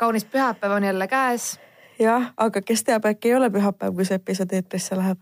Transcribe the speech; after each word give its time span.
kaunis 0.00 0.24
pühapäev 0.24 0.72
on 0.78 0.84
jälle 0.88 1.06
käes 1.08 1.52
jah, 2.00 2.30
aga 2.36 2.62
kes 2.64 2.84
teab, 2.88 3.04
äkki 3.10 3.28
ei 3.28 3.34
ole 3.36 3.50
pühapäev, 3.52 3.94
kui 3.94 4.04
see 4.08 4.16
episood 4.20 4.52
eetrisse 4.56 4.96
läheb. 4.96 5.18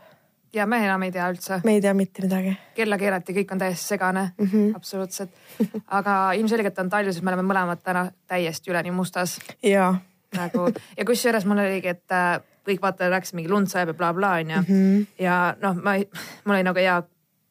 ja 0.55 0.67
me 0.67 0.79
enam 0.85 1.03
ei 1.03 1.13
tea 1.13 1.27
üldse. 1.33 1.61
me 1.65 1.73
ei 1.77 1.81
tea 1.85 1.95
mitte 1.95 2.23
midagi. 2.23 2.57
kella 2.75 2.99
keerati, 2.99 3.35
kõik 3.41 3.53
on 3.53 3.59
täiesti 3.65 3.87
segane 3.95 4.23
mm, 4.37 4.45
Mhm. 4.45 4.57
-hmm. 4.69 4.77
absoluutselt. 4.77 5.31
aga 5.87 6.33
ilmselgelt 6.33 6.79
on 6.79 6.89
talv, 6.91 7.11
sest 7.13 7.23
me 7.25 7.33
oleme 7.35 7.49
mõlemad 7.53 7.83
täna 7.85 8.11
täiesti 8.27 8.71
üleni 8.71 8.91
mustas 8.91 9.39
ja, 9.63 9.95
nagu 10.37 10.69
ja 10.97 11.05
kusjuures 11.05 11.45
mul 11.47 11.59
oligi, 11.59 11.89
et 11.89 12.13
äh, 12.13 12.41
kõik 12.69 12.83
vaatajad 12.83 13.13
rääkisid 13.13 13.35
mingi 13.35 13.51
lund 13.51 13.67
sajab 13.67 13.89
ja 13.89 13.95
blablabla 13.95 14.33
onju 14.39 14.57
mm. 14.57 14.65
-hmm. 14.69 15.07
ja 15.19 15.57
noh, 15.63 15.75
ma, 15.83 15.97
mul 16.45 16.55
oli 16.55 16.63
nagu 16.63 16.79
hea 16.79 17.03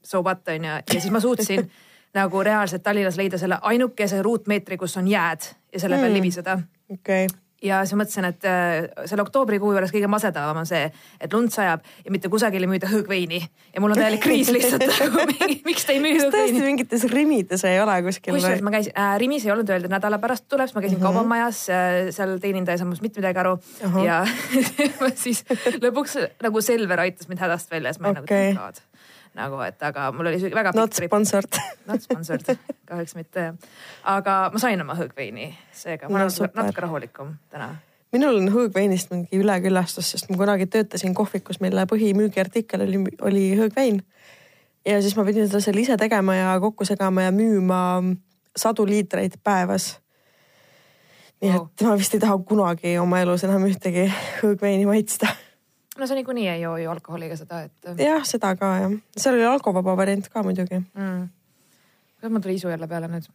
so 0.04 0.22
what 0.23 0.48
onju 0.48 0.70
ja 0.70 1.00
siis 1.02 1.12
ma 1.12 1.20
suutsin 1.20 1.72
nagu 2.20 2.44
reaalselt 2.44 2.84
Tallinnas 2.84 3.18
leida 3.18 3.38
selle 3.38 3.58
ainukese 3.62 4.22
ruutmeetri, 4.22 4.78
kus 4.78 4.98
on 4.98 5.08
jääd 5.08 5.41
ja 5.73 5.80
selle 5.80 5.98
peal 5.98 6.09
Mm. 6.09 6.14
libiseda 6.14 6.59
okei 6.94 7.26
okay.. 7.26 7.40
ja 7.64 7.80
siis 7.86 7.98
mõtlesin, 8.00 8.27
et 8.30 8.46
äh, 8.48 9.05
selle 9.09 9.23
oktoobrikuu 9.26 9.72
juures 9.73 9.91
kõige 9.94 10.09
masedavam 10.12 10.59
on 10.62 10.68
see, 10.70 10.88
et 11.22 11.34
lund 11.34 11.54
sajab 11.54 11.86
ja 12.05 12.13
mitte 12.13 12.32
kusagil 12.32 12.63
ei 12.63 12.70
müüda 12.72 12.90
hõõgveini 12.91 13.40
ja 13.41 13.84
mul 13.84 13.96
on 13.96 14.02
täielik 14.02 14.23
kriis 14.23 14.52
lihtsalt 14.54 14.86
nagu 15.02 15.26
miks 15.68 15.88
te 15.88 15.96
ei 15.96 16.02
müü 16.04 16.18
kas 16.18 16.27
tõesti 16.27 16.41
hõõgveini. 16.41 16.66
mingites 16.72 17.08
rimides 17.13 17.66
ei 17.70 17.80
ole 17.84 18.00
kuskil 18.08 18.38
kusjuures 18.38 18.66
ma 18.66 18.76
käisin 18.77 18.98
äh,, 18.98 19.16
Rimis 19.22 19.48
ei 19.48 19.54
olnud 19.55 19.72
öeldud, 19.73 19.94
nädala 19.94 20.22
pärast 20.23 20.48
tuleb, 20.50 20.70
siis 20.70 20.77
ma 20.77 20.86
käisin 20.86 21.00
mm 21.00 21.05
-hmm. 21.05 21.18
kaubamajas 21.18 21.63
äh,, 21.70 22.12
seal 22.16 22.38
teenindaja 22.44 22.77
ei 22.77 22.84
saanud 22.84 23.02
mitte 23.05 23.22
midagi 23.22 23.44
aru 23.46 23.58
Ahah. 23.90 24.04
ja 24.05 24.20
siis 25.24 25.44
lõpuks 25.82 26.20
nagu 26.44 26.62
Selver 26.62 27.08
aitas 27.08 27.27
mind 27.27 27.41
hädast 27.44 27.72
välja, 27.72 27.94
siis 27.94 28.02
ma 28.02 28.13
Okei. 28.13 28.54
nagu 28.54 28.62
thank 28.62 28.77
god 28.77 28.87
nagu, 29.38 29.59
et 29.66 29.84
aga 29.86 30.09
mul 30.16 30.32
oli 30.32 30.54
väga 30.54 30.73
Not 30.76 30.98
sponsored. 30.98 31.60
Not 31.90 32.04
sponsored, 32.04 32.57
kahjuks 32.90 33.16
mitte. 33.16 33.52
aga 34.04 34.40
ma 34.54 34.62
sain 34.62 34.82
oma 34.82 34.98
hõõgveini, 34.98 35.52
seega 35.71 36.10
ma 36.10 36.24
No 36.24 36.32
olen 36.32 36.57
natuke 36.57 36.88
rahulikum 36.88 37.38
täna 37.54 37.76
minul 38.15 38.40
on 38.41 38.52
hõõgveinist 38.52 39.12
mingi 39.12 39.40
üleküllastus, 39.41 40.13
sest 40.13 40.30
ma 40.32 40.40
kunagi 40.40 40.68
töötasin 40.71 41.15
kohvikus, 41.18 41.60
mille 41.63 41.84
põhimüügiartikkel 41.90 42.85
oli, 42.88 43.04
oli 43.21 43.43
hõõgvein. 43.60 44.02
ja 44.88 45.02
siis 45.02 45.15
ma 45.18 45.26
pidin 45.27 45.48
seda 45.48 45.62
seal 45.63 45.80
ise 45.82 45.98
tegema 45.99 46.35
ja 46.35 46.55
kokku 46.63 46.85
segama 46.88 47.27
ja 47.27 47.32
müüma 47.35 47.80
sadu 48.55 48.85
liitreid 48.88 49.40
päevas. 49.43 49.98
nii 51.41 51.52
et 51.54 51.85
ma 51.85 51.98
vist 51.98 52.15
ei 52.15 52.24
taha 52.24 52.38
kunagi 52.38 52.98
oma 52.98 53.20
elus 53.21 53.43
enam 53.43 53.68
ühtegi 53.68 54.08
hõõgveini 54.41 54.88
maitsta. 54.88 55.27
No 55.99 56.07
sa 56.07 56.17
niikuinii 56.17 56.48
ei 56.48 56.62
joo 56.62 56.77
ju 56.77 56.91
alkoholiga 56.91 57.37
seda, 57.40 57.63
et 57.67 58.01
jah, 58.01 58.26
seda 58.27 58.55
ka 58.59 58.73
jah, 58.84 58.98
seal 59.17 59.37
oli 59.37 59.45
alkovaba 59.45 59.98
variant 59.98 60.29
ka 60.34 60.43
muidugi. 60.43 60.79
mm.. 60.79 61.27
kuidas 62.17 62.31
mul 62.34 62.45
tuli 62.45 62.57
isu 62.59 62.73
jälle 62.73 62.87
peale 62.87 63.09
nüüd 63.12 63.29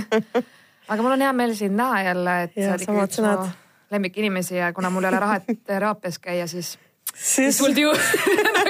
aga 0.90 1.02
mul 1.02 1.16
on 1.16 1.26
hea 1.26 1.32
meel 1.32 1.54
sind 1.54 1.76
näha 1.78 2.02
jälle, 2.02 2.42
et 2.42 2.56
Jaa, 2.56 2.66
sa 2.66 2.72
oled 2.74 2.86
ikkagi 2.86 3.06
üks 3.08 3.20
mu 3.24 3.50
lemmikinimesi 3.90 4.56
ja 4.56 4.72
kuna 4.72 4.90
mul 4.90 5.04
ei 5.04 5.12
ole 5.12 5.20
raha, 5.22 5.40
et 5.40 5.64
teraapias 5.66 6.18
käia, 6.22 6.46
siis 6.46 6.78
siis 7.14 7.58
tuldi 7.58 7.84
ju 7.84 7.92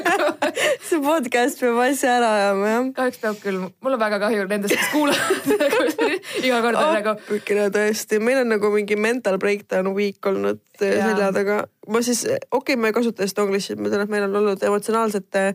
see 0.88 1.00
podcast 1.02 1.60
peab 1.60 1.78
asja 1.84 2.14
ära 2.19 2.30
ajama 2.38 2.70
jah. 2.70 2.86
kahjuks 2.96 3.20
peab 3.22 3.42
küll, 3.42 3.58
mul 3.84 3.96
on 3.96 4.00
väga 4.02 4.20
kahju 4.22 4.46
nendest, 4.50 4.77
kes 4.77 4.88
kuulavad 4.94 5.50
iga 6.46 6.61
kord 6.64 6.80
on 6.80 6.94
nagu 6.96 7.12
appikene 7.14 7.68
tõesti, 7.74 8.20
meil 8.22 8.42
on 8.42 8.52
nagu 8.55 8.72
mingi 8.74 8.98
mental 9.00 9.38
breakdown 9.42 9.92
week 9.96 10.30
olnud 10.30 10.62
eh, 10.80 10.96
selja 10.96 11.30
taga. 11.36 11.61
ma 11.88 12.02
siis, 12.06 12.24
okei 12.27 12.50
okay,, 12.61 12.80
ma 12.80 12.91
ei 12.91 12.96
kasuta 12.96 13.28
seda 13.28 13.46
english'i, 13.46 13.78
ma 13.78 13.92
tean, 13.92 14.06
et 14.06 14.12
meil 14.12 14.27
on 14.28 14.41
olnud 14.42 14.66
emotsionaalsete 14.70 15.46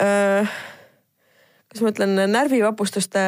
äh,. 0.00 0.58
kuidas 1.70 1.86
ma 1.86 1.94
ütlen, 1.94 2.18
närvivapustuste 2.34 3.22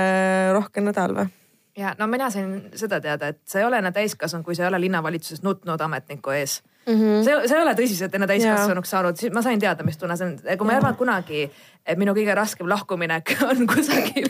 rohke 0.56 0.84
nädal 0.84 1.16
või? 1.20 1.30
ja 1.78 1.94
no 1.98 2.08
mina 2.10 2.31
sain 2.32 2.69
seda 2.75 3.00
teada, 3.00 3.32
et 3.32 3.41
sa 3.48 3.62
ei 3.62 3.69
ole 3.69 3.81
enam 3.81 3.94
täiskasvanud, 3.94 4.44
kui 4.47 4.59
sa 4.59 4.66
ei 4.66 4.72
ole 4.72 4.82
linnavalitsuses 4.88 5.44
nutnud 5.47 5.81
ametniku 5.81 6.34
ees 6.37 6.60
mm. 6.87 6.94
-hmm. 6.94 7.25
sa, 7.25 7.48
sa 7.48 7.56
ei 7.56 7.62
ole 7.62 7.75
tõsiselt 7.78 8.15
enne 8.15 8.28
täiskasvanuks 8.31 8.91
saanud, 8.91 9.16
siis 9.16 9.32
ma 9.34 9.43
sain 9.43 9.60
teada, 9.60 9.84
mis 9.84 9.98
tunne 9.98 10.16
see 10.16 10.28
on, 10.28 10.37
kui 10.59 10.66
ma 10.66 10.75
ei 10.75 10.81
arvanud 10.81 10.98
kunagi, 10.98 11.43
et 11.87 11.98
minu 11.98 12.15
kõige 12.15 12.34
raskem 12.38 12.69
lahkuminek 12.69 13.34
on 13.50 13.66
kusagil 13.66 14.28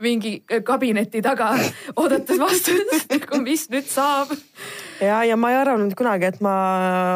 mingi 0.00 0.42
kabineti 0.64 1.22
taga 1.22 1.52
oodates 1.96 2.38
vastust, 2.40 3.08
nagu 3.10 3.42
mis 3.42 3.68
nüüd 3.70 3.88
saab. 3.88 4.34
ja, 5.00 5.24
ja 5.24 5.36
ma 5.36 5.50
ei 5.50 5.60
arvanud 5.62 5.94
kunagi, 5.98 6.30
et 6.32 6.40
ma 6.40 6.54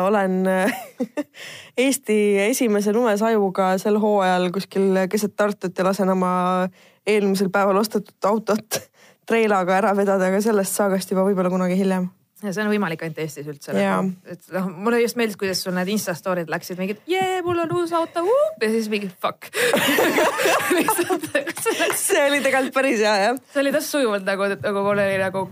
olen 0.09 0.43
Eesti 1.85 2.39
esimese 2.39 2.93
lumesajuga 2.95 3.73
sel 3.83 3.99
hooajal 3.99 4.51
kuskil 4.55 5.07
keset 5.11 5.35
Tartut 5.37 5.79
ja 5.79 5.85
lasen 5.85 6.11
oma 6.13 6.35
eelmisel 7.07 7.51
päeval 7.51 7.81
ostetud 7.83 8.29
autot 8.31 8.81
treilaga 9.29 9.79
ära 9.79 9.95
vedada, 9.97 10.29
aga 10.29 10.41
sellest 10.45 10.77
saagast 10.77 11.11
juba 11.11 11.25
võib-olla 11.27 11.53
kunagi 11.53 11.79
hiljem. 11.79 12.09
Ja 12.45 12.53
see 12.55 12.65
on 12.65 12.71
võimalik 12.73 13.03
ainult 13.05 13.19
Eestis 13.25 13.49
üldse 13.51 13.75
Jaa.. 13.79 14.03
et 14.31 14.49
noh, 14.55 14.69
mulle 14.87 15.01
just 15.03 15.19
meeldis, 15.21 15.39
kuidas 15.41 15.63
sul 15.65 15.75
need 15.77 15.91
insta 15.95 16.15
story'd 16.19 16.51
läksid 16.53 16.81
mingid, 16.81 17.01
jee, 17.11 17.41
mul 17.47 17.65
on 17.65 17.75
uus 17.81 17.95
auto, 17.97 18.25
ja 18.61 18.71
siis 18.73 18.91
mingi 18.93 19.11
fuck. 19.23 19.51
see 22.05 22.23
oli 22.29 22.41
tegelikult 22.45 22.75
päris 22.77 23.03
hea 23.05 23.17
jah. 23.27 23.43
see 23.53 23.65
oli 23.65 23.75
täpselt 23.75 23.91
sujuvalt 23.99 24.29
nagu, 24.29 24.49
nagu 24.55 24.87
mul 24.87 25.05
oli 25.07 25.19
nagu, 25.23 25.45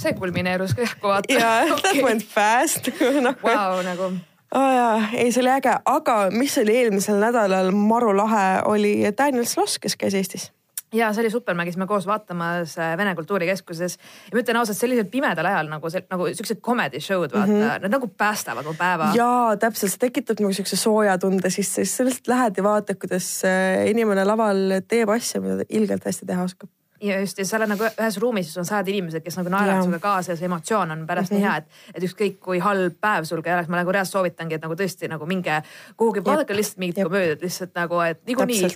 see 0.00 0.16
kulmineerus 0.18 0.76
kähku 0.78 1.12
vaata. 1.12 1.32
ja 1.32 1.54
that 1.76 2.02
went 2.02 2.26
fast 2.26 2.92
noh 3.22 3.38
Vau, 3.44 3.80
nagu 3.86 4.12
oh 4.54 4.72
jaa, 4.76 4.96
ei 5.12 5.32
see 5.32 5.42
oli 5.44 5.52
äge, 5.56 5.76
aga 5.84 6.16
mis 6.34 6.56
oli 6.60 6.76
eelmisel 6.82 7.20
nädalal 7.22 7.70
maru 7.76 8.16
lahe, 8.16 8.62
oli 8.68 8.96
Daniel 9.18 9.48
Sloss, 9.48 9.78
kes 9.82 9.96
käis 9.96 10.14
Eestis. 10.18 10.50
Ja 10.92 11.12
see 11.12 11.24
oli 11.24 11.30
super, 11.32 11.56
me 11.58 11.66
käisime 11.68 11.86
koos 11.90 12.06
vaatamas 12.08 12.76
äh, 12.78 12.96
Vene 12.98 13.14
Kultuurikeskuses 13.18 13.96
ja 13.98 14.36
ma 14.36 14.42
ütlen 14.42 14.60
ausalt, 14.60 14.78
sellisel 14.78 15.08
pimedal 15.12 15.48
ajal 15.50 15.70
nagu 15.72 15.90
see 15.92 16.04
nagu 16.10 16.28
siuksed 16.32 16.60
comedy 16.64 17.00
show'd 17.00 17.32
vaata 17.32 17.48
mm, 17.48 17.62
-hmm. 17.62 17.86
nad 17.86 17.96
nagu 17.96 18.10
päästavad 18.24 18.68
mu 18.68 18.74
päeva. 18.78 19.12
jaa, 19.16 19.56
täpselt, 19.56 19.94
see 19.94 20.04
tekitab 20.06 20.42
nagu 20.44 20.52
siukse 20.52 20.76
sooja 20.76 21.18
tunde 21.18 21.50
sisse, 21.50 21.84
siis 21.84 22.06
lihtsalt 22.06 22.28
lähed 22.34 22.60
ja 22.60 22.68
vaatad, 22.68 23.00
kuidas 23.00 23.32
äh, 23.48 23.88
inimene 23.90 24.24
laval 24.28 24.80
teeb 24.88 25.08
asja, 25.08 25.40
mida 25.40 25.62
ta 25.62 25.68
ilgelt 25.68 26.04
hästi 26.04 26.26
teha 26.26 26.44
oskab. 26.44 26.70
Ja 27.02 27.20
just 27.20 27.38
ja 27.38 27.46
sa 27.46 27.58
oled 27.58 27.72
nagu 27.72 27.86
ühes 27.90 28.18
ruumis, 28.22 28.50
kus 28.50 28.60
on 28.62 28.68
sajad 28.68 28.88
inimesed, 28.92 29.24
kes 29.24 29.38
nagu 29.40 29.52
naeravad 29.52 29.86
sinuga 29.86 30.00
kaasa 30.02 30.32
ja 30.32 30.38
see 30.38 30.48
emotsioon 30.48 30.94
on 30.94 31.04
pärast 31.06 31.32
mm 31.32 31.36
-hmm. 31.36 31.40
nii 31.40 31.48
hea, 31.48 31.56
et, 31.56 31.94
et 31.94 32.06
ükskõik 32.08 32.38
kui 32.40 32.62
halb 32.62 32.96
päev 33.00 33.26
sul 33.28 33.42
ka 33.42 33.50
ei 33.50 33.56
oleks, 33.56 33.68
ma 33.68 33.80
nagu 33.80 33.92
reaalselt 33.92 34.18
soovitangi, 34.18 34.54
et 34.54 34.62
nagu 34.62 34.78
tõesti 34.78 35.10
nagu 35.10 35.26
minge 35.26 35.62
kuhugi, 35.96 36.24
vaadake 36.24 36.56
lihtsalt 36.56 36.78
mingit 36.78 37.02
komöödiat 37.02 37.42
lihtsalt 37.42 37.74
nagu, 37.74 38.00
et 38.00 38.20
niikuinii 38.26 38.70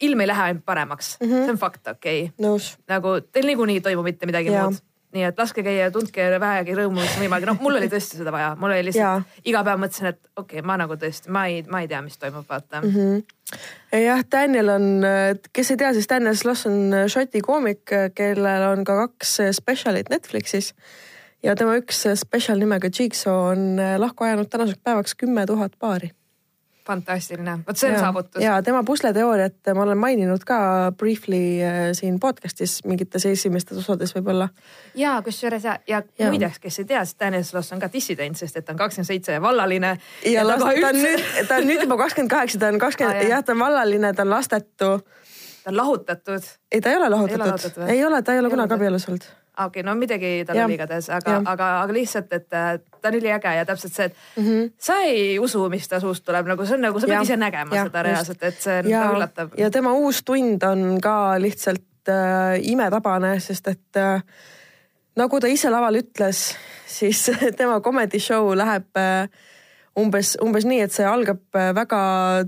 ilm 0.00 0.20
ei 0.20 0.26
lähe 0.26 0.42
ainult 0.42 0.64
paremaks 0.64 1.16
mm, 1.20 1.26
-hmm. 1.26 1.44
see 1.44 1.50
on 1.50 1.58
fakt, 1.58 1.86
okei 1.86 2.32
okay.. 2.38 2.58
nagu 2.88 3.20
teil 3.32 3.46
niikuinii 3.46 3.76
ei 3.76 3.80
toimu 3.80 4.02
mitte 4.02 4.26
midagi 4.26 4.52
Jaa. 4.52 4.62
muud 4.62 4.85
nii 5.14 5.24
et 5.28 5.38
laske 5.38 5.62
käia 5.64 5.86
ja 5.86 5.92
tundke 5.94 6.26
vähegi 6.42 6.74
rõõmu, 6.76 6.98
mis 6.98 7.14
võimalik, 7.20 7.46
noh, 7.48 7.58
mul 7.62 7.78
oli 7.78 7.88
tõesti 7.92 8.20
seda 8.20 8.32
vaja, 8.34 8.50
mul 8.60 8.74
oli 8.74 8.88
lihtsalt 8.88 9.04
Jaa. 9.04 9.40
iga 9.52 9.62
päev 9.66 9.80
mõtlesin, 9.82 10.10
et 10.12 10.20
okei 10.34 10.58
okay,, 10.58 10.66
ma 10.66 10.76
nagu 10.80 10.98
tõesti, 11.00 11.30
ma 11.32 11.46
ei, 11.50 11.62
ma 11.70 11.82
ei 11.84 11.90
tea, 11.90 12.02
mis 12.04 12.18
toimub, 12.20 12.46
vaata 12.48 12.82
mm. 12.82 12.92
-hmm. 12.96 14.02
jah, 14.02 14.24
Daniel 14.32 14.72
on, 14.74 14.88
kes 15.52 15.70
ei 15.70 15.80
tea, 15.82 15.92
siis 15.96 16.10
Daniel 16.10 16.36
Sloss 16.36 16.66
on 16.66 16.96
Šoti 17.12 17.40
koomik, 17.40 17.94
kellel 18.14 18.68
on 18.72 18.84
ka 18.84 18.98
kaks 19.06 19.38
spetsialit 19.60 20.10
Netflixis. 20.10 20.74
ja 21.42 21.54
tema 21.54 21.76
üks 21.78 22.06
spetsial 22.14 22.58
nimega 22.58 22.90
Jigsaw 22.90 23.52
on 23.52 23.80
lahku 23.98 24.24
ajanud 24.24 24.50
tänaseks 24.50 24.80
päevaks 24.82 25.14
kümme 25.14 25.46
tuhat 25.46 25.72
paari. 25.78 26.10
fantastiline, 26.86 27.58
vot 27.66 27.78
see 27.78 27.90
on 27.92 27.98
saavutus. 27.98 28.42
ja 28.42 28.56
tema 28.62 28.82
pusleteooriat 28.86 29.72
ma 29.74 29.82
olen 29.82 29.98
maininud 29.98 30.44
ka 30.46 30.58
briefly 30.98 31.40
äh, 31.62 31.78
siin 31.96 32.20
podcast'is 32.22 32.78
mingites 32.86 33.26
esimestes 33.26 33.78
osades 33.82 34.14
võib-olla. 34.16 34.48
ja 34.94 35.16
kusjuures 35.24 35.64
ja, 35.64 35.78
ja, 35.86 36.02
ja. 36.18 36.30
Muideks, 36.30 36.58
kes 36.62 36.78
ei 36.82 36.88
tea, 36.92 37.04
siis 37.04 37.18
Daniel 37.20 37.44
Sloss 37.44 37.74
on 37.74 37.82
ka 37.82 37.90
dissident, 37.92 38.38
sest 38.38 38.56
et 38.56 38.66
ta 38.66 38.74
on 38.74 38.80
kakskümmend 38.80 39.10
seitse 39.10 39.38
ja 39.38 39.42
vallaline. 39.42 39.96
ja 40.24 40.46
las, 40.46 40.62
ta, 40.62 40.72
ta 40.80 40.92
on 40.92 41.00
nüüd, 41.02 41.24
ta 41.48 41.60
on 41.60 41.70
nüüd 41.70 41.86
juba 41.86 41.98
kakskümmend 42.04 42.34
kaheksa, 42.34 42.62
ta 42.62 42.70
on 42.72 42.78
kakskümmend 42.82 43.22
jah. 43.22 43.30
jah, 43.36 43.44
ta 43.44 43.56
on 43.56 43.64
vallaline, 43.64 44.12
ta 44.14 44.26
on 44.26 44.30
lastetu. 44.30 44.92
ta 45.64 45.72
on 45.72 45.76
lahutatud. 45.76 46.52
ei, 46.72 46.80
ta 46.80 46.94
ei 46.94 47.00
ole 47.02 47.10
lahutatud 47.10 47.46
lahutatud, 47.46 47.82
või? 47.82 47.90
ei 47.96 48.04
ole, 48.04 48.22
ta 48.22 48.36
ei 48.36 48.44
ole 48.44 48.52
Ei 48.52 48.56
kunagi 48.56 48.74
ole. 48.74 48.80
abielus 48.80 49.08
olnud. 49.08 49.28
Okei 49.56 49.80
okay,, 49.80 49.82
no 49.86 49.94
midagi 49.98 50.44
tal 50.46 50.60
oli 50.64 50.76
igatahes, 50.76 51.08
aga 51.10 51.40
aga, 51.44 51.68
aga 51.82 51.96
lihtsalt, 51.96 52.32
et 52.36 52.52
äh, 52.56 52.78
ta 53.00 53.10
on 53.10 53.18
üliäge 53.18 53.54
ja 53.56 53.64
täpselt 53.68 53.94
see, 53.94 54.04
et 54.10 54.16
mm. 54.36 54.44
-hmm. 54.44 54.70
sa 54.78 54.98
ei 55.06 55.38
usu, 55.38 55.68
mis 55.72 55.88
ta 55.88 56.00
suust 56.00 56.24
tuleb, 56.24 56.46
nagu 56.46 56.66
see 56.66 56.74
on 56.74 56.86
nagu 56.88 57.00
sa 57.00 57.06
pead 57.06 57.16
Jah. 57.16 57.22
ise 57.22 57.36
nägema 57.36 57.76
Jah, 57.76 57.88
seda 57.88 58.02
reaalselt, 58.02 58.42
et 58.42 58.60
see 58.60 58.78
on 58.78 58.90
ja 58.90 59.02
ka 59.02 59.16
üllatav. 59.16 59.56
ja 59.58 59.70
tema 59.70 59.92
uus 59.92 60.22
tund 60.24 60.62
on 60.62 61.00
ka 61.00 61.40
lihtsalt 61.40 62.08
äh, 62.08 62.60
imetabane, 62.62 63.40
sest 63.40 63.68
et 63.68 63.96
äh, 63.96 64.22
nagu 65.16 65.40
ta 65.40 65.46
ise 65.46 65.70
laval 65.70 65.96
ütles, 66.02 66.54
siis 66.86 67.30
tema 67.58 67.80
comedy 67.80 68.20
show 68.20 68.52
läheb 68.56 68.96
äh, 68.96 69.28
umbes, 69.96 70.36
umbes 70.42 70.66
nii, 70.68 70.80
et 70.84 70.92
see 70.92 71.06
algab 71.08 71.56
äh, 71.56 71.72
väga 71.74 72.00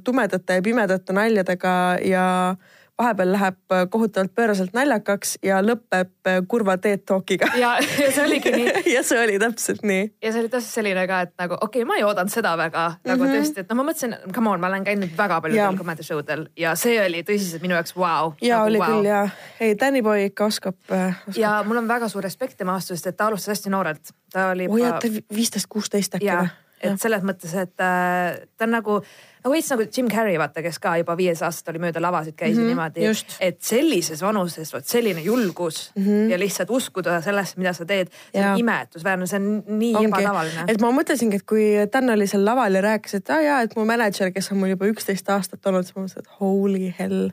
tumedate 0.04 0.58
ja 0.58 0.62
pimedate 0.62 1.16
naljadega 1.16 1.74
ja 2.04 2.56
vahepeal 2.98 3.32
läheb 3.32 3.58
äh, 3.72 3.84
kohutavalt 3.90 4.32
pööraselt 4.34 4.74
naljakaks 4.76 5.36
ja 5.44 5.60
lõpeb 5.62 6.10
äh, 6.26 6.40
kurva 6.48 6.76
TED 6.82 7.04
Talkiga. 7.06 7.50
ja, 7.62 7.76
ja 7.78 8.10
see 8.14 8.24
oligi 8.24 8.52
nii. 8.54 8.72
ja 8.96 9.02
see 9.06 9.20
oli 9.22 9.38
täpselt 9.42 9.84
nii. 9.86 10.04
ja 10.22 10.32
see 10.32 10.42
oli 10.42 10.52
täpselt 10.52 10.80
selline 10.80 11.06
ka, 11.10 11.20
et 11.28 11.34
nagu 11.40 11.58
okei 11.60 11.82
okay,, 11.82 11.88
ma 11.88 11.98
ei 12.00 12.04
oodanud 12.06 12.32
seda 12.32 12.56
väga 12.58 12.88
mm 12.88 12.94
-hmm. 12.94 13.10
nagu 13.12 13.24
mhm. 13.24 13.34
tõesti, 13.36 13.64
et 13.64 13.70
no 13.70 13.78
ma 13.78 13.86
mõtlesin, 13.90 14.16
come 14.34 14.50
on, 14.50 14.60
ma 14.60 14.70
olen 14.72 14.84
käinud 14.84 15.16
väga 15.18 15.40
paljudel 15.40 15.78
comedy 15.78 16.02
show 16.02 16.22
del 16.26 16.46
ja 16.56 16.74
see 16.74 16.98
oli 17.04 17.22
tõsiselt 17.22 17.62
minu 17.62 17.78
jaoks 17.78 17.96
vau 17.96 18.30
wow,. 18.30 18.32
ja 18.42 18.56
nagu, 18.58 18.68
oli 18.70 18.78
wow. 18.78 18.88
küll 18.88 19.10
ja, 19.10 19.28
ei 19.60 19.78
Danny 19.80 20.02
Boy 20.02 20.24
ikka 20.30 20.50
oskab, 20.50 20.78
äh, 20.92 21.14
oskab.. 21.28 21.42
ja 21.42 21.62
mul 21.66 21.76
on 21.76 21.88
väga 21.88 22.08
suur 22.08 22.24
respekt 22.24 22.58
tema 22.58 22.72
vastu, 22.72 22.96
sest 22.96 23.06
et 23.06 23.16
ta 23.16 23.26
alustas 23.26 23.56
hästi 23.56 23.70
noorelt. 23.70 24.14
ta 24.32 24.50
oli. 24.50 24.68
oi 24.68 24.82
jah, 24.82 24.98
ta 24.98 25.34
viisteist, 25.34 25.70
kuusteist 25.70 26.18
äkki 26.18 26.34
või? 26.34 26.48
Et 26.82 27.00
selles 27.00 27.24
mõttes, 27.26 27.54
et 27.58 27.82
äh, 27.82 28.38
ta 28.56 28.66
on 28.66 28.74
nagu 28.76 28.98
no 29.44 29.52
veits 29.52 29.70
nagu 29.72 29.84
Jim 29.86 30.08
Carrey 30.10 30.38
vaata, 30.40 30.62
kes 30.64 30.78
ka 30.82 30.94
juba 31.00 31.16
viies 31.18 31.40
aastat 31.44 31.72
oli 31.72 31.82
mööda 31.82 32.02
lavasid 32.02 32.36
käis 32.38 32.56
mm 32.56 32.62
-hmm, 32.62 32.68
niimoodi, 32.72 33.40
et 33.48 33.58
sellises 33.64 34.22
vanuses 34.22 34.72
vot 34.74 34.86
selline 34.86 35.22
julgus 35.24 35.90
mm 35.94 36.04
-hmm. 36.04 36.30
ja 36.32 36.38
lihtsalt 36.38 36.70
uskuda 36.70 37.20
sellesse, 37.24 37.58
mida 37.58 37.72
sa 37.72 37.84
teed, 37.84 38.12
see 38.32 38.44
on 38.44 38.58
imetlusväärne, 38.58 39.26
see 39.26 39.40
on 39.40 39.64
nii 39.66 39.94
Ongi. 39.94 40.06
ebatavaline. 40.06 40.64
et 40.68 40.80
ma 40.80 40.92
mõtlesingi, 41.00 41.42
et 41.42 41.46
kui 41.46 41.66
Dan 41.92 42.10
oli 42.10 42.26
seal 42.26 42.44
laval 42.44 42.74
ja 42.74 42.80
rääkis, 42.80 43.14
et 43.14 43.30
aa 43.30 43.40
jaa, 43.40 43.60
et 43.62 43.76
mu 43.76 43.84
mänedžer, 43.84 44.32
kes 44.32 44.52
on 44.52 44.58
mul 44.58 44.74
juba 44.74 44.86
üksteist 44.86 45.28
aastat 45.28 45.66
olnud, 45.66 45.84
siis 45.84 45.96
ma 45.96 46.02
mõtlesin, 46.02 46.18
et 46.18 46.40
holy 46.40 46.94
hell. 46.98 47.30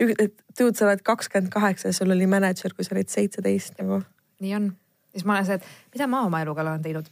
et 0.00 0.34
dude, 0.58 0.76
sa 0.76 0.86
oled 0.86 1.02
kakskümmend 1.02 1.50
kaheksa 1.50 1.88
ja 1.88 1.92
sul 1.92 2.10
oli 2.10 2.26
mänedžer, 2.26 2.74
kui 2.74 2.84
sa 2.84 2.94
olid 2.94 3.08
seitseteist 3.08 3.78
nagu. 3.78 4.02
nii 4.40 4.54
on. 4.54 4.76
siis 5.12 5.24
ma 5.24 5.32
olen 5.32 5.46
see, 5.46 5.54
et 5.54 5.64
mida 5.94 6.06
ma 6.06 6.26
oma 6.26 6.40
eluga 6.42 6.62
olen 6.62 6.82
teinud 6.82 7.10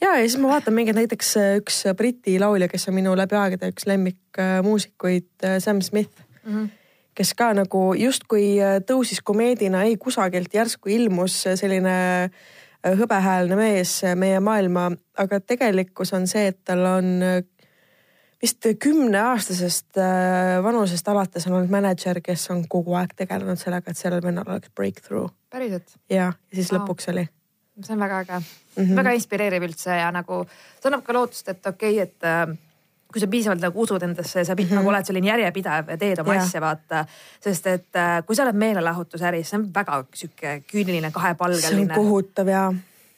ja, 0.00 0.14
ja 0.16 0.24
siis 0.24 0.38
ma 0.40 0.52
vaatan 0.52 0.76
mingeid 0.76 0.98
näiteks 0.98 1.36
äh, 1.40 1.52
üks 1.60 1.82
Briti 1.96 2.38
laulja, 2.40 2.68
kes 2.70 2.88
on 2.90 2.96
minu 2.98 3.14
läbi 3.18 3.36
aegade 3.38 3.70
üks 3.72 3.86
lemmikmuusikuid, 3.88 5.30
äh, 5.44 5.58
Sam 5.62 5.82
Smith 5.82 6.24
mm. 6.44 6.52
-hmm 6.54 6.74
kes 7.18 7.32
ka 7.34 7.48
nagu 7.50 7.96
justkui 7.98 8.60
äh, 8.62 8.76
tõusis 8.86 9.18
komeedina 9.26 9.80
ei 9.82 9.96
kusagilt, 9.98 10.52
järsku 10.54 10.88
ilmus 10.88 11.40
selline 11.58 12.30
hõbehäälne 12.86 13.56
mees 13.58 14.04
meie 14.14 14.38
maailma, 14.40 14.92
aga 15.18 15.40
tegelikkus 15.40 16.12
on 16.14 16.28
see, 16.30 16.46
et 16.52 16.60
tal 16.64 16.84
on 16.86 17.08
vist 18.42 18.68
kümneaastasest 18.78 19.98
vanusest 20.62 21.10
alates 21.10 21.48
on 21.50 21.56
olnud 21.58 21.74
mänedžer, 21.74 22.20
kes 22.22 22.50
on 22.54 22.62
kogu 22.68 22.94
aeg 22.94 23.18
tegelenud 23.18 23.58
sellega, 23.58 23.90
et 23.90 23.98
sellel 23.98 24.22
vennal 24.22 24.46
oleks 24.46 24.70
breakthrough. 24.70 25.34
päriselt? 25.50 25.98
ja, 26.08 26.30
ja 26.30 26.32
siis 26.54 26.70
wow. 26.70 26.78
lõpuks 26.78 27.10
oli 27.10 27.26
see 27.84 27.94
on 27.94 28.00
väga 28.00 28.20
äge 28.24 28.38
mm, 28.38 28.84
-hmm. 28.84 28.96
väga 28.96 29.12
inspireeriv 29.18 29.68
üldse 29.68 29.96
ja 29.96 30.10
nagu 30.14 30.44
see 30.80 30.90
annab 30.90 31.04
ka 31.04 31.12
lootust, 31.12 31.48
et 31.48 31.66
okei 31.66 32.02
okay,, 32.02 32.02
et 32.02 32.24
äh, 32.24 32.56
kui 33.12 33.20
sa 33.20 33.26
piisavalt 33.26 33.62
nagu 33.62 33.82
usud 33.82 34.02
endasse 34.02 34.38
ja 34.38 34.44
sa 34.44 34.54
mm 34.54 34.64
-hmm. 34.64 34.74
nagu 34.74 34.88
oled 34.88 35.06
selline 35.06 35.28
järjepidev 35.28 35.88
ja 35.88 35.96
teed 35.96 36.18
oma 36.18 36.34
ja. 36.34 36.42
asja, 36.42 36.60
vaata. 36.60 37.06
sest 37.40 37.66
et 37.66 37.96
äh, 37.96 38.24
kui 38.26 38.36
sa 38.36 38.42
oled 38.42 38.56
meelelahutusäris, 38.56 39.50
see 39.50 39.58
on 39.58 39.70
väga 39.74 40.04
sihuke 40.14 40.62
küüniline, 40.72 41.10
kahepalgeline. 41.12 41.94
see 41.94 41.98
on 41.98 42.04
kohutav 42.04 42.48
ja. 42.48 42.74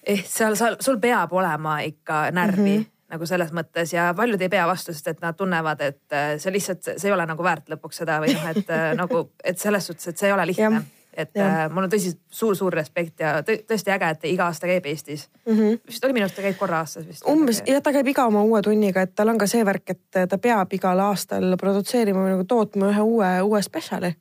ehk 0.06 0.26
seal, 0.26 0.56
sul 0.80 0.98
peab 0.98 1.32
olema 1.32 1.80
ikka 1.80 2.30
närvi 2.30 2.78
mm. 2.78 2.82
-hmm 2.82 2.96
nagu 3.10 3.26
selles 3.26 3.50
mõttes 3.50 3.92
ja 3.92 4.14
paljud 4.14 4.40
ei 4.40 4.48
pea 4.48 4.66
vastu, 4.66 4.92
sest 4.92 5.08
et 5.08 5.20
nad 5.20 5.34
tunnevad, 5.34 5.80
et 5.80 6.12
äh, 6.12 6.38
see 6.38 6.52
lihtsalt, 6.52 6.82
see 6.96 7.08
ei 7.08 7.12
ole 7.12 7.26
nagu 7.26 7.42
väärt 7.42 7.68
lõpuks 7.68 7.96
seda 7.98 8.20
või 8.20 8.34
noh, 8.34 8.46
et 8.46 8.68
nagu, 9.02 9.30
et 9.44 9.58
selles 9.58 9.86
suhtes, 9.86 10.06
et 10.08 10.18
see 10.18 10.28
ei 10.28 10.32
ole 10.32 10.46
lihtne 10.46 10.84
et 11.14 11.30
ja. 11.34 11.46
äh, 11.46 11.70
mul 11.72 11.86
on 11.86 11.92
tõsi 11.92 12.12
suur-suur 12.30 12.74
respekt 12.74 13.22
ja 13.22 13.40
tõ 13.46 13.56
tõesti 13.68 13.92
äge, 13.94 14.10
et 14.14 14.26
iga 14.30 14.46
aasta 14.50 14.68
käib 14.70 14.86
Eestis 14.86 15.26
mm. 15.46 15.56
-hmm. 15.56 15.78
vist 15.86 16.04
oli 16.04 16.16
minu 16.16 16.26
arust 16.26 16.36
ta 16.38 16.44
käib 16.44 16.58
korra 16.58 16.82
aastas 16.84 17.06
vist. 17.06 17.24
umbes 17.28 17.62
jah, 17.66 17.82
ta 17.82 17.92
käib 17.92 18.08
iga 18.12 18.26
oma 18.30 18.42
uue 18.46 18.62
tunniga, 18.62 19.02
et 19.02 19.14
tal 19.14 19.32
on 19.32 19.38
ka 19.38 19.48
see 19.50 19.64
värk, 19.66 19.90
et 19.90 20.28
ta 20.28 20.38
peab 20.38 20.72
igal 20.72 21.02
aastal 21.06 21.56
produtseerima 21.60 22.22
või 22.26 22.36
nagu 22.36 22.46
tootma 22.48 22.92
ühe 22.92 23.06
uue, 23.14 23.30
uue 23.42 23.62
spetsiali. 23.62 24.14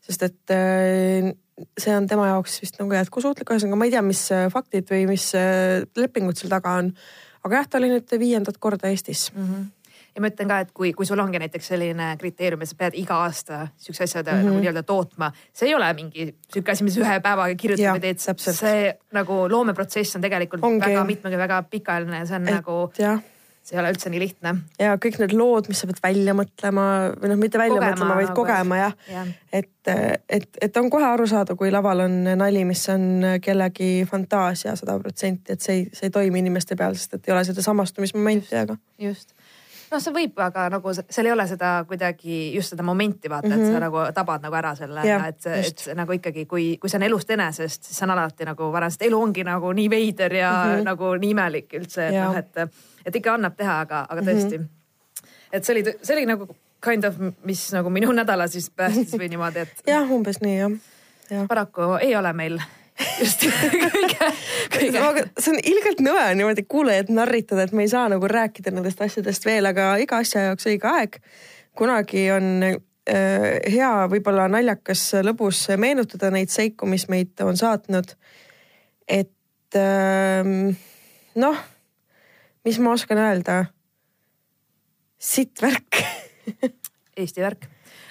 sest 0.00 0.22
et 0.22 0.50
äh, 0.52 1.32
see 1.78 1.96
on 1.96 2.06
tema 2.06 2.26
jaoks 2.28 2.60
vist 2.60 2.80
nagu 2.80 2.92
jätkusuutlik, 2.92 3.50
ühesõnaga 3.50 3.78
ma 3.78 3.88
ei 3.88 3.94
tea, 3.94 4.02
mis 4.02 4.26
äh, 4.32 4.48
faktid 4.52 4.90
või 4.90 5.06
mis 5.08 5.30
äh, 5.38 5.86
lepingud 5.96 6.36
seal 6.36 6.52
taga 6.52 6.76
on. 6.82 6.92
aga 7.44 7.62
jah, 7.62 7.68
ta 7.68 7.78
oli 7.78 7.94
nüüd 7.94 8.18
viiendat 8.18 8.58
korda 8.58 8.92
Eestis 8.92 9.30
mm. 9.34 9.48
-hmm 9.48 9.72
ja 10.14 10.22
ma 10.22 10.30
ütlen 10.30 10.50
ka, 10.50 10.60
et 10.64 10.72
kui, 10.76 10.92
kui 10.96 11.06
sul 11.08 11.20
ongi 11.22 11.40
näiteks 11.42 11.72
selline 11.72 12.14
kriteerium, 12.20 12.62
et 12.62 12.70
sa 12.70 12.78
pead 12.78 12.96
iga 13.00 13.18
aasta 13.24 13.66
siukse 13.76 14.06
asja 14.06 14.22
mm 14.22 14.28
-hmm. 14.28 14.48
nagu 14.48 14.62
nii-öelda 14.62 14.82
tootma, 14.86 15.32
see 15.52 15.68
ei 15.68 15.74
ole 15.74 15.92
mingi 15.94 16.34
sihuke 16.52 16.72
asi, 16.72 16.84
mis 16.84 16.98
ühe 16.98 17.20
päevaga 17.20 17.54
kirjutad 17.54 17.98
või 17.98 18.00
teed. 18.00 18.18
see 18.38 18.98
nagu 19.12 19.44
loomeprotsess 19.50 20.16
on 20.16 20.22
tegelikult 20.22 20.64
ongi. 20.64 20.86
väga 20.86 21.04
mitmega 21.04 21.38
väga 21.38 21.62
pikaajaline 21.62 22.18
ja 22.18 22.26
see 22.26 22.36
on 22.36 22.48
et, 22.48 22.54
nagu 22.54 22.92
jah 22.98 23.22
see 23.64 23.78
ei 23.78 23.80
ole 23.80 23.90
üldse 23.94 24.10
nii 24.12 24.20
lihtne. 24.20 24.54
ja 24.78 24.96
kõik 25.00 25.18
need 25.22 25.32
lood, 25.32 25.68
mis 25.68 25.80
sa 25.80 25.86
pead 25.88 26.00
välja 26.04 26.34
mõtlema 26.36 26.86
või 27.16 27.30
noh, 27.32 27.38
mitte 27.40 27.58
välja 27.58 27.78
kogema, 27.78 27.92
mõtlema, 27.94 28.16
vaid 28.18 28.28
nagu 28.28 28.36
kogema 28.36 28.76
jah 28.76 28.96
ja. 29.08 29.22
et, 29.52 29.92
et, 30.28 30.48
et 30.60 30.76
on 30.76 30.90
kohe 30.92 31.06
aru 31.08 31.26
saada, 31.26 31.56
kui 31.56 31.72
laval 31.72 32.04
on 32.04 32.18
nali, 32.36 32.64
mis 32.68 32.82
on 32.92 33.24
kellegi 33.44 34.04
fantaasia 34.10 34.76
sada 34.76 34.98
protsenti, 35.00 35.56
et 35.56 35.64
see 35.64 35.78
ei, 35.78 35.86
see 35.96 36.10
ei 36.10 36.14
toimi 36.18 36.44
inimeste 36.44 36.76
peal, 36.76 36.98
sest 36.98 37.16
et 37.16 37.28
ei 37.28 37.36
ole 37.36 37.44
seda 37.48 37.64
samastumismomenti, 37.64 38.52
aga. 38.60 38.76
just 39.00 39.33
noh, 39.94 40.02
see 40.02 40.14
võib, 40.14 40.38
aga 40.42 40.66
nagu 40.72 40.94
seal 40.98 41.28
ei 41.28 41.32
ole 41.32 41.46
seda 41.50 41.72
kuidagi 41.88 42.38
just 42.54 42.74
seda 42.74 42.86
momenti 42.86 43.30
vaata 43.30 43.48
mm, 43.48 43.54
-hmm. 43.54 43.62
et 43.62 43.66
sa 43.66 43.72
mhm. 43.72 43.84
nagu 43.86 44.14
tabad 44.14 44.46
nagu 44.46 44.58
ära 44.60 44.74
selle, 44.78 45.04
et 45.28 45.40
see, 45.40 45.60
et 45.60 45.84
see 45.86 45.96
nagu 45.98 46.16
ikkagi, 46.18 46.46
kui, 46.50 46.66
kui 46.80 46.90
see 46.90 47.00
on 47.00 47.06
elust 47.08 47.30
enesest, 47.30 47.82
siis 47.82 47.98
see 47.98 48.06
on 48.06 48.14
alati 48.16 48.48
nagu 48.48 48.70
varem, 48.72 48.92
sest 48.92 49.06
elu 49.08 49.20
ongi 49.20 49.44
nagu 49.46 49.72
nii 49.72 49.90
veider 49.90 50.34
ja 50.34 50.52
mm 50.52 50.70
-hmm. 50.70 50.84
nagu 50.90 51.14
nii 51.14 51.30
imelik 51.30 51.78
üldse, 51.80 52.08
et 52.08 52.20
noh, 52.20 52.36
et, 52.36 52.80
et 53.06 53.16
ikka 53.16 53.34
annab 53.34 53.56
teha, 53.56 53.80
aga, 53.86 54.06
aga 54.08 54.20
tõesti 54.20 54.58
mm. 54.58 54.64
-hmm. 54.64 55.28
et 55.52 55.64
see 55.64 55.74
oli, 55.76 55.98
see 56.02 56.16
oli 56.16 56.26
nagu 56.26 56.48
kind 56.84 57.04
of, 57.04 57.14
mis 57.44 57.72
nagu 57.72 57.90
minu 57.90 58.12
nädala 58.12 58.48
siis 58.48 58.70
päästis 58.70 59.16
või 59.18 59.28
niimoodi, 59.28 59.58
et. 59.58 59.82
jah, 59.94 60.10
umbes 60.10 60.40
nii 60.40 60.58
jah 60.58 60.72
ja.. 61.30 61.46
paraku 61.48 61.80
ei 62.00 62.16
ole 62.16 62.32
meil 62.32 62.58
just 63.18 63.44
kõige, 63.72 64.30
kõige. 64.72 65.24
see 65.38 65.52
on 65.52 65.60
ilgelt 65.60 66.02
nõme 66.04 66.24
niimoodi 66.38 66.64
kuulajat 66.68 67.10
narritada, 67.14 67.66
et 67.66 67.74
me 67.74 67.86
ei 67.86 67.90
saa 67.92 68.06
nagu 68.12 68.28
rääkida 68.30 68.72
nendest 68.74 69.02
asjadest 69.02 69.46
veel, 69.46 69.66
aga 69.70 69.94
iga 70.02 70.20
asja 70.22 70.48
jaoks 70.48 70.68
õige 70.70 70.90
aeg. 70.90 71.18
kunagi 71.74 72.28
on 72.34 72.48
äh, 72.64 73.48
hea, 73.72 73.92
võib-olla 74.10 74.46
naljakas, 74.52 75.06
lõbus 75.26 75.66
meenutada 75.80 76.30
neid 76.34 76.52
seiku, 76.54 76.86
mis 76.90 77.08
meid 77.10 77.44
on 77.44 77.58
saatnud. 77.58 78.14
et 79.08 79.78
äh, 79.80 80.54
noh, 81.34 81.62
mis 82.64 82.78
ma 82.78 82.94
oskan 82.94 83.22
öelda? 83.26 83.64
sitt 85.24 85.62
värk 85.62 86.02
Eesti 87.16 87.40
värk 87.40 87.70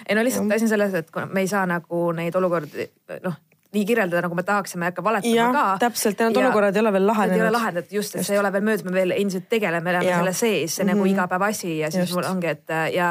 ei 0.10 0.16
no 0.16 0.24
lihtsalt 0.24 0.52
asi 0.52 0.66
on 0.66 0.70
selles, 0.70 0.94
et 0.94 1.10
me 1.32 1.44
ei 1.44 1.48
saa 1.48 1.66
nagu 1.70 2.12
neid 2.16 2.36
olukordi 2.36 2.88
noh, 3.24 3.36
nii 3.74 3.86
kirjeldada, 3.86 4.22
nagu 4.26 4.36
me 4.38 4.44
tahaksime, 4.48 4.86
ei 4.86 4.92
hakka 4.92 5.04
valetama 5.04 5.36
ja, 5.36 5.48
ka. 5.54 5.64
täpselt 5.82 6.20
ja 6.20 6.30
need 6.30 6.40
olukorrad 6.42 6.76
ei 6.76 6.82
ole 6.84 6.94
veel 6.94 7.08
lahenenud. 7.08 7.40
ei 7.40 7.46
ole 7.46 7.52
lahendatud 7.56 7.96
just, 7.98 8.16
et 8.16 8.28
see 8.28 8.36
ei 8.36 8.42
ole 8.42 8.52
veel 8.54 8.66
möödas, 8.68 8.84
me 8.86 8.94
veel 8.96 9.16
endiselt 9.16 9.48
tegeleme, 9.50 9.84
me 9.86 9.96
oleme 9.98 10.18
selle 10.18 10.34
sees, 10.34 10.76
see 10.76 10.84
mm 10.84 10.90
-hmm. 10.90 10.94
nagu 10.94 11.06
mhm. 11.06 11.14
igapäevaasi 11.14 11.78
ja 11.80 11.92
siis 11.92 12.04
just. 12.04 12.16
mul 12.16 12.30
ongi, 12.30 12.48
et 12.48 12.76
ja 12.94 13.10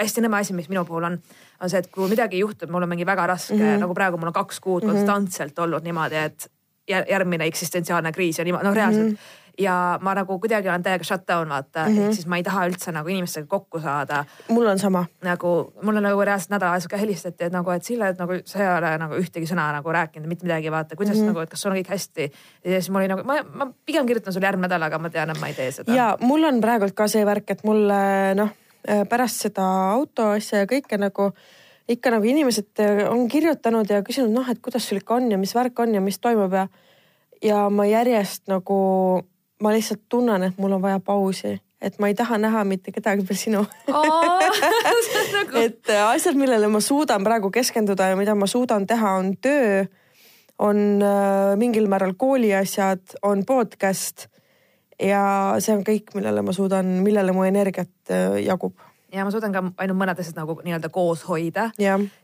hästi 0.00 0.26
nõme 0.26 0.40
asi, 0.40 0.52
mis 0.52 0.68
minu 0.68 0.84
puhul 0.84 1.08
on, 1.10 1.18
on 1.60 1.70
see, 1.70 1.78
et 1.78 1.90
kui 1.90 2.08
midagi 2.08 2.38
juhtub, 2.38 2.70
mul 2.70 2.82
on 2.82 2.88
mingi 2.88 3.06
väga 3.06 3.26
raske 3.26 3.54
mm, 3.54 3.60
-hmm. 3.60 3.86
nagu 3.86 3.94
praegu 3.94 4.18
mul 4.18 4.32
on 4.32 4.40
kaks 4.40 4.60
kuud 4.60 4.84
mm 4.84 4.90
-hmm. 4.90 4.92
konstantselt 4.92 5.58
olnud 5.58 5.82
niimoodi, 5.82 6.16
et 6.16 6.50
järgmine 6.88 7.44
eksistentsiaalne 7.44 8.12
kriis 8.12 8.38
ja 8.38 8.44
niimoodi, 8.44 8.64
noh 8.64 8.74
reaalselt 8.74 9.08
mm. 9.08 9.14
-hmm 9.14 9.43
ja 9.58 9.98
ma 10.02 10.14
nagu 10.14 10.38
kuidagi 10.38 10.68
olen 10.68 10.82
täiega 10.82 11.04
shut 11.04 11.26
down 11.28 11.48
vaata 11.48 11.84
mm, 11.84 11.96
-hmm. 11.96 12.06
ehk 12.06 12.14
siis 12.14 12.26
ma 12.26 12.36
ei 12.36 12.42
taha 12.42 12.66
üldse 12.68 12.92
nagu 12.92 13.08
inimestega 13.08 13.46
kokku 13.46 13.80
saada. 13.80 14.24
mul 14.48 14.66
on 14.66 14.78
sama. 14.78 15.04
nagu 15.22 15.72
mulle 15.82 16.00
nagu 16.00 16.24
reaalselt 16.24 16.50
nädal 16.50 16.68
aega 16.68 16.80
sihuke 16.80 17.00
helistati, 17.00 17.44
et 17.44 17.52
nagu, 17.52 17.70
et 17.70 17.84
Sille, 17.84 18.08
et 18.08 18.18
nagu 18.18 18.32
sa 18.44 18.58
ei 18.62 18.68
ole 18.78 18.98
nagu 18.98 19.14
ühtegi 19.14 19.46
sõna 19.46 19.70
nagu 19.72 19.92
rääkinud, 19.92 20.28
mitte 20.28 20.46
midagi, 20.46 20.70
vaata, 20.70 20.96
kuidas 20.96 21.16
mm 21.16 21.22
-hmm. 21.22 21.26
nagu, 21.26 21.40
et 21.40 21.50
kas 21.50 21.60
sul 21.62 21.70
on 21.70 21.78
kõik 21.78 21.88
hästi. 21.88 22.30
ja 22.64 22.80
siis 22.80 22.90
mul 22.90 23.00
oli 23.00 23.08
nagu, 23.08 23.24
ma, 23.24 23.42
ma 23.54 23.72
pigem 23.86 24.06
kirjutan 24.06 24.32
sulle 24.32 24.46
järgmine 24.46 24.68
nädal, 24.68 24.82
aga 24.82 24.98
ma 24.98 25.10
tean, 25.10 25.30
et 25.30 25.40
ma 25.40 25.48
ei 25.48 25.54
tee 25.54 25.72
seda. 25.72 25.94
ja 25.94 26.16
mul 26.20 26.44
on 26.44 26.60
praegult 26.60 26.94
ka 26.94 27.08
see 27.08 27.26
värk, 27.26 27.50
et 27.50 27.64
mulle 27.64 28.34
noh, 28.34 28.48
pärast 29.08 29.40
seda 29.40 29.66
auto 29.90 30.30
asja 30.30 30.58
ja 30.58 30.66
kõike 30.66 30.98
nagu 30.98 31.32
ikka 31.88 32.10
nagu 32.10 32.24
inimesed 32.24 32.80
on 33.08 33.28
kirjutanud 33.28 33.90
ja 33.90 34.02
küsinud, 34.02 34.32
noh, 34.32 34.50
et 34.50 34.58
kuidas 34.58 34.88
sul 34.88 34.98
ikka 34.98 35.14
on 35.14 35.30
ja 35.30 35.38
mis 35.38 35.54
värk 35.54 35.78
on 35.78 35.94
ja 35.94 36.00
mis 36.00 36.18
toimub 36.18 36.52
ja 36.52 36.68
ja 37.44 37.68
ma 37.70 37.86
järjest 37.86 38.48
nagu 38.48 38.78
ma 39.64 39.72
lihtsalt 39.72 40.04
tunnen, 40.12 40.44
et 40.44 40.58
mul 40.60 40.76
on 40.76 40.82
vaja 40.82 41.00
pausi, 41.00 41.54
et 41.84 41.98
ma 42.00 42.10
ei 42.10 42.16
taha 42.18 42.38
näha 42.40 42.64
mitte 42.68 42.92
kedagi 42.92 43.24
peale 43.24 43.40
sinu 43.40 43.64
nagu... 43.88 45.56
et 45.64 45.90
äh, 45.92 46.04
asjad, 46.10 46.36
millele 46.38 46.68
ma 46.72 46.82
suudan 46.84 47.24
praegu 47.24 47.50
keskenduda 47.54 48.12
ja 48.12 48.20
mida 48.20 48.36
ma 48.36 48.48
suudan 48.50 48.86
teha, 48.90 49.16
on 49.22 49.34
töö, 49.40 49.84
on 50.58 51.02
äh, 51.02 51.54
mingil 51.60 51.88
määral 51.90 52.14
kooliasjad, 52.18 53.18
on 53.22 53.44
podcast 53.48 54.28
ja 55.00 55.24
see 55.58 55.74
on 55.74 55.84
kõik, 55.86 56.12
millele 56.14 56.44
ma 56.44 56.54
suudan, 56.54 56.98
millele 57.04 57.34
mu 57.36 57.46
energiat 57.48 58.12
äh, 58.12 58.42
jagub 58.44 58.76
ja 59.14 59.24
ma 59.24 59.32
suudan 59.32 59.54
ka 59.54 59.62
ainult 59.82 59.98
mõned 60.00 60.20
asjad 60.20 60.38
nagu 60.38 60.56
nii-öelda 60.64 60.90
koos 60.94 61.24
hoida. 61.28 61.68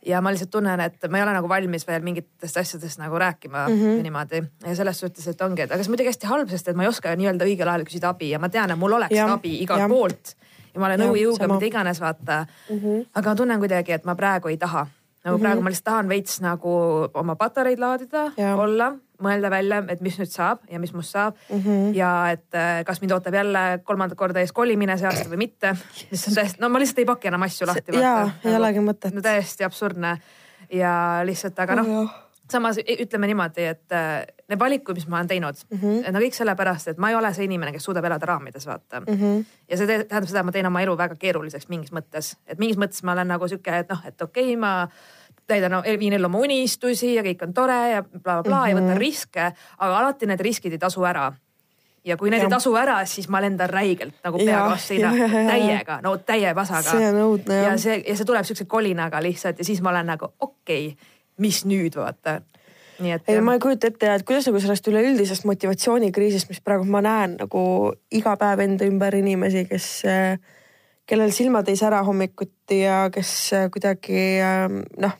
ja 0.06 0.20
ma 0.22 0.32
lihtsalt 0.32 0.52
tunnen, 0.54 0.80
et 0.84 1.08
ma 1.08 1.20
ei 1.20 1.24
ole 1.24 1.34
nagu 1.36 1.48
valmis 1.48 1.86
veel 1.88 2.04
mingitest 2.06 2.60
asjadest 2.62 3.00
nagu 3.00 3.18
rääkima 3.18 3.66
mm 3.68 3.80
-hmm. 3.80 4.02
niimoodi 4.02 4.42
ja 4.66 4.76
selles 4.76 5.00
suhtes, 5.00 5.28
et 5.28 5.40
ongi, 5.40 5.62
et 5.62 5.72
aga 5.72 5.82
see 5.82 5.90
on 5.90 5.96
muidugi 5.96 6.12
hästi 6.12 6.26
halb, 6.26 6.48
sest 6.48 6.68
et 6.68 6.76
ma 6.76 6.86
ei 6.86 6.88
oska 6.88 7.16
nii-öelda 7.16 7.48
õigel 7.48 7.68
ajal 7.68 7.84
küsida 7.88 8.14
abi 8.14 8.30
ja 8.30 8.38
ma 8.38 8.48
tean, 8.48 8.70
et 8.70 8.78
mul 8.78 8.92
oleks 8.92 9.16
ja. 9.16 9.32
abi 9.32 9.62
igalt 9.62 9.80
ja. 9.80 9.88
poolt. 9.88 10.34
ja 10.74 10.80
ma 10.80 10.86
olen 10.86 11.00
õujõuga, 11.00 11.48
mida 11.54 11.66
iganes, 11.66 12.00
vaata 12.00 12.46
mm. 12.70 12.76
-hmm. 12.78 13.06
aga 13.14 13.30
ma 13.30 13.36
tunnen 13.36 13.58
kuidagi, 13.58 13.92
et 13.92 14.04
ma 14.04 14.14
praegu 14.14 14.48
ei 14.48 14.56
taha 14.56 14.86
nagu 15.24 15.36
mm 15.36 15.40
-hmm. 15.40 15.44
praegu 15.44 15.62
ma 15.62 15.68
lihtsalt 15.68 15.84
tahan 15.84 16.08
veits 16.08 16.40
nagu 16.40 16.72
oma 17.14 17.36
patareid 17.36 17.78
laadida, 17.78 18.32
olla, 18.56 18.92
mõelda 19.24 19.50
välja, 19.52 19.82
et 19.92 20.00
mis 20.04 20.18
nüüd 20.20 20.32
saab 20.32 20.64
ja 20.70 20.80
mis 20.82 20.92
must 20.96 21.14
saab 21.16 21.36
mm. 21.48 21.60
-hmm. 21.60 21.92
ja 21.96 22.12
et 22.34 22.54
äh, 22.54 22.84
kas 22.84 23.00
mind 23.00 23.12
ootab 23.16 23.34
jälle 23.34 23.80
kolmandat 23.84 24.18
korda 24.18 24.40
ees 24.40 24.52
kolimine 24.52 24.98
see 24.98 25.10
aasta 25.10 25.28
või 25.30 25.44
mitte. 25.46 25.76
mis 26.10 26.28
on 26.28 26.34
täiesti, 26.34 26.60
no 26.60 26.68
ma 26.68 26.78
lihtsalt 26.78 27.04
ei 27.04 27.10
paki 27.12 27.28
enam 27.28 27.42
asju 27.42 27.66
lahti. 27.66 28.00
jaa, 28.00 28.30
ei 28.44 28.56
olegi 28.56 28.84
mõtet. 28.84 29.14
no 29.14 29.22
täiesti 29.22 29.64
absurdne 29.64 30.18
ja 30.70 30.94
lihtsalt, 31.24 31.58
aga 31.58 31.80
noh 31.80 31.94
oh, 32.02 32.10
samas 32.50 32.78
ütleme 32.98 33.28
niimoodi, 33.30 33.64
et 33.74 33.94
äh, 33.94 34.24
need 34.50 34.58
valikud, 34.60 34.98
mis 34.98 35.06
ma 35.08 35.20
olen 35.20 35.30
teinud 35.30 35.62
mm, 35.70 35.78
-hmm. 35.78 36.02
need 36.04 36.16
on 36.16 36.22
kõik 36.24 36.36
sellepärast, 36.36 36.88
et 36.88 36.98
ma 36.98 37.10
ei 37.10 37.18
ole 37.18 37.32
see 37.34 37.46
inimene, 37.46 37.72
kes 37.72 37.84
suudab 37.84 38.04
elada 38.04 38.26
raamides, 38.26 38.66
vaata 38.66 39.00
mm. 39.00 39.14
-hmm. 39.14 39.44
ja 39.68 39.76
see 39.76 39.86
tähendab 39.86 40.28
seda, 40.28 40.40
et 40.40 40.46
ma 40.46 40.52
teen 40.52 40.66
oma 40.66 40.82
elu 40.82 40.96
väga 40.98 41.14
keeruliseks 41.14 41.68
mingis 41.68 41.92
mõttes, 41.92 42.34
et 42.46 42.58
mingis 42.58 42.78
mõttes 42.78 43.04
ma 43.04 43.12
olen 43.12 43.28
nagu 43.28 43.48
sihuke, 43.48 43.78
et 43.78 43.88
noh, 43.88 44.02
et 44.06 44.22
okei 44.22 44.44
okay,, 44.44 44.56
ma 44.56 44.88
täidan 45.50 45.78
viin 46.00 46.16
ellu 46.16 46.30
oma 46.30 46.40
unistusi 46.46 47.14
ja 47.16 47.26
kõik 47.26 47.44
on 47.46 47.54
tore 47.54 47.78
ja 47.96 48.02
blablabla 48.02 48.22
bla, 48.22 48.42
bla, 48.42 48.56
mm 48.56 48.64
-hmm. 48.64 48.70
ja 48.70 48.80
võtan 48.80 48.94
mhm. 48.94 49.04
riske, 49.04 49.52
aga 49.78 49.98
alati 49.98 50.30
need 50.30 50.44
riskid 50.48 50.78
ei 50.78 50.82
tasu 50.82 51.04
ära 51.04 51.30
ja 52.04 52.16
kui 52.16 52.30
need 52.30 52.40
ja. 52.40 52.48
ei 52.48 52.52
tasu 52.52 52.72
ära, 52.78 52.98
siis 53.08 53.28
ma 53.28 53.40
lendan 53.44 53.70
räigelt 53.70 54.20
nagu 54.24 54.40
seina 54.80 55.12
täiega, 55.52 56.00
no 56.04 56.16
täie 56.24 56.54
vasaga. 56.56 56.94
see 56.96 57.08
on 57.10 57.18
õudne 57.24 57.58
jah. 57.58 57.72
ja 57.72 57.78
see, 57.80 57.98
ja 58.06 58.16
see 58.16 58.28
tuleb 58.28 58.46
siukse 58.48 58.64
kolinaga 58.64 59.22
lihtsalt 59.22 59.60
ja 59.60 59.66
siis 59.66 59.82
ma 59.84 59.92
olen 59.92 60.08
nagu 60.14 60.30
okei 60.40 60.86
okay,, 60.92 61.10
mis 61.40 61.64
nüüd 61.68 61.96
vaata 62.00 62.40
nii 63.00 63.16
et. 63.16 63.28
ei, 63.28 63.40
ma 63.44 63.56
ei 63.56 63.62
kujuta 63.62 63.90
ette, 63.90 64.14
et 64.14 64.24
kuidas 64.28 64.48
nagu 64.48 64.60
sellest 64.62 64.88
üleüldisest 64.92 65.44
motivatsioonikriisist, 65.48 66.48
mis 66.52 66.60
praegu 66.64 66.88
ma 66.88 67.02
näen 67.04 67.36
nagu 67.40 67.62
iga 68.16 68.36
päev 68.40 68.64
enda 68.64 68.88
ümber 68.88 69.16
inimesi, 69.16 69.66
kes, 69.68 69.88
kellel 71.08 71.32
silmad 71.36 71.68
ei 71.68 71.80
sära 71.80 72.02
hommikuti 72.06 72.82
ja 72.84 73.02
kes 73.12 73.34
kuidagi 73.74 74.22
noh 75.00 75.18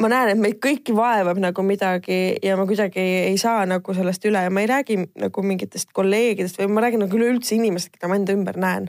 ma 0.00 0.08
näen, 0.08 0.32
et 0.32 0.40
meid 0.40 0.60
kõiki 0.64 0.94
vaevab 0.96 1.40
nagu 1.42 1.64
midagi 1.66 2.20
ja 2.42 2.56
ma 2.58 2.66
kuidagi 2.68 3.02
ei 3.30 3.38
saa 3.40 3.64
nagu 3.68 3.94
sellest 3.96 4.24
üle 4.28 4.44
ja 4.46 4.52
ma 4.52 4.64
ei 4.64 4.70
räägi 4.70 4.96
nagu 5.20 5.44
mingitest 5.44 5.92
kolleegidest 5.96 6.60
või 6.60 6.70
ma 6.74 6.84
räägin 6.86 7.04
nagu 7.04 7.18
üleüldse 7.18 7.56
inimestest, 7.58 7.96
keda 7.96 8.10
ma 8.10 8.16
enda 8.20 8.36
ümber 8.36 8.58
näen. 8.60 8.88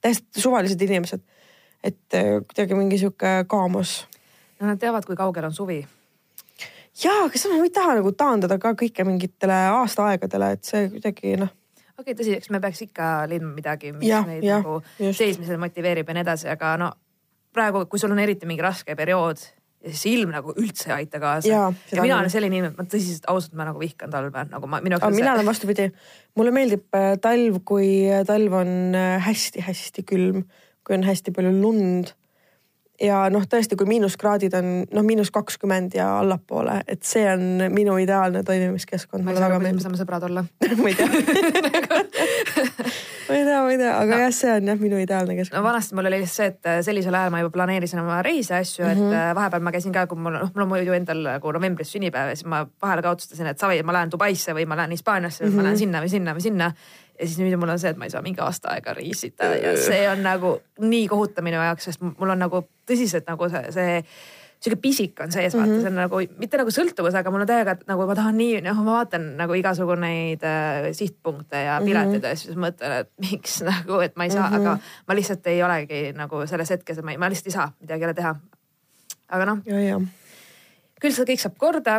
täiesti 0.00 0.40
suvalised 0.40 0.82
inimesed. 0.82 1.20
et 1.84 2.12
kuidagi 2.12 2.74
mingi 2.74 2.98
sihuke 2.98 3.44
kaamos. 3.48 4.06
no 4.60 4.66
nad 4.66 4.78
teavad, 4.78 5.06
kui 5.06 5.16
kaugel 5.16 5.48
on 5.48 5.56
suvi 5.56 5.80
jaa, 7.04 7.24
aga 7.24 7.38
samas 7.38 7.58
ma 7.58 7.68
ei 7.68 7.72
taha 7.74 7.94
nagu 8.00 8.12
taandada 8.12 8.58
ka 8.58 8.74
kõike 8.78 9.04
mingitele 9.06 9.56
aastaaegadele, 9.80 10.52
et 10.56 10.64
see 10.64 10.88
kuidagi 10.92 11.36
noh. 11.40 11.52
okei 11.96 12.12
okay,, 12.12 12.18
tõsi, 12.18 12.34
eks 12.36 12.50
me 12.50 12.60
peaks 12.60 12.82
ikka 12.84 13.12
leidma 13.30 13.54
midagi, 13.54 13.94
mis 13.96 14.10
ja, 14.10 14.20
meid 14.26 14.44
ja, 14.44 14.60
nagu 14.60 14.80
seismisel 14.98 15.60
motiveerib 15.62 16.08
ja 16.08 16.18
nii 16.18 16.26
edasi, 16.26 16.50
aga 16.52 16.74
no 16.80 16.90
praegu, 17.54 17.86
kui 17.90 18.02
sul 18.02 18.12
on 18.12 18.20
eriti 18.22 18.48
mingi 18.48 18.64
raske 18.64 18.96
periood 18.98 19.42
ja 19.80 19.92
siis 19.92 20.06
ilm 20.12 20.32
nagu 20.34 20.54
üldse 20.60 20.90
ei 20.90 20.96
aita 21.00 21.20
kaasa. 21.22 21.48
ja, 21.48 21.62
ja 21.92 22.04
mina 22.04 22.18
olen 22.18 22.32
selline 22.32 22.58
inimene, 22.58 22.76
ma 22.76 22.84
tõsiselt 22.84 23.28
ausalt, 23.32 23.56
ma 23.58 23.66
nagu 23.68 23.80
vihkan 23.80 24.12
talve, 24.12 24.44
nagu 24.50 24.70
ma 24.70 24.82
minu 24.84 24.98
jaoks. 24.98 25.16
mina 25.16 25.34
olen 25.34 25.48
vastupidi, 25.48 25.88
mulle 26.38 26.54
meeldib 26.54 26.86
äh, 26.96 27.14
talv, 27.22 27.62
kui 27.68 27.90
talv 28.28 28.58
on 28.60 28.96
hästi-hästi 29.26 30.04
äh, 30.04 30.08
külm, 30.12 30.44
kui 30.84 30.98
on 30.98 31.06
hästi 31.08 31.34
palju 31.36 31.54
lund 31.62 32.14
ja 33.00 33.20
noh, 33.32 33.44
tõesti, 33.48 33.76
kui 33.78 33.88
miinuskraadid 33.90 34.54
on 34.58 34.70
noh, 34.84 35.04
miinus 35.06 35.30
kakskümmend 35.34 35.94
ja 35.96 36.06
allapoole, 36.20 36.80
et 36.90 37.02
see 37.06 37.24
on 37.32 37.66
minu 37.72 37.96
ideaalne 38.02 38.42
toimimiskeskkond. 38.46 39.24
ma 39.24 39.32
ei 39.32 39.40
saa 39.40 39.48
aru, 39.48 39.60
kuidas 39.60 39.76
me 39.78 39.84
saame 39.86 40.00
sõbrad 40.00 40.26
olla 40.28 40.44
ma 40.82 40.88
ei 40.90 40.96
tea 40.98 41.08
ma 43.30 43.38
ei 43.38 43.44
tea, 43.44 43.58
ma 43.62 43.70
ei 43.72 43.78
tea, 43.80 43.94
aga 43.94 44.12
no. 44.12 44.20
jah, 44.24 44.32
see 44.36 44.52
on 44.52 44.70
jah 44.72 44.78
minu 44.80 45.00
ideaalne 45.00 45.36
keskkond. 45.38 45.58
no 45.58 45.64
vanasti 45.66 45.98
mul 45.98 46.10
oli 46.10 46.20
lihtsalt 46.22 46.36
see, 46.36 46.52
et 46.54 46.70
äh, 46.70 46.80
sellisel 46.86 47.16
ajal 47.16 47.34
ma 47.34 47.42
juba 47.44 47.54
planeerisin 47.56 48.02
oma 48.02 48.20
reise 48.26 48.54
ja 48.54 48.62
asju 48.64 48.84
mm, 48.84 48.90
-hmm. 48.90 48.92
et 48.92 49.04
mhm. 49.04 49.18
äh, 49.20 49.34
vahepeal 49.38 49.66
ma 49.66 49.74
käisin 49.76 49.96
ka, 49.96 50.06
kui 50.10 50.18
mul 50.18 50.36
noh, 50.36 50.50
mul 50.54 50.66
on 50.66 50.72
muidu 50.74 50.96
endal 50.96 51.20
nagu 51.26 51.52
novembris 51.56 51.92
sünnipäev 51.96 52.32
ja 52.32 52.36
siis 52.36 52.48
ma 52.48 52.66
vahele 52.82 53.02
ka 53.02 53.14
otsustasin, 53.16 53.46
et 53.52 53.58
savi, 53.58 53.82
ma 53.82 53.96
lähen 53.96 54.12
Dubaisse 54.12 54.54
või 54.56 54.66
ma 54.66 54.76
lähen 54.76 54.96
Hispaaniasse 54.96 55.44
või 55.44 55.48
mm 55.48 55.52
-hmm. 55.52 55.56
ma 55.56 55.62
lähen 55.62 55.76
mhm. 55.76 55.84
sinna 55.84 56.02
või 56.02 56.08
sinna 56.08 56.34
või 56.34 56.40
sinna 56.48 56.72
ja 57.20 57.28
siis 57.28 57.38
nüüd 57.42 57.56
mul 57.60 57.72
on 57.74 57.80
see, 57.80 57.92
et 57.92 58.00
ma 58.00 58.08
ei 58.08 58.12
saa 58.12 58.24
mingi 58.24 58.40
aasta 58.44 58.74
aega 58.74 58.94
reisida 58.96 59.52
ja 59.60 59.76
see 59.80 60.02
on 60.10 60.22
nagu 60.24 60.56
nii 60.80 61.06
kohutav 61.10 61.44
minu 61.46 61.60
jaoks, 61.60 61.90
sest 61.90 62.04
mul 62.04 62.32
on 62.32 62.40
nagu 62.40 62.64
tõsiselt 62.88 63.28
nagu 63.28 63.48
see, 63.52 63.64
see 63.76 63.96
sihuke 64.60 64.76
pisik 64.80 65.20
on 65.24 65.32
sees, 65.32 65.54
vaata 65.56 65.66
mm, 65.66 65.72
-hmm. 65.72 65.80
see 65.80 65.90
on 65.90 65.96
nagu 65.96 66.20
mitte 66.38 66.60
nagu 66.60 66.72
sõltuvus, 66.74 67.16
aga 67.16 67.32
mul 67.32 67.44
on 67.46 67.48
täiega 67.48 67.76
nagu 67.88 68.06
ma 68.06 68.16
tahan 68.16 68.36
nii, 68.36 68.60
noh, 68.66 68.82
ma 68.84 68.98
vaatan 68.98 69.26
nagu 69.38 69.56
igasugu 69.56 69.96
neid 70.00 70.44
äh, 70.44 70.90
sihtpunkte 70.96 71.62
ja 71.64 71.80
pileteid 71.84 72.20
mm 72.20 72.24
-hmm. 72.24 72.28
ja 72.28 72.36
siis 72.36 72.56
mõtlen, 72.56 72.96
et 73.00 73.10
miks 73.30 73.60
nagu, 73.64 74.00
et 74.04 74.16
ma 74.16 74.28
ei 74.28 74.30
saa 74.30 74.50
mm, 74.50 74.56
-hmm. 74.56 74.60
aga 74.60 74.78
ma 75.08 75.16
lihtsalt 75.16 75.46
ei 75.46 75.62
olegi 75.62 76.02
nagu 76.12 76.46
selles 76.46 76.70
hetkes, 76.70 77.02
ma, 77.02 77.16
ma 77.18 77.28
lihtsalt 77.28 77.52
ei 77.52 77.58
saa 77.58 77.72
midagi 77.80 78.02
jälle 78.02 78.14
teha. 78.14 78.34
aga 79.28 79.44
noh 79.46 79.58
küll 81.00 81.16
see 81.16 81.26
kõik 81.32 81.42
saab 81.42 81.56
korda. 81.60 81.98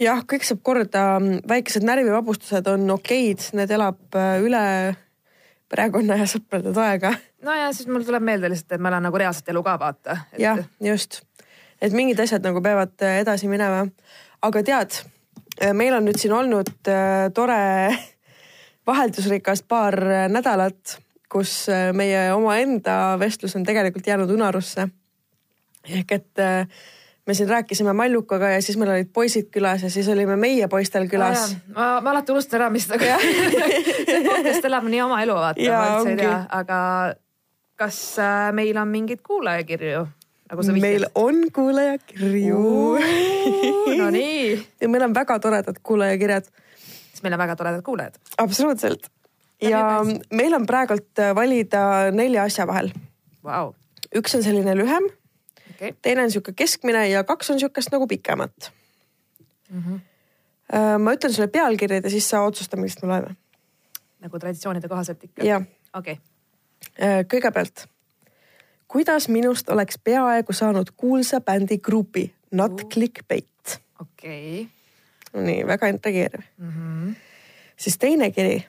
jah, 0.00 0.22
kõik 0.28 0.46
saab 0.46 0.62
korda, 0.66 1.04
väikesed 1.48 1.86
närvivabustused 1.86 2.70
on 2.70 2.88
okeid, 2.94 3.50
need 3.58 3.72
elab 3.74 4.18
äh, 4.18 4.38
üle 4.44 4.64
perekonna 5.68 6.18
ja 6.20 6.28
sõprade 6.30 6.72
toega. 6.74 7.12
no 7.44 7.56
ja 7.56 7.70
siis 7.74 7.88
mul 7.90 8.06
tuleb 8.06 8.24
meelde 8.24 8.50
lihtsalt, 8.52 8.76
et 8.76 8.84
ma 8.84 8.92
elan 8.92 9.08
nagu 9.08 9.20
reaalset 9.20 9.50
elu 9.52 9.62
ka 9.66 9.76
vaata 9.80 10.20
et.... 10.32 10.42
jah, 10.44 10.62
just, 10.84 11.22
et 11.82 11.94
mingid 11.96 12.20
asjad 12.24 12.44
nagu 12.46 12.62
peavad 12.64 12.94
äh, 13.06 13.20
edasi 13.24 13.50
minema. 13.50 13.86
aga 14.42 14.62
tead, 14.66 15.00
äh, 15.60 15.74
meil 15.74 15.96
on 15.98 16.06
nüüd 16.08 16.20
siin 16.20 16.36
olnud 16.36 16.72
tore 17.34 17.60
vaheldusrikas 18.88 19.66
paar 19.68 19.98
nädalat, 20.32 20.96
kus 21.28 21.66
meie 21.92 22.30
omaenda 22.32 23.18
vestlus 23.20 23.52
on 23.58 23.66
tegelikult 23.68 24.06
jäänud 24.06 24.30
unarusse. 24.32 24.86
ehk 25.88 26.14
et 26.16 26.44
äh, 26.44 26.86
me 27.28 27.34
siin 27.34 27.48
rääkisime 27.48 27.92
Mallukaga 27.92 28.48
ja 28.48 28.62
siis 28.64 28.78
meil 28.80 28.90
olid 28.90 29.10
poisid 29.12 29.50
külas 29.52 29.82
ja 29.84 29.90
siis 29.92 30.08
olime 30.08 30.36
meie 30.40 30.68
poistel 30.68 31.08
külas 31.12 31.42
oh,. 31.50 31.56
ma, 31.76 31.88
ma 32.00 32.14
alati 32.14 32.32
unustan 32.32 32.62
ära, 32.62 32.68
mis 32.72 32.86
nagu 32.88 33.04
see 34.08 34.22
podcast 34.24 34.68
elab 34.70 34.86
nii 34.88 35.02
oma 35.04 35.18
elu, 35.26 35.36
vaata, 35.36 35.66
ma 35.74 35.90
üldse 35.98 36.14
ei 36.14 36.22
tea, 36.22 36.38
aga 36.60 36.78
kas 37.78 37.98
äh, 38.24 38.46
meil 38.56 38.80
on 38.80 38.88
mingeid 38.94 39.20
kuulajakirju? 39.26 40.06
nagu 40.48 40.64
sa 40.64 40.72
vihjasid. 40.72 40.86
meil 40.86 41.04
on 41.20 41.42
kuulajakirju 41.52 42.62
Nonii. 43.98 44.56
ja 44.80 44.88
meil 44.88 45.04
on 45.10 45.14
väga 45.20 45.38
toredad 45.44 45.82
kuulajakirjad. 45.82 46.48
siis 47.12 47.22
meil 47.26 47.36
on 47.36 47.44
väga 47.44 47.60
toredad 47.60 47.84
kuulajad. 47.84 48.16
absoluutselt. 48.38 49.12
ja 49.60 49.84
meil 50.32 50.56
on 50.56 50.64
praegult 50.66 51.26
valida 51.34 51.84
nelja 52.10 52.48
asja 52.48 52.66
vahel 52.66 52.88
wow.. 53.44 53.74
üks 54.16 54.40
on 54.40 54.48
selline 54.48 54.80
lühem 54.80 55.12
okay.. 55.78 55.94
teine 56.02 56.22
on 56.22 56.30
sihuke 56.30 56.52
keskmine 56.52 57.08
ja 57.08 57.24
kaks 57.24 57.50
on 57.50 57.60
sihukest 57.60 57.92
nagu 57.92 58.06
pikemat 58.06 58.72
mm. 59.70 59.82
-hmm. 59.82 60.00
ma 60.98 61.12
ütlen 61.14 61.32
sulle 61.32 61.48
pealkirjad 61.48 62.04
ja 62.04 62.10
siis 62.10 62.30
sa 62.30 62.40
otsusta, 62.42 62.76
millist 62.76 63.02
me 63.02 63.08
loeme. 63.08 63.36
nagu 64.20 64.38
traditsioonide 64.38 64.88
kohaselt 64.88 65.24
ikka? 65.24 65.42
okei 65.42 65.62
okay.. 65.94 66.16
Äh, 67.02 67.24
kõigepealt, 67.34 67.86
kuidas 68.88 69.28
minust 69.28 69.70
oleks 69.70 69.98
peaaegu 70.04 70.52
saanud 70.52 70.90
kuulsa 70.96 71.40
bändi 71.40 71.78
grupi 71.78 72.34
Not 72.50 72.72
uh. 72.72 72.88
Clickbait? 72.88 73.80
okei 74.00 74.62
okay.. 74.62 75.42
nii, 75.42 75.66
väga 75.66 75.86
intrigeeriv 75.86 76.40
mm. 76.56 76.72
-hmm. 76.72 77.14
siis 77.76 77.98
teine 77.98 78.30
kiri 78.30 78.64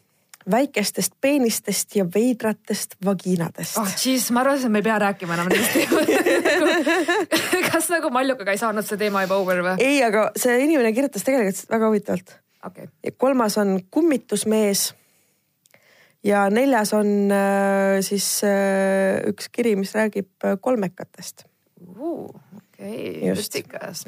väikestest 0.51 1.13
peenistest 1.21 1.95
ja 1.95 2.05
veidratest 2.15 2.95
vagiinadest. 3.05 3.77
oh 3.77 3.89
jeez, 4.05 4.29
ma 4.35 4.43
arvasin, 4.43 4.69
et 4.69 4.75
me 4.75 4.81
ei 4.81 4.87
pea 4.87 4.99
rääkima 5.05 5.35
enam 5.37 5.49
nendest 5.51 5.73
teemadest 5.77 6.29
kas 7.71 7.89
nagu 7.93 8.11
Mallukaga 8.13 8.55
ei 8.55 8.61
saanud 8.61 8.87
see 8.87 8.99
teema 9.01 9.23
juba 9.25 9.39
over 9.41 9.63
või? 9.65 9.75
ei, 9.83 10.01
aga 10.05 10.29
see 10.39 10.57
inimene 10.65 10.93
kirjutas 10.95 11.25
tegelikult 11.27 11.75
väga 11.75 11.91
huvitavalt 11.91 12.35
okay.. 12.65 12.89
kolmas 13.17 13.57
on 13.61 13.79
kummitusmees. 13.91 14.93
ja 16.23 16.47
neljas 16.49 16.93
on 16.97 17.31
äh, 17.31 17.99
siis 18.05 18.41
äh, 18.47 19.21
üks 19.29 19.49
kiri, 19.51 19.75
mis 19.79 19.95
räägib 19.95 20.31
äh, 20.45 20.57
kolmekatest 20.61 21.45
uh,. 21.95 22.29
okei 22.57 23.17
okay., 23.17 23.27
justikas. 23.29 24.05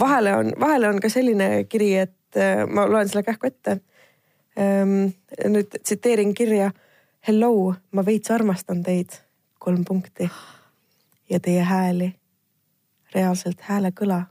vahele 0.00 0.36
on, 0.36 0.54
vahele 0.60 0.88
on 0.88 1.00
ka 1.00 1.12
selline 1.12 1.64
kiri, 1.70 1.94
et 2.06 2.40
äh, 2.40 2.64
ma 2.66 2.88
loen 2.90 3.08
selle 3.08 3.26
kähku 3.26 3.52
ette 3.52 3.80
nüüd 4.56 5.78
tsiteerin 5.82 6.34
kirja. 6.34 6.70
Hello, 7.28 7.74
ma 7.92 8.04
veits 8.06 8.30
armastan 8.30 8.82
teid, 8.82 9.10
kolm 9.58 9.84
punkti. 9.84 10.30
ja 11.30 11.40
teie 11.40 11.62
hääli, 11.62 12.14
reaalselt 13.14 13.60
hääle 13.60 13.90
kõla. 13.90 14.24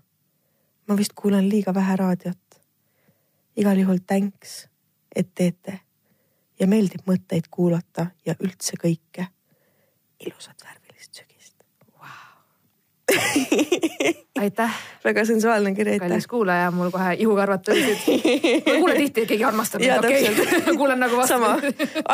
ma 0.87 0.97
vist 0.97 1.13
kuulan 1.15 1.49
liiga 1.49 1.73
vähe 1.73 1.95
raadiot. 1.95 2.61
igal 3.55 3.77
juhul 3.77 3.99
thanks, 4.07 4.67
et 5.15 5.27
teete 5.35 5.79
ja 6.59 6.67
meeldib 6.67 7.05
mõtteid 7.07 7.47
kuulata 7.51 8.07
ja 8.25 8.35
üldse 8.39 8.77
kõike. 8.77 9.27
sügist 10.23 10.63
wow. 10.63 10.84
aitäh. 14.41 14.71
väga 15.03 15.25
sensuaalne 15.25 15.73
kiri, 15.75 15.91
aitäh. 15.91 16.07
kallis 16.07 16.27
kuulaja, 16.27 16.71
mul 16.71 16.91
kohe 16.91 17.13
ihukarvad 17.19 17.63
tõusid. 17.67 18.01
ma 18.65 18.77
kuulen 18.79 18.97
tihti, 18.97 19.21
et 19.23 19.29
keegi 19.29 19.45
armastab 19.45 19.83
mind, 19.83 20.05
okei 20.05 20.29
okay. 20.29 20.75
kuulen 20.79 20.99
nagu 20.99 21.17
vastu. 21.17 21.33
sama, 21.33 21.55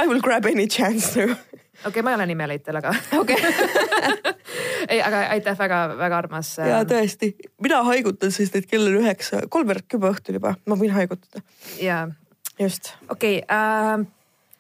I 0.04 0.08
will 0.08 0.22
grab 0.24 0.46
any 0.46 0.68
chance 0.68 1.14
nagu. 1.20 1.36
okei 1.36 1.88
okay,, 1.90 2.04
ma 2.04 2.14
ei 2.14 2.20
ole 2.20 2.28
nimeleitel, 2.32 2.80
aga. 2.82 2.94
okei. 3.22 3.38
ei, 4.90 5.02
aga 5.02 5.26
aitäh, 5.36 5.60
väga-väga 5.60 6.18
armas. 6.18 6.56
ja 6.60 6.82
ähm, 6.82 6.90
tõesti, 6.92 7.34
mina 7.64 7.84
haigutan, 7.88 8.34
sest 8.36 8.58
et 8.60 8.68
kell 8.72 8.90
on 8.90 9.00
üheksa, 9.04 9.46
kolmveerand 9.50 9.88
kümme 9.92 10.12
õhtul 10.12 10.42
juba, 10.42 10.56
ma 10.66 10.80
võin 10.80 10.92
haigutada. 10.98 11.44
ja. 11.82 12.04
just. 12.60 12.94
okei 13.10 13.40
okay, 13.40 13.48
äh,, 13.48 14.04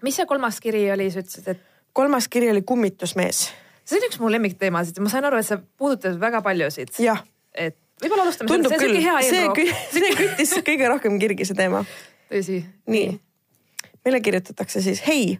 mis 0.02 0.22
see 0.22 0.30
kolmas 0.30 0.64
kiri 0.64 0.88
oli, 0.96 1.12
sa 1.12 1.26
ütlesid, 1.26 1.52
et? 1.56 1.68
kolmas 1.94 2.32
kiri 2.32 2.52
oli 2.52 2.64
kummitusmees. 2.64 3.50
See 3.92 4.00
on 4.00 4.08
üks 4.08 4.20
mu 4.22 4.32
lemmikteemasid 4.32 5.00
ma 5.04 5.12
sain 5.12 5.28
aru, 5.28 5.40
et 5.42 5.48
sa 5.48 5.60
puudutad 5.60 6.18
väga 6.22 6.42
paljusid. 6.46 6.94
et 7.54 7.78
võib-olla 8.02 8.26
alustame 8.28 8.50
sellest, 8.50 8.70
see 8.70 8.78
on 8.78 8.84
siuke 8.86 9.04
hea 9.06 9.18
intro. 9.28 9.68
see, 9.68 10.00
see 10.00 10.16
küttis 10.22 10.56
kõige 10.68 10.90
rohkem 10.92 11.20
kirgi, 11.22 11.48
see 11.50 11.58
teema. 11.58 11.84
tõsi. 12.32 12.62
nii, 12.92 13.14
meile 14.06 14.22
kirjutatakse 14.24 14.84
siis, 14.84 15.04
hei, 15.08 15.38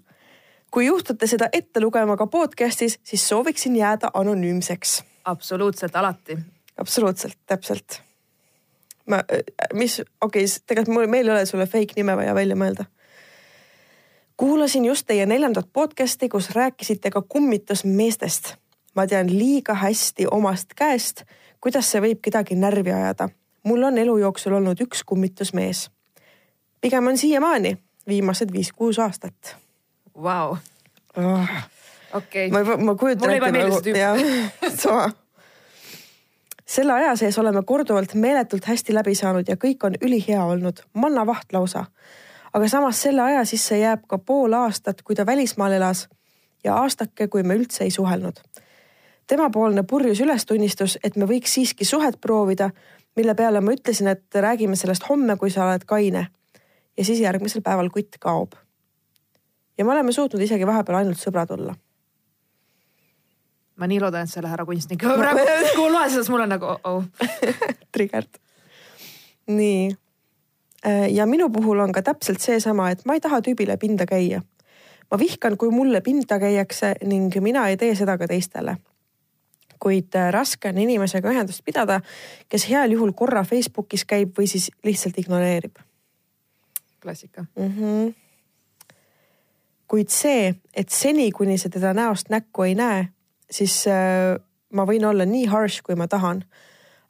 kui 0.72 0.88
juhtute 0.88 1.30
seda 1.30 1.50
ette 1.54 1.84
lugema 1.84 2.18
ka 2.20 2.28
podcast'is, 2.32 3.00
siis 3.08 3.28
sooviksin 3.28 3.76
jääda 3.80 4.14
anonüümseks. 4.22 5.02
absoluutselt, 5.32 5.96
alati. 5.96 6.38
absoluutselt, 6.78 7.40
täpselt. 7.48 8.02
ma, 9.10 9.24
mis, 9.74 10.02
okei 10.22 10.48
okay,, 10.48 10.58
tegelikult 10.68 10.98
mul, 10.98 11.12
meil 11.12 11.30
ei 11.30 11.38
ole 11.38 11.46
sulle 11.50 11.70
fake 11.70 11.98
nime 12.00 12.18
vaja 12.20 12.36
välja 12.38 12.60
mõelda 12.60 12.90
kuulasin 14.38 14.86
just 14.86 15.06
teie 15.08 15.26
neljandat 15.26 15.68
podcast'i, 15.74 16.30
kus 16.30 16.50
rääkisite 16.50 17.10
ka 17.10 17.22
kummitusmeestest. 17.22 18.56
ma 18.96 19.08
tean 19.08 19.30
liiga 19.38 19.74
hästi 19.74 20.26
omast 20.32 20.74
käest, 20.76 21.24
kuidas 21.62 21.92
see 21.92 22.02
võib 22.02 22.20
kedagi 22.22 22.56
närvi 22.56 22.92
ajada. 22.92 23.30
mul 23.64 23.84
on 23.84 23.98
elu 23.98 24.18
jooksul 24.18 24.54
olnud 24.54 24.82
üks 24.82 25.04
kummitusmees. 25.06 25.92
pigem 26.82 27.08
on 27.08 27.18
siiamaani, 27.18 27.78
viimased 28.08 28.52
viis-kuus 28.52 29.00
aastat. 29.00 29.56
Vau. 30.24 30.58
Ah. 31.16 31.70
okei. 32.14 32.52
ma, 32.52 32.64
ma 32.78 32.96
kujutan 32.96 33.30
ette 33.30 33.52
nagu, 33.52 33.98
jah, 33.98 34.18
sama 34.84 35.12
selle 36.72 36.94
aja 36.94 37.16
sees 37.16 37.40
oleme 37.40 37.64
korduvalt 37.68 38.14
meeletult 38.14 38.66
hästi 38.66 38.94
läbi 38.94 39.16
saanud 39.16 39.48
ja 39.48 39.58
kõik 39.60 39.84
on 39.84 39.96
ülihea 40.02 40.44
olnud, 40.44 40.80
mannavaht 40.94 41.54
lausa 41.54 41.86
aga 42.54 42.68
samas 42.68 43.02
selle 43.02 43.22
aja 43.22 43.46
sisse 43.46 43.78
jääb 43.80 44.08
ka 44.08 44.18
pool 44.18 44.54
aastat, 44.54 45.02
kui 45.02 45.16
ta 45.16 45.26
välismaal 45.26 45.72
elas 45.72 46.08
ja 46.64 46.76
aastake, 46.76 47.28
kui 47.28 47.44
me 47.44 47.56
üldse 47.56 47.84
ei 47.84 47.92
suhelnud. 47.92 48.40
temapoolne 49.28 49.84
purjus 49.84 50.20
ülestunnistus, 50.20 50.98
et 51.04 51.16
me 51.16 51.26
võiks 51.26 51.54
siiski 51.54 51.86
suhet 51.86 52.18
proovida, 52.22 52.70
mille 53.16 53.36
peale 53.36 53.62
ma 53.62 53.72
ütlesin, 53.72 54.08
et 54.08 54.36
räägime 54.36 54.76
sellest 54.76 55.08
homme, 55.10 55.38
kui 55.38 55.50
sa 55.50 55.66
oled 55.66 55.86
kaine. 55.86 56.28
ja 56.98 57.06
siis 57.06 57.20
järgmisel 57.20 57.62
päeval 57.62 57.90
kutt 57.90 58.18
kaob. 58.20 58.52
ja 59.78 59.86
me 59.86 59.92
oleme 59.92 60.12
suutnud 60.12 60.42
isegi 60.42 60.68
vahepeal 60.68 60.98
ainult 60.98 61.18
sõbrad 61.18 61.52
olla 61.52 61.76
ma 63.76 63.88
nii 63.88 64.00
loodan, 64.00 64.24
et 64.24 64.30
sa 64.30 64.40
ei 64.40 64.44
lähe 64.44 64.54
ära 64.54 64.66
kunstnikuks. 64.66 65.18
praegu, 65.18 65.40
kui 65.76 65.92
ma 65.92 66.06
seda, 66.06 66.22
siis 66.22 66.30
mul 66.30 66.44
on 66.44 66.50
nagu 66.50 66.66
oh, 66.66 66.80
oh. 66.84 67.04
Triggered. 67.94 68.38
nii 69.48 69.96
ja 71.12 71.26
minu 71.26 71.50
puhul 71.50 71.80
on 71.80 71.92
ka 71.92 72.02
täpselt 72.02 72.42
seesama, 72.42 72.90
et 72.90 73.06
ma 73.06 73.14
ei 73.14 73.22
taha 73.22 73.42
tüübile 73.46 73.78
pinda 73.78 74.06
käia. 74.06 74.42
ma 75.12 75.20
vihkan, 75.20 75.58
kui 75.58 75.70
mulle 75.70 76.02
pinda 76.02 76.40
käiakse 76.40 76.96
ning 77.04 77.36
mina 77.40 77.68
ei 77.68 77.78
tee 77.78 77.96
seda 77.96 78.18
ka 78.18 78.28
teistele. 78.28 78.78
kuid 79.80 80.16
äh, 80.16 80.32
raske 80.32 80.70
on 80.70 80.78
inimesega 80.78 81.30
ühendust 81.30 81.62
pidada, 81.66 82.02
kes 82.50 82.70
heal 82.70 82.92
juhul 82.92 83.12
korra 83.12 83.44
Facebookis 83.44 84.06
käib 84.06 84.38
või 84.38 84.48
siis 84.48 84.72
lihtsalt 84.84 85.18
ignoreerib. 85.18 85.76
klassika 87.02 87.42
mm. 87.42 87.74
-hmm. 87.78 88.14
kuid 89.88 90.10
see, 90.10 90.56
et 90.74 90.90
seni, 90.90 91.32
kuni 91.32 91.58
sa 91.58 91.70
teda 91.70 91.94
näost 91.94 92.30
näkku 92.30 92.64
ei 92.64 92.76
näe, 92.76 93.08
siis 93.52 93.88
äh, 93.88 94.40
ma 94.74 94.86
võin 94.86 95.06
olla 95.06 95.26
nii 95.26 95.46
harsh, 95.46 95.82
kui 95.84 95.96
ma 95.96 96.08
tahan 96.08 96.44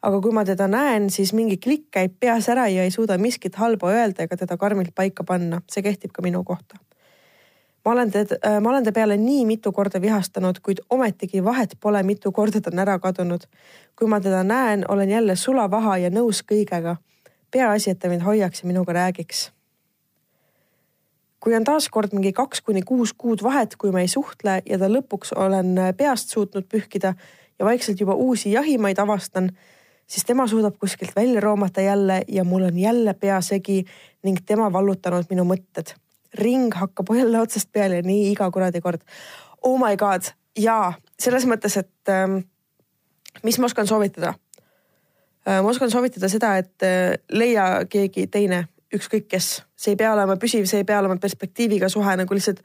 aga 0.02 0.22
kui 0.22 0.34
ma 0.34 0.44
teda 0.46 0.68
näen, 0.68 1.10
siis 1.14 1.34
mingi 1.38 1.58
klikk 1.62 1.92
käib 1.98 2.16
peas 2.20 2.50
ära 2.50 2.68
ja 2.72 2.86
ei 2.86 2.94
suuda 2.94 3.18
miskit 3.22 3.56
halba 3.62 3.92
öelda 3.94 4.26
ega 4.26 4.38
teda 4.38 4.58
karmilt 4.58 4.96
paika 4.96 5.24
panna. 5.24 5.62
see 5.70 5.84
kehtib 5.84 6.12
ka 6.12 6.22
minu 6.22 6.44
kohta. 6.44 6.80
ma 7.86 7.92
olen 7.92 8.12
teda, 8.12 8.36
äh, 8.46 8.60
ma 8.62 8.70
olen 8.70 8.84
ta 8.84 8.92
peale 8.92 9.18
nii 9.18 9.46
mitu 9.46 9.72
korda 9.72 10.02
vihastanud, 10.02 10.60
kuid 10.60 10.82
ometigi 10.90 11.44
vahet 11.44 11.78
pole, 11.80 12.04
mitu 12.04 12.32
korda 12.32 12.62
ta 12.62 12.70
on 12.74 12.80
ära 12.80 13.00
kadunud. 13.00 13.46
kui 13.96 14.08
ma 14.08 14.20
teda 14.20 14.44
näen, 14.44 14.86
olen 14.90 15.10
jälle 15.10 15.36
sulavaha 15.36 15.98
ja 15.98 16.10
nõus 16.10 16.44
kõigega. 16.44 16.96
peaasi, 17.52 17.92
et 17.92 18.00
ta 18.00 18.10
mind 18.10 18.22
hoiaks 18.22 18.64
ja 18.64 18.68
minuga 18.68 18.94
räägiks 18.94 19.52
kui 21.42 21.56
on 21.58 21.64
taaskord 21.64 22.14
mingi 22.14 22.34
kaks 22.38 22.62
kuni 22.62 22.82
kuus 22.86 23.14
kuud 23.18 23.42
vahet, 23.44 23.76
kui 23.76 23.92
ma 23.92 24.02
ei 24.02 24.08
suhtle 24.08 24.62
ja 24.66 24.78
ta 24.78 24.90
lõpuks 24.90 25.34
olen 25.36 25.74
peast 25.98 26.30
suutnud 26.30 26.68
pühkida 26.70 27.16
ja 27.60 27.66
vaikselt 27.66 28.00
juba 28.00 28.14
uusi 28.14 28.52
jahimaid 28.52 29.00
avastan, 29.02 29.50
siis 30.08 30.26
tema 30.26 30.48
suudab 30.48 30.76
kuskilt 30.80 31.16
välja 31.16 31.42
roomata 31.42 31.82
jälle 31.82 32.22
ja 32.28 32.44
mul 32.44 32.64
on 32.64 32.80
jälle 32.80 33.14
pea 33.14 33.42
segi 33.42 33.86
ning 34.24 34.38
tema 34.46 34.72
vallutanud 34.74 35.26
minu 35.30 35.44
mõtted. 35.44 35.96
ring 36.34 36.74
hakkab 36.74 37.06
jälle 37.16 37.40
otsast 37.42 37.72
peale 37.72 37.96
ja 37.96 38.02
nii 38.02 38.32
iga 38.32 38.52
kuradi 38.52 38.82
kord. 38.82 39.02
Oh 39.62 39.80
my 39.80 39.98
god, 39.98 40.32
jaa, 40.58 40.94
selles 41.20 41.46
mõttes, 41.46 41.76
et 41.78 42.10
ähm, 42.10 42.38
mis 43.44 43.60
ma 43.60 43.66
oskan 43.66 43.88
soovitada 43.88 44.34
äh,? 45.48 45.62
ma 45.62 45.70
oskan 45.70 45.92
soovitada 45.92 46.30
seda, 46.30 46.56
et 46.58 46.84
äh, 46.84 47.20
leia 47.32 47.86
keegi 47.90 48.28
teine, 48.28 48.66
ükskõik 48.96 49.28
kes, 49.28 49.64
see 49.76 49.92
ei 49.92 50.00
pea 50.00 50.14
olema 50.14 50.38
püsiv, 50.40 50.66
see 50.66 50.82
ei 50.84 50.88
pea 50.88 51.00
olema 51.00 51.18
perspektiiviga 51.20 51.90
suhe, 51.90 52.16
nagu 52.16 52.34
lihtsalt 52.34 52.64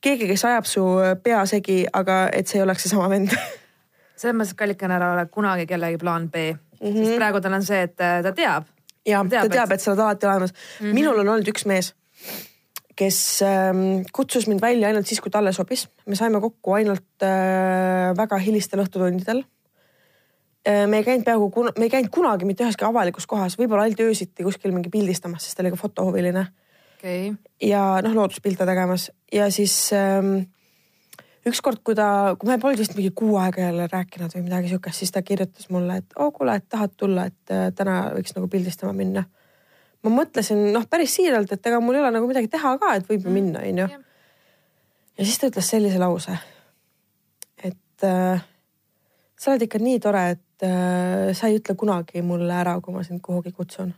keegi, 0.00 0.28
kes 0.28 0.44
ajab 0.44 0.68
su 0.68 0.84
pea 1.22 1.44
segi, 1.46 1.86
aga 1.92 2.26
et 2.32 2.48
see 2.48 2.60
ei 2.60 2.66
oleks 2.68 2.84
seesama 2.84 3.08
vend 3.12 3.32
selles 4.20 4.36
mõttes, 4.36 4.56
kallikene 4.56 4.96
ära 4.96 5.12
ole 5.14 5.26
kunagi 5.32 5.66
kellegi 5.68 6.00
plaan 6.00 6.30
B 6.32 6.50
mm. 6.80 6.88
-hmm. 6.88 7.04
sest 7.04 7.16
praegu 7.20 7.40
tal 7.40 7.56
on 7.58 7.64
see, 7.64 7.82
et 7.88 8.00
äh, 8.00 8.18
ta 8.22 8.32
teab. 8.32 8.68
ja 9.06 9.22
ta 9.22 9.30
teab, 9.30 9.48
ta 9.48 9.54
teab, 9.58 9.72
et, 9.72 9.80
et 9.80 9.84
sa 9.84 9.92
oled 9.92 10.04
alati 10.04 10.26
olemas 10.26 10.52
mm. 10.52 10.86
-hmm. 10.86 10.94
minul 10.94 11.18
on 11.22 11.28
olnud 11.28 11.48
üks 11.52 11.66
mees, 11.66 11.94
kes 12.96 13.42
ähm, 13.42 14.04
kutsus 14.12 14.48
mind 14.48 14.60
välja 14.60 14.88
ainult 14.88 15.06
siis, 15.06 15.20
kui 15.20 15.30
talle 15.30 15.52
sobis. 15.52 15.88
me 16.06 16.16
saime 16.16 16.40
kokku 16.40 16.72
ainult 16.72 17.22
äh, 17.22 18.16
väga 18.16 18.38
hilistel 18.38 18.84
õhtutundidel 18.84 19.44
äh,. 20.68 20.86
me 20.86 20.96
ei 20.96 21.04
käinud 21.04 21.24
peaaegu, 21.24 21.68
me 21.78 21.84
ei 21.88 21.90
käinud 21.90 22.10
kunagi 22.10 22.44
mitte 22.44 22.64
üheski 22.64 22.84
avalikus 22.84 23.26
kohas, 23.26 23.58
võib-olla 23.58 23.82
ainult 23.82 24.00
öösiti 24.00 24.42
kuskil 24.42 24.72
mingi 24.72 24.90
pildistamas, 24.90 25.44
sest 25.44 25.56
ta 25.56 25.62
oli 25.62 25.74
ka 25.74 25.80
fotohuviline 25.80 26.46
okay.. 26.98 27.32
ja 27.62 28.00
noh, 28.02 28.14
looduspilte 28.14 28.66
tegemas 28.66 29.10
ja 29.32 29.50
siis 29.50 29.92
ähm, 29.92 30.46
ükskord, 31.46 31.80
kui 31.86 31.94
ta, 31.98 32.34
kui 32.38 32.50
me 32.50 32.58
polnud 32.62 32.80
vist 32.80 32.96
mingi 32.98 33.12
kuu 33.16 33.36
aega 33.40 33.68
jälle 33.68 33.86
rääkinud 33.90 34.34
või 34.34 34.44
midagi 34.46 34.70
siukest, 34.72 35.02
siis 35.02 35.12
ta 35.14 35.22
kirjutas 35.26 35.68
mulle, 35.74 36.00
et 36.02 36.16
oo 36.18 36.28
oh, 36.28 36.32
kuule, 36.34 36.56
et 36.58 36.66
tahad 36.72 36.94
tulla, 36.98 37.26
et 37.30 37.54
äh, 37.54 37.68
täna 37.76 37.98
võiks 38.16 38.34
nagu 38.36 38.48
pildistama 38.52 38.94
minna. 38.96 39.24
ma 40.06 40.12
mõtlesin 40.12 40.60
noh, 40.74 40.86
päris 40.90 41.14
siiralt, 41.18 41.52
et 41.52 41.66
ega 41.66 41.80
mul 41.82 41.98
ei 41.98 42.02
ole 42.02 42.12
nagu 42.14 42.28
midagi 42.28 42.50
teha 42.50 42.76
ka, 42.82 42.94
et 42.98 43.06
võib 43.08 43.24
ju 43.24 43.30
mm. 43.30 43.38
minna, 43.38 43.62
onju. 43.62 43.86
ja 45.18 45.28
siis 45.28 45.38
ta 45.38 45.50
ütles 45.50 45.70
sellise 45.70 46.00
lause, 46.02 46.38
et 47.62 48.06
äh, 48.06 48.42
sa 49.38 49.52
oled 49.52 49.66
ikka 49.68 49.82
nii 49.82 50.00
tore, 50.02 50.24
et 50.36 50.66
äh, 50.66 51.30
sa 51.36 51.50
ei 51.50 51.60
ütle 51.60 51.78
kunagi 51.78 52.24
mulle 52.26 52.58
ära, 52.58 52.78
kui 52.82 52.94
ma 52.94 53.04
sind 53.06 53.22
kuhugi 53.22 53.54
kutsun 53.54 53.94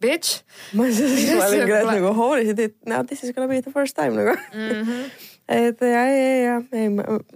bitch. 0.00 0.42
ma 0.76 0.90
siis 0.92 1.32
olin 1.40 1.64
küll 1.70 1.88
nagu 1.88 2.12
holy 2.12 2.44
shit, 2.50 2.76
now 2.84 3.00
this 3.00 3.24
is 3.24 3.32
gonna 3.32 3.48
be 3.48 3.62
the 3.64 3.72
first 3.72 3.96
time 3.96 4.12
nagu 4.12 4.36
mm. 4.52 4.84
-hmm 4.84 5.08
et 5.48 5.80
ja, 5.80 6.04
ja, 6.10 6.36
ja 6.42 6.54
ei, 6.74 6.90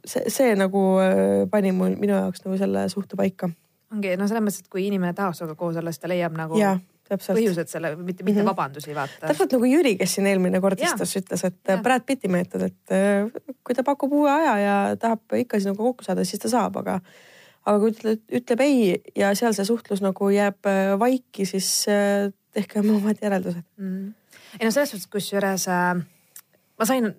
see, 0.04 0.30
see 0.32 0.54
nagu 0.58 0.84
äh, 1.02 1.48
pani 1.50 1.72
mul 1.76 1.96
minu 2.00 2.16
jaoks 2.16 2.44
nagu 2.44 2.58
selle 2.58 2.86
suhte 2.92 3.18
paika. 3.18 3.50
ongi, 3.94 4.14
no 4.18 4.28
selles 4.30 4.44
mõttes, 4.44 4.64
et 4.64 4.72
kui 4.72 4.86
inimene 4.86 5.14
tahab 5.16 5.36
sinuga 5.38 5.56
koos 5.58 5.78
olla, 5.78 5.92
siis 5.94 6.02
ta 6.02 6.10
leiab 6.10 6.36
nagu 6.38 6.58
ja, 6.58 6.76
põhjused 7.10 7.70
selle, 7.70 7.94
mitte, 7.96 8.22
mitte 8.22 8.40
mm 8.40 8.42
-hmm. 8.42 8.50
vabandusi 8.50 8.94
vaata. 8.94 9.26
täpselt 9.26 9.54
nagu 9.56 9.66
Jüri, 9.66 9.96
kes 9.98 10.14
siin 10.14 10.26
eelmine 10.26 10.60
kord 10.60 10.80
istus, 10.82 11.16
ütles, 11.16 11.44
et 11.46 11.58
ja. 11.68 11.78
Brad 11.82 12.06
Pitti 12.06 12.28
meetod, 12.28 12.66
et 12.66 12.94
äh, 12.94 13.30
kui 13.64 13.74
ta 13.74 13.82
pakub 13.86 14.12
uue 14.12 14.30
aja 14.30 14.58
ja 14.58 14.96
tahab 14.96 15.38
ikka 15.38 15.60
sinuga 15.60 15.82
kokku 15.82 16.04
saada, 16.04 16.24
siis 16.24 16.42
ta 16.42 16.48
saab, 16.48 16.76
aga 16.76 17.00
aga 17.66 17.78
kui 17.78 17.90
ütleb, 17.92 18.22
ütleb 18.32 18.60
ei 18.64 19.02
ja 19.16 19.34
seal 19.34 19.54
see 19.54 19.64
suhtlus 19.64 20.00
nagu 20.02 20.30
jääb 20.30 20.66
äh, 20.66 20.98
vaiki, 20.98 21.46
siis 21.46 21.86
tehke 22.54 22.80
oma 22.80 22.96
omad 22.98 23.18
järeldused 23.22 23.62
mm.. 23.76 24.14
ei 24.58 24.64
no 24.66 24.70
selles 24.70 24.90
suhtes, 24.90 25.10
kusjuures 25.10 25.68
äh, 25.68 26.00
ma 26.78 26.86
sain 26.88 27.12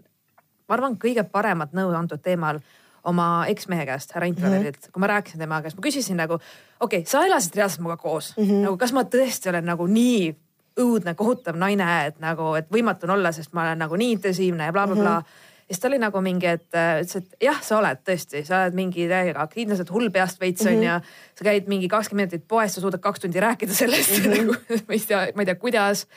ma 0.71 0.77
arvan, 0.79 0.95
kõige 1.01 1.25
paremat 1.27 1.75
nõu 1.77 1.91
antud 1.97 2.23
teemal 2.23 2.61
oma 3.07 3.27
eksmehe 3.49 3.85
käest, 3.89 4.13
härra 4.15 4.29
introverdilt 4.29 4.77
mm, 4.77 4.87
-hmm. 4.87 4.93
kui 4.93 5.01
ma 5.01 5.11
rääkisin 5.11 5.41
temaga, 5.41 5.69
siis 5.69 5.77
ma 5.79 5.85
küsisin 5.87 6.19
nagu, 6.21 6.39
okei 6.79 7.01
okay,, 7.01 7.09
sa 7.09 7.25
elasid 7.25 7.57
reaalselt 7.57 7.81
minuga 7.81 7.97
koos 7.97 8.33
mm, 8.37 8.43
-hmm. 8.43 8.63
nagu 8.67 8.77
kas 8.77 8.93
ma 8.93 9.03
tõesti 9.03 9.49
olen 9.49 9.65
nagu 9.65 9.87
nii 9.87 10.35
õudne, 10.81 11.15
kohutav 11.15 11.57
naine, 11.59 11.87
et 12.07 12.19
nagu, 12.19 12.53
et 12.55 12.69
võimatu 12.71 13.09
on 13.09 13.17
olla, 13.17 13.31
sest 13.31 13.53
ma 13.53 13.65
olen 13.65 13.81
nagu 13.83 13.95
nii 13.95 14.11
intensiivne 14.17 14.69
ja 14.69 14.73
blablabla 14.75 15.03
bla, 15.03 15.11
bla. 15.11 15.19
mm. 15.19 15.25
-hmm 15.25 15.49
ja 15.71 15.75
siis 15.75 15.81
ta 15.81 15.87
oli 15.87 15.97
nagu 16.03 16.19
mingi, 16.21 16.47
et 16.51 16.75
äh, 16.75 16.97
ütles, 16.99 17.15
et 17.15 17.45
jah, 17.45 17.59
sa 17.63 17.77
oled 17.77 18.01
tõesti, 18.03 18.41
sa 18.43 18.65
oled 18.65 18.75
mingi 18.75 19.05
täiega 19.07 19.39
aktiivne, 19.39 19.77
sa 19.77 19.85
oled 19.85 19.93
hull 19.95 20.09
peast 20.11 20.41
veits 20.41 20.65
onju 20.67 20.81
mm 20.81 20.97
-hmm.. 20.97 21.13
sa 21.39 21.45
käid 21.47 21.69
mingi 21.71 21.87
kakskümmend 21.87 22.33
minutit 22.33 22.47
poes, 22.47 22.73
sa 22.75 22.81
suudad 22.83 22.99
kaks 22.99 23.23
tundi 23.23 23.39
rääkida 23.39 23.73
sellest 23.73 24.17
mm, 24.17 24.33
-hmm. 24.33 24.81
ma 24.87 24.93
ei 24.93 24.99
tea, 24.99 25.21
ma 25.35 25.41
ei 25.41 25.45
tea, 25.45 25.55
kuidas. 25.55 26.07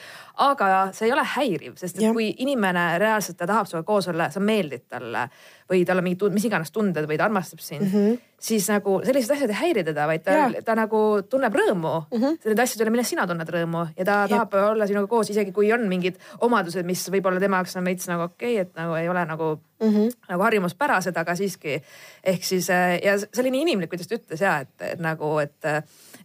Aga 0.42 0.68
see 0.94 1.06
ei 1.08 1.12
ole 1.14 1.22
häiriv, 1.34 1.76
sest 1.78 1.98
et 1.98 2.08
ja. 2.08 2.12
kui 2.14 2.32
inimene 2.42 2.86
reaalselt 2.98 3.38
ta 3.38 3.46
tahab 3.46 3.68
sinuga 3.70 3.86
koos 3.86 4.08
olla, 4.10 4.26
sa 4.34 4.40
meeldid 4.42 4.88
talle 4.90 5.28
või 5.70 5.84
tal 5.86 6.00
on 6.00 6.06
mingid, 6.06 6.24
mis 6.34 6.46
iganes 6.48 6.72
tunded 6.74 7.06
või 7.08 7.18
ta 7.20 7.28
armastab 7.28 7.62
sind 7.62 7.84
mm, 7.86 7.92
-hmm. 7.92 8.16
siis 8.48 8.66
nagu 8.68 8.96
sellised 9.06 9.30
asjad 9.30 9.52
ei 9.54 9.60
häiri 9.60 9.84
teda, 9.86 10.08
vaid 10.10 10.24
ta, 10.26 10.48
ta 10.64 10.74
nagu 10.76 11.00
tunneb 11.30 11.54
rõõmu 11.54 11.92
mm 12.02 12.18
-hmm. 12.18 12.40
nende 12.50 12.66
asjade 12.66 12.84
üle, 12.84 12.94
millest 12.96 13.14
sina 13.14 13.26
tunned 13.30 13.52
rõõmu 13.56 13.86
ja 13.96 14.04
ta 14.04 14.16
Jep. 14.22 14.34
tahab 14.34 14.56
olla 14.72 14.86
sinuga 14.90 15.06
koos, 15.06 15.30
isegi 15.30 15.52
kui 15.52 15.72
on 15.72 15.86
mingid 15.88 16.18
omadused, 16.40 16.86
mis 16.86 17.06
võib-olla 17.10 17.40
tema 17.40 17.62
jaoks 17.62 17.76
on 17.76 17.84
veits 17.84 18.10
nagu 18.10 18.26
okei 18.26 18.58
okay,, 18.58 18.66
et 18.66 18.74
nagu 18.74 18.94
ei 18.98 19.08
ole 19.08 19.24
nagu 19.24 19.54
mm, 19.54 19.88
-hmm. 19.88 20.10
nagu 20.28 20.42
harjumuspärased, 20.42 21.16
aga 21.16 21.34
siiski. 21.34 21.82
ehk 22.24 22.44
siis 22.44 22.68
ja 22.68 23.18
see 23.18 23.40
oli 23.40 23.50
nii 23.50 23.62
inimlik, 23.62 23.90
kuidas 23.90 24.08
ta 24.08 24.18
ütles 24.18 24.40
ja 24.40 24.58
et, 24.60 24.74
et 24.80 24.98
nagu, 24.98 25.38
et, 25.38 25.72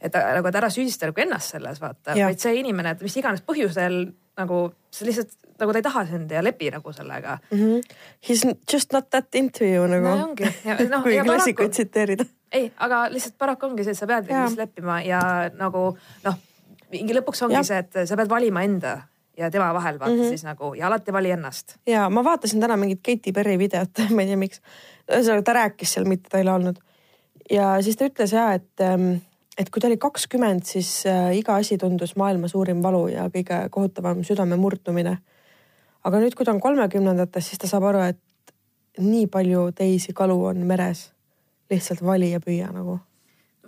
et 0.02 0.16
nagu, 0.16 0.48
et 0.48 0.56
ära 0.56 0.70
süüdista 0.74 1.10
nagu 1.10 1.22
ennast 1.22 1.56
selles 1.56 1.82
vaata, 1.82 2.16
vaid 2.16 2.40
see 2.40 2.56
inimene, 2.62 2.96
et 2.96 3.06
mis 3.06 3.18
iganes 3.20 3.44
põhjusel 3.46 4.02
nagu 4.40 4.64
see 4.94 5.10
lihtsalt 5.10 5.36
nagu 5.60 5.74
ta 5.76 5.82
ei 5.82 5.86
taha 5.86 6.06
sind 6.08 6.32
ja 6.32 6.42
lepi 6.44 6.72
nagu 6.72 6.94
sellega 6.94 7.38
mm. 7.52 7.58
-hmm. 7.58 7.96
He 8.28 8.34
is 8.34 8.46
just 8.74 8.94
not 8.94 9.10
that 9.10 9.36
into 9.36 9.66
you 9.66 9.88
nagu 9.88 10.08
no,. 10.08 10.24
ongi. 10.24 10.44
No, 10.90 11.02
kui 11.04 11.20
klassikuid 11.24 11.72
tsiteerida. 11.72 12.26
ei, 12.52 12.72
aga 12.78 13.08
lihtsalt 13.12 13.38
paraku 13.38 13.66
ongi 13.66 13.84
see, 13.84 13.92
et 13.92 13.98
sa 13.98 14.08
pead 14.08 14.28
lihtsalt 14.28 14.58
leppima 14.58 15.02
ja 15.02 15.22
nagu 15.54 15.98
noh, 16.24 16.40
mingi 16.92 17.16
lõpuks 17.20 17.44
ongi 17.46 17.60
ja. 17.60 17.64
see, 17.64 17.78
et 17.78 18.04
sa 18.06 18.18
pead 18.18 18.30
valima 18.30 18.64
enda 18.64 18.98
ja 19.40 19.52
tema 19.52 19.74
vahel 19.74 20.00
vaata 20.00 20.14
mm 20.14 20.22
-hmm. 20.22 20.30
siis 20.30 20.44
nagu 20.44 20.74
ja 20.74 20.88
alati 20.88 21.14
vali 21.14 21.32
ennast. 21.32 21.76
ja 21.88 22.10
ma 22.10 22.24
vaatasin 22.24 22.60
täna 22.60 22.78
mingit 22.78 23.00
Katy 23.06 23.32
Perry 23.32 23.60
videot 23.60 23.90
ma 24.16 24.22
ei 24.22 24.28
tea, 24.28 24.38
miks. 24.38 24.62
ühesõnaga 25.12 25.44
ta 25.44 25.54
rääkis 25.54 25.94
seal, 25.94 26.06
mitte 26.06 26.30
ta 26.30 26.38
ei 26.38 26.44
laulnud. 26.44 26.80
ja 27.52 27.82
siis 27.82 27.98
ta 27.98 28.06
ütles 28.06 28.36
ja, 28.36 28.54
et 28.54 28.82
ähm, 28.82 29.16
et 29.60 29.70
kui 29.70 29.82
ta 29.82 29.90
oli 29.90 29.98
kakskümmend, 30.00 30.64
siis 30.68 31.04
äh, 31.10 31.34
iga 31.38 31.58
asi 31.60 31.78
tundus 31.78 32.16
maailma 32.20 32.48
suurim 32.48 32.82
valu 32.84 33.08
ja 33.12 33.28
kõige 33.34 33.66
kohutavam 33.74 34.24
südame 34.24 34.58
murdumine. 34.60 35.18
aga 36.04 36.20
nüüd, 36.24 36.36
kui 36.36 36.48
ta 36.48 36.54
on 36.56 36.62
kolmekümnendates, 36.64 37.50
siis 37.50 37.60
ta 37.60 37.68
saab 37.68 37.90
aru, 37.90 38.06
et 38.08 38.54
nii 39.04 39.28
palju 39.28 39.70
teisi 39.76 40.16
kalu 40.16 40.40
on 40.54 40.66
meres. 40.68 41.12
lihtsalt 41.70 42.02
vali 42.02 42.32
ja 42.32 42.40
püüa 42.40 42.72
nagu. 42.74 43.00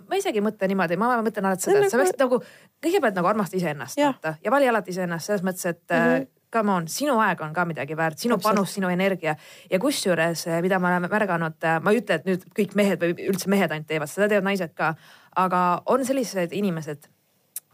ma 0.08 0.16
isegi 0.16 0.40
ei 0.40 0.44
mõtle 0.44 0.68
niimoodi, 0.68 0.96
ma 0.96 1.16
mõtlen 1.22 1.46
alati 1.46 1.68
seda, 1.68 1.84
et 1.84 1.90
sa 1.90 1.96
nagu- 1.96 2.04
peaksid 2.04 2.20
nagu 2.20 2.42
kõigepealt 2.82 3.14
nagu 3.16 3.28
armasta 3.28 3.56
iseennast 3.56 3.98
ja. 3.98 4.14
ja 4.44 4.50
vali 4.50 4.68
alati 4.68 4.90
iseennast 4.90 5.26
selles 5.26 5.42
mõttes, 5.42 5.66
et 5.66 5.84
mm 5.90 6.08
-hmm 6.08 6.30
come 6.52 6.72
on, 6.72 6.88
sinu 6.88 7.16
aeg 7.24 7.40
on 7.40 7.54
ka 7.56 7.64
midagi 7.64 7.96
väärt, 7.96 8.18
sinu 8.18 8.36
Absolut. 8.36 8.56
panus, 8.56 8.74
sinu 8.76 8.90
energia 8.92 9.36
ja 9.70 9.78
kusjuures, 9.80 10.46
eh, 10.46 10.60
mida 10.62 10.78
me 10.78 10.90
oleme 10.90 11.08
märganud, 11.08 11.58
ma 11.80 11.94
ei 11.94 12.02
ütle, 12.02 12.20
et 12.20 12.28
nüüd 12.28 12.46
kõik 12.58 12.76
mehed 12.76 13.00
või 13.00 13.28
üldse 13.32 13.48
mehed 13.48 13.72
ainult 13.72 13.88
teevad, 13.88 14.10
seda 14.12 14.28
teevad 14.28 14.50
naised 14.50 14.74
ka 14.76 14.94
aga 15.36 15.82
on 15.86 16.04
sellised 16.04 16.52
inimesed, 16.52 17.06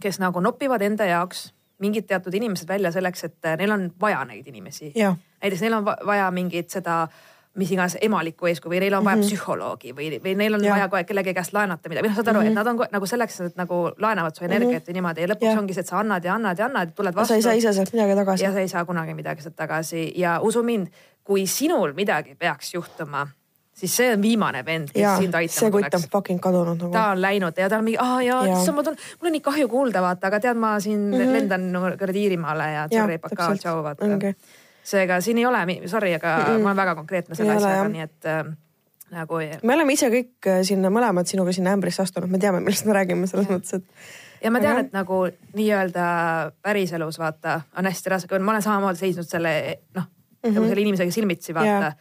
kes 0.02 0.20
nagu 0.22 0.42
nopivad 0.44 0.82
enda 0.86 1.08
jaoks 1.08 1.48
mingid 1.82 2.08
teatud 2.10 2.34
inimesed 2.34 2.68
välja 2.68 2.90
selleks, 2.94 3.24
et 3.24 3.46
äh, 3.46 3.56
neil 3.58 3.70
on 3.70 3.88
vaja 4.00 4.24
neid 4.26 4.46
inimesi. 4.50 4.92
näiteks 5.42 5.60
neil 5.62 5.76
on 5.78 5.84
vaja 5.84 6.30
mingit 6.30 6.70
seda 6.70 7.06
mis 7.54 7.70
iganes 7.72 7.96
emalikku 8.00 8.46
eeskuju 8.46 8.72
või 8.72 8.80
neil 8.80 8.94
on 8.94 9.04
vaja 9.04 9.16
mm 9.16 9.22
-hmm. 9.22 9.28
psühholoogi 9.28 9.94
või, 9.96 10.10
või 10.24 10.34
neil 10.36 10.54
on 10.54 10.64
ja. 10.64 10.74
vaja 10.74 10.88
kohe 10.88 11.04
kellegi 11.04 11.34
käest 11.34 11.52
laenata 11.52 11.88
midagi, 11.88 12.08
noh, 12.08 12.14
saad 12.16 12.28
aru 12.28 12.40
mm, 12.40 12.42
-hmm. 12.42 12.48
et 12.48 12.54
mhm. 12.54 12.58
nad 12.58 12.66
on 12.66 12.92
nagu 12.92 13.06
selleks, 13.06 13.40
et 13.40 13.56
nagu 13.56 13.80
laenavad 13.98 14.34
su 14.36 14.44
energiat 14.44 14.72
mm 14.72 14.78
-hmm. 14.78 14.88
või 14.88 14.94
niimoodi 14.94 15.20
ja 15.20 15.28
lõpuks 15.28 15.52
ja. 15.52 15.58
ongi 15.58 15.74
see, 15.74 15.80
et 15.80 15.86
sa 15.86 15.98
annad 15.98 16.24
ja 16.24 16.34
annad 16.34 16.58
ja 16.58 16.64
annad, 16.64 16.94
tuled 16.94 17.14
vastu. 17.14 17.28
sa 17.28 17.34
ei 17.34 17.42
saa 17.42 17.52
ise 17.52 17.72
sealt 17.72 17.92
midagi 17.92 18.14
tagasi. 18.14 18.44
ja 18.44 18.52
sa 18.52 18.60
ei 18.60 18.68
saa 18.68 18.84
kunagi 18.84 19.14
midagi 19.14 19.42
sealt 19.42 19.56
tagasi 19.56 20.12
ja 20.16 20.40
usu 20.42 20.62
mind, 20.62 20.86
kui 21.24 21.46
sinul 21.46 21.92
midagi 21.92 22.34
peaks 22.34 22.74
juhtuma 22.74 23.28
siis 23.78 23.96
see 23.96 24.12
on 24.12 24.22
viimane 24.22 24.64
vend, 24.66 24.90
kes 24.94 25.18
sind 25.22 25.34
aitama 25.38 25.60
see 25.60 25.70
kutt 25.74 25.96
on 25.98 26.06
fucking 26.12 26.40
kadunud 26.42 26.78
nagu. 26.80 26.92
ta 26.92 27.08
on 27.14 27.22
läinud 27.22 27.58
ja 27.58 27.68
ta 27.70 27.78
on 27.78 27.84
mingi, 27.86 27.98
aa 28.02 28.22
jaa 28.22 28.46
ja., 28.46 28.56
issand, 28.56 28.76
ma 28.76 28.86
tunnen, 28.86 29.04
mul 29.20 29.30
on 29.30 29.36
nii 29.36 29.44
kahju 29.48 29.68
kuulda, 29.74 30.02
vaata, 30.04 30.30
aga 30.30 30.40
tead, 30.46 30.58
ma 30.58 30.72
siin 30.80 31.04
mm 31.06 31.20
-hmm. 31.20 31.36
lendan 31.36 31.98
kuradi 32.00 32.24
Iirimaale 32.24 32.72
ja 32.72 32.88
pakaa, 33.22 33.54
tšau, 33.56 33.82
vaata 33.86 34.14
okay.. 34.16 34.34
Seega 34.88 35.20
siin 35.24 35.38
ei 35.38 35.46
ole, 35.48 35.64
sorry, 35.86 36.14
aga 36.16 36.36
mm 36.38 36.44
-hmm. 36.44 36.62
ma 36.64 36.72
olen 36.72 36.80
väga 36.82 36.94
konkreetne 36.98 37.36
selle 37.38 37.56
asjaga, 37.56 37.88
nii 37.92 38.04
et 38.06 38.30
äh, 38.30 38.44
nagu. 39.10 39.40
me 39.62 39.74
oleme 39.74 39.92
ise 39.92 40.10
kõik 40.12 40.48
äh, 40.48 40.62
sinna 40.62 40.90
mõlemad 40.94 41.28
sinuga 41.28 41.52
sinna 41.52 41.76
ämbrisse 41.76 42.02
astunud, 42.02 42.30
me 42.30 42.38
teame, 42.38 42.60
millest 42.60 42.88
me 42.88 42.96
räägime 42.96 43.26
selles 43.26 43.48
ja. 43.48 43.56
mõttes, 43.56 43.74
et 43.74 44.44
ja 44.44 44.50
ma 44.54 44.60
tean 44.60 44.84
et 44.84 44.92
nagu 44.92 45.24
nii-öelda 45.54 46.04
päriselus 46.62 47.18
vaata 47.18 47.60
on 47.76 47.90
hästi 47.90 48.10
raske, 48.10 48.38
ma 48.38 48.52
olen 48.54 48.62
samamoodi 48.62 48.98
seisnud 48.98 49.28
selle 49.28 49.52
noh 49.94 50.04
mm 50.04 50.50
-hmm., 50.50 50.54
nagu 50.54 50.66
selle 50.66 50.80
inimesega 50.80 51.10
silmitsi 51.10 51.54
vaata 51.54 51.92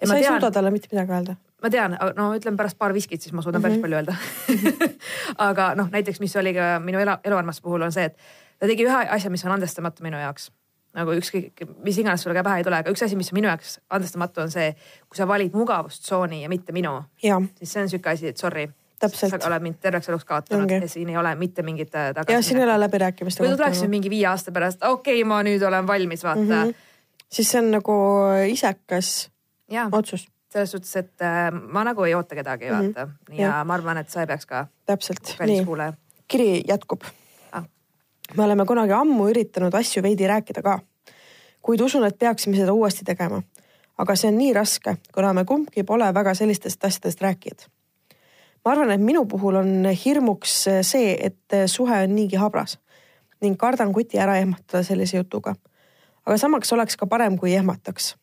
ja 0.00 0.06
sa 0.06 0.16
ei 0.16 0.22
tean, 0.22 0.34
suuda 0.34 0.50
talle 0.50 0.70
mitte 0.70 0.88
midagi 0.92 1.12
öelda? 1.12 1.36
ma 1.62 1.70
tean, 1.70 1.96
no 2.16 2.30
ütlen 2.34 2.56
pärast 2.56 2.78
paar 2.78 2.94
viskit, 2.94 3.22
siis 3.22 3.32
ma 3.32 3.42
suudan 3.42 3.62
mm 3.62 3.66
-hmm. 3.66 3.80
päris 3.80 3.80
palju 3.82 3.96
öelda 3.96 4.14
aga 5.50 5.74
noh, 5.74 5.90
näiteks, 5.90 6.20
mis 6.20 6.36
oli 6.36 6.54
ka 6.54 6.78
minu 6.80 6.98
elu, 6.98 7.16
eluarmastuse 7.24 7.62
puhul 7.62 7.82
on 7.82 7.92
see, 7.92 8.04
et 8.04 8.16
ta 8.58 8.66
tegi 8.66 8.86
ühe 8.86 9.06
asja, 9.08 9.30
mis 9.30 9.44
on 9.44 9.52
andestamatu 9.52 10.02
minu 10.02 10.18
jaoks. 10.18 10.52
Nagu 10.96 11.14
ükskõik, 11.16 11.64
mis 11.84 11.98
iganes 11.98 12.22
sulle 12.24 12.36
ka 12.36 12.44
pähe 12.44 12.60
ei 12.60 12.66
tule, 12.66 12.82
aga 12.82 12.92
üks 12.92 13.02
asi, 13.06 13.16
mis 13.16 13.32
minu 13.32 13.48
jaoks 13.48 13.78
andestamatu, 13.90 14.44
on 14.44 14.52
see, 14.52 14.74
kui 15.08 15.16
sa 15.16 15.26
valid 15.28 15.56
mugavustsooni 15.56 16.42
ja 16.42 16.52
mitte 16.52 16.74
minu, 16.76 16.98
siis 17.22 17.72
see 17.72 17.82
on 17.82 17.92
sihuke 17.92 18.12
asi, 18.12 18.32
et 18.32 18.40
sorry 18.40 18.68
sa 19.10 19.48
oled 19.48 19.64
mind 19.64 19.80
terveks 19.82 20.08
eluks 20.12 20.26
kaotanud 20.28 20.70
ja 20.70 20.88
siin 20.88 21.08
ei 21.10 21.16
ole 21.18 21.34
mitte 21.34 21.62
mingit 21.66 21.94
äh, 21.94 22.12
tagasi. 22.14 22.36
ja 22.36 22.42
siin 22.42 22.60
ei 22.60 22.64
ole 22.64 22.76
läbirääkimist. 22.80 23.38
kui 23.38 23.48
ta 23.48 23.56
tuleks 23.56 23.82
mingi 23.90 24.10
viie 24.10 24.28
aasta 24.30 24.52
pärast, 24.54 24.82
okei 24.82 25.22
okay,, 25.22 25.28
ma 25.28 25.40
nüüd 25.42 25.64
olen 25.66 25.86
valmis, 25.86 26.22
vaata 26.24 26.40
mm. 26.40 26.52
-hmm. 26.70 26.74
siis 27.28 27.50
see 27.50 27.62
on 27.62 27.72
nagu 27.78 27.96
isekas 28.46 29.30
otsus 29.92 30.28
selles 30.52 30.70
suhtes, 30.70 30.96
et 30.96 31.24
äh, 31.24 31.48
ma 31.52 31.84
nagu 31.88 32.04
ei 32.04 32.14
oota 32.14 32.34
kedagi 32.34 32.70
mm, 32.70 32.80
-hmm. 32.80 32.94
vaata. 32.94 33.08
ja, 33.30 33.46
ja 33.46 33.64
ma 33.64 33.74
arvan, 33.74 33.98
et 33.98 34.10
sa 34.10 34.20
ei 34.20 34.26
peaks 34.26 34.46
ka. 34.46 34.66
täpselt, 34.86 35.36
nii. 35.40 35.64
kiri 36.28 36.62
jätkub. 36.68 37.02
Me 38.36 38.44
oleme 38.44 38.66
kunagi 38.66 38.92
ammu 38.92 39.28
üritanud 39.30 39.74
asju 39.74 40.02
veidi 40.02 40.28
rääkida 40.28 40.62
ka. 40.62 40.78
kuid 41.62 41.80
usun, 41.80 42.04
et 42.04 42.18
peaksime 42.18 42.56
seda 42.56 42.72
uuesti 42.72 43.04
tegema. 43.04 43.42
aga 43.98 44.16
see 44.16 44.28
on 44.28 44.38
nii 44.38 44.52
raske, 44.52 44.96
kuna 45.14 45.32
me 45.32 45.44
kumbki 45.44 45.84
pole 45.84 46.14
väga 46.14 46.34
sellistest 46.34 46.84
asjadest 46.84 47.20
rääkijad. 47.20 47.66
ma 48.64 48.72
arvan, 48.72 48.90
et 48.90 49.00
minu 49.00 49.26
puhul 49.26 49.56
on 49.56 49.88
hirmuks 50.04 50.64
see, 50.82 51.16
et 51.20 51.60
suhe 51.66 52.02
on 52.02 52.14
niigi 52.14 52.36
habras 52.36 52.78
ning 53.42 53.56
kardan 53.58 53.92
kuti 53.92 54.18
ära 54.18 54.38
ehmatada 54.38 54.82
sellise 54.82 55.16
jutuga. 55.16 55.54
aga 56.26 56.38
samaks 56.38 56.72
oleks 56.72 56.96
ka 56.96 57.06
parem, 57.06 57.38
kui 57.38 57.54
ehmataks 57.54 58.14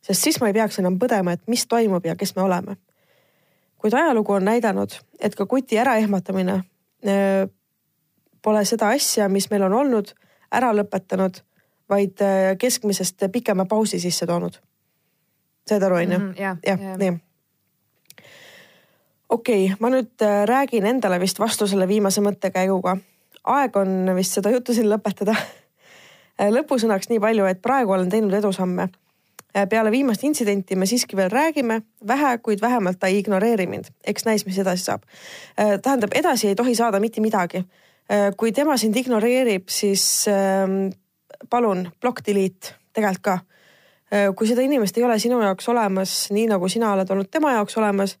sest 0.00 0.22
siis 0.22 0.40
ma 0.40 0.48
ei 0.50 0.56
peaks 0.56 0.80
enam 0.80 0.98
põdema, 1.00 1.34
et 1.34 1.42
mis 1.50 1.66
toimub 1.68 2.06
ja 2.06 2.16
kes 2.16 2.34
me 2.36 2.42
oleme. 2.42 2.76
kuid 3.80 3.94
ajalugu 3.96 4.32
on 4.32 4.44
näidanud, 4.44 4.92
et 5.20 5.34
ka 5.34 5.46
kuti 5.46 5.78
äraehmatamine 5.80 6.52
äh, 6.52 7.48
pole 8.42 8.64
seda 8.64 8.90
asja, 8.94 9.28
mis 9.28 9.50
meil 9.50 9.64
on 9.68 9.76
olnud, 9.82 10.12
ära 10.52 10.72
lõpetanud, 10.76 11.42
vaid 11.90 12.22
äh, 12.24 12.52
keskmisest 12.58 13.26
pikema 13.32 13.66
pausi 13.70 14.00
sisse 14.00 14.26
toonud. 14.26 14.60
said 15.68 15.82
aru, 15.82 15.96
onju? 15.96 16.18
Mhm, 16.18 16.32
jah, 16.38 16.96
nii 16.98 17.18
okei 19.30 19.64
okay,, 19.64 19.76
ma 19.80 19.90
nüüd 19.94 20.22
äh, 20.26 20.42
räägin 20.48 20.86
endale 20.86 21.20
vist 21.20 21.38
vastu 21.38 21.66
selle 21.66 21.88
viimase 21.88 22.20
mõttekäiguga. 22.20 22.96
aeg 23.44 23.76
on 23.76 24.14
vist 24.16 24.34
seda 24.34 24.50
juttu 24.50 24.74
siin 24.74 24.90
lõpetada. 24.90 25.36
lõpusõnaks 26.40 27.10
nii 27.10 27.20
palju, 27.20 27.44
et 27.46 27.62
praegu 27.62 27.92
olen 27.92 28.10
teinud 28.10 28.34
edusamme 28.34 28.88
Äh, 29.56 29.68
peale 29.68 29.90
viimast 29.90 30.22
intsidenti 30.24 30.76
me 30.76 30.86
siiski 30.86 31.16
veel 31.18 31.30
räägime, 31.30 31.80
vähe, 32.06 32.38
kuid 32.38 32.60
vähemalt 32.62 32.98
ta 32.98 33.06
ei 33.06 33.18
ignoreeri 33.18 33.66
mind. 33.66 33.84
eks 34.06 34.24
näis, 34.24 34.46
mis 34.46 34.58
edasi 34.58 34.84
saab. 34.84 35.02
Äh, 35.58 35.80
tähendab, 35.82 36.14
edasi 36.14 36.48
ei 36.48 36.54
tohi 36.54 36.74
saada 36.74 37.00
mitte 37.00 37.20
midagi. 37.20 37.64
Äh, 38.10 38.30
kui 38.36 38.52
tema 38.52 38.76
sind 38.80 38.96
ignoreerib, 38.96 39.68
siis 39.70 40.26
ähm, 40.28 40.90
palun 41.50 41.86
block 42.00 42.24
delete 42.26 42.74
tegelikult 42.92 43.22
ka. 43.22 43.38
kui 44.34 44.48
seda 44.50 44.64
inimest 44.66 44.96
ei 44.98 45.04
ole 45.06 45.14
sinu 45.22 45.36
jaoks 45.38 45.68
olemas, 45.70 46.12
nii 46.34 46.48
nagu 46.50 46.66
sina 46.68 46.88
oled 46.96 47.10
olnud 47.14 47.28
tema 47.30 47.52
jaoks 47.54 47.76
olemas, 47.78 48.16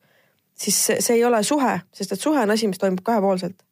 siis 0.54 0.76
see 0.86 1.16
ei 1.16 1.24
ole 1.26 1.40
suhe, 1.42 1.72
sest 1.90 2.14
et 2.14 2.22
suhe 2.22 2.38
on 2.38 2.54
asi, 2.54 2.68
mis 2.70 2.78
toimub 2.78 3.02
kahepoolselt. 3.02 3.64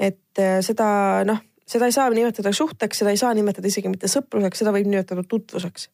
et 0.00 0.40
seda 0.64 0.86
noh, 1.28 1.42
seda 1.68 1.84
ei 1.84 1.92
saa 1.92 2.08
nimetada 2.10 2.52
suhteks, 2.56 3.02
seda 3.02 3.12
ei 3.12 3.20
saa 3.20 3.34
nimetada 3.36 3.68
isegi 3.68 3.92
mitte 3.92 4.08
sõpruseks, 4.08 4.62
seda 4.64 4.72
võib 4.72 4.88
nimetada 4.88 5.20
tutvuseks 5.28 5.90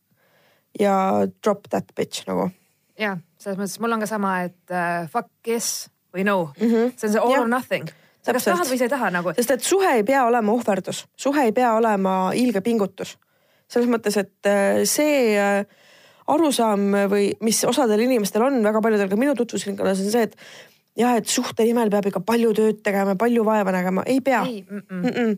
ja 0.80 1.26
drop 1.44 1.68
that 1.70 1.92
bitch 1.96 2.26
nagu. 2.28 2.50
ja 2.98 3.16
selles 3.38 3.58
mõttes 3.58 3.78
mul 3.80 3.94
on 3.94 4.02
ka 4.02 4.10
sama, 4.10 4.34
et 4.48 4.74
uh, 4.74 5.06
fuck 5.10 5.30
yes 5.46 5.88
või 6.14 6.24
no 6.26 6.52
mm, 6.58 6.66
-hmm. 6.66 6.92
see 6.96 7.08
on 7.08 7.12
see 7.12 7.22
all 7.22 7.34
ja. 7.34 7.40
or 7.42 7.48
nothing. 7.48 7.90
Kas 8.36 8.48
tahad 8.50 8.70
või 8.70 8.78
sa 8.80 8.88
ei 8.88 8.92
taha 8.92 9.10
nagu. 9.14 9.34
sest 9.36 9.56
et 9.56 9.66
suhe 9.66 9.96
ei 10.00 10.04
pea 10.06 10.24
olema 10.28 10.52
ohverdus, 10.52 11.06
suhe 11.16 11.48
ei 11.48 11.52
pea 11.56 11.74
olema 11.78 12.32
ilge 12.34 12.60
pingutus. 12.60 13.16
selles 13.68 13.88
mõttes, 13.90 14.16
et 14.16 14.48
uh, 14.48 14.84
see 14.88 15.36
uh, 15.36 15.64
arusaam 16.28 16.92
või 17.10 17.30
mis 17.44 17.60
osadel 17.68 18.00
inimestel 18.04 18.44
on, 18.46 18.62
väga 18.64 18.80
paljudel 18.84 19.10
ka 19.10 19.16
minu 19.20 19.34
tutvusringkonnas 19.36 20.00
on 20.04 20.12
see, 20.12 20.28
et 20.28 20.36
jah, 20.98 21.16
et 21.18 21.28
suhte 21.30 21.66
nimel 21.66 21.92
peab 21.92 22.08
ikka 22.10 22.22
palju 22.26 22.54
tööd 22.56 22.80
tegema, 22.84 23.16
palju 23.18 23.44
vaeva 23.46 23.74
nägema, 23.74 24.04
ei 24.06 24.20
pea. 24.24 24.44
mm, 24.44 25.04
-mm. 25.04 25.36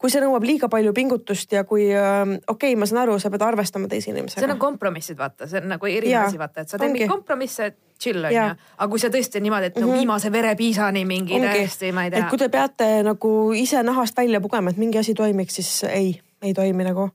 Kui 0.00 0.08
see 0.08 0.20
nõuab 0.22 0.44
liiga 0.48 0.68
palju 0.72 0.94
pingutust 0.96 1.50
ja 1.52 1.64
kui 1.68 1.90
äh, 1.92 2.22
okei 2.48 2.72
okay,, 2.72 2.76
ma 2.76 2.86
saan 2.88 3.02
aru, 3.02 3.18
sa 3.20 3.28
pead 3.30 3.42
arvestama 3.44 3.88
teise 3.88 4.10
inimesega. 4.10 4.40
see 4.40 4.52
on 4.52 4.58
kompromissid, 4.58 5.18
vaata, 5.18 5.46
see 5.46 5.60
on 5.60 5.68
nagu 5.68 5.86
erinev 5.86 6.24
asi, 6.24 6.38
vaata, 6.40 6.60
et 6.64 6.72
sa 6.72 6.78
teed 6.78 6.94
mingeid 6.94 7.10
kompromisse, 7.10 7.66
chill 8.02 8.24
on 8.24 8.34
ju. 8.34 8.46
aga 8.78 8.88
kui 8.90 8.98
sa 9.02 9.08
tõesti 9.12 9.40
niimoodi, 9.40 9.70
et 9.70 9.76
mm 9.76 9.82
-hmm. 9.82 9.86
no 9.86 9.92
mhm. 9.92 9.98
viimase 9.98 10.32
verepiisani 10.32 11.04
mingi 11.04 11.34
ongi. 11.34 11.46
täiesti, 11.46 11.92
ma 11.92 12.04
ei 12.04 12.10
tea. 12.10 12.24
et 12.24 12.28
kui 12.28 12.38
te 12.38 12.48
peate 12.48 13.02
nagu 13.02 13.52
ise 13.52 13.82
nahast 13.82 14.16
välja 14.16 14.40
pugema, 14.40 14.70
et 14.70 14.76
mingi 14.76 14.98
asi 14.98 15.14
toimiks, 15.14 15.54
siis 15.54 15.84
ei, 15.84 16.20
ei 16.42 16.54
toimi 16.54 16.84
nagu. 16.84 17.10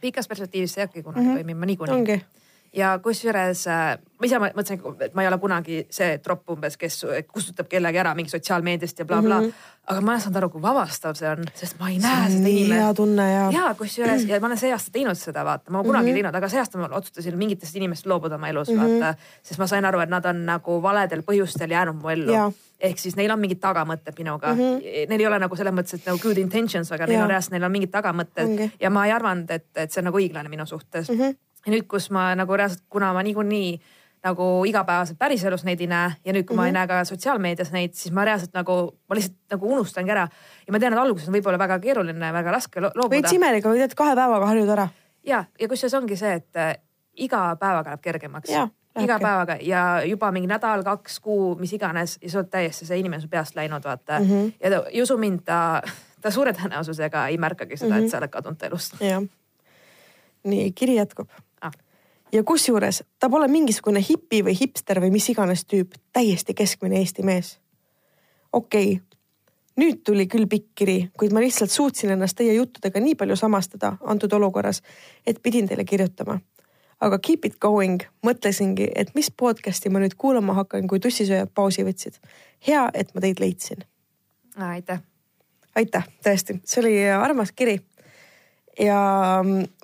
pikas 0.00 0.28
perspektiivis 0.28 0.74
see 0.74 0.82
ei 0.82 0.86
hakkagi 0.86 1.02
kunagi 1.02 1.24
mm 1.24 1.30
-hmm. 1.30 1.34
toimima 1.34 1.66
niikuinii. 1.66 2.20
Ja 2.76 2.98
kusjuures 3.02 3.66
äh, 3.66 3.98
ma 4.18 4.26
ise 4.26 4.38
mõtlesin, 4.42 4.80
et 5.04 5.14
ma 5.14 5.22
ei 5.22 5.30
ole 5.30 5.38
kunagi 5.40 5.78
see 5.94 6.18
tropp 6.22 6.50
umbes, 6.50 6.76
kes 6.80 7.00
kustutab 7.30 7.68
kellegi 7.70 8.00
ära 8.02 8.14
mingi 8.18 8.32
sotsiaalmeediast 8.32 9.02
ja 9.02 9.06
blablabla 9.06 9.38
bla. 9.38 9.46
mm. 9.46 9.52
-hmm. 9.52 9.86
aga 9.92 10.00
ma 10.00 10.12
olen 10.12 10.20
saanud 10.20 10.40
aru, 10.40 10.50
kui 10.50 10.62
vabastav 10.62 11.14
see 11.18 11.30
on, 11.30 11.44
sest 11.54 11.78
ma 11.80 11.90
ei 11.90 11.98
näe 12.02 12.30
seda 12.30 12.48
inimest. 12.48 12.80
hea 12.80 12.94
tunne 12.94 13.32
ja. 13.32 13.50
ja 13.54 13.74
kusjuures 13.78 14.24
ja 14.28 14.40
ma 14.40 14.50
olen 14.50 14.58
see 14.58 14.72
aasta 14.72 14.92
teinud 14.92 15.18
seda, 15.18 15.44
vaata, 15.44 15.70
ma 15.70 15.82
kunagi 15.82 16.02
mm 16.02 16.04
-hmm. 16.04 16.16
ei 16.16 16.22
teinud, 16.22 16.34
aga 16.34 16.48
see 16.48 16.60
aasta 16.60 16.78
ma 16.78 16.88
otsustasin 16.90 17.38
mingitest 17.38 17.76
inimestest 17.76 18.06
loobuda 18.06 18.34
oma 18.34 18.48
elus 18.48 18.68
mm, 18.68 18.76
-hmm. 18.76 19.00
vaata. 19.00 19.14
sest 19.42 19.58
ma 19.58 19.66
sain 19.66 19.84
aru, 19.84 20.00
et 20.00 20.10
nad 20.10 20.24
on 20.24 20.46
nagu 20.46 20.82
valedel 20.82 21.22
põhjustel 21.22 21.70
jäänud 21.70 22.02
mu 22.02 22.08
ellu 22.08 22.52
ehk 22.80 22.98
siis 22.98 23.16
neil 23.16 23.30
on 23.30 23.40
mingid 23.40 23.58
tagamõtted 23.58 24.14
minuga 24.18 24.54
mm. 24.54 24.58
-hmm. 24.58 25.08
Neil 25.08 25.20
ei 25.20 25.26
ole 25.26 25.38
nagu 25.38 25.56
selles 25.56 25.74
mõttes, 25.74 25.94
et 25.94 26.06
nagu 26.06 26.18
good 26.18 26.38
intentions, 26.38 26.92
aga 26.92 27.04
ja. 27.04 27.08
neil 27.08 27.22
on 27.22 27.28
reaalselt, 27.28 27.52
neil 27.52 27.64
on 27.64 27.72
mingid 27.72 27.90
tagamõtted 27.90 28.54
okay. 28.54 28.70
ja 28.80 28.90
ma 28.90 29.06
ei 29.06 29.12
arvanud, 29.12 29.50
et, 29.50 29.66
et 29.76 29.92
see 29.92 30.00
on 30.00 30.04
nagu 30.04 30.18
õiglane 30.18 30.48
minu 30.48 30.66
suhtes 30.66 31.10
mm. 31.10 31.20
-hmm 31.20 31.47
ja 31.66 31.72
nüüd, 31.72 31.86
kus 31.90 32.10
ma 32.10 32.34
nagu 32.38 32.56
reaalselt, 32.56 32.84
kuna 32.88 33.12
ma 33.12 33.22
niikuinii 33.22 33.80
nagu 34.24 34.64
igapäevaselt 34.66 35.18
päriselus 35.18 35.64
neid 35.64 35.80
ei 35.80 35.86
näe 35.90 36.10
ja 36.24 36.32
nüüd, 36.32 36.46
kui 36.46 36.56
mm 36.56 36.58
-hmm. 36.58 36.62
ma 36.62 36.66
ei 36.66 36.72
mhm. 36.72 36.78
näe 36.78 36.86
ka 36.86 37.04
sotsiaalmeedias 37.04 37.72
neid, 37.72 37.92
siis 37.94 38.14
ma 38.14 38.24
reaalselt 38.24 38.54
nagu, 38.54 38.98
ma 39.08 39.14
lihtsalt 39.14 39.36
nagu 39.50 39.72
unustangi 39.72 40.10
ära. 40.10 40.28
ja 40.66 40.72
ma 40.72 40.78
tean, 40.78 40.92
et 40.92 40.98
alguses 40.98 41.28
on 41.28 41.34
võib-olla 41.34 41.58
väga 41.58 41.78
keeruline, 41.78 42.32
väga 42.32 42.50
raske 42.50 42.80
lo 42.80 42.90
loobuda. 42.94 43.16
veits 43.16 43.32
imelik, 43.32 43.66
aga 43.66 43.74
tead 43.74 43.94
kahe 43.94 44.16
päevaga 44.16 44.46
harjud 44.46 44.68
ära. 44.68 44.88
ja, 45.24 45.44
ja 45.60 45.68
kusjuures 45.68 45.94
ongi 45.94 46.16
see, 46.16 46.34
et 46.34 46.56
äh, 46.56 46.74
iga 47.16 47.56
päevaga 47.56 47.90
läheb 47.90 48.00
kergemaks. 48.00 48.50
iga 48.98 49.18
päevaga 49.18 49.56
ja 49.60 50.02
juba 50.04 50.32
mingi 50.32 50.48
nädal, 50.48 50.82
kaks, 50.82 51.20
kuu, 51.20 51.54
mis 51.54 51.72
iganes 51.72 52.18
ja 52.22 52.30
sa 52.30 52.38
oled 52.38 52.50
täiesti 52.50 52.86
see 52.86 52.98
inimene 52.98 53.20
su 53.20 53.28
peast 53.28 53.56
läinud, 53.56 53.84
vaata 53.84 54.20
mm. 54.20 54.26
-hmm. 54.26 54.52
ja 54.62 54.70
ta, 54.70 54.88
ei 54.90 55.02
usu 55.02 55.16
mind, 55.16 55.40
ta, 55.44 55.82
ta 56.22 56.30
suure 56.30 56.52
tõenäosusega 56.52 57.28
ei 57.28 57.38
märkagi 57.38 57.76
seda 57.76 57.94
mm, 57.94 58.00
-hmm. 58.00 58.04
et 58.04 58.10
sa 58.10 58.18
oled 58.18 58.30
kadunud 58.30 58.62
elust. 58.62 58.94
nii, 60.44 60.72
kiri 60.72 60.94
jätkub 60.94 61.28
ja 62.32 62.42
kusjuures 62.44 63.02
ta 63.20 63.30
pole 63.30 63.48
mingisugune 63.48 64.02
hipi 64.08 64.42
või 64.44 64.56
hipster 64.60 65.00
või 65.00 65.10
mis 65.14 65.28
iganes 65.32 65.64
tüüp, 65.64 65.96
täiesti 66.12 66.54
keskmine 66.54 66.98
Eesti 66.98 67.22
mees. 67.22 67.58
okei 68.52 68.92
okay., 68.92 69.08
nüüd 69.78 70.02
tuli 70.04 70.26
küll 70.26 70.48
pikk 70.50 70.72
kiri, 70.74 70.98
kuid 71.18 71.32
ma 71.32 71.40
lihtsalt 71.40 71.70
suutsin 71.70 72.10
ennast 72.10 72.36
teie 72.38 72.54
juttudega 72.56 73.00
nii 73.00 73.14
palju 73.14 73.36
samastada 73.36 73.94
antud 74.00 74.32
olukorras, 74.32 74.82
et 75.26 75.42
pidin 75.42 75.68
teile 75.68 75.84
kirjutama. 75.84 76.40
aga 77.00 77.18
keep 77.18 77.44
it 77.44 77.58
going, 77.60 78.02
mõtlesingi, 78.26 78.88
et 78.94 79.14
mis 79.14 79.30
podcast'i 79.30 79.90
ma 79.90 80.00
nüüd 80.02 80.16
kuulama 80.18 80.54
hakkan, 80.54 80.88
kui 80.88 81.00
tussisööjad 81.00 81.50
pausi 81.54 81.84
võtsid. 81.84 82.18
hea, 82.66 82.90
et 82.94 83.14
ma 83.14 83.20
teid 83.20 83.40
leidsin. 83.40 83.84
aitäh. 84.56 85.00
aitäh, 85.76 86.08
tõesti, 86.24 86.60
see 86.64 86.80
oli 86.80 87.10
armas 87.10 87.52
kiri. 87.52 87.80
ja 88.80 89.00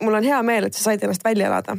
mul 0.00 0.14
on 0.14 0.24
hea 0.24 0.42
meel, 0.42 0.64
et 0.64 0.74
sa 0.74 0.90
said 0.90 1.02
ennast 1.02 1.24
välja 1.24 1.46
elada 1.46 1.78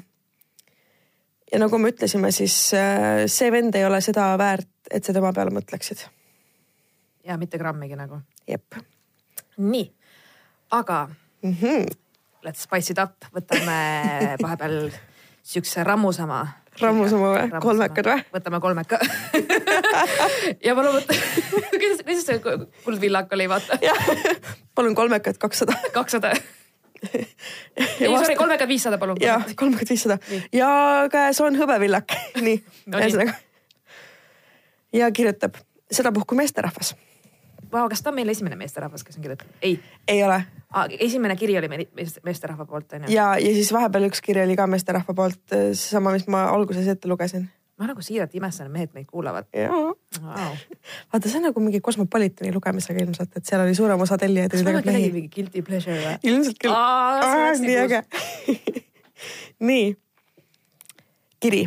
ja 1.52 1.60
nagu 1.62 1.78
me 1.82 1.92
ütlesime, 1.94 2.32
siis 2.34 2.56
äh, 2.78 3.26
see 3.32 3.52
vend 3.54 3.76
ei 3.78 3.86
ole 3.86 4.02
seda 4.04 4.32
väärt, 4.40 4.70
et 4.92 5.06
sa 5.06 5.14
tema 5.16 5.34
peale 5.36 5.54
mõtleksid. 5.56 6.06
ja 7.26 7.38
mitte 7.42 7.58
grammigi 7.62 7.98
nagu. 7.98 8.22
jep. 8.48 8.80
nii, 9.58 9.92
aga 10.72 11.08
mm 11.42 11.58
-hmm. 11.62 11.96
let's 12.46 12.66
spice 12.66 12.94
it 12.94 13.00
up, 13.00 13.30
võtame 13.34 13.78
vahepeal 14.44 14.92
siukse 15.44 15.84
rammusama. 15.84 16.48
rammusama 16.82 17.32
või? 17.36 17.62
kolmekad 17.62 18.06
või? 18.06 18.26
võtame 18.34 18.60
kolmeka 18.60 19.00
ja 20.66 20.76
palun 20.76 21.00
võta 21.00 21.14
kuidas, 21.82 22.02
kuidas 22.04 22.26
see 22.26 22.42
kuldvillak 22.84 23.34
oli, 23.34 23.50
vaata? 23.50 23.80
palun 24.76 24.96
kolmekat 24.96 25.38
kakssada. 25.38 25.78
kakssada 25.94 26.34
ei 27.12 28.10
vast..., 28.12 28.26
sorry, 28.26 28.36
kolmekümmend 28.36 28.70
viissada, 28.70 29.00
palun. 29.02 29.18
jah, 29.22 29.46
kolmkümmend 29.56 29.90
viissada 29.90 30.18
ja 30.54 30.70
käes 31.12 31.42
on 31.44 31.58
hõbevillak 31.60 32.16
nii 32.46 32.60
no,, 32.86 33.00
ühesõnaga. 33.00 33.36
ja 34.96 35.12
kirjutab 35.12 35.60
sedapuhku 35.92 36.36
meesterahvas. 36.36 36.96
Vau, 37.72 37.88
kas 37.92 38.02
ta 38.02 38.12
on 38.12 38.18
meil 38.20 38.30
esimene 38.32 38.58
meesterahvas, 38.60 39.04
kes 39.04 39.18
on 39.20 39.26
kirjutanud? 39.26 39.60
ei. 39.62 39.80
ei 40.08 40.24
ole 40.24 40.40
ah,. 40.72 40.88
esimene 41.00 41.36
kiri 41.36 41.58
oli 41.60 41.70
meil 41.72 41.86
meesterahva 42.24 42.66
poolt, 42.70 42.98
onju. 42.98 43.12
ja, 43.14 43.34
ja 43.42 43.54
siis 43.58 43.74
vahepeal 43.74 44.10
üks 44.10 44.24
kiri 44.26 44.46
oli 44.46 44.58
ka 44.58 44.68
meesterahva 44.70 45.18
poolt, 45.18 45.44
seesama, 45.52 46.16
mis 46.16 46.28
ma 46.32 46.48
alguses 46.54 46.88
ette 46.96 47.12
lugesin 47.12 47.50
ma 47.80 47.90
nagu 47.90 48.04
siiralt 48.04 48.36
imestan, 48.38 48.70
mehed 48.72 48.94
meid 48.96 49.08
kuulavad. 49.10 49.48
Wow. 49.56 49.96
vaata, 51.14 51.28
see 51.28 51.40
on 51.40 51.48
nagu 51.50 51.64
mingi 51.64 51.82
Cosmopolitani 51.84 52.54
lugemisega 52.56 53.04
ilmselt, 53.04 53.36
et 53.36 53.48
seal 53.48 53.64
oli 53.66 53.76
suurem 53.76 54.02
osa 54.02 54.18
tellijaid. 54.22 54.54
kas 54.54 54.64
mul 54.64 54.80
on 54.80 54.86
kellelgi 54.86 55.12
mingi 55.12 55.32
guilty 55.34 55.64
pleasure 55.66 55.98
või? 56.00 56.16
ilmselt 56.32 56.62
küll. 56.62 56.72
nii 57.66 57.76
äge 57.84 58.02
nii, 59.72 59.90
kiri. 61.44 61.66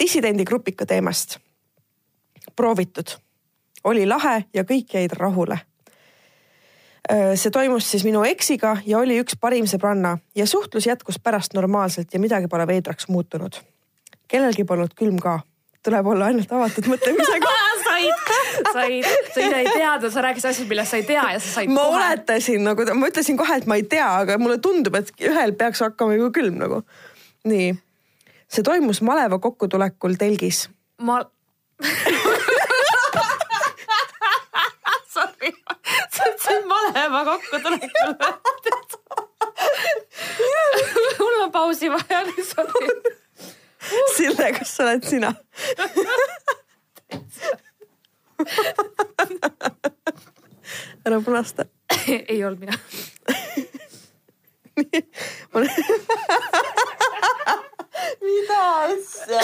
dissidendi 0.00 0.48
grupika 0.48 0.86
teemast. 0.88 1.38
proovitud, 2.56 3.18
oli 3.84 4.08
lahe 4.08 4.44
ja 4.54 4.64
kõik 4.64 4.96
jäid 4.96 5.16
rahule 5.20 5.60
see 7.36 7.50
toimus 7.52 7.84
siis 7.90 8.00
minu 8.04 8.22
eksiga 8.24 8.78
ja 8.86 8.96
oli 8.96 9.18
üks 9.20 9.36
parim 9.36 9.66
sõbranna 9.68 10.14
ja 10.34 10.46
suhtlus 10.48 10.86
jätkus 10.88 11.18
pärast 11.20 11.52
normaalselt 11.52 12.14
ja 12.14 12.20
midagi 12.20 12.48
pole 12.48 12.64
veidraks 12.66 13.10
muutunud 13.12 13.60
kellelgi 14.30 14.64
polnud 14.68 14.94
külm 14.98 15.18
ka, 15.22 15.38
tuleb 15.84 16.06
olla 16.14 16.30
ainult 16.30 16.52
avatud 16.52 16.88
mõtlemisega 16.92 17.52
said, 17.84 18.18
said, 18.72 19.04
sa 19.34 19.58
ei 19.60 19.68
teadnud, 19.68 20.10
sa 20.12 20.24
rääkisid 20.24 20.50
asjast, 20.50 20.68
millest 20.70 20.94
sa 20.94 21.00
ei 21.00 21.06
tea 21.08 21.24
ja 21.34 21.40
sa 21.40 21.48
said. 21.58 21.70
ma 21.70 21.84
kohe. 21.84 22.00
oletasin 22.00 22.60
nagu, 22.66 22.80
ma 22.98 23.10
ütlesin 23.10 23.36
kohe, 23.40 23.54
et 23.60 23.66
ma 23.70 23.74
ei 23.80 23.86
tea, 23.88 24.08
aga 24.22 24.32
mulle 24.40 24.58
tundub, 24.62 24.94
et 24.98 25.08
ühel 25.22 25.50
peaks 25.58 25.80
hakkama 25.84 26.12
ju 26.18 26.30
külm 26.34 26.54
nagu. 26.62 26.78
nii, 27.48 27.68
see 28.50 28.62
toimus 28.66 28.98
maleva 29.04 29.36
kokkutulekul 29.42 30.14
telgis. 30.20 30.58
ma 31.02 31.16
Sorry, 35.14 35.50
sa 36.10 36.20
ütlesid 36.30 36.64
maleva 36.70 37.20
kokkutulekul 37.32 38.10
mul 41.18 41.42
on 41.42 41.52
pausi 41.52 41.90
vaja 41.92 42.24
lihtsalt 42.26 42.70
Sille, 44.16 44.52
kas 44.58 44.76
sa 44.76 44.80
oled 44.88 45.04
sina 45.08 45.30
ära 51.06 51.20
punasta. 51.20 51.64
ei 52.08 52.44
olnud 52.44 52.60
mina. 52.60 52.72
mida 58.24 58.80
asja? 58.80 59.40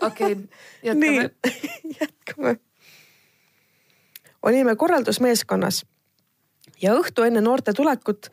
okei, 0.00 0.36
jätkame. 0.82 1.30
jätkame. 2.00 2.56
olime 4.42 4.76
korraldusmeeskonnas 4.76 5.86
ja 6.82 6.94
õhtu 6.94 7.22
enne 7.26 7.40
noorte 7.40 7.72
tulekut 7.72 8.30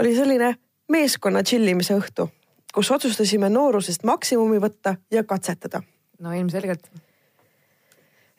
oli 0.00 0.16
selline 0.16 0.54
meeskonna 0.88 1.42
tšillimise 1.42 1.96
õhtu, 1.98 2.28
kus 2.74 2.90
otsustasime 2.90 3.50
noorusest 3.52 4.04
maksimumi 4.08 4.60
võtta 4.62 4.96
ja 5.10 5.24
katsetada. 5.24 5.82
no 6.18 6.32
ilmselgelt. 6.32 6.90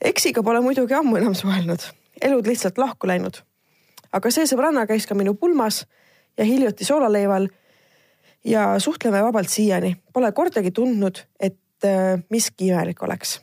eksiga 0.01 0.43
pole 0.43 0.61
muidugi 0.61 0.93
ammu 0.93 1.17
enam 1.17 1.35
suhelnud, 1.35 1.79
elud 2.21 2.47
lihtsalt 2.47 2.77
lahku 2.77 3.07
läinud. 3.07 3.41
aga 4.11 4.31
see 4.31 4.45
sõbranna 4.45 4.87
käis 4.87 5.07
ka 5.07 5.15
minu 5.15 5.33
pulmas 5.33 5.85
ja 6.37 6.43
hiljuti 6.43 6.85
soolaleival. 6.85 7.47
ja 8.43 8.79
suhtleme 8.79 9.23
vabalt 9.23 9.49
siiani, 9.49 9.95
pole 10.13 10.31
kordagi 10.31 10.71
tundnud, 10.71 11.25
et 11.39 11.85
äh, 11.85 12.23
miski 12.29 12.67
imelik 12.67 13.03
oleks 13.03 13.39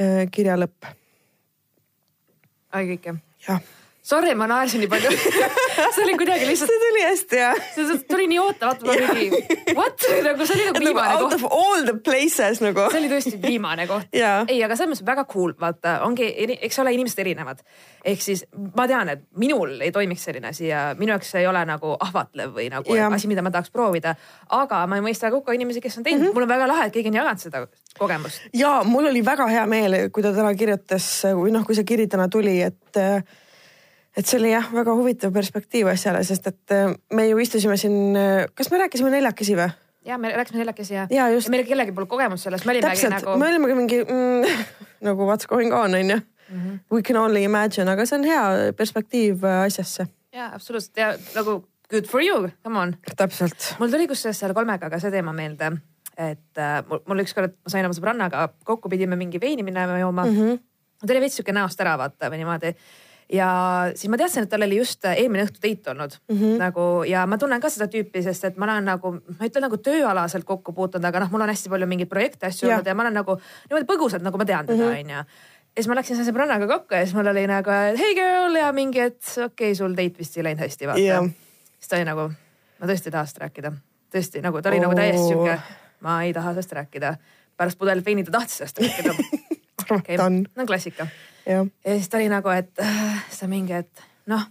äh,. 0.00 0.30
kirja 0.30 0.56
lõpp. 0.56 0.84
ai 2.72 2.86
kõik 2.88 3.06
jah? 3.06 3.22
jah 3.48 3.83
Sorry, 4.04 4.34
ma 4.36 4.44
naersin 4.44 4.82
nii 4.82 4.88
palju 4.92 5.10
see 5.94 6.02
oli 6.04 6.14
kuidagi 6.20 6.44
lihtsalt. 6.44 6.68
see 6.68 6.80
tuli 6.82 7.04
hästi 7.06 7.38
jah. 7.38 7.60
see 7.72 7.94
tuli 8.08 8.26
nii 8.28 8.40
ootamatu, 8.42 8.84
ma 8.84 8.96
mingi 9.16 9.38
what, 9.78 10.04
nagu 10.26 10.44
see 10.44 10.58
oli 10.58 10.66
nagu 10.66 10.82
viimane 10.82 11.14
koht. 11.14 11.22
Out 11.24 11.36
of 11.38 11.44
all 11.48 11.86
the 11.88 11.94
places 12.04 12.60
nagu. 12.60 12.84
see 12.92 13.00
oli 13.00 13.08
tõesti 13.08 13.38
viimane 13.40 13.86
koht 13.88 14.12
ei, 14.12 14.58
aga 14.66 14.76
selles 14.76 14.92
mõttes 14.92 15.06
väga 15.08 15.24
cool, 15.30 15.54
vaata, 15.60 15.94
ongi, 16.04 16.26
eks 16.68 16.82
ole, 16.82 16.92
inimesed 16.98 17.22
erinevad. 17.24 17.62
ehk 18.04 18.20
siis 18.26 18.44
ma 18.76 18.84
tean, 18.90 19.08
et 19.14 19.22
minul 19.40 19.78
ei 19.80 19.94
toimiks 19.94 20.26
selline 20.28 20.50
asi 20.52 20.66
ja 20.68 20.82
minu 20.98 21.14
jaoks 21.14 21.30
see 21.32 21.40
ei 21.40 21.48
ole 21.48 21.62
nagu 21.64 21.94
ahvatlev 21.96 22.52
või 22.58 22.66
nagu 22.74 22.98
ja. 22.98 23.06
asi, 23.08 23.30
mida 23.30 23.44
ma 23.46 23.54
tahaks 23.54 23.72
proovida. 23.72 24.12
aga 24.58 24.82
ma 24.84 24.98
ei 25.00 25.06
mõista 25.06 25.30
hukka 25.32 25.56
inimesi, 25.56 25.80
kes 25.80 25.96
on 25.96 26.04
teinud 26.04 26.26
mm, 26.26 26.28
-hmm. 26.28 26.36
mul 26.36 26.44
on 26.44 26.52
väga 26.52 26.68
lahe, 26.68 26.90
et 26.90 26.98
keegi 26.98 27.08
on 27.14 27.16
jaganud 27.22 27.46
seda 27.46 27.64
kogemust. 27.96 28.44
ja 28.52 28.74
mul 28.84 29.08
oli 29.08 29.24
väga 29.24 29.48
hea 29.48 29.64
meel, 29.64 29.96
kui 30.12 30.22
ta 30.22 30.34
täna 30.36 30.52
kirjutas 30.52 31.08
või 31.40 31.56
noh, 31.56 31.64
kui 31.64 31.80
see 31.80 31.88
kiri 31.88 32.04
täna 32.12 32.28
tuli, 32.28 32.58
et 32.68 33.00
et 34.16 34.26
see 34.26 34.38
oli 34.38 34.52
jah, 34.52 34.66
väga 34.74 34.94
huvitav 34.94 35.32
perspektiiv 35.34 35.90
asjale, 35.90 36.22
sest 36.26 36.46
et 36.50 36.74
äh, 36.74 36.92
me 37.14 37.26
ju 37.28 37.40
istusime 37.42 37.76
siin, 37.80 38.14
äh, 38.18 38.44
kas 38.54 38.70
me 38.70 38.78
rääkisime 38.84 39.10
neljakesi 39.14 39.56
või? 39.58 39.70
ja 40.04 40.18
me 40.18 40.32
rääkisime 40.32 40.58
neljakesi 40.58 40.94
ja, 40.94 41.06
ja, 41.10 41.28
just. 41.32 41.48
ja 41.48 41.54
meil 41.54 41.66
kellelgi 41.66 41.94
polnud 41.96 42.10
kogemust 42.10 42.46
sellest, 42.46 42.66
me 42.68 42.74
olimegi 42.76 43.10
nagu. 43.10 43.36
me 43.40 43.48
olimegi 43.48 43.76
mingi 43.78 44.00
mm, 44.04 44.66
nagu 45.08 45.28
what's 45.28 45.48
going 45.50 45.74
on 45.74 45.94
on 45.94 46.10
ju 46.10 46.16
mm. 46.16 46.60
-hmm. 46.60 46.78
We 46.92 47.02
can 47.02 47.16
only 47.16 47.44
imagine, 47.44 47.90
aga 47.90 48.06
see 48.06 48.18
on 48.18 48.24
hea 48.24 48.72
perspektiiv 48.76 49.44
äh, 49.44 49.62
asjasse. 49.64 50.06
ja 50.32 50.50
absoluutselt 50.54 50.96
ja 50.96 51.14
nagu 51.34 51.64
good 51.90 52.06
for 52.06 52.22
you, 52.22 52.48
come 52.64 52.78
on. 52.78 52.96
täpselt. 53.16 53.74
mul 53.78 53.90
tuli 53.90 54.08
kusjuures 54.08 54.38
selle 54.38 54.54
kolmega 54.54 54.90
ka 54.90 54.98
see 54.98 55.10
teema 55.10 55.32
meelde, 55.32 55.72
et 56.16 56.58
äh, 56.58 56.84
mul, 56.88 57.00
mul 57.06 57.24
ükskord, 57.24 57.56
ma 57.64 57.70
sain 57.70 57.86
oma 57.86 57.96
sõbrannaga 57.96 58.48
kokku, 58.64 58.88
pidime 58.88 59.16
mingi 59.16 59.40
veini 59.40 59.62
minema 59.62 59.98
jooma 59.98 60.24
mm. 60.24 60.36
-hmm. 60.36 60.58
ta 61.06 61.12
oli 61.12 61.20
veits 61.20 61.36
sihuke 61.36 61.52
näost 61.52 61.80
ära 61.80 61.98
vaata 61.98 62.30
või 62.30 62.42
niimoodi 62.42 62.76
ja 63.32 63.48
siis 63.94 64.10
ma 64.12 64.18
teadsin, 64.20 64.44
et 64.44 64.52
tal 64.52 64.66
oli 64.66 64.78
just 64.78 65.04
eelmine 65.08 65.46
õhtu 65.46 65.62
date 65.62 65.90
olnud. 65.90 66.16
Mm 66.28 66.36
-hmm. 66.36 66.58
nagu 66.60 67.04
ja 67.08 67.26
ma 67.26 67.38
tunnen 67.38 67.60
ka 67.60 67.70
seda 67.70 67.88
tüüpi, 67.90 68.22
sest 68.22 68.44
et 68.44 68.56
ma 68.56 68.68
olen 68.68 68.84
nagu, 68.84 69.12
ma 69.12 69.40
ei 69.40 69.50
ütle 69.52 69.64
nagu 69.64 69.76
tööalaselt 69.76 70.44
kokku 70.44 70.72
puutunud, 70.72 71.04
aga 71.04 71.20
noh, 71.20 71.30
mul 71.30 71.40
on 71.40 71.48
hästi 71.48 71.72
palju 71.72 71.86
mingeid 71.86 72.08
projekte, 72.08 72.46
asju 72.46 72.68
olnud 72.68 72.86
ja 72.86 72.94
ma 72.94 73.02
olen 73.02 73.14
nagu 73.14 73.38
niimoodi 73.70 73.88
põgusalt 73.88 74.22
nagu 74.22 74.38
ma 74.38 74.44
tean 74.44 74.66
teda 74.66 74.84
mm, 74.84 74.98
onju. 75.00 75.24
Ja 75.74 75.82
siis 75.82 75.88
ma 75.88 75.96
läksin 75.98 76.16
selle 76.16 76.30
sõbrannaga 76.30 76.68
kokku 76.70 76.94
ja 76.94 77.02
siis 77.04 77.14
mul 77.16 77.28
oli 77.30 77.46
nagu, 77.50 77.70
hey 77.98 78.14
girl! 78.14 78.58
ja 78.58 78.72
mingi, 78.72 79.00
et 79.00 79.22
okei 79.36 79.46
okay,, 79.72 79.78
sul 79.78 79.96
date 79.96 80.22
vist 80.22 80.36
ei 80.38 80.46
läinud 80.46 80.62
hästi, 80.62 80.86
vaata. 80.90 81.00
Yeah.. 81.00 81.30
siis 81.78 81.90
ta 81.90 81.98
oli 81.98 82.08
nagu, 82.08 82.28
ma 82.80 82.90
tõesti 82.90 83.10
ei 83.10 83.16
taha 83.16 83.24
sellest 83.24 83.42
rääkida. 83.42 83.72
tõesti 84.14 84.44
nagu, 84.44 84.62
ta 84.62 84.70
oli 84.70 84.78
oh. 84.78 84.86
nagu 84.86 84.98
täiesti 84.98 85.26
sihuke, 85.28 85.58
ma 86.06 86.22
ei 86.22 86.34
taha 86.36 86.54
sellest 86.54 86.76
rääkida. 86.78 87.14
pärast 87.56 87.78
pudelit 87.78 88.06
veini 88.06 88.24
ta 88.24 88.38
tahtis 88.38 88.60
sellest 88.62 88.84
rääkida. 88.84 89.16
Okay.. 89.84 90.16
no 90.16 90.64
klassika. 90.66 91.06
Ja 91.46 91.66
siis 91.84 92.08
ta 92.08 92.16
oli 92.16 92.28
nagu, 92.32 92.48
et 92.48 92.78
äh, 92.80 93.13
sa 93.30 93.46
mingi, 93.50 93.72
et 93.72 94.04
noh, 94.30 94.44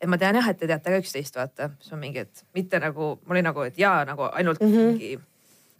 et 0.00 0.10
ma 0.10 0.18
tean 0.18 0.38
jah, 0.38 0.48
et 0.50 0.58
te 0.58 0.66
teate 0.66 0.94
ka 0.94 1.02
üksteist, 1.02 1.36
vaata, 1.38 1.70
siis 1.80 1.94
ma 1.94 2.00
mingi, 2.04 2.24
et 2.26 2.44
mitte 2.54 2.80
nagu, 2.82 3.14
mul 3.22 3.36
oli 3.36 3.44
nagu, 3.46 3.66
et 3.68 3.78
jaa, 3.78 4.04
nagu 4.08 4.28
ainult 4.32 4.60
mm 4.60 4.72
-hmm. 4.72 4.96
mingi 4.96 5.18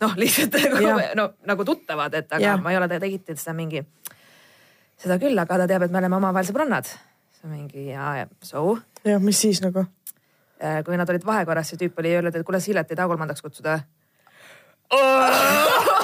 noh, 0.03 0.17
lihtsalt 0.23 0.59
nagu, 0.59 1.01
no 1.19 1.31
nagu 1.47 1.65
tuttavad, 1.65 2.15
et 2.15 2.33
aga 2.33 2.45
ja. 2.45 2.57
ma 2.57 2.71
ei 2.71 2.77
ole 2.77 2.89
tegite 2.89 3.37
seda 3.37 3.55
mingi, 3.57 3.85
seda 4.97 5.19
küll, 5.23 5.39
aga 5.39 5.59
ta 5.63 5.67
teab, 5.71 5.83
et 5.87 5.91
me 5.91 5.99
oleme 5.99 6.17
omavahel 6.17 6.47
sõbrannad. 6.47 6.85
siis 6.85 7.45
ma 7.45 7.51
mingi 7.57 7.89
ja, 7.89 8.17
ja 8.17 8.27
so. 8.43 8.79
jah, 9.05 9.21
mis 9.21 9.41
siis 9.41 9.63
nagu? 9.63 9.87
Äh, 10.63 10.85
kui 10.85 10.97
nad 10.97 11.11
olid 11.11 11.25
vahekorras, 11.27 11.69
see 11.69 11.79
tüüp 11.79 11.99
oli 11.99 12.15
öelnud, 12.15 12.35
et 12.37 12.47
kuule, 12.47 12.61
Silet 12.61 12.91
ei 12.91 12.97
taha 12.97 13.09
kolmandaks 13.09 13.43
kutsuda 13.43 13.81
oh! 14.91 14.99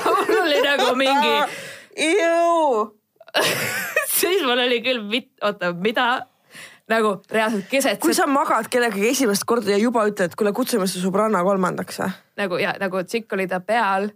mul 0.27 0.43
oli 0.43 0.61
nagu 0.65 0.95
mingi. 0.99 1.35
siis 4.21 4.43
mul 4.47 4.67
oli 4.67 4.83
küll, 4.85 5.05
oota, 5.43 5.73
mida 5.73 6.09
nagu 6.89 7.15
reaalselt 7.31 7.69
keset. 7.69 8.01
kui 8.01 8.15
sa 8.17 8.27
magad 8.31 8.69
kellegagi 8.73 9.11
esimest 9.11 9.45
korda 9.49 9.75
ja 9.75 9.81
juba 9.81 10.07
ütled, 10.09 10.35
kuule 10.39 10.53
kutsume 10.57 10.89
su 10.89 11.03
sõbranna 11.03 11.43
kolmandaks 11.47 12.01
või? 12.03 12.13
nagu 12.41 12.61
ja 12.63 12.75
nagu 12.81 13.03
tšikk 13.05 13.35
oli 13.37 13.49
ta 13.51 13.61
peal 13.65 14.09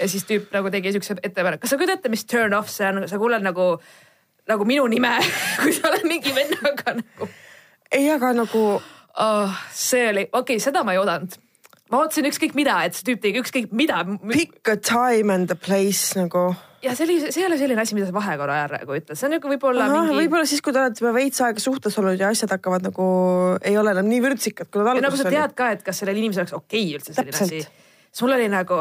ja 0.00 0.08
siis 0.10 0.26
tüüp 0.28 0.52
nagu 0.54 0.72
tegi 0.74 0.92
siukse 0.94 1.16
ettepaneku, 1.22 1.64
kas 1.64 1.74
sa 1.74 1.78
kujutad 1.80 2.02
ette, 2.02 2.12
mis 2.12 2.26
turn 2.28 2.56
off 2.56 2.72
see 2.72 2.88
on, 2.90 3.06
sa 3.08 3.20
kuuled 3.20 3.44
nagu, 3.44 3.70
nagu 4.50 4.68
minu 4.68 4.84
nime 4.92 5.14
kui 5.62 5.72
sa 5.76 5.88
oled 5.92 6.04
mingi 6.10 6.34
vennaga 6.36 6.98
nagu. 7.00 7.30
ei, 7.90 8.10
aga 8.12 8.34
nagu 8.36 8.66
oh,. 8.76 9.64
see 9.72 10.10
oli, 10.10 10.28
okei 10.28 10.58
okay,, 10.58 10.66
seda 10.66 10.84
ma 10.84 10.96
ei 10.96 11.00
oodanud 11.00 11.40
ma 11.92 12.02
ootasin 12.02 12.28
ükskõik 12.28 12.56
mida, 12.58 12.82
et 12.84 12.96
see 12.96 13.08
tüüp 13.08 13.20
tegi 13.22 13.40
ükskõik 13.42 13.74
mida. 13.76 14.02
Pick 14.26 14.68
a 14.72 14.76
time 14.76 15.32
and 15.32 15.52
a 15.52 15.56
place 15.56 16.16
nagu 16.18 16.50
ja 16.84 16.94
see 16.96 17.06
oli, 17.06 17.16
see 17.24 17.42
ei 17.42 17.46
ole 17.48 17.58
selline 17.58 17.82
asi, 17.82 17.96
mida 17.96 18.08
sa 18.08 18.14
vahekorra 18.14 18.56
ajal 18.58 18.74
nagu 18.76 18.96
ütled, 18.96 19.18
see 19.18 19.28
on 19.28 19.34
nagu 19.36 19.50
võib-olla 19.52 19.86
mingi. 19.90 20.16
võib-olla 20.18 20.48
siis, 20.48 20.62
kui 20.64 20.74
te 20.74 20.82
olete 20.82 21.02
juba 21.02 21.14
veits 21.16 21.40
aega 21.44 21.62
suhtes 21.62 21.96
olnud 22.00 22.20
ja 22.20 22.30
asjad 22.34 22.52
hakkavad 22.54 22.84
nagu, 22.88 23.06
ei 23.64 23.78
ole 23.80 23.94
enam 23.94 24.10
nii 24.10 24.20
vürtsikad, 24.24 24.70
kui 24.70 24.82
nad 24.82 24.92
alguses 24.92 25.24
olid. 25.24 25.30
nagu 25.30 25.40
sa 25.40 25.48
tead 25.48 25.56
ka, 25.58 25.70
et 25.76 25.82
kas 25.86 26.02
sellel 26.02 26.20
inimesel 26.20 26.44
oleks 26.44 26.56
okei 26.58 26.84
okay 26.84 27.00
üldse 27.00 27.16
selline 27.16 27.36
Täpselt. 27.36 27.72
asi. 27.72 28.22
mul 28.22 28.36
oli 28.36 28.48
nagu, 28.52 28.80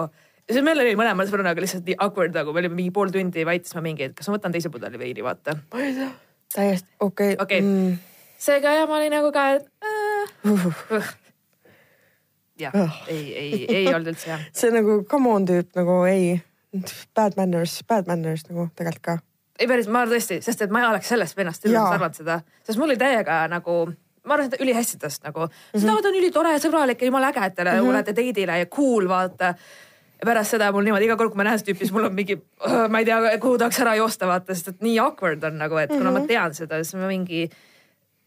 see 0.52 0.66
meil 0.66 0.84
oli 0.84 0.94
mõlemal 1.00 1.30
sõbrannaga 1.30 1.64
lihtsalt 1.64 1.90
nii 1.90 2.00
awkward 2.06 2.38
nagu, 2.40 2.56
me 2.56 2.64
olime 2.64 2.80
mingi 2.80 2.94
pool 2.96 3.14
tundi 3.14 3.48
vaikisime 3.48 3.84
mingi, 3.88 4.12
et 4.12 4.16
kas 4.20 4.30
ma 4.30 4.38
võtan 4.38 4.56
teise 4.56 4.72
pudeli 4.74 5.02
veini, 5.02 5.26
vaata. 5.26 5.58
ma 5.74 5.84
ei 5.84 5.98
tea. 5.98 6.14
täiesti 6.56 6.90
okei 7.00 7.36
okay.. 7.36 7.44
okei 7.48 7.60
okay. 7.60 7.68
mm., 7.68 8.00
seega 8.44 8.78
ja 8.82 8.88
ma 8.90 9.00
olin 9.00 9.20
nagu 9.20 9.34
ka, 9.36 9.50
et 9.58 9.70
äh, 9.84 10.50
uh. 10.52 10.72
Uh. 11.00 11.14
jah 12.60 12.76
uh., 12.76 13.04
ei, 13.08 13.28
ei, 13.32 13.62
ei 13.82 13.94
olnud 13.94 14.16
üldse 14.16 14.34
hea. 14.34 14.42
see 14.60 14.74
nagu 14.76 15.04
come 15.10 15.38
on 15.38 15.48
tüüp 15.50 15.72
nagu 15.80 16.02
ei 16.10 16.34
bad 17.16 17.38
manners, 17.38 17.80
bad 17.88 18.08
manners 18.08 18.48
nagu 18.50 18.70
tegelikult 18.76 19.04
ka. 19.04 19.18
ei 19.60 19.68
päris, 19.70 19.88
ma 19.88 20.06
tõesti, 20.10 20.42
sest 20.42 20.66
et 20.66 20.74
ma 20.74 20.82
ei 20.82 20.90
oleks 20.90 21.14
sellest 21.14 21.38
vennast 21.38 21.66
üldse 21.66 21.84
arvanud 21.84 22.18
seda, 22.18 22.40
sest 22.66 22.80
mul 22.80 22.92
oli 22.92 23.00
täiega 23.02 23.44
nagu 23.52 23.84
ma 24.24 24.38
arvan, 24.38 24.52
et 24.52 24.62
ülihästi 24.62 24.98
tast 24.98 25.24
nagu 25.24 25.40
mm, 25.40 25.80
-hmm. 25.80 25.86
no 25.88 26.02
ta 26.02 26.08
on 26.08 26.16
ülitore 26.16 26.52
ja 26.52 26.60
sõbralik 26.60 27.02
ja 27.02 27.10
jumala 27.10 27.30
äge, 27.30 27.46
et 27.46 27.56
te 27.56 27.64
mm 27.64 27.70
-hmm. 27.70 27.92
lähete 27.92 28.12
date'ile 28.12 28.60
ja 28.60 28.66
cool 28.66 29.10
vaata. 29.10 29.56
ja 30.22 30.26
pärast 30.26 30.52
seda 30.52 30.72
mul 30.72 30.84
niimoodi 30.84 31.06
iga 31.06 31.18
kord, 31.18 31.30
kui 31.30 31.38
ma 31.38 31.44
näen 31.44 31.60
seda 31.60 31.72
tüüpi, 31.72 31.78
siis 31.78 31.92
mul 31.92 32.04
on 32.04 32.16
mingi, 32.16 32.42
ma 32.90 33.00
ei 33.00 33.06
tea, 33.06 33.38
kuhu 33.40 33.58
tahaks 33.58 33.80
ära 33.80 33.96
joosta 33.96 34.28
vaata, 34.28 34.56
sest 34.56 34.68
et 34.68 34.82
nii 34.82 35.00
awkward 35.00 35.44
on 35.44 35.58
nagu, 35.58 35.78
et 35.78 35.90
kuna 35.90 36.00
mm 36.00 36.08
-hmm. 36.08 36.14
ma 36.14 36.20
mhm. 36.20 36.28
tean 36.28 36.54
seda, 36.54 36.84
siis 36.84 36.96
ma 36.96 37.08
mingi 37.08 37.50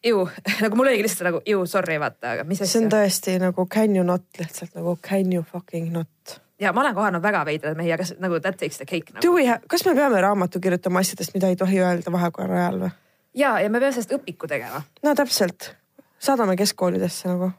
ju, 0.05 0.29
nagu 0.63 0.77
mul 0.77 0.87
oligi 0.87 1.03
lihtsalt 1.03 1.31
nagu 1.31 1.41
ju 1.47 1.67
sorry 1.67 2.01
vaata, 2.01 2.31
aga 2.31 2.45
mis 2.45 2.63
asja. 2.63 2.73
see 2.73 2.85
on 2.85 2.91
tõesti 2.93 3.39
nagu 3.41 3.67
can 3.67 3.97
you 3.97 4.05
not 4.05 4.23
lihtsalt 4.39 4.75
nagu 4.75 4.99
can 5.03 5.33
you 5.33 5.43
fucking 5.43 5.93
not 5.93 6.41
ja 6.61 6.73
ma 6.73 6.81
olen 6.81 6.95
kohanud 6.95 7.23
väga 7.23 7.45
veidraid 7.45 7.77
mehi, 7.77 7.93
aga 7.93 8.05
nagu 8.23 8.41
that 8.41 8.57
takes 8.57 8.77
the 8.81 8.87
cake 8.87 9.13
nagu.. 9.15 9.37
Have, 9.47 9.61
kas 9.69 9.85
me 9.87 9.95
peame 9.95 10.21
raamatu 10.21 10.61
kirjutama 10.61 10.99
asjadest, 11.05 11.35
mida 11.35 11.49
ei 11.53 11.57
tohi 11.57 11.81
öelda 11.81 12.13
vahekorra 12.13 12.61
ajal 12.63 12.79
või? 12.87 12.91
ja, 13.35 13.61
ja 13.61 13.71
me 13.71 13.81
peame 13.81 13.93
sellest 13.93 14.13
õpiku 14.17 14.49
tegema. 14.51 14.83
no 15.05 15.15
täpselt, 15.19 15.71
saadame 16.19 16.57
keskkoolidesse 16.57 17.29
nagu. 17.33 17.51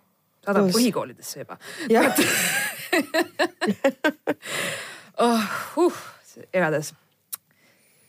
saadame 0.45 0.71
põhikoolidesse 0.75 1.43
juba. 1.43 1.57
oh, 5.27 5.41
uh, 5.85 5.97
igatahes 6.53 6.93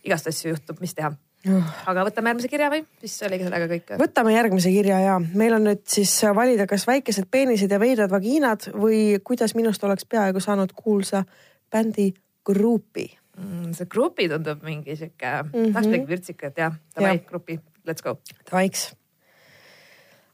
igast 0.08 0.30
asju 0.30 0.54
juhtub, 0.54 0.80
mis 0.80 0.94
teha 0.96 1.12
aga 1.46 2.04
võtame 2.08 2.32
järgmise 2.32 2.50
kirja 2.50 2.68
või, 2.72 2.82
siis 2.98 3.22
oligi 3.26 3.46
sellega 3.46 3.68
kõik? 3.70 3.92
võtame 4.00 4.32
järgmise 4.34 4.72
kirja 4.74 4.98
ja 5.04 5.18
meil 5.22 5.54
on 5.54 5.68
nüüd 5.68 5.84
siis 5.86 6.10
valida, 6.34 6.66
kas 6.66 6.86
väikesed 6.88 7.28
peenised 7.30 7.70
ja 7.70 7.78
veidrad 7.78 8.10
vagiinad 8.10 8.66
või 8.74 9.20
kuidas 9.24 9.54
minust 9.54 9.84
oleks 9.86 10.08
peaaegu 10.10 10.42
saanud 10.42 10.74
kuulsa 10.74 11.22
bändi 11.70 12.10
Grupi 12.48 13.06
mm,. 13.38 13.72
see 13.78 13.86
Grupi 13.86 14.26
tundub 14.32 14.64
mingi 14.66 14.96
sihuke 14.98 15.30
mm 15.42 15.52
-hmm., 15.52 15.72
tahaks 15.72 15.86
midagi 15.86 16.10
vürtsikat 16.10 16.58
jah, 16.58 16.74
davai 16.96 17.14
ja. 17.16 17.24
Grupi, 17.28 17.60
let's 17.86 18.02
go. 18.02 18.18
Davaiks. 18.50 18.96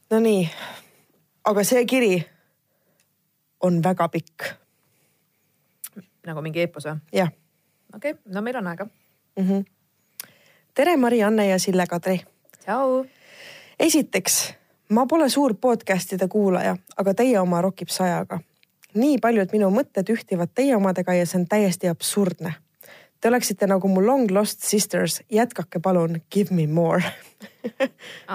Nonii, 0.09 0.49
aga 1.45 1.63
see 1.63 1.85
kiri 1.85 2.25
on 3.61 3.83
väga 3.83 4.09
pikk. 4.09 4.53
nagu 6.25 6.41
mingi 6.41 6.59
eepos 6.59 6.85
või? 6.85 6.97
jah. 7.13 7.29
okei 7.93 8.11
okay,, 8.11 8.21
no 8.33 8.41
meil 8.41 8.57
on 8.57 8.67
aega 8.67 8.85
mm. 8.85 9.45
-hmm 9.45 9.74
tere, 10.75 10.97
Marianne 10.97 11.47
ja 11.47 11.59
Sille-Kadri. 11.59 12.19
tšau. 12.65 13.05
esiteks, 13.79 14.53
ma 14.89 15.05
pole 15.05 15.29
suur 15.29 15.55
podcast'ide 15.61 16.27
kuulaja, 16.27 16.77
aga 16.97 17.13
teie 17.13 17.39
oma 17.39 17.61
rokib 17.61 17.87
sajaga. 17.89 18.39
nii 18.93 19.17
paljud 19.21 19.49
minu 19.51 19.69
mõtted 19.69 20.11
ühtivad 20.11 20.51
teie 20.55 20.75
omadega 20.75 21.13
ja 21.13 21.25
see 21.25 21.39
on 21.39 21.47
täiesti 21.47 21.87
absurdne. 21.87 22.53
Te 23.21 23.27
oleksite 23.27 23.67
nagu 23.67 23.87
mu 23.87 24.05
long 24.05 24.31
lost 24.31 24.63
sisters, 24.63 25.21
jätkake 25.31 25.79
palun, 25.79 26.21
give 26.31 26.55
me 26.55 26.67
more 26.67 27.03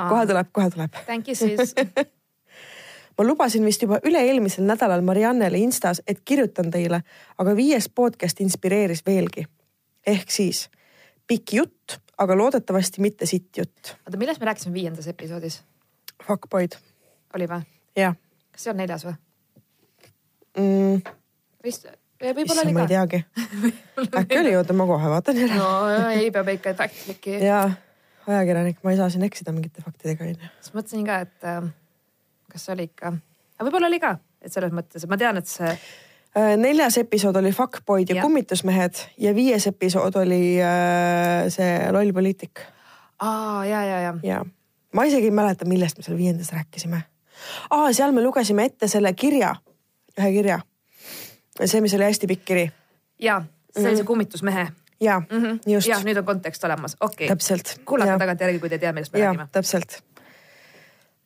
kohe 0.09 0.27
tuleb, 0.27 0.49
kohe 0.53 0.71
tuleb. 0.71 0.97
Thank 1.07 1.29
you 1.29 1.35
sis 1.35 1.75
ma 3.19 3.25
lubasin 3.25 3.65
vist 3.65 3.83
juba 3.83 4.01
üle-eelmisel 4.05 4.65
nädalal 4.65 5.05
Mariannele 5.05 5.59
Instas, 5.59 6.03
et 6.07 6.21
kirjutan 6.25 6.71
teile, 6.71 7.03
aga 7.39 7.57
viies 7.57 7.89
podcast 7.89 8.41
inspireeris 8.41 9.07
veelgi. 9.07 9.45
ehk 10.07 10.31
siis 10.31 10.71
pikk 11.31 11.55
jutt, 11.61 11.99
aga 12.19 12.37
loodetavasti 12.39 13.03
mitte 13.05 13.29
sitt 13.29 13.59
jutt. 13.59 13.95
oota, 14.07 14.19
millest 14.19 14.43
me 14.43 14.51
rääkisime 14.51 14.75
viiendas 14.75 15.09
episoodis? 15.11 15.61
Fuckboyd. 16.27 16.77
oli 17.35 17.49
või? 17.51 17.63
jah. 17.99 18.17
kas 18.53 18.67
see 18.67 18.73
on 18.75 18.81
neljas 18.83 19.07
või 19.07 19.15
mm.? 20.59 21.13
vist, 21.65 21.87
võib-olla 22.25 22.63
oli 22.67 22.75
ka. 22.75 22.79
ma 22.79 22.87
ei 22.87 22.93
teagi 22.95 23.23
äkki 24.23 24.41
oli, 24.43 24.57
oota 24.59 24.77
ma 24.77 24.89
kohe 24.91 25.15
vaatan 25.15 25.41
üle. 25.45 25.61
no 25.61 25.71
ei, 26.11 26.33
peab 26.35 26.51
ikka 26.57 26.75
fact 26.79 26.99
check'i. 27.07 27.39
jaa, 27.51 27.65
ajakirjanik, 28.27 28.83
ma 28.85 28.95
ei 28.95 29.01
saa 29.01 29.11
siin 29.13 29.27
eksida 29.29 29.55
mingite 29.55 29.85
faktidega 29.87 30.27
onju. 30.27 30.53
siis 30.61 30.77
mõtlesin 30.77 31.07
ka, 31.09 31.23
et 31.29 31.51
äh, 31.55 31.73
kas 32.51 32.69
oli 32.75 32.91
ikka, 32.91 33.15
aga 33.57 33.69
võib-olla 33.69 33.91
oli 33.93 34.03
ka, 34.03 34.17
et 34.43 34.55
selles 34.55 34.75
mõttes, 34.75 35.05
et 35.05 35.13
ma 35.13 35.21
tean, 35.21 35.39
et 35.41 35.51
see 35.51 35.75
neljas 36.35 36.99
episood 36.99 37.37
oli 37.37 37.53
Fuckboyd 37.53 38.09
ja, 38.09 38.17
ja 38.17 38.23
kummitusmehed 38.23 38.95
ja 39.19 39.35
viies 39.35 39.67
episood 39.67 40.15
oli 40.15 40.63
äh, 40.63 41.49
see 41.49 41.93
loll 41.93 42.13
poliitik. 42.13 42.61
aa 43.19 43.65
ja, 43.67 43.85
ja, 43.85 44.01
ja. 44.01 44.15
ja 44.23 44.45
ma 44.93 45.05
isegi 45.05 45.31
ei 45.31 45.35
mäleta, 45.35 45.65
millest 45.65 45.99
me 45.99 46.03
seal 46.03 46.19
viiendas 46.19 46.53
rääkisime. 46.53 47.03
aa, 47.71 47.93
seal 47.93 48.13
me 48.13 48.23
lugesime 48.23 48.65
ette 48.65 48.89
selle 48.89 49.13
kirja, 49.13 49.55
ühe 50.19 50.33
kirja. 50.33 50.61
see, 51.65 51.81
mis 51.81 51.95
oli 51.95 52.05
hästi 52.05 52.27
pikk 52.27 52.45
kiri. 52.45 52.71
ja, 53.19 53.43
see 53.75 53.83
oli 53.87 53.97
see 53.97 54.03
mhm. 54.03 54.07
kummitusmehe. 54.07 54.69
ja 55.01 55.21
mm, 55.21 55.43
-hmm. 55.43 55.59
just. 55.67 55.89
ja 55.89 55.99
nüüd 55.99 56.19
on 56.19 56.25
kontekst 56.25 56.65
olemas, 56.65 56.97
okei 57.01 57.33
okay.. 57.33 57.81
kuulake 57.85 58.19
tagantjärgi, 58.19 58.59
kui 58.59 58.69
te 58.69 58.75
ei 58.75 58.87
tea, 58.87 58.93
millest 58.93 59.13
me 59.13 59.19
ja, 59.19 59.33
räägime. 59.33 59.49
täpselt. 59.53 60.03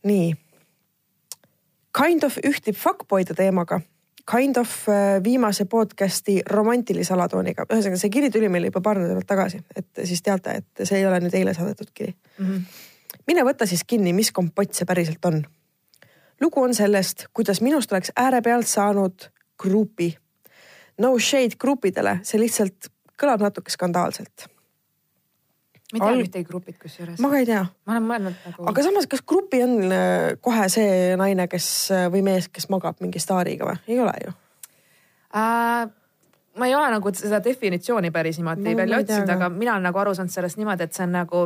nii. 0.02 0.36
Kind 2.02 2.22
of 2.22 2.38
ühtib 2.46 2.74
fuckboy'de 2.74 3.34
teemaga 3.34 3.80
kind 4.30 4.56
of 4.56 4.88
äh, 4.88 5.22
viimase 5.24 5.64
podcast'i 5.64 6.40
romantilise 6.50 7.14
alatooniga. 7.14 7.66
ühesõnaga, 7.68 8.00
see 8.00 8.10
kiri 8.10 8.30
tuli 8.30 8.48
meile 8.48 8.70
juba 8.70 8.80
paar 8.84 9.00
nädalat 9.02 9.26
tagasi, 9.28 9.60
et 9.76 10.04
siis 10.04 10.22
teate, 10.22 10.60
et 10.62 10.86
see 10.86 10.98
ei 11.00 11.06
ole 11.06 11.20
nüüd 11.20 11.34
eile 11.34 11.54
saadetud 11.54 11.90
kiri 11.94 12.14
mm. 12.14 12.46
-hmm. 12.46 12.62
mine 13.26 13.44
võta 13.44 13.66
siis 13.66 13.84
kinni, 13.84 14.12
mis 14.12 14.32
kompott 14.32 14.72
see 14.74 14.88
päriselt 14.88 15.24
on. 15.24 15.44
lugu 16.40 16.62
on 16.62 16.74
sellest, 16.74 17.26
kuidas 17.32 17.60
minust 17.60 17.92
oleks 17.92 18.12
äärepealt 18.16 18.66
saanud 18.66 19.30
grupi. 19.58 20.16
No 20.98 21.18
shade 21.18 21.56
grupidele, 21.58 22.18
see 22.22 22.40
lihtsalt 22.40 22.90
kõlab 23.22 23.42
natuke 23.42 23.70
skandaalselt. 23.70 24.53
Ma 25.94 25.98
ei 25.98 26.04
tea 26.04 26.12
Al- 26.18 26.22
ühtegi 26.26 26.48
grupit 26.48 26.78
kusjuures. 26.82 27.20
ma 27.22 27.30
ka 27.30 27.40
ei 27.40 27.46
tea, 27.48 27.64
ma 27.86 27.94
olen 27.94 28.06
mõelnud 28.10 28.38
nagu. 28.48 28.68
aga 28.70 28.86
samas, 28.86 29.06
kas 29.10 29.22
grupi 29.22 29.62
on 29.62 29.76
äh, 29.88 30.34
kohe 30.42 30.68
see 30.72 31.18
naine, 31.20 31.46
kes 31.50 31.68
äh, 31.94 32.06
või 32.12 32.24
mees, 32.26 32.48
kes 32.50 32.66
magab 32.72 33.02
mingi 33.04 33.22
staariga 33.22 33.68
või? 33.70 33.82
ei 33.88 34.00
ole 34.02 34.14
ju. 34.24 34.34
äh, 35.40 35.84
ma 36.58 36.70
ei 36.70 36.74
ole 36.74 36.90
nagu 36.96 37.14
seda 37.14 37.42
definitsiooni 37.44 38.10
päris 38.14 38.40
niimoodi 38.40 38.66
ma 38.66 38.80
välja 38.82 39.02
otsinud, 39.04 39.36
aga 39.36 39.50
mina 39.54 39.76
olen 39.76 39.86
nagu 39.90 40.02
aru 40.02 40.16
saanud 40.18 40.34
sellest 40.34 40.58
niimoodi, 40.60 40.88
et 40.88 40.98
see 40.98 41.06
on 41.06 41.14
nagu 41.14 41.44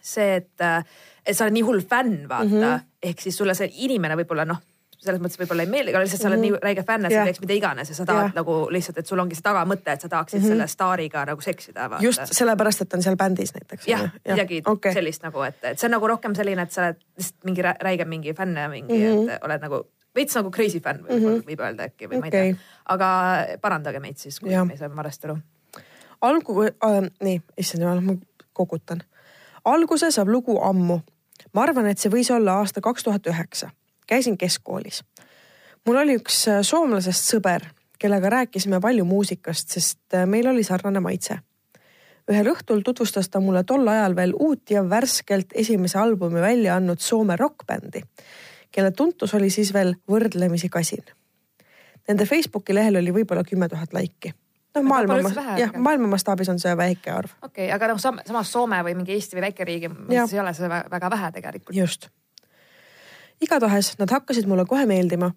see, 0.00 0.36
et, 0.40 0.54
äh, 0.62 0.80
et 1.26 1.36
sa 1.36 1.46
oled 1.46 1.56
nii 1.56 1.66
hull 1.66 1.84
fänn, 1.84 2.24
vaata 2.30 2.48
mm. 2.48 2.62
-hmm. 2.62 2.88
ehk 3.02 3.20
siis 3.20 3.36
sulle 3.36 3.54
see 3.58 3.70
inimene 3.86 4.16
võib-olla 4.22 4.46
noh, 4.48 4.62
selles 5.02 5.20
mõttes 5.20 5.38
võib-olla 5.40 5.64
ei 5.66 5.70
meeldi, 5.70 5.92
aga 5.92 6.02
lihtsalt 6.04 6.22
sa 6.22 6.28
oled 6.28 6.38
mm 6.38 6.44
-hmm. 6.44 6.58
nii 6.58 6.62
räige 6.62 6.84
fänn, 6.86 7.06
et 7.06 7.12
sa 7.12 7.18
Jah. 7.18 7.26
teeks 7.28 7.40
mida 7.40 7.54
iganes 7.54 7.88
ja 7.88 7.94
sa 7.94 8.06
tahad 8.06 8.28
Jah. 8.28 8.34
nagu 8.34 8.54
lihtsalt, 8.70 8.98
et 8.98 9.06
sul 9.06 9.18
ongi 9.18 9.34
see 9.34 9.42
tagamõte, 9.42 9.92
et 9.92 10.00
sa 10.00 10.08
tahaksid 10.08 10.40
mm 10.40 10.44
-hmm. 10.44 10.48
selle 10.48 10.66
staariga 10.66 11.24
nagu 11.26 11.40
seksida. 11.40 11.90
just 12.00 12.22
sellepärast, 12.32 12.82
et 12.82 12.88
ta 12.88 12.96
on 12.96 13.02
seal 13.02 13.16
bändis 13.16 13.54
näiteks. 13.54 13.88
jah, 13.88 14.10
midagi 14.28 14.62
okay. 14.64 14.72
okay. 14.72 14.92
sellist 14.92 15.22
nagu, 15.22 15.42
et, 15.42 15.58
et 15.62 15.78
see 15.78 15.88
on 15.88 15.92
nagu 15.92 16.06
rohkem 16.06 16.34
selline, 16.34 16.62
et 16.62 16.72
sa 16.72 16.82
oled 16.82 16.96
lihtsalt 17.18 17.44
mingi 17.44 17.62
rä- 17.62 17.76
räige 17.80 18.04
mingi 18.04 18.32
fänn 18.32 18.56
ja 18.56 18.68
mingi 18.68 18.94
mm, 18.94 19.24
-hmm. 19.24 19.30
et 19.30 19.44
oled 19.44 19.60
nagu 19.60 19.86
veits 20.16 20.36
nagu 20.38 20.50
crazy 20.50 20.80
fänn 20.80 21.02
võib, 21.04 21.18
mm 21.18 21.26
-hmm. 21.26 21.44
võib 21.46 21.60
öelda 21.60 21.88
äkki 21.90 22.08
või 22.10 22.20
ma 22.20 22.30
ei 22.30 22.30
tea. 22.30 22.54
aga 22.94 23.08
parandage 23.60 24.00
meid 24.00 24.16
siis, 24.16 24.40
kui 24.40 24.52
Jah. 24.52 24.66
me 24.66 24.76
saame 24.76 24.96
valesti 24.96 25.28
aru. 25.28 25.38
algu 26.20 26.62
äh,, 26.64 27.10
nii, 27.22 27.42
issand 27.58 27.84
jumal, 27.84 28.00
ma 28.00 28.16
kogutan. 28.52 29.02
alguse 29.64 30.10
saab 30.10 30.28
lugu 30.28 30.60
ammu. 30.62 31.00
ma 31.52 31.62
arvan, 31.62 31.86
et 31.86 31.98
see 31.98 32.12
võis 32.12 32.32
olla 32.34 32.58
aasta 32.60 32.80
kaks 32.80 33.04
tuhat 33.04 33.26
üheksa. 33.26 33.70
Käisin 34.06 34.38
keskkoolis. 34.38 35.04
mul 35.86 35.96
oli 35.96 36.16
üks 36.18 36.46
äh, 36.48 36.62
soomlasest 36.62 37.34
sõber, 37.34 37.66
kellega 37.98 38.30
rääkisime 38.30 38.80
palju 38.80 39.04
muusikast, 39.04 39.68
sest 39.68 40.14
äh, 40.14 40.26
meil 40.26 40.46
oli 40.46 40.64
sarnane 40.64 41.00
maitse. 41.00 41.38
ühel 42.30 42.48
õhtul 42.50 42.82
tutvustas 42.84 43.28
ta 43.28 43.40
mulle 43.40 43.62
tol 43.64 43.88
ajal 43.88 44.16
veel 44.16 44.32
uut 44.34 44.70
ja 44.70 44.82
värskelt 44.90 45.52
esimese 45.54 45.98
albumi 45.98 46.40
välja 46.40 46.76
andnud 46.76 46.98
Soome 46.98 47.36
rokkbändi, 47.36 48.02
kelle 48.70 48.90
tuntus 48.90 49.34
oli 49.34 49.50
siis 49.50 49.72
veel 49.74 49.94
võrdlemisi 50.10 50.68
kasin. 50.68 51.04
Nende 52.08 52.26
Facebooki 52.26 52.74
lehel 52.74 52.96
oli 52.96 53.12
võib-olla 53.12 53.44
kümme 53.44 53.68
tuhat 53.68 53.92
laiki 53.92 54.34
noh, 54.76 54.84
maailma 54.88 55.56
jah, 55.58 55.72
maailma 55.76 56.10
mastaabis 56.12 56.50
on 56.52 56.60
see 56.62 56.76
väike 56.76 57.10
arv. 57.12 57.32
okei 57.42 57.66
okay,, 57.66 57.74
aga 57.74 57.92
noh, 57.92 58.00
samas 58.00 58.52
Soome 58.52 58.82
või 58.86 58.96
mingi 58.98 59.16
Eesti 59.16 59.38
või 59.38 59.48
väikeriigi 59.48 59.90
mõttes 59.92 60.34
ei 60.34 60.42
ole 60.42 60.54
see 60.56 60.70
vä- 60.70 60.84
väga 60.90 61.10
vähe 61.10 61.32
tegelikult. 61.38 61.76
just. 61.76 62.08
Igatahes 63.40 63.94
nad 63.98 64.10
hakkasid 64.10 64.46
mulle 64.46 64.64
kohe 64.68 64.86
meeldima. 64.86 65.30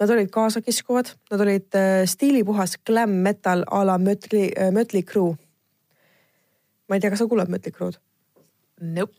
Nad 0.00 0.10
olid 0.10 0.30
kaasakiskuvad, 0.34 1.12
nad 1.30 1.40
olid 1.40 1.74
äh, 1.78 2.02
stiilipuhas 2.06 2.78
glam 2.86 3.10
metal 3.22 3.64
a 3.70 3.84
la 3.86 3.98
Mötley 3.98 4.50
äh,, 4.58 4.72
Mötley 4.72 5.02
Crue. 5.02 5.36
ma 6.88 6.96
ei 6.96 7.00
tea, 7.00 7.10
kas 7.10 7.22
sa 7.22 7.26
kuulad 7.26 7.48
Mötley 7.48 7.72
Crue'd? 7.72 8.00
Nope. 8.80 9.14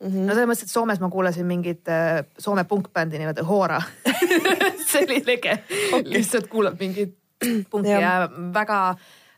Mm 0.00 0.08
-hmm. 0.08 0.26
no 0.26 0.34
selles 0.34 0.48
mõttes, 0.48 0.62
et 0.62 0.70
Soomes 0.70 1.00
ma 1.00 1.08
kuulasin 1.10 1.46
mingit 1.46 1.88
äh, 1.88 2.24
Soome 2.38 2.64
punkbändi 2.64 3.18
niimoodi 3.18 3.42
Hoora 3.42 3.82
see 4.88 5.04
oli 5.04 5.22
lege 5.26 5.58
okay., 5.92 6.02
lihtsalt 6.04 6.46
kuulad 6.46 6.76
mingit 6.80 7.16
punki 7.70 7.88
Jah. 7.88 8.02
ja 8.02 8.30
väga 8.54 8.96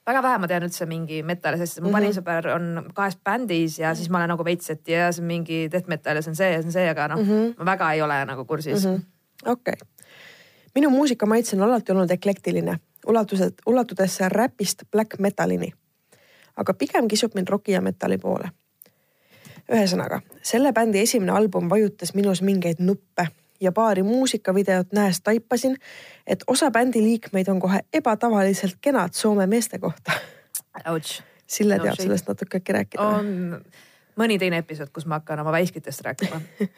väga 0.09 0.23
vähe 0.25 0.41
ma 0.41 0.49
tean 0.51 0.65
üldse 0.67 0.87
mingi 0.89 1.21
metal'i, 1.27 1.61
sest 1.61 1.81
mu 1.81 1.89
mm 1.89 1.89
-hmm. 1.89 1.97
panisõber 1.99 2.51
on 2.55 2.91
kahes 2.95 3.17
bändis 3.25 3.79
ja 3.79 3.95
siis 3.95 4.11
ma 4.11 4.19
olen 4.23 4.33
nagu 4.35 4.45
veits, 4.45 4.71
et 4.71 4.89
ja 4.89 5.11
see 5.13 5.23
on 5.23 5.29
mingi 5.29 5.61
death 5.73 5.89
metal 5.89 6.17
ja 6.17 6.23
see 6.23 6.33
on 6.33 6.37
see 6.37 6.53
ja 6.53 6.61
see 6.63 6.69
on 6.69 6.77
see, 6.77 6.89
aga 6.91 7.09
noh 7.09 7.19
mm, 7.19 7.31
-hmm. 7.31 7.55
ma 7.59 7.73
väga 7.73 7.93
ei 7.93 8.03
ole 8.03 8.25
nagu 8.25 8.45
kursis 8.45 8.87
mm. 8.87 8.95
-hmm. 8.95 9.51
okei 9.53 9.75
okay. 9.77 9.89
minu 10.75 10.91
muusikamaitse 10.91 11.57
on 11.57 11.63
alati 11.63 11.93
olnud 11.93 12.11
eklektiline, 12.11 12.79
ulatuses, 13.07 13.53
ulatudes 13.67 14.21
räpist 14.21 14.83
black 14.93 15.19
metalini. 15.19 15.73
aga 16.57 16.75
pigem 16.75 17.09
kisub 17.09 17.35
mind 17.35 17.49
roki 17.49 17.73
ja 17.73 17.81
metalli 17.81 18.19
poole. 18.19 18.51
ühesõnaga, 19.73 20.21
selle 20.43 20.73
bändi 20.73 20.99
esimene 20.99 21.33
album 21.33 21.71
vajutas 21.71 22.15
minus 22.15 22.43
mingeid 22.43 22.77
nuppe 22.81 23.27
ja 23.61 23.73
paari 23.73 24.03
muusikavideot 24.03 24.93
nähes 24.93 25.21
taipasin, 25.21 25.77
et 26.27 26.45
osa 26.47 26.71
bändi 26.71 27.03
liikmeid 27.03 27.49
on 27.49 27.61
kohe 27.61 27.81
ebatavaliselt 27.93 28.77
kenad 28.81 29.13
Soome 29.13 29.47
meeste 29.47 29.79
kohta. 29.79 30.13
Sille 31.47 31.79
teab 31.81 31.97
sellest 31.97 32.29
natuke 32.29 32.61
äkki 32.61 32.73
rääkida. 32.73 33.03
On 33.03 33.29
mõni 34.21 34.39
teine 34.39 34.61
episood, 34.63 34.91
kus 34.93 35.07
ma 35.07 35.21
hakkan 35.21 35.41
oma 35.41 35.53
väiskitest 35.53 36.01
rääkima. 36.05 36.41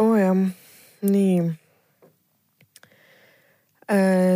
Oo 0.00 0.14
oh, 0.14 0.16
jah, 0.16 0.36
nii. 1.04 1.42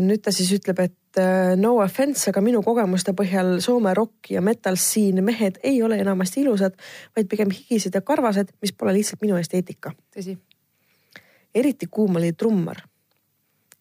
nüüd 0.05 0.21
ta 0.23 0.33
siis 0.35 0.53
ütleb, 0.53 0.83
et 0.85 0.97
äh, 1.19 1.55
no 1.57 1.77
offense, 1.83 2.31
aga 2.31 2.41
minu 2.45 2.63
kogemuste 2.65 3.15
põhjal 3.17 3.57
Soome 3.65 3.95
rock 3.95 4.31
ja 4.31 4.43
metal 4.45 4.77
scene 4.81 5.23
mehed 5.25 5.61
ei 5.63 5.81
ole 5.83 5.99
enamasti 6.03 6.43
ilusad, 6.45 6.77
vaid 7.17 7.29
pigem 7.31 7.53
higised 7.55 7.95
ja 7.95 8.03
karvased, 8.05 8.53
mis 8.63 8.73
pole 8.73 8.95
lihtsalt 8.97 9.23
minu 9.25 9.39
esteetika. 9.41 9.93
tõsi. 10.15 10.37
eriti 11.55 11.87
kuum 11.87 12.17
oli 12.17 12.33
trummar. 12.33 12.83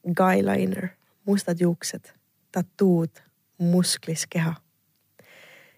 Guyliner, 0.05 0.89
mustad 1.25 1.59
juuksed, 1.59 2.11
tattood, 2.51 3.21
musklis 3.57 4.27
keha. 4.29 4.53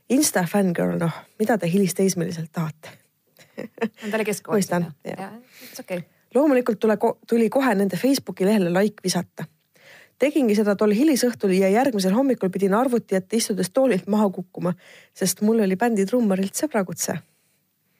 Insta 0.09 0.43
fangirl, 0.47 0.97
noh, 0.99 1.23
mida 1.39 1.57
te 1.57 1.67
hilisteismeliselt 1.71 2.51
tahate? 2.51 2.89
ta 4.11 4.15
oli 4.15 4.25
keskkoolis. 4.25 4.67
Mõistan, 4.67 4.91
jah. 5.03 5.33
it's 5.63 5.79
okei 5.79 6.03
okay.. 6.03 6.09
loomulikult 6.35 6.79
tule, 6.79 6.97
tuli 7.27 7.49
kohe 7.49 7.75
nende 7.75 7.97
Facebooki 7.97 8.45
lehele 8.45 8.71
like 8.73 9.03
visata. 9.03 9.47
Tegingi 10.21 10.55
seda 10.57 10.75
tol 10.79 10.93
hilisõhtul 10.95 11.53
ja 11.57 11.69
järgmisel 11.71 12.15
hommikul 12.15 12.51
pidin 12.53 12.75
arvuti 12.77 13.17
ette 13.17 13.37
istudes 13.37 13.69
toolilt 13.73 14.07
maha 14.11 14.29
kukkuma, 14.33 14.73
sest 15.15 15.43
mul 15.45 15.63
oli 15.65 15.77
bändi 15.79 16.05
trummarilt 16.09 16.57
sõbrakutse. 16.57 17.17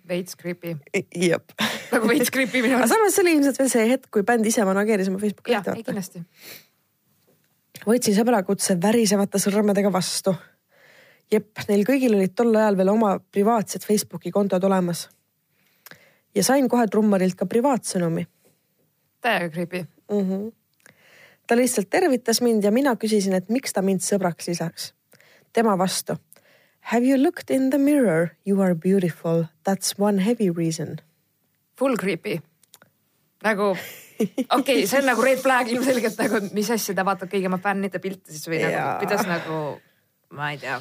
veits 0.07 0.37
creepy, 0.39 0.77
jep. 1.15 1.51
nagu 1.91 2.07
veits 2.07 2.31
creepy 2.31 2.61
minu 2.63 2.75
aga 2.77 2.85
arust. 2.85 2.95
samas 2.95 3.15
see 3.15 3.25
oli 3.25 3.35
ilmselt 3.37 3.59
veel 3.59 3.73
see 3.73 3.89
hetk, 3.89 4.11
kui 4.11 4.23
bänd 4.23 4.45
ise 4.45 4.65
manageeris 4.65 5.11
oma 5.11 5.19
Facebooki 5.23 5.51
jah, 5.51 5.67
ei 5.75 5.83
kindlasti. 5.83 6.23
võtsin 7.85 8.15
sõbrakutse 8.17 8.77
värisevate 8.81 9.41
sõrmedega 9.43 9.91
vastu. 9.93 10.35
jep, 11.31 11.51
neil 11.69 11.85
kõigil 11.85 12.15
olid 12.15 12.33
tol 12.35 12.55
ajal 12.55 12.79
veel 12.79 12.95
oma 12.95 13.19
privaatsed 13.19 13.85
Facebooki 13.85 14.31
kontod 14.31 14.63
olemas. 14.63 15.09
ja 16.35 16.43
sain 16.43 16.69
kohe 16.69 16.87
trummarilt 16.87 17.35
ka 17.35 17.45
privaatsõnumi 17.45 18.25
täiega 19.21 19.49
creepy. 19.49 19.85
mm. 20.11 20.29
-hmm. 20.29 20.51
Ta 21.47 21.55
lihtsalt 21.55 21.89
tervitas 21.89 22.41
mind 22.41 22.63
ja 22.63 22.71
mina 22.71 22.95
küsisin, 22.95 23.35
et 23.37 23.49
miks 23.49 23.73
ta 23.73 23.81
mind 23.81 24.03
sõbraks 24.03 24.47
lisaks. 24.47 24.93
tema 25.53 25.77
vastu. 25.77 26.17
Have 26.91 27.05
you 27.07 27.17
looked 27.23 27.49
in 27.49 27.69
the 27.69 27.77
mirror? 27.77 28.29
You 28.45 28.61
are 28.61 28.75
beautiful. 28.75 29.45
That's 29.63 29.95
one 29.99 30.21
heavy 30.21 30.49
reason. 30.49 30.97
Full 31.79 31.97
creepy. 31.97 32.41
nagu 33.43 33.63
okei 33.69 34.45
okay,, 34.49 34.85
see 34.87 34.99
on 34.99 35.05
nagu 35.05 35.21
red 35.21 35.39
flag 35.39 35.69
ilmselgelt 35.69 36.17
nagu, 36.17 36.39
mis 36.57 36.69
asja 36.73 36.95
ta 36.97 37.05
vaatab 37.05 37.29
kõigi 37.29 37.49
oma 37.49 37.59
fännide 37.61 38.01
pilte 38.01 38.33
siis 38.33 38.47
või 38.49 38.63
nagu, 38.63 38.95
kuidas 39.03 39.27
nagu, 39.29 39.59
ma 40.33 40.49
ei 40.55 40.57
tea. 40.61 40.79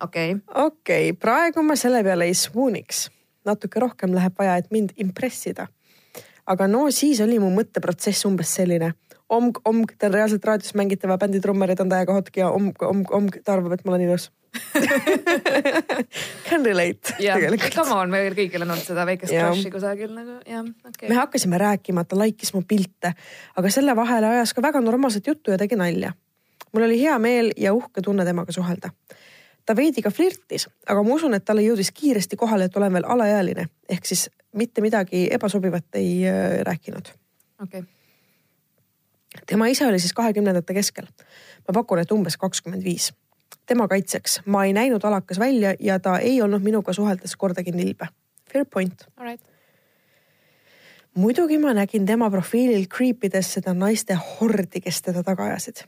okei 0.00 0.36
okay., 0.36 0.64
okei 0.66 1.10
okay,, 1.10 1.18
praegu 1.18 1.64
ma 1.66 1.76
selle 1.76 2.04
peale 2.06 2.30
ei 2.30 2.38
swooniks. 2.38 3.08
natuke 3.44 3.82
rohkem 3.82 4.14
läheb 4.14 4.38
vaja, 4.38 4.60
et 4.62 4.70
mind 4.70 4.94
impressida. 5.02 5.66
aga 6.46 6.70
no 6.70 6.86
siis 6.90 7.20
oli 7.20 7.40
mu 7.42 7.50
mõtteprotsess 7.50 8.30
umbes 8.30 8.54
selline 8.60 8.92
omg, 9.32 9.58
omg, 9.68 9.96
ta 9.98 10.08
on 10.10 10.14
reaalselt 10.18 10.44
raadios 10.44 10.74
mängitava 10.78 11.16
bändi 11.20 11.40
trummar 11.42 11.72
ja 11.72 11.76
ta 11.78 11.86
on 11.86 11.92
täiega 11.92 12.14
hotki 12.16 12.42
ja 12.42 12.52
omg, 12.52 12.82
omg, 12.86 13.10
omg, 13.14 13.40
ta 13.44 13.56
arvab, 13.56 13.72
et 13.76 13.84
ma 13.86 13.94
olen 13.94 14.06
ilus 14.08 14.30
Can 16.48 16.64
relate 16.64 17.14
jah, 17.18 17.38
tegelikult. 17.40 17.72
come 17.74 17.94
on, 17.96 18.10
meil 18.12 18.34
kõigil 18.36 18.60
on 18.64 18.74
olnud 18.74 18.84
seda 18.84 19.06
väikest 19.08 19.32
Jah. 19.32 19.48
crush'i 19.48 19.70
kusagil 19.72 20.12
nagu 20.12 20.34
jah, 20.44 20.66
okei 20.88 21.08
me. 21.08 21.16
hakkasime 21.16 21.60
rääkima, 21.60 22.04
ta 22.04 22.18
laikis 22.20 22.52
mu 22.56 22.60
pilte, 22.68 23.14
aga 23.56 23.72
selle 23.72 23.96
vahele 23.96 24.28
ajas 24.34 24.52
ka 24.52 24.64
väga 24.64 24.82
normaalset 24.84 25.26
juttu 25.32 25.54
ja 25.54 25.58
tegi 25.60 25.78
nalja. 25.80 26.12
mul 26.72 26.84
oli 26.88 27.00
hea 27.00 27.16
meel 27.18 27.52
ja 27.56 27.72
uhke 27.76 28.04
tunne 28.04 28.24
temaga 28.28 28.52
suhelda. 28.52 28.92
ta 29.64 29.76
veidi 29.76 30.04
ka 30.04 30.10
flirtis, 30.10 30.68
aga 30.86 31.02
ma 31.02 31.14
usun, 31.16 31.34
et 31.34 31.44
talle 31.44 31.64
jõudis 31.64 31.90
kiiresti 31.94 32.36
kohale, 32.36 32.64
et 32.68 32.76
olen 32.76 32.92
veel 32.92 33.08
alaealine 33.08 33.68
ehk 33.88 34.04
siis 34.06 34.28
mitte 34.52 34.84
midagi 34.84 35.28
ebasobivat 35.32 35.96
ei 35.96 36.28
äh, 36.28 36.60
rääkinud. 36.68 37.08
okei, 37.62 37.82
tema 39.46 39.66
ise 39.66 39.86
oli 39.86 39.98
siis 39.98 40.12
kahekümnendate 40.12 40.74
keskel. 40.74 41.06
ma 41.68 41.72
pakun, 41.74 41.98
et 41.98 42.12
umbes 42.12 42.36
kakskümmend 42.36 42.84
viis. 42.84 43.12
tema 43.66 43.88
kaitseks, 43.88 44.40
ma 44.46 44.64
ei 44.64 44.72
näinud 44.72 45.04
alakas 45.04 45.38
välja 45.38 45.74
ja 45.80 45.98
ta 46.00 46.18
ei 46.18 46.42
olnud 46.42 46.62
minuga 46.62 46.92
suheldes 46.92 47.36
kordagi 47.36 47.72
nilbe. 47.72 48.08
Fair 48.52 48.66
point 48.74 49.04
alright. 49.16 49.40
muidugi 51.14 51.58
ma 51.58 51.74
nägin 51.74 52.06
tema 52.06 52.30
profiilil 52.30 52.86
creepides 52.96 53.54
seda 53.54 53.74
naiste 53.74 54.14
hordi, 54.14 54.80
kes 54.80 55.02
teda 55.02 55.22
taga 55.22 55.44
ajasid. 55.44 55.84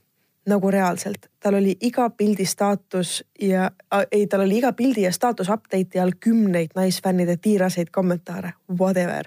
nagu 0.47 0.71
reaalselt, 0.71 1.31
tal 1.41 1.55
oli 1.55 1.77
iga 1.81 2.11
pildi 2.11 2.45
staatus 2.45 3.25
ja 3.41 3.71
äh, 3.95 4.07
ei, 4.13 4.27
tal 4.27 4.41
oli 4.41 4.59
iga 4.59 4.73
pildi 4.73 5.03
ja 5.03 5.13
staatus 5.13 5.49
update'i 5.49 6.01
all 6.01 6.13
kümneid 6.21 6.75
naisfännide 6.75 7.37
tiiraseid 7.37 7.89
kommentaare, 7.91 8.53
whatever. 8.79 9.25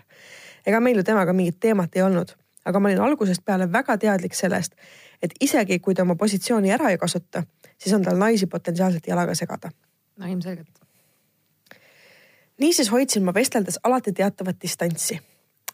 ega 0.66 0.80
meil 0.80 0.98
ju 0.98 1.04
temaga 1.04 1.34
mingit 1.34 1.60
teemat 1.60 1.96
ei 1.96 2.02
olnud, 2.02 2.38
aga 2.68 2.80
ma 2.80 2.90
olin 2.92 3.02
algusest 3.02 3.46
peale 3.46 3.70
väga 3.72 3.98
teadlik 4.02 4.36
sellest, 4.36 4.76
et 5.24 5.34
isegi 5.42 5.80
kui 5.80 5.96
ta 5.96 6.04
oma 6.04 6.16
positsiooni 6.20 6.72
ära 6.76 6.92
ei 6.92 7.00
kasuta, 7.00 7.44
siis 7.78 7.96
on 7.96 8.04
tal 8.04 8.20
naisi 8.20 8.48
potentsiaalselt 8.52 9.08
jalaga 9.08 9.36
segada. 9.36 9.72
no 10.18 10.28
ilmselgelt. 10.28 10.80
niisiis 12.60 12.92
hoidsin 12.92 13.24
ma 13.24 13.34
vesteldes 13.34 13.80
alati 13.84 14.14
teatavat 14.14 14.62
distantsi. 14.62 15.20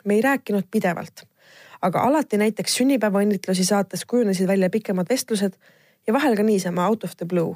me 0.06 0.14
ei 0.14 0.22
rääkinud 0.22 0.70
pidevalt, 0.72 1.26
aga 1.82 2.02
alati 2.02 2.38
näiteks 2.38 2.76
sünnipäevaõnnitlusi 2.76 3.66
saates 3.66 4.06
kujunesid 4.06 4.48
välja 4.48 4.70
pikemad 4.70 5.10
vestlused 5.10 5.54
ja 6.08 6.14
vahel 6.14 6.36
ka 6.36 6.44
niisama 6.44 6.88
out 6.88 7.04
of 7.04 7.18
the 7.18 7.26
blue. 7.26 7.56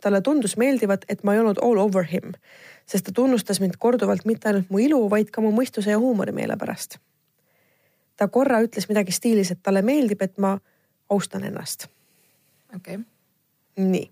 talle 0.00 0.20
tundus 0.20 0.56
meeldivat, 0.56 1.04
et 1.08 1.22
ma 1.24 1.34
ei 1.34 1.40
olnud 1.40 1.58
all 1.62 1.78
over 1.78 2.04
him, 2.04 2.32
sest 2.86 3.04
ta 3.04 3.12
tunnustas 3.12 3.60
mind 3.60 3.78
korduvalt 3.78 4.24
mitte 4.24 4.48
ainult 4.48 4.70
mu 4.70 4.78
ilu, 4.78 5.10
vaid 5.10 5.30
ka 5.30 5.40
mu 5.40 5.52
mõistuse 5.52 5.90
ja 5.90 5.98
huumorimeele 5.98 6.56
pärast. 6.56 6.98
Ta 8.16 8.28
korra 8.28 8.60
ütles 8.64 8.88
midagi 8.88 9.12
stiilis, 9.12 9.50
et 9.50 9.62
talle 9.62 9.82
meeldib, 9.82 10.22
et 10.22 10.38
ma 10.38 10.56
austan 11.10 11.44
ennast. 11.44 11.88
okei 12.74 12.94
okay.. 12.94 13.04
nii, 13.76 14.10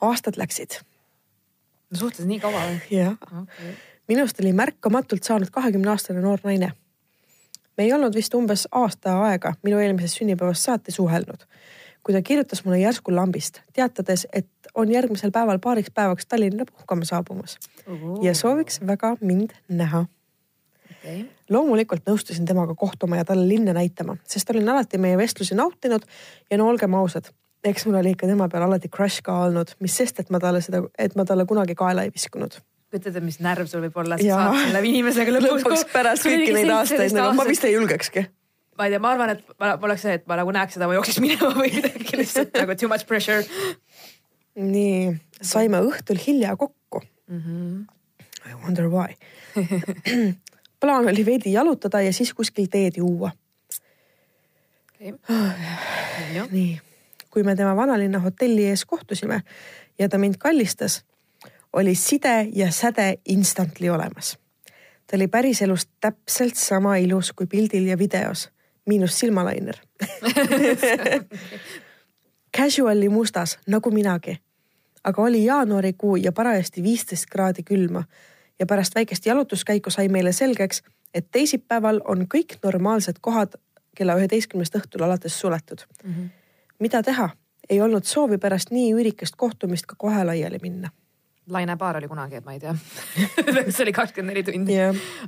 aastad 0.00 0.36
läksid. 0.36 0.80
no 1.90 1.98
suhteliselt 1.98 2.28
nii 2.28 2.40
kaua 2.40 2.66
või? 2.66 2.80
jah 2.90 3.16
okay.. 3.42 3.72
minust 4.08 4.40
oli 4.40 4.52
märkamatult 4.52 5.24
saanud 5.24 5.50
kahekümne 5.50 5.90
aastane 5.90 6.20
noor 6.20 6.44
naine. 6.44 6.72
me 7.76 7.84
ei 7.84 7.92
olnud 7.92 8.14
vist 8.14 8.34
umbes 8.34 8.68
aasta 8.70 9.18
aega 9.30 9.54
minu 9.62 9.78
eelmisest 9.78 10.22
sünnipäevast 10.22 10.70
saati 10.70 10.92
suhelnud 10.92 11.48
kui 12.08 12.14
ta 12.14 12.22
kirjutas 12.22 12.62
mulle 12.64 12.78
järsku 12.80 13.12
lambist, 13.12 13.58
teatades, 13.76 14.22
et 14.32 14.48
on 14.74 14.88
järgmisel 14.88 15.30
päeval 15.30 15.58
paariks 15.60 15.90
päevaks 15.94 16.26
Tallinna 16.26 16.64
puhkama 16.64 17.04
saabumas 17.04 17.58
uh. 17.86 18.22
ja 18.24 18.34
sooviks 18.34 18.80
väga 18.86 19.16
mind 19.20 19.50
näha 19.68 20.06
okay.. 20.98 21.24
loomulikult 21.50 22.06
nõustusin 22.08 22.46
temaga 22.48 22.74
kohtuma 22.78 23.20
ja 23.20 23.26
talle 23.28 23.48
linna 23.48 23.74
näitama, 23.76 24.16
sest 24.28 24.50
olin 24.54 24.68
alati 24.68 25.00
meie 25.02 25.18
vestlusi 25.18 25.58
nautinud 25.58 26.06
ja 26.50 26.58
no 26.60 26.68
olgem 26.68 26.94
ausad, 26.98 27.30
eks 27.64 27.86
mul 27.86 28.00
oli 28.00 28.14
ikka 28.16 28.30
tema 28.30 28.48
peal 28.48 28.66
alati 28.68 28.90
crush 28.92 29.22
ka 29.24 29.36
olnud, 29.46 29.76
mis 29.84 29.96
sest, 30.02 30.20
et 30.20 30.30
ma 30.34 30.40
talle 30.42 30.62
seda, 30.64 30.84
et 30.98 31.16
ma 31.18 31.26
talle 31.28 31.46
kunagi 31.48 31.78
kaela 31.78 32.06
ei 32.06 32.14
viskunud 32.14 32.60
kujutad 32.88 33.12
ette, 33.12 33.20
mis 33.20 33.36
närv 33.44 33.68
sul 33.68 33.82
võib 33.84 33.96
olla, 34.00 34.16
sa 34.16 34.24
saad 34.48 34.62
selle 34.62 34.80
inimesega 34.88 35.32
lõpuks. 35.34 35.64
lõpuks 35.66 35.82
pärast 35.92 36.24
kõiki 36.24 36.54
neid 36.56 36.70
aastaid, 36.72 37.12
nagu 37.12 37.34
ma 37.36 37.44
vist 37.44 37.66
ei 37.68 37.74
julgekski 37.74 38.24
ma 38.78 38.86
ei 38.86 38.94
tea, 38.94 39.02
ma 39.02 39.12
arvan, 39.12 39.34
et 39.34 39.56
ma 39.60 39.74
poleks 39.82 40.04
see, 40.06 40.16
et 40.20 40.26
ma 40.30 40.38
nagu 40.38 40.54
näeks 40.54 40.78
seda, 40.78 40.88
ma 40.88 40.96
jookseks 40.96 41.20
minema 41.24 41.50
või 41.56 41.72
midagi 41.74 42.20
lihtsalt 42.20 42.54
nagu 42.56 42.76
too 42.78 42.90
much 42.90 43.06
pressure. 43.10 43.42
nii, 44.58 45.14
saime 45.44 45.82
õhtul 45.90 46.20
hilja 46.22 46.56
kokku 46.56 47.02
mm. 47.02 47.40
-hmm. 47.44 47.86
I 48.48 48.54
wonder 48.62 48.88
why 48.88 49.18
plaan 50.80 51.08
oli 51.08 51.26
veidi 51.26 51.52
jalutada 51.52 52.00
ja 52.00 52.12
siis 52.12 52.34
kuskil 52.34 52.66
teed 52.70 52.92
juua. 52.96 53.30
Okay.. 55.00 55.12
nii, 56.50 56.80
kui 57.30 57.42
me 57.42 57.56
tema 57.56 57.76
vanalinna 57.76 58.18
hotelli 58.18 58.66
ees 58.66 58.84
kohtusime 58.84 59.42
ja 59.98 60.08
ta 60.08 60.18
mind 60.18 60.34
kallistas, 60.38 61.04
oli 61.72 61.94
side 61.94 62.48
ja 62.54 62.72
säde 62.72 63.18
instantly 63.28 63.88
olemas. 63.88 64.38
ta 65.06 65.16
oli 65.16 65.28
päriselus 65.28 65.88
täpselt 66.00 66.54
sama 66.54 66.96
ilus 66.96 67.32
kui 67.32 67.46
pildil 67.46 67.86
ja 67.86 67.98
videos. 67.98 68.50
Miinus 68.86 69.18
silmalainer. 69.18 69.76
Casuali 72.56 73.08
mustas 73.08 73.58
nagu 73.66 73.90
minagi. 73.90 74.38
aga 75.04 75.22
oli 75.22 75.44
jaanuarikuu 75.44 76.16
ja 76.16 76.32
parajasti 76.32 76.82
viisteist 76.82 77.26
kraadi 77.30 77.62
külma 77.62 78.04
ja 78.58 78.66
pärast 78.66 78.94
väikest 78.94 79.26
jalutuskäiku 79.26 79.90
sai 79.90 80.08
meile 80.08 80.32
selgeks, 80.32 80.82
et 81.14 81.30
teisipäeval 81.30 82.00
on 82.04 82.26
kõik 82.34 82.58
normaalsed 82.64 83.20
kohad 83.20 83.58
kella 83.96 84.14
üheteistkümnest 84.18 84.76
õhtul 84.78 85.02
alates 85.02 85.40
suletud 85.40 85.84
mm. 86.04 86.14
-hmm. 86.14 86.28
mida 86.78 87.02
teha, 87.02 87.30
ei 87.70 87.80
olnud 87.80 88.04
soovi 88.04 88.38
pärast 88.38 88.70
nii 88.70 88.92
üürikest 88.94 89.36
kohtumist 89.36 89.86
ka 89.86 89.94
kohe 89.98 90.24
laiali 90.24 90.58
minna 90.62 90.90
Laine 91.50 91.76
Paar 91.76 91.96
oli 91.96 92.08
kunagi, 92.08 92.36
et 92.36 92.44
ma 92.44 92.52
ei 92.52 92.60
tea 92.60 92.74
see 93.72 93.82
oli 93.82 93.92
kakskümmend 93.92 94.34
neli 94.34 94.42
tundi. 94.44 94.76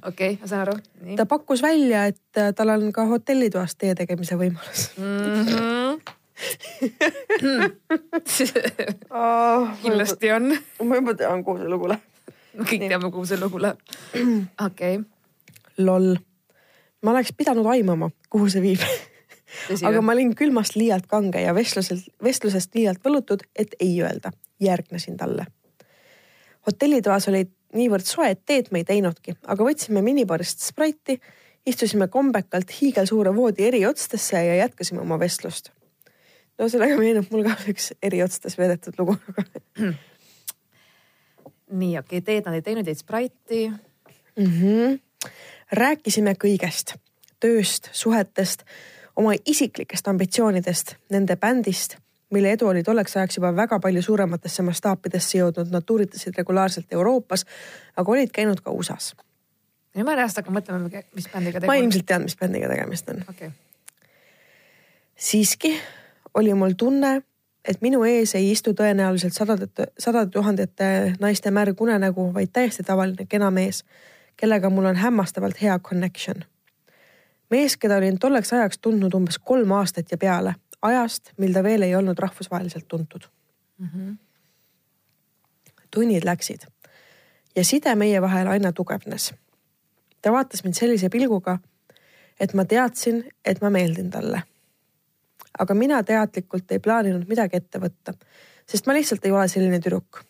okei, 0.07 0.39
ma 0.41 0.47
saan 0.47 0.61
aru. 0.69 0.79
ta 1.17 1.27
pakkus 1.27 1.63
välja, 1.63 2.07
et 2.07 2.39
äh, 2.39 2.55
tal 2.55 2.69
on 2.69 2.93
ka 2.93 3.05
hotellitoas 3.05 3.77
tee 3.77 3.95
tegemise 3.95 4.37
võimalus 4.37 4.91
mm. 4.99 5.45
-hmm. 5.47 6.01
kindlasti 9.83 10.33
on. 10.33 10.59
ma 10.85 10.95
juba 10.95 11.15
tean, 11.15 11.45
kuhu 11.45 11.59
see 11.59 11.69
lugu 11.69 11.89
läheb. 11.89 12.10
kõik 12.71 12.87
teame, 12.87 13.11
kuhu 13.11 13.29
see 13.29 13.41
lugu 13.41 13.63
läheb. 13.63 13.81
okei 14.67 14.99
okay.. 14.99 15.05
loll. 15.79 16.17
ma 17.03 17.15
oleks 17.15 17.33
pidanud 17.37 17.69
aimama, 17.71 18.11
kuhu 18.31 18.51
see 18.53 18.65
viib 18.65 18.85
aga 19.87 20.03
ma 20.03 20.15
olin 20.15 20.35
külmast 20.39 20.77
liialt 20.79 21.09
kange 21.11 21.43
ja 21.43 21.55
vestluselt, 21.55 22.07
vestlusest 22.23 22.75
liialt 22.79 23.01
võlutud, 23.05 23.43
et 23.59 23.75
ei 23.81 23.97
öelda. 24.03 24.31
järgnesin 24.61 25.17
talle 25.17 25.47
hotellitoas 26.67 27.29
oli 27.29 27.45
niivõrd 27.77 28.07
soe, 28.07 28.31
et 28.35 28.43
teed 28.47 28.71
me 28.75 28.83
ei 28.83 28.89
teinudki, 28.89 29.37
aga 29.47 29.67
võtsime 29.67 30.03
minibarist 30.05 30.65
spraiti, 30.65 31.21
istusime 31.67 32.09
kombekalt 32.13 32.73
hiigelsuure 32.81 33.33
voodi 33.37 33.69
eriotstesse 33.69 34.41
ja 34.47 34.57
jätkasime 34.65 35.03
oma 35.03 35.19
vestlust. 35.21 35.71
no 36.59 36.69
sellega 36.69 36.97
meenub 36.99 37.31
mul 37.33 37.45
ka 37.47 37.57
üks 37.73 37.93
eriotstes 38.03 38.59
veedetud 38.59 38.99
lugu 38.99 39.17
nii, 41.71 41.99
okei 41.99 42.19
okay,, 42.19 42.27
teed 42.27 42.47
nad 42.49 42.59
ei 42.59 42.63
teinud, 42.63 42.87
jäid 42.87 42.99
spraiti 42.99 43.69
mm. 43.71 44.45
-hmm. 44.45 45.31
rääkisime 45.73 46.35
kõigest, 46.45 46.97
tööst, 47.41 47.91
suhetest, 47.93 48.65
oma 49.17 49.35
isiklikest 49.47 50.09
ambitsioonidest, 50.09 50.97
nende 51.11 51.37
bändist 51.37 51.97
mille 52.31 52.53
edu 52.53 52.67
oli 52.67 52.83
tolleks 52.83 53.17
ajaks 53.17 53.37
juba 53.37 53.57
väga 53.57 53.79
palju 53.81 54.03
suurematesse 54.03 54.63
mastaapidesse 54.63 55.39
jõudnud, 55.39 55.71
nad 55.73 55.87
tuuritasid 55.87 56.37
regulaarselt 56.39 56.93
Euroopas, 56.93 57.45
aga 57.97 58.13
olid 58.13 58.31
käinud 58.35 58.61
ka 58.65 58.71
USA-s. 58.71 59.15
nüüd 59.95 60.07
ma 60.07 60.15
järjest 60.15 60.39
hakkan 60.39 60.55
mõtlema, 60.55 61.03
mis 61.17 61.27
bändiga 61.33 61.59
on. 61.59 61.67
ma 61.67 61.79
ilmselt 61.81 62.07
tean, 62.07 62.23
mis 62.23 62.37
bändiga 62.39 62.69
tegemist 62.71 63.09
on 63.11 63.25
okay.. 63.29 63.51
siiski 65.17 65.75
oli 66.35 66.55
mul 66.55 66.77
tunne, 66.79 67.23
et 67.69 67.83
minu 67.83 68.05
ees 68.05 68.35
ei 68.35 68.51
istu 68.51 68.73
tõenäoliselt 68.77 69.37
sadade, 69.37 69.69
sadade 69.99 70.31
tuhandete 70.31 71.15
naiste 71.21 71.51
märg 71.51 71.81
unenägu, 71.81 72.31
vaid 72.35 72.53
täiesti 72.53 72.83
tavaline 72.83 73.27
kena 73.29 73.51
mees, 73.51 73.85
kellega 74.37 74.71
mul 74.71 74.85
on 74.85 74.97
hämmastavalt 74.97 75.63
hea 75.63 75.79
connection. 75.79 76.45
mees, 77.51 77.77
keda 77.77 77.97
olin 77.97 78.19
tolleks 78.19 78.53
ajaks 78.53 78.79
tundnud 78.79 79.15
umbes 79.15 79.39
kolm 79.39 79.73
aastat 79.73 80.11
ja 80.11 80.19
peale 80.19 80.55
ajast, 80.83 81.33
mil 81.37 81.53
ta 81.53 81.63
veel 81.63 81.83
ei 81.83 81.95
olnud 81.95 82.19
rahvusvaheliselt 82.19 82.89
tuntud 82.89 83.29
mm. 83.79 83.89
-hmm. 83.95 84.17
tunnid 85.91 86.25
läksid 86.25 86.61
ja 87.57 87.65
side 87.65 87.95
meie 87.95 88.23
vahel 88.23 88.47
aina 88.47 88.73
tugevnes. 88.73 89.35
ta 90.23 90.33
vaatas 90.33 90.65
mind 90.65 90.75
sellise 90.75 91.09
pilguga, 91.09 91.59
et 92.41 92.55
ma 92.55 92.65
teadsin, 92.65 93.25
et 93.45 93.61
ma 93.61 93.71
meeldin 93.71 94.11
talle. 94.11 94.43
Aga 95.59 95.75
mina 95.75 96.03
teadlikult 96.03 96.73
ei 96.73 96.79
plaaninud 96.79 97.29
midagi 97.29 97.57
ette 97.57 97.81
võtta, 97.83 98.15
sest 98.67 98.87
ma 98.87 98.95
lihtsalt 98.97 99.25
ei 99.25 99.33
ole 99.35 99.49
selline 99.49 99.81
tüdruk. 99.81 100.25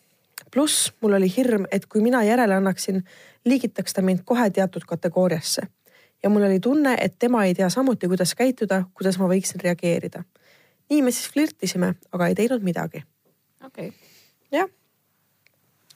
pluss 0.51 0.91
mul 1.01 1.13
oli 1.13 1.29
hirm, 1.37 1.65
et 1.71 1.85
kui 1.85 2.01
mina 2.01 2.23
järele 2.23 2.55
annaksin, 2.55 3.03
liigitaks 3.45 3.93
ta 3.93 4.01
mind 4.01 4.25
kohe 4.25 4.49
teatud 4.49 4.83
kategooriasse 4.87 5.61
ja 6.23 6.29
mul 6.29 6.43
oli 6.43 6.59
tunne, 6.59 6.97
et 7.01 7.15
tema 7.19 7.45
ei 7.45 7.53
tea 7.53 7.69
samuti, 7.69 8.07
kuidas 8.07 8.35
käituda, 8.35 8.83
kuidas 8.93 9.17
ma 9.17 9.27
võiksin 9.27 9.61
reageerida 9.63 10.23
nii 10.91 11.01
me 11.05 11.13
siis 11.15 11.31
flirtisime, 11.31 11.95
aga 12.11 12.27
ei 12.27 12.37
teinud 12.37 12.63
midagi. 12.65 13.03
okei 13.65 13.87
okay.. 13.87 14.11
jah. 14.51 14.69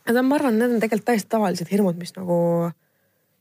On, 0.05 0.19
ma 0.25 0.37
arvan, 0.37 0.59
need 0.59 0.75
on 0.75 0.81
tegelikult 0.81 1.07
täiesti 1.09 1.31
tavalised 1.33 1.69
hirmud, 1.71 1.97
mis 1.97 2.13
nagu, 2.13 2.35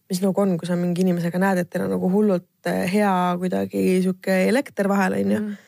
mis 0.08 0.22
nagu 0.24 0.40
on, 0.40 0.54
kui 0.60 0.68
sa 0.68 0.78
mingi 0.80 1.04
inimesega 1.04 1.40
näed, 1.42 1.60
et 1.60 1.70
teil 1.70 1.84
on 1.84 1.92
nagu 1.92 2.08
hullult 2.10 2.70
eh, 2.70 2.86
hea 2.88 3.12
kuidagi 3.40 3.82
sihuke 4.00 4.38
elekter 4.48 4.88
vahel, 4.88 5.18
onju 5.20 5.40
mm. 5.42 5.58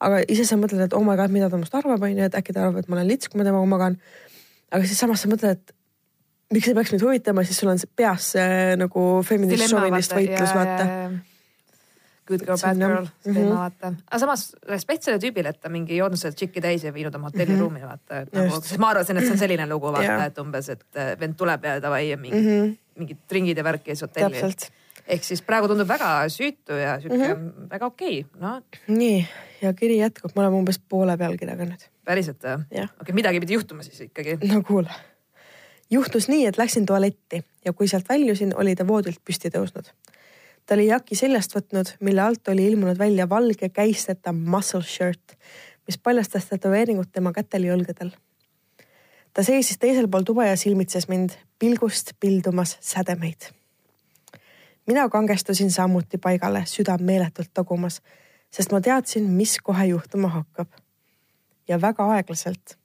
Aga 0.00 0.20
ise 0.28 0.44
sa 0.48 0.58
mõtled, 0.60 0.82
et 0.86 0.96
oh 0.96 1.04
my 1.04 1.16
god, 1.16 1.32
mida 1.34 1.48
ta 1.50 1.56
minust 1.60 1.74
arvab, 1.78 2.02
onju, 2.02 2.26
et 2.28 2.34
äkki 2.38 2.54
ta 2.56 2.66
arvab, 2.66 2.82
et 2.82 2.90
ma 2.90 2.98
olen 2.98 3.08
lits, 3.08 3.30
kui 3.30 3.40
ma 3.40 3.46
temaga 3.48 3.70
magan. 3.70 3.96
aga 4.70 4.84
siis 4.84 4.98
samas 4.98 5.22
sa 5.22 5.30
mõtled, 5.30 5.56
et 5.56 5.74
miks 6.54 6.68
see 6.68 6.76
peaks 6.76 6.92
mind 6.94 7.06
huvitama, 7.06 7.44
siis 7.46 7.62
sul 7.62 7.72
on 7.72 7.80
peas 7.96 8.32
see 8.34 8.76
nagu 8.80 9.06
feminist 9.26 9.72
šovinist 9.72 10.14
võitlus, 10.16 10.52
vaata 10.54 10.90
Good 12.26 12.42
girl, 12.42 12.58
bad 12.58 12.78
girl 12.78 13.04
mm, 13.06 13.34
-hmm. 13.34 13.50
vaata. 13.54 13.92
aga 14.10 14.18
samas 14.18 14.56
respekt 14.66 15.04
sellele 15.06 15.22
tüübile, 15.22 15.52
et 15.54 15.60
ta 15.62 15.70
mingi 15.70 15.96
joonud 15.96 16.18
selle 16.18 16.34
tšiki 16.34 16.60
täis 16.60 16.84
ja 16.84 16.90
viinud 16.94 17.14
oma 17.14 17.30
hotelliruumi 17.30 17.78
mm 17.78 17.84
-hmm. 17.84 17.88
vaata, 17.88 18.20
et 18.20 18.32
nagu, 18.34 18.60
sest 18.60 18.80
ma 18.82 18.88
arvasin, 18.90 19.16
et 19.16 19.24
see 19.24 19.36
on 19.36 19.38
selline 19.38 19.66
lugu 19.70 19.92
vaata 19.92 20.02
yeah., 20.02 20.24
et 20.26 20.38
umbes, 20.42 20.68
et 20.74 20.98
vend 21.20 21.36
tuleb 21.38 21.64
ja 21.64 21.76
davai 21.82 22.08
ja 22.10 22.16
mingi 22.16 22.40
mm, 22.40 22.48
-hmm. 22.48 22.76
mingid 22.98 23.18
ringid 23.30 23.58
ja 23.58 23.64
värk 23.64 23.86
ja 23.86 23.94
siis 23.94 24.02
hotelli. 24.02 24.42
Ehk 25.06 25.24
siis 25.24 25.42
praegu 25.42 25.68
tundub 25.70 25.88
väga 25.88 26.12
süütu 26.32 26.78
ja 26.80 27.00
sihuke 27.00 27.34
mm 27.34 27.34
-hmm. 27.34 27.68
väga 27.70 27.86
okei 27.86 28.20
okay., 28.20 28.40
no. 28.40 28.62
nii 28.88 29.26
ja 29.62 29.72
kiri 29.72 29.98
jätkub, 29.98 30.32
me 30.36 30.42
oleme 30.42 30.56
umbes 30.56 30.78
poole 30.78 31.16
pealkirjaga 31.16 31.64
nüüd. 31.64 31.88
päriselt 32.04 32.42
või? 32.42 32.64
okei 32.70 32.88
okay,, 33.00 33.14
midagi 33.14 33.40
pidi 33.40 33.54
juhtuma 33.54 33.82
siis 33.82 34.00
ikkagi. 34.00 34.38
no 34.52 34.62
kuule 34.62 34.90
juhtus 35.90 36.28
nii, 36.28 36.46
et 36.46 36.58
läksin 36.58 36.86
tualetti 36.86 37.44
ja 37.64 37.72
kui 37.72 37.88
sealt 37.88 38.08
väljusin, 38.08 38.52
oli 38.56 38.74
ta 38.74 38.86
voodilt 38.86 39.20
püsti 39.24 39.50
tõusnud 39.54 39.92
ta 40.66 40.74
oli 40.74 40.88
jaki 40.90 41.16
seljast 41.18 41.54
võtnud, 41.54 41.94
mille 42.00 42.22
alt 42.22 42.48
oli 42.50 42.66
ilmunud 42.66 42.98
välja 42.98 43.28
valge 43.30 43.68
käisteta 43.68 44.32
muscle 44.32 44.82
shirt, 44.82 45.36
mis 45.86 45.98
paljastas 45.98 46.48
tätoveeringut 46.50 47.12
tema 47.12 47.32
kätel 47.32 47.68
ja 47.68 47.76
õlgadel. 47.76 48.10
ta 49.32 49.42
seisis 49.42 49.78
teisel 49.78 50.08
pool 50.08 50.24
tuba 50.24 50.46
ja 50.46 50.56
silmitses 50.56 51.08
mind, 51.08 51.36
pilgust 51.58 52.12
pildumas 52.20 52.76
sädemeid. 52.80 53.52
Mina 54.86 55.08
kangestusin 55.08 55.70
samuti 55.70 56.18
paigale, 56.18 56.62
süda 56.66 56.98
meeletult 56.98 57.50
tagumas, 57.54 58.00
sest 58.50 58.72
ma 58.72 58.80
teadsin, 58.80 59.28
mis 59.30 59.58
kohe 59.62 59.86
juhtuma 59.86 60.28
hakkab. 60.28 60.68
ja 61.68 61.80
väga 61.80 62.04
aeglaselt, 62.14 62.78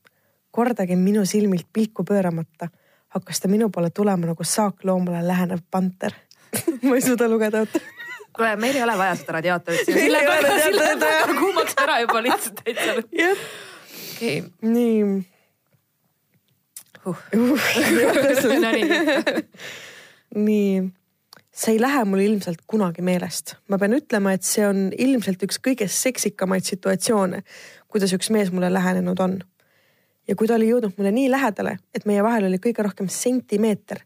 kordagi 0.52 0.96
minu 0.96 1.26
silmilt 1.26 1.68
pilku 1.74 2.04
pööramata, 2.04 2.70
hakkas 3.10 3.40
ta 3.40 3.48
minu 3.48 3.70
poole 3.70 3.90
tulema 3.90 4.26
nagu 4.26 4.44
saakloomale 4.44 5.28
lähenev 5.28 5.60
panter 5.72 6.14
ma 6.88 6.96
ei 6.96 7.02
suuda 7.02 7.30
lugeda, 7.30 7.66
kuule, 8.36 8.56
meil 8.56 8.76
ei 8.76 8.84
ole 8.84 8.98
vaja 8.98 9.16
seda 9.16 9.38
radiaatorit 9.38 9.86
siin. 9.86 10.00
Sille 10.00 10.24
päeva, 10.28 10.56
sille 10.64 10.88
päeva 11.00 11.36
kuumaks 11.40 11.76
ära 11.84 12.00
juba 12.04 12.24
lihtsalt 12.24 12.64
täitsa. 12.64 12.96
jah. 13.24 13.46
okei. 14.16 14.44
nii 14.62 15.04
uh. 17.06 17.22
no 18.64 18.72
nii. 18.72 18.84
nii, 20.36 20.82
see 21.62 21.76
ei 21.76 21.82
lähe 21.82 22.06
mul 22.06 22.20
ilmselt 22.20 22.64
kunagi 22.68 23.04
meelest. 23.06 23.56
ma 23.70 23.78
pean 23.78 23.94
ütlema, 23.94 24.34
et 24.34 24.46
see 24.48 24.66
on 24.66 24.90
ilmselt 24.98 25.44
üks 25.46 25.60
kõige 25.62 25.88
seksikamaid 25.92 26.66
situatsioone, 26.66 27.44
kuidas 27.92 28.14
üks 28.18 28.32
mees 28.34 28.50
mulle 28.54 28.72
lähenenud 28.74 29.20
on. 29.20 29.38
ja 30.28 30.36
kui 30.36 30.50
ta 30.50 30.58
oli 30.58 30.72
jõudnud 30.72 30.98
mulle 30.98 31.12
nii 31.14 31.30
lähedale, 31.32 31.78
et 31.94 32.08
meie 32.10 32.24
vahel 32.24 32.50
oli 32.50 32.58
kõige 32.64 32.86
rohkem 32.88 33.10
sentimeeter 33.10 34.02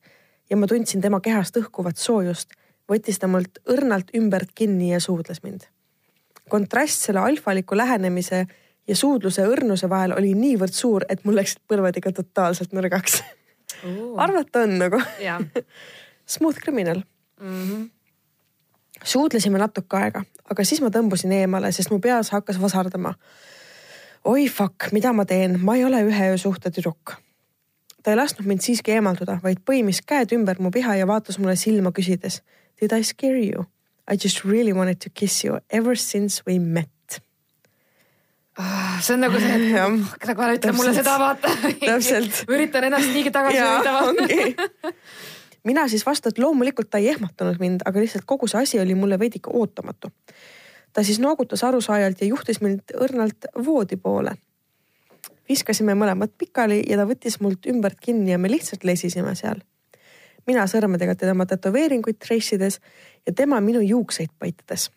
ja 0.49 0.57
ma 0.57 0.67
tundsin 0.67 1.01
tema 1.01 1.21
kehast 1.23 1.55
õhkuvat 1.61 2.01
soojust, 2.01 2.51
võttis 2.91 3.19
ta 3.21 3.31
mult 3.31 3.61
õrnalt 3.71 4.11
ümbert 4.17 4.51
kinni 4.55 4.91
ja 4.91 4.99
suudles 4.99 5.43
mind. 5.43 5.69
kontrast 6.49 7.07
selle 7.07 7.23
alfaliku 7.23 7.77
lähenemise 7.77 8.45
ja 8.87 8.95
suudluse 8.95 9.47
õrnuse 9.47 9.89
vahel 9.89 10.13
oli 10.13 10.35
niivõrd 10.35 10.73
suur, 10.73 11.05
et 11.09 11.23
mul 11.23 11.39
läksid 11.39 11.63
põlved 11.67 11.97
ikka 11.97 12.11
totaalselt 12.19 12.75
nõrgaks 12.75 13.23
arvata 14.17 14.67
on 14.67 14.79
nagu 14.83 14.99
Smooth 16.35 16.59
criminal 16.59 17.03
mm. 17.41 17.67
-hmm. 17.67 17.89
suudlesime 19.03 19.59
natuke 19.59 19.97
aega, 19.97 20.23
aga 20.51 20.63
siis 20.63 20.81
ma 20.81 20.89
tõmbusin 20.89 21.31
eemale, 21.31 21.71
sest 21.71 21.91
mu 21.91 21.99
peas 21.99 22.29
hakkas 22.29 22.61
vasardama. 22.61 23.13
oi 24.25 24.47
fuck, 24.49 24.91
mida 24.91 25.13
ma 25.13 25.25
teen, 25.25 25.59
ma 25.61 25.75
ei 25.75 25.85
ole 25.85 26.01
ühe 26.03 26.31
öö 26.31 26.37
suhte 26.37 26.71
tüdruk 26.71 27.25
ta 28.05 28.11
ei 28.13 28.17
lasknud 28.17 28.45
mind 28.45 28.61
siiski 28.61 28.93
eemalduda, 28.93 29.39
vaid 29.43 29.63
põimis 29.65 30.03
käed 30.05 30.33
ümber 30.37 30.59
mu 30.61 30.69
piha 30.71 30.93
ja 30.99 31.07
vaatas 31.09 31.39
mulle 31.41 31.55
silma 31.57 31.89
küsides. 31.91 32.43
Did 32.81 32.93
I 32.93 33.01
scare 33.03 33.41
you? 33.41 33.65
I 34.05 34.13
just 34.13 34.45
really 34.45 34.73
wanted 34.73 35.01
to 35.01 35.09
kiss 35.09 35.43
you 35.43 35.57
ever 35.73 35.97
since 35.97 36.43
we 36.45 36.59
met. 36.59 36.89
Oh, 38.59 38.99
see 39.01 39.15
on 39.15 39.25
nagu 39.25 39.39
see, 39.41 39.55
et 39.57 40.27
nagu 40.29 40.43
ära 40.45 40.53
ütle 40.55 40.75
mulle 40.77 40.93
seda, 40.95 41.17
vaata. 41.19 41.49
üritan 42.47 42.85
ennast 42.87 43.09
niigi 43.11 43.33
tagasi 43.33 43.59
hoida. 43.59 43.91
mina 45.65 45.87
siis 45.91 46.05
vastu, 46.05 46.29
et 46.29 46.39
loomulikult 46.39 46.89
ta 46.89 47.01
ei 47.01 47.09
ehmatanud 47.13 47.59
mind, 47.59 47.85
aga 47.85 47.99
lihtsalt 47.99 48.25
kogu 48.25 48.47
see 48.47 48.61
asi 48.61 48.79
oli 48.79 48.95
mulle 48.95 49.19
veidike 49.19 49.51
ootamatu. 49.53 50.11
ta 50.93 51.03
siis 51.03 51.19
noogutas 51.19 51.63
arusaajalt 51.63 52.21
ja 52.21 52.27
juhtis 52.27 52.61
mind 52.61 52.95
õrnalt 52.95 53.49
voodi 53.65 53.97
poole 53.97 54.37
viskasime 55.49 55.95
mõlemad 55.97 56.33
pikali 56.37 56.81
ja 56.89 56.97
ta 56.99 57.05
võttis 57.07 57.39
mult 57.41 57.65
ümbert 57.69 57.99
kinni 58.01 58.33
ja 58.33 58.41
me 58.41 58.51
lihtsalt 58.51 58.83
lesisime 58.83 59.35
seal. 59.35 59.61
mina 60.47 60.67
sõrmedega 60.69 61.15
tema 61.17 61.45
tätoveeringuid 61.45 62.19
treissides 62.21 62.79
ja 63.25 63.33
tema 63.33 63.61
minu 63.61 63.81
juukseid 63.81 64.29
paitades. 64.39 64.91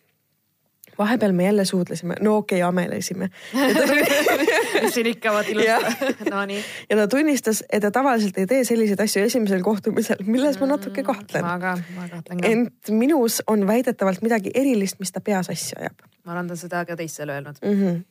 Vahepeal 0.98 1.32
me 1.32 1.44
jälle 1.44 1.64
suudlesime, 1.64 2.14
no 2.20 2.36
okei 2.36 2.62
okay,, 2.62 2.68
amelesime. 2.68 3.30
mis 4.82 4.94
siin 4.94 5.06
ikka 5.06 5.32
vaat 5.32 5.48
ilusti, 5.48 6.30
no 6.30 6.44
nii. 6.46 6.60
ja 6.90 6.96
ta 6.96 7.08
tunnistas, 7.08 7.62
et 7.72 7.82
ta 7.82 7.90
tavaliselt 7.94 8.38
ei 8.38 8.46
tee 8.46 8.64
selliseid 8.64 9.00
asju 9.00 9.22
esimesel 9.22 9.62
kohtumisel, 9.62 10.22
milles 10.26 10.60
ma 10.60 10.70
natuke 10.74 11.02
kahtlen. 11.06 11.46
ma 11.46 11.56
ka, 11.62 11.78
ma 11.96 12.08
kahtlen 12.08 12.42
ka. 12.42 12.52
ent 12.52 12.90
minus 12.90 13.42
on 13.46 13.66
väidetavalt 13.66 14.22
midagi 14.22 14.54
erilist, 14.54 14.98
mis 14.98 15.12
ta 15.12 15.20
peas 15.24 15.50
asja 15.50 15.80
ajab. 15.80 16.06
ma 16.24 16.36
olen 16.36 16.52
ta 16.52 16.56
seda 16.56 16.84
ka 16.84 16.96
teistele 16.96 17.38
öelnud 17.38 17.64
mm. 17.64 17.82
-hmm 17.82 18.04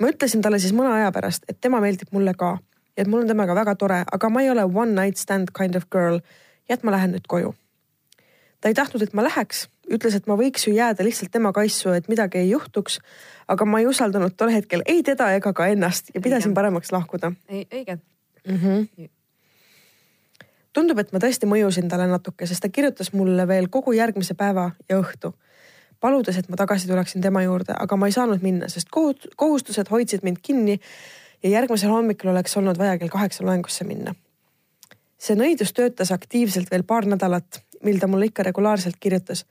ma 0.00 0.08
ütlesin 0.10 0.42
talle 0.42 0.58
siis 0.58 0.72
mõne 0.74 0.90
aja 0.90 1.12
pärast, 1.14 1.44
et 1.48 1.60
tema 1.60 1.80
meeldib 1.80 2.10
mulle 2.12 2.34
ka 2.34 2.56
ja 2.96 3.02
et 3.02 3.10
mul 3.10 3.22
on 3.22 3.30
temaga 3.30 3.54
väga 3.54 3.74
tore, 3.78 4.00
aga 4.12 4.30
ma 4.30 4.42
ei 4.42 4.50
ole 4.50 4.64
one 4.64 4.94
night 4.94 5.18
stand 5.18 5.52
kind 5.56 5.74
of 5.78 5.86
girl 5.90 6.20
ja 6.68 6.78
et 6.78 6.82
ma 6.82 6.94
lähen 6.94 7.14
nüüd 7.14 7.26
koju. 7.28 7.54
ta 8.60 8.68
ei 8.68 8.74
tahtnud, 8.74 9.02
et 9.02 9.14
ma 9.14 9.22
läheks, 9.26 9.68
ütles, 9.90 10.16
et 10.16 10.26
ma 10.30 10.36
võiks 10.40 10.68
ju 10.68 10.74
jääda 10.74 11.04
lihtsalt 11.04 11.32
tema 11.34 11.52
kaissu, 11.52 11.92
et 11.92 12.08
midagi 12.08 12.38
ei 12.38 12.50
juhtuks. 12.50 13.00
aga 13.48 13.64
ma 13.64 13.80
ei 13.80 13.86
usaldanud 13.86 14.36
tol 14.36 14.48
hetkel 14.48 14.82
ei 14.86 15.02
teda 15.02 15.34
ega 15.36 15.52
ka 15.52 15.66
ennast 15.66 16.10
ja 16.14 16.20
pidasin 16.20 16.50
õige. 16.50 16.54
paremaks 16.54 16.92
lahkuda. 16.92 17.32
ei, 17.48 17.66
õige 17.72 17.98
mm. 18.48 18.56
-hmm. 18.56 19.08
tundub, 20.72 20.98
et 20.98 21.12
ma 21.12 21.18
tõesti 21.18 21.46
mõjusin 21.46 21.88
talle 21.88 22.06
natuke, 22.06 22.46
sest 22.46 22.62
ta 22.62 22.68
kirjutas 22.68 23.12
mulle 23.12 23.48
veel 23.48 23.68
kogu 23.68 23.92
järgmise 23.92 24.34
päeva 24.34 24.70
ja 24.88 25.00
õhtu 25.00 25.34
paludes, 26.04 26.36
et 26.36 26.48
ma 26.52 26.56
tagasi 26.60 26.88
tuleksin 26.88 27.22
tema 27.24 27.42
juurde, 27.42 27.72
aga 27.80 27.96
ma 27.96 28.08
ei 28.10 28.12
saanud 28.12 28.42
minna, 28.44 28.68
sest 28.68 28.90
kohustused 28.92 29.88
hoidsid 29.90 30.24
mind 30.26 30.42
kinni 30.42 30.78
ja 31.42 31.52
järgmisel 31.56 31.92
hommikul 31.92 32.32
oleks 32.34 32.56
olnud 32.60 32.78
vaja 32.80 32.98
kell 33.00 33.12
kaheksa 33.12 33.46
loengusse 33.46 33.86
minna. 33.88 34.14
see 35.24 35.36
nõidus 35.38 35.70
töötas 35.72 36.10
aktiivselt 36.12 36.68
veel 36.70 36.82
paar 36.84 37.06
nädalat, 37.08 37.62
mil 37.86 37.96
ta 38.00 38.08
mulle 38.10 38.26
ikka 38.28 38.44
regulaarselt 38.44 38.98
kirjutas. 39.00 39.46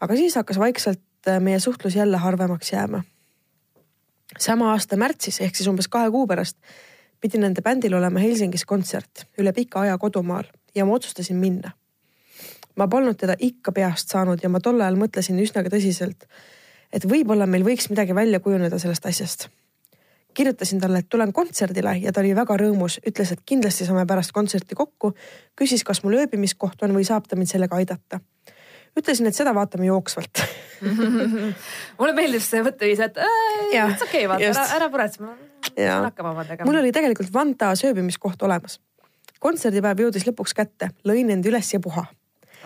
Aga 0.00 0.16
siis 0.16 0.36
hakkas 0.36 0.58
vaikselt 0.58 1.28
äh, 1.28 1.40
meie 1.40 1.60
suhtlus 1.60 1.96
jälle 1.96 2.16
harvemaks 2.16 2.72
jääma. 2.72 3.02
sama 4.38 4.70
aasta 4.72 4.96
märtsis 4.96 5.40
ehk 5.40 5.56
siis 5.56 5.68
umbes 5.68 5.88
kahe 5.88 6.10
kuu 6.10 6.26
pärast 6.26 6.56
pidi 7.20 7.38
nende 7.38 7.62
bändil 7.62 7.94
olema 7.94 8.18
Helsingis 8.18 8.64
kontsert 8.64 9.26
üle 9.38 9.52
pika 9.52 9.80
aja 9.80 9.98
kodumaal 9.98 10.44
ja 10.74 10.84
ma 10.84 10.92
otsustasin 10.92 11.36
minna 11.36 11.70
ma 12.76 12.88
polnud 12.88 13.16
teda 13.18 13.36
ikka 13.38 13.72
peast 13.72 14.12
saanud 14.12 14.42
ja 14.42 14.50
ma 14.52 14.60
tol 14.60 14.80
ajal 14.80 14.98
mõtlesin 15.00 15.38
üsnagi 15.40 15.72
tõsiselt, 15.72 16.26
et 16.92 17.06
võib-olla 17.08 17.48
meil 17.48 17.64
võiks 17.66 17.88
midagi 17.90 18.14
välja 18.14 18.40
kujuneda 18.40 18.78
sellest 18.78 19.06
asjast. 19.06 19.48
kirjutasin 20.36 20.80
talle, 20.80 20.98
et 20.98 21.08
tulen 21.08 21.32
kontserdile 21.32 21.94
ja 22.02 22.12
ta 22.12 22.20
oli 22.20 22.34
väga 22.36 22.58
rõõmus, 22.60 22.98
ütles, 23.08 23.30
et 23.32 23.40
kindlasti 23.48 23.86
saame 23.86 24.04
pärast 24.06 24.32
kontserti 24.36 24.76
kokku, 24.76 25.14
küsis, 25.56 25.84
kas 25.84 26.02
mul 26.04 26.18
ööbimiskoht 26.20 26.82
on 26.82 26.92
või 26.92 27.06
saab 27.08 27.24
ta 27.28 27.36
mind 27.36 27.48
sellega 27.48 27.76
aidata 27.76 28.20
ütlesin, 28.96 29.28
et 29.28 29.38
seda 29.38 29.54
vaatame 29.56 29.88
jooksvalt 29.90 30.42
mulle 31.98 32.16
meeldib 32.16 32.44
see 32.44 32.64
mõtteviis, 32.64 33.00
et 33.06 33.22
it's 33.22 34.02
okei 34.04 34.26
okay,, 34.26 34.28
vaata 34.32 34.50
ära, 34.52 34.66
ära 34.80 34.90
muretse, 34.92 35.22
ma 35.24 35.34
saan 35.70 36.10
hakkama 36.10 36.34
omadega. 36.36 36.68
mul 36.68 36.82
oli 36.82 36.92
tegelikult 36.96 37.32
Vantas 37.34 37.84
ööbimiskoht 37.88 38.42
olemas. 38.42 38.80
kontserdipäev 39.40 40.06
jõudis 40.06 40.28
lõpuks 40.28 40.56
kätte, 40.56 40.92
lõin 41.08 41.32
end 41.32 41.48
üles 41.48 41.72
ja 41.74 41.80
puha 41.80 42.06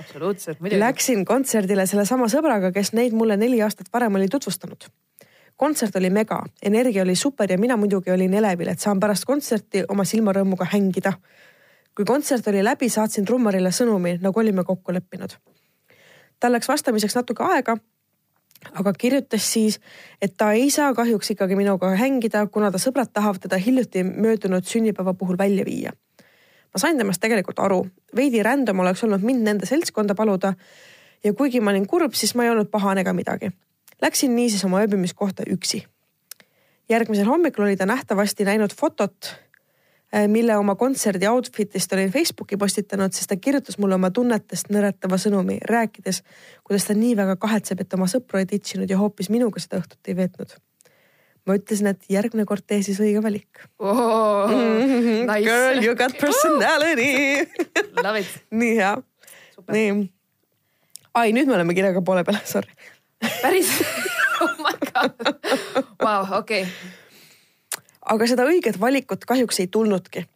absoluutselt, 0.00 0.60
muidugi. 0.60 0.80
Läksin 0.80 1.24
kontserdile 1.28 1.86
sellesama 1.88 2.28
sõbraga, 2.32 2.72
kes 2.74 2.92
neid 2.96 3.16
mulle 3.16 3.36
neli 3.40 3.60
aastat 3.62 3.92
varem 3.92 4.18
oli 4.18 4.28
tutvustanud. 4.28 4.88
kontsert 5.60 5.96
oli 5.96 6.08
mega, 6.10 6.38
energia 6.62 7.02
oli 7.02 7.14
super 7.14 7.50
ja 7.52 7.58
mina 7.58 7.76
muidugi 7.76 8.10
olin 8.10 8.34
elevil, 8.34 8.68
et 8.72 8.80
saan 8.80 9.00
pärast 9.00 9.26
kontserti 9.28 9.84
oma 9.88 10.04
silmarõõmuga 10.04 10.68
hängida. 10.72 11.12
kui 11.94 12.04
kontsert 12.04 12.48
oli 12.48 12.64
läbi, 12.64 12.88
saatsin 12.88 13.24
trummarile 13.24 13.70
sõnumi, 13.70 14.18
nagu 14.20 14.40
olime 14.40 14.64
kokku 14.64 14.92
leppinud. 14.92 15.36
Tal 16.41 16.53
läks 16.53 16.68
vastamiseks 16.68 17.16
natuke 17.16 17.45
aega 17.45 17.78
aga 18.76 18.93
kirjutas 18.93 19.47
siis, 19.53 19.78
et 20.22 20.36
ta 20.36 20.53
ei 20.53 20.70
saa 20.70 20.93
kahjuks 20.95 21.30
ikkagi 21.32 21.57
minuga 21.57 21.95
hängida, 21.97 22.47
kuna 22.53 22.68
ta 22.70 22.78
sõbrad 22.78 23.09
tahavad 23.12 23.41
teda 23.41 23.57
hiljuti 23.57 24.05
möödunud 24.05 24.66
sünnipäeva 24.68 25.14
puhul 25.14 25.38
välja 25.38 25.64
viia 25.64 25.95
ma 26.70 26.80
sain 26.80 26.99
temast 26.99 27.22
tegelikult 27.22 27.61
aru, 27.62 27.80
veidi 28.16 28.43
random 28.47 28.84
oleks 28.84 29.03
olnud 29.07 29.24
mind 29.26 29.47
nende 29.47 29.68
seltskonda 29.68 30.14
paluda. 30.14 30.55
ja 31.24 31.32
kuigi 31.34 31.61
ma 31.61 31.70
olin 31.70 31.86
kurb, 31.86 32.14
siis 32.14 32.34
ma 32.34 32.47
ei 32.47 32.51
olnud 32.51 32.70
pahane 32.70 33.03
ega 33.05 33.12
midagi. 33.12 33.51
Läksin 34.03 34.36
niisiis 34.36 34.64
oma 34.64 34.80
ööbimiskohta 34.80 35.45
üksi. 35.51 35.84
järgmisel 36.88 37.26
hommikul 37.26 37.64
oli 37.64 37.76
ta 37.76 37.86
nähtavasti 37.86 38.45
näinud 38.45 38.74
fotot, 38.74 39.34
mille 40.28 40.56
oma 40.58 40.74
kontserdi 40.74 41.28
outfit'ist 41.30 41.92
olin 41.94 42.11
Facebooki 42.11 42.56
postitanud, 42.58 43.12
sest 43.14 43.30
ta 43.30 43.36
kirjutas 43.36 43.78
mulle 43.78 43.94
oma 43.94 44.11
tunnetest 44.11 44.72
nõretava 44.74 45.18
sõnumi, 45.22 45.61
rääkides, 45.70 46.22
kuidas 46.66 46.88
ta 46.88 46.96
nii 46.98 47.14
väga 47.16 47.36
kahetseb, 47.38 47.84
et 47.84 47.94
oma 47.94 48.11
sõpru 48.11 48.40
ei 48.40 48.48
ditšinud 48.50 48.90
ja 48.90 48.98
hoopis 48.98 49.30
minuga 49.30 49.62
seda 49.62 49.78
õhtut 49.78 50.11
ei 50.11 50.18
veetnud 50.18 50.58
ma 51.48 51.56
ütlesin, 51.58 51.90
et 51.90 52.06
järgmine 52.12 52.46
kord 52.48 52.64
tee 52.68 52.82
siis 52.86 53.00
õige 53.02 53.22
valik 53.24 53.62
oh,. 53.78 54.50
Mm 54.50 54.56
-hmm. 54.56 55.26
Nice. 55.30 55.44
Girl, 55.46 55.82
you 55.84 55.96
got 55.96 56.16
personality 56.20 57.46
Love 58.04 58.20
it. 58.20 58.30
nii 58.50 58.76
hea, 58.76 58.94
nii. 59.72 60.11
ai, 61.14 61.32
nüüd 61.32 61.46
me 61.46 61.54
oleme 61.54 61.74
kirjaga 61.74 62.02
poole 62.02 62.24
peal, 62.24 62.38
sorry. 62.44 62.72
päris 63.42 63.72
oh 64.42 64.56
my 64.58 64.74
god, 64.92 65.12
vau, 66.02 66.38
okei. 66.38 66.66
Aga 68.11 68.26
seda 68.26 68.44
õiget 68.44 68.80
valikut 68.80 69.24
kahjuks 69.24 69.61
ei 69.61 69.66
tulnudki. 69.66 70.26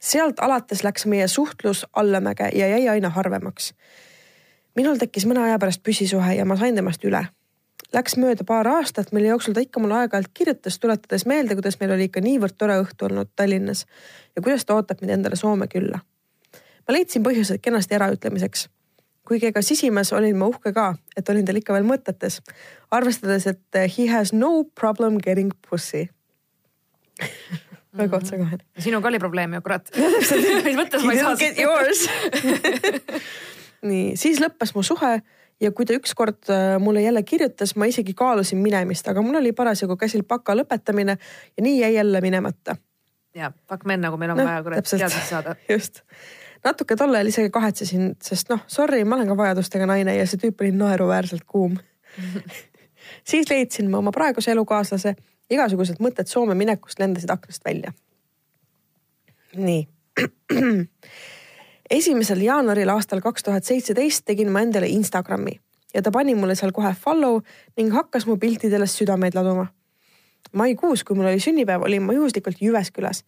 sealt 0.00 0.40
alates 0.40 0.84
läks 0.84 1.06
meie 1.06 1.28
suhtlus 1.28 1.86
allamäge 1.92 2.50
ja 2.54 2.68
jäi 2.68 2.88
aina 2.88 3.08
harvemaks 3.08 3.72
minul 4.74 4.98
tekkis 4.98 5.26
mõne 5.28 5.44
aja 5.46 5.58
pärast 5.62 5.82
püsisuhe 5.86 6.36
ja 6.38 6.44
ma 6.44 6.56
sain 6.58 6.76
temast 6.76 7.04
üle. 7.06 7.22
Läks 7.94 8.16
mööda 8.18 8.46
paar 8.46 8.66
aastat, 8.66 9.12
mille 9.14 9.30
jooksul 9.30 9.54
ta 9.54 9.62
ikka 9.62 9.80
mulle 9.82 10.00
aeg-ajalt 10.00 10.32
kirjutas, 10.34 10.78
tuletades 10.82 11.26
meelde, 11.30 11.54
kuidas 11.54 11.78
meil 11.80 11.94
oli 11.94 12.08
ikka 12.08 12.22
niivõrd 12.24 12.56
tore 12.58 12.80
õhtu 12.82 13.06
olnud 13.06 13.30
Tallinnas 13.36 13.84
ja 14.34 14.42
kuidas 14.42 14.66
ta 14.66 14.74
ootab 14.74 15.02
mind 15.02 15.18
endale 15.18 15.38
Soome 15.38 15.68
külla. 15.70 16.00
ma 16.88 16.96
leidsin 16.96 17.22
põhjused 17.22 17.62
kenasti 17.62 17.94
äraütlemiseks. 17.94 18.68
kuigi 19.24 19.46
ega 19.46 19.62
sisimas 19.62 20.12
olin 20.12 20.36
ma 20.36 20.46
uhke 20.46 20.72
ka, 20.72 20.94
et 21.16 21.28
olin 21.28 21.44
tal 21.44 21.56
ikka 21.56 21.72
veel 21.72 21.86
mõtetes, 21.86 22.42
arvestades, 22.90 23.46
et 23.46 23.98
he 23.98 24.06
has 24.06 24.32
no 24.32 24.64
problem 24.74 25.18
getting 25.18 25.52
pussy 25.70 26.08
väga 27.98 28.16
otsekohene. 28.16 28.64
sinuga 28.78 29.08
oli 29.08 29.18
probleem 29.22 29.54
ju, 29.54 29.62
kurat. 29.64 29.90
mis 30.66 30.78
mõttes 30.78 31.04
ma 31.04 31.14
ei 31.14 31.22
saa 31.22 31.36
seda 31.38 31.68
nii, 33.90 34.14
siis 34.20 34.40
lõppes 34.42 34.74
mu 34.74 34.84
suhe 34.86 35.16
ja 35.62 35.70
kui 35.76 35.86
ta 35.86 35.96
ükskord 35.96 36.50
äh, 36.50 36.76
mulle 36.82 37.04
jälle 37.04 37.22
kirjutas, 37.22 37.76
ma 37.76 37.88
isegi 37.90 38.14
kaalusin 38.16 38.58
minemist, 38.62 39.08
aga 39.08 39.22
mul 39.22 39.38
oli 39.40 39.52
parasjagu 39.56 39.96
käsil 40.00 40.24
baka 40.28 40.56
lõpetamine 40.56 41.18
ja 41.56 41.66
nii 41.66 41.80
jäi 41.80 41.94
jälle 41.94 42.20
minemata. 42.24 42.76
ja, 43.34 43.52
fuck 43.68 43.84
men 43.84 44.02
nagu 44.04 44.18
meil 44.20 44.34
on 44.34 44.42
no, 44.42 44.48
vaja 44.48 44.62
kurat 44.62 44.90
teadmist 44.90 45.30
saada. 45.30 45.56
just, 45.68 46.02
natuke 46.64 46.96
tol 46.96 47.14
ajal 47.14 47.30
isegi 47.30 47.50
kahetsesin, 47.54 48.14
sest 48.22 48.50
noh, 48.50 48.64
sorry, 48.66 49.04
ma 49.04 49.20
olen 49.20 49.30
ka 49.30 49.36
vajadustega 49.36 49.86
naine 49.90 50.16
ja 50.16 50.26
see 50.26 50.42
tüüp 50.42 50.64
oli 50.64 50.74
naeruväärselt 50.74 51.46
kuum 51.46 51.78
siis 53.24 53.50
leidsin 53.50 53.90
ma 53.90 53.98
oma 53.98 54.12
praeguse 54.12 54.52
elukaaslase, 54.52 55.14
igasugused 55.50 56.00
mõtted 56.00 56.30
Soome 56.30 56.54
minekust 56.54 56.98
lendasid 56.98 57.30
aknast 57.30 57.64
välja. 57.64 57.92
nii 59.54 59.86
esimesel 61.98 62.40
jaanuaril 62.42 62.90
aastal 62.90 63.20
kaks 63.20 63.42
tuhat 63.42 63.64
seitseteist 63.64 64.24
tegin 64.24 64.50
ma 64.52 64.62
endale 64.64 64.88
Instagrami 64.90 65.58
ja 65.94 66.02
ta 66.02 66.10
pani 66.10 66.34
mulle 66.34 66.54
seal 66.58 66.72
kohe 66.72 66.94
follow 67.00 67.40
ning 67.76 67.92
hakkas 67.94 68.26
mu 68.26 68.36
piltidele 68.36 68.86
südameid 68.86 69.34
laduma. 69.34 69.66
maikuus, 70.52 71.04
kui 71.04 71.16
mul 71.16 71.26
oli 71.26 71.40
sünnipäev, 71.40 71.82
olin 71.82 72.02
ma 72.02 72.12
juhuslikult 72.12 72.62
Jyväskylas 72.62 73.24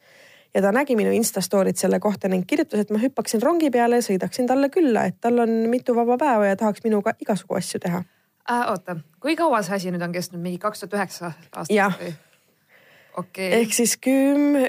ja 0.54 0.62
ta 0.62 0.72
nägi 0.72 0.96
minu 0.96 1.10
Insta 1.10 1.40
story't 1.40 1.76
selle 1.76 2.00
kohta 2.00 2.28
ning 2.28 2.46
kirjutas, 2.46 2.80
et 2.80 2.90
ma 2.90 2.98
hüppaksin 2.98 3.42
rongi 3.42 3.70
peale 3.70 4.00
ja 4.00 4.02
sõidaksin 4.02 4.46
talle 4.46 4.68
külla, 4.70 5.04
et 5.04 5.20
tal 5.20 5.38
on 5.38 5.50
mitu 5.70 5.94
vaba 5.94 6.18
päeva 6.18 6.46
ja 6.46 6.56
tahaks 6.56 6.84
minuga 6.84 7.14
igasugu 7.20 7.58
asju 7.58 7.80
teha 7.80 8.02
äh,. 8.50 8.70
oota, 8.70 8.96
kui 9.20 9.36
kaua 9.36 9.62
see 9.66 9.76
asi 9.78 9.94
nüüd 9.94 10.04
on 10.06 10.14
kestnud, 10.14 10.42
mingi 10.42 10.60
kaks 10.62 10.84
tuhat 10.84 11.00
üheksa 11.00 11.32
aastat? 11.32 11.74
jah 11.74 11.98
okay.. 13.16 13.50
ehk 13.62 13.74
siis 13.74 13.96
küm-, 14.06 14.60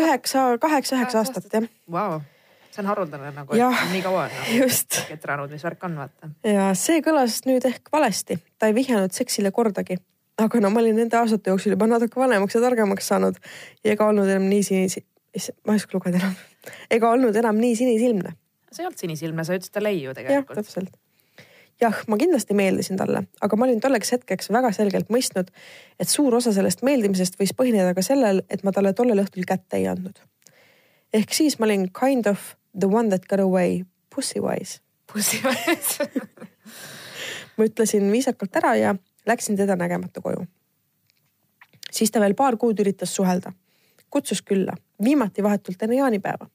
üheksa, 0.00 0.52
kaheksa-üheksa 0.60 1.22
aastat 1.22 1.48
jah 1.52 1.66
wow 1.90 2.20
see 2.72 2.82
on 2.82 2.88
haruldane 2.88 3.32
nagu, 3.36 3.56
et 3.56 3.82
nii 3.92 4.02
kaua 4.04 4.26
on 4.26 4.36
nagu 4.36 4.68
ketranud, 5.10 5.52
mis 5.54 5.64
värk 5.66 5.84
on, 5.88 5.98
vaata. 6.00 6.30
ja 6.48 6.70
see 6.78 7.02
kõlas 7.04 7.42
nüüd 7.48 7.66
ehk 7.68 7.92
valesti, 7.92 8.38
ta 8.58 8.70
ei 8.70 8.76
vihjanud 8.76 9.12
seksile 9.16 9.52
kordagi. 9.54 9.98
aga 10.40 10.60
no 10.64 10.70
ma 10.72 10.80
olin 10.80 10.96
nende 11.02 11.18
aastate 11.18 11.52
jooksul 11.52 11.76
juba 11.76 11.88
natuke 11.90 12.20
vanemaks 12.20 12.56
ja 12.56 12.62
targemaks 12.64 13.10
saanud 13.12 13.36
ja 13.84 13.96
ega 13.96 14.08
olnud 14.08 14.28
enam 14.28 14.48
nii 14.48 14.62
sinisi, 14.66 15.04
ma 15.66 15.76
ei 15.76 15.82
oska 15.82 15.98
lugeda 15.98 16.22
enam, 16.22 16.38
ega 16.90 17.12
olnud 17.12 17.36
enam 17.36 17.60
nii 17.60 17.76
sinisilmne. 17.82 18.36
see 18.72 18.84
ei 18.84 18.88
olnud 18.88 19.04
sinisilmne, 19.04 19.44
sa 19.44 19.58
ütlesid 19.58 19.76
talle 19.76 19.92
ei 19.92 20.02
ju 20.06 20.16
tegelikult. 20.16 20.56
jah, 20.56 20.64
täpselt 20.64 21.01
jah, 21.80 22.02
ma 22.08 22.18
kindlasti 22.18 22.54
meeldisin 22.54 22.96
talle, 23.00 23.24
aga 23.40 23.56
ma 23.56 23.66
olin 23.66 23.80
tolleks 23.80 24.12
hetkeks 24.14 24.50
väga 24.54 24.72
selgelt 24.76 25.10
mõistnud, 25.12 25.50
et 26.00 26.08
suur 26.08 26.34
osa 26.34 26.52
sellest 26.54 26.84
meeldimisest 26.86 27.38
võis 27.40 27.54
põhineda 27.56 27.94
ka 27.96 28.04
sellel, 28.06 28.42
et 28.50 28.64
ma 28.64 28.72
talle 28.72 28.92
tollel 28.96 29.24
õhtul 29.24 29.46
kätte 29.48 29.80
ei 29.80 29.88
andnud. 29.90 30.20
ehk 31.12 31.34
siis 31.34 31.58
ma 31.58 31.66
olin 31.66 31.88
kind 31.92 32.26
of 32.26 32.54
the 32.78 32.88
one 32.88 33.08
that 33.08 33.26
got 33.28 33.40
away 33.40 33.84
pussy 34.14 34.40
wise. 34.40 34.80
Pussy 35.12 35.40
wise 35.44 36.08
ma 37.56 37.68
ütlesin 37.68 38.12
viisakalt 38.12 38.56
ära 38.56 38.74
ja 38.76 38.94
läksin 39.26 39.56
teda 39.56 39.76
nägemata 39.76 40.20
koju. 40.20 40.46
siis 41.90 42.10
ta 42.10 42.20
veel 42.20 42.34
paar 42.34 42.56
kuud 42.56 42.80
üritas 42.80 43.14
suhelda, 43.14 43.52
kutsus 44.10 44.42
külla, 44.42 44.74
viimati 45.04 45.42
vahetult 45.42 45.82
enne 45.82 45.96
jaanipäeva. 45.96 46.48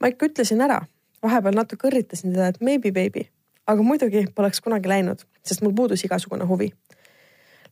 ma 0.00 0.08
ikka 0.08 0.26
ütlesin 0.26 0.60
ära, 0.60 0.80
vahepeal 1.22 1.54
natuke 1.54 1.88
õrritasin 1.88 2.32
teda, 2.32 2.48
et 2.48 2.60
maybe 2.60 2.92
baby, 2.92 3.28
aga 3.66 3.82
muidugi 3.82 4.26
poleks 4.34 4.60
kunagi 4.60 4.88
läinud, 4.88 5.22
sest 5.46 5.62
mul 5.62 5.74
puudus 5.76 6.04
igasugune 6.04 6.44
huvi. 6.44 6.72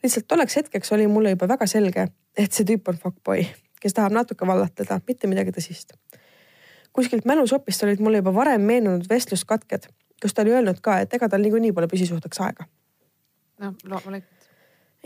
lihtsalt 0.03 0.29
tolleks 0.29 0.57
hetkeks 0.57 0.93
oli 0.93 1.07
mulle 1.07 1.31
juba 1.31 1.49
väga 1.49 1.67
selge, 1.67 2.09
et 2.37 2.53
see 2.53 2.65
tüüp 2.65 2.89
on 2.89 2.99
fuckboy, 2.99 3.45
kes 3.81 3.95
tahab 3.95 4.13
natuke 4.13 4.47
vallatada, 4.47 5.01
mitte 5.07 5.27
midagi 5.27 5.53
tõsist 5.53 5.97
kuskilt 6.93 7.25
mälusopist 7.25 7.83
olid 7.83 8.01
mulle 8.01 8.17
juba 8.17 8.35
varem 8.35 8.61
meenunud 8.61 9.07
vestluskatked, 9.11 9.87
kus 10.23 10.35
ta 10.35 10.43
oli 10.43 10.55
öelnud 10.55 10.81
ka, 10.83 10.99
et 11.01 11.15
ega 11.15 11.29
tal 11.29 11.43
niikuinii 11.43 11.73
pole 11.73 11.89
püsisuhteks 11.89 12.41
aega. 12.47 12.67
noh, 13.61 13.75
loomulikult. 13.85 14.49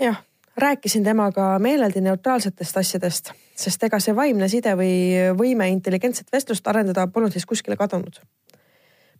jah, 0.00 0.22
rääkisin 0.56 1.04
temaga 1.04 1.58
meeleldi 1.58 2.00
neutraalsetest 2.00 2.76
asjadest, 2.76 3.32
sest 3.56 3.82
ega 3.82 4.00
see 4.00 4.16
vaimne 4.16 4.48
side 4.48 4.76
või 4.78 4.94
võime 5.38 5.68
intelligentset 5.72 6.32
vestlust 6.32 6.66
arendada 6.68 7.06
polnud 7.06 7.32
siis 7.32 7.46
kuskile 7.46 7.76
kadunud. 7.76 8.20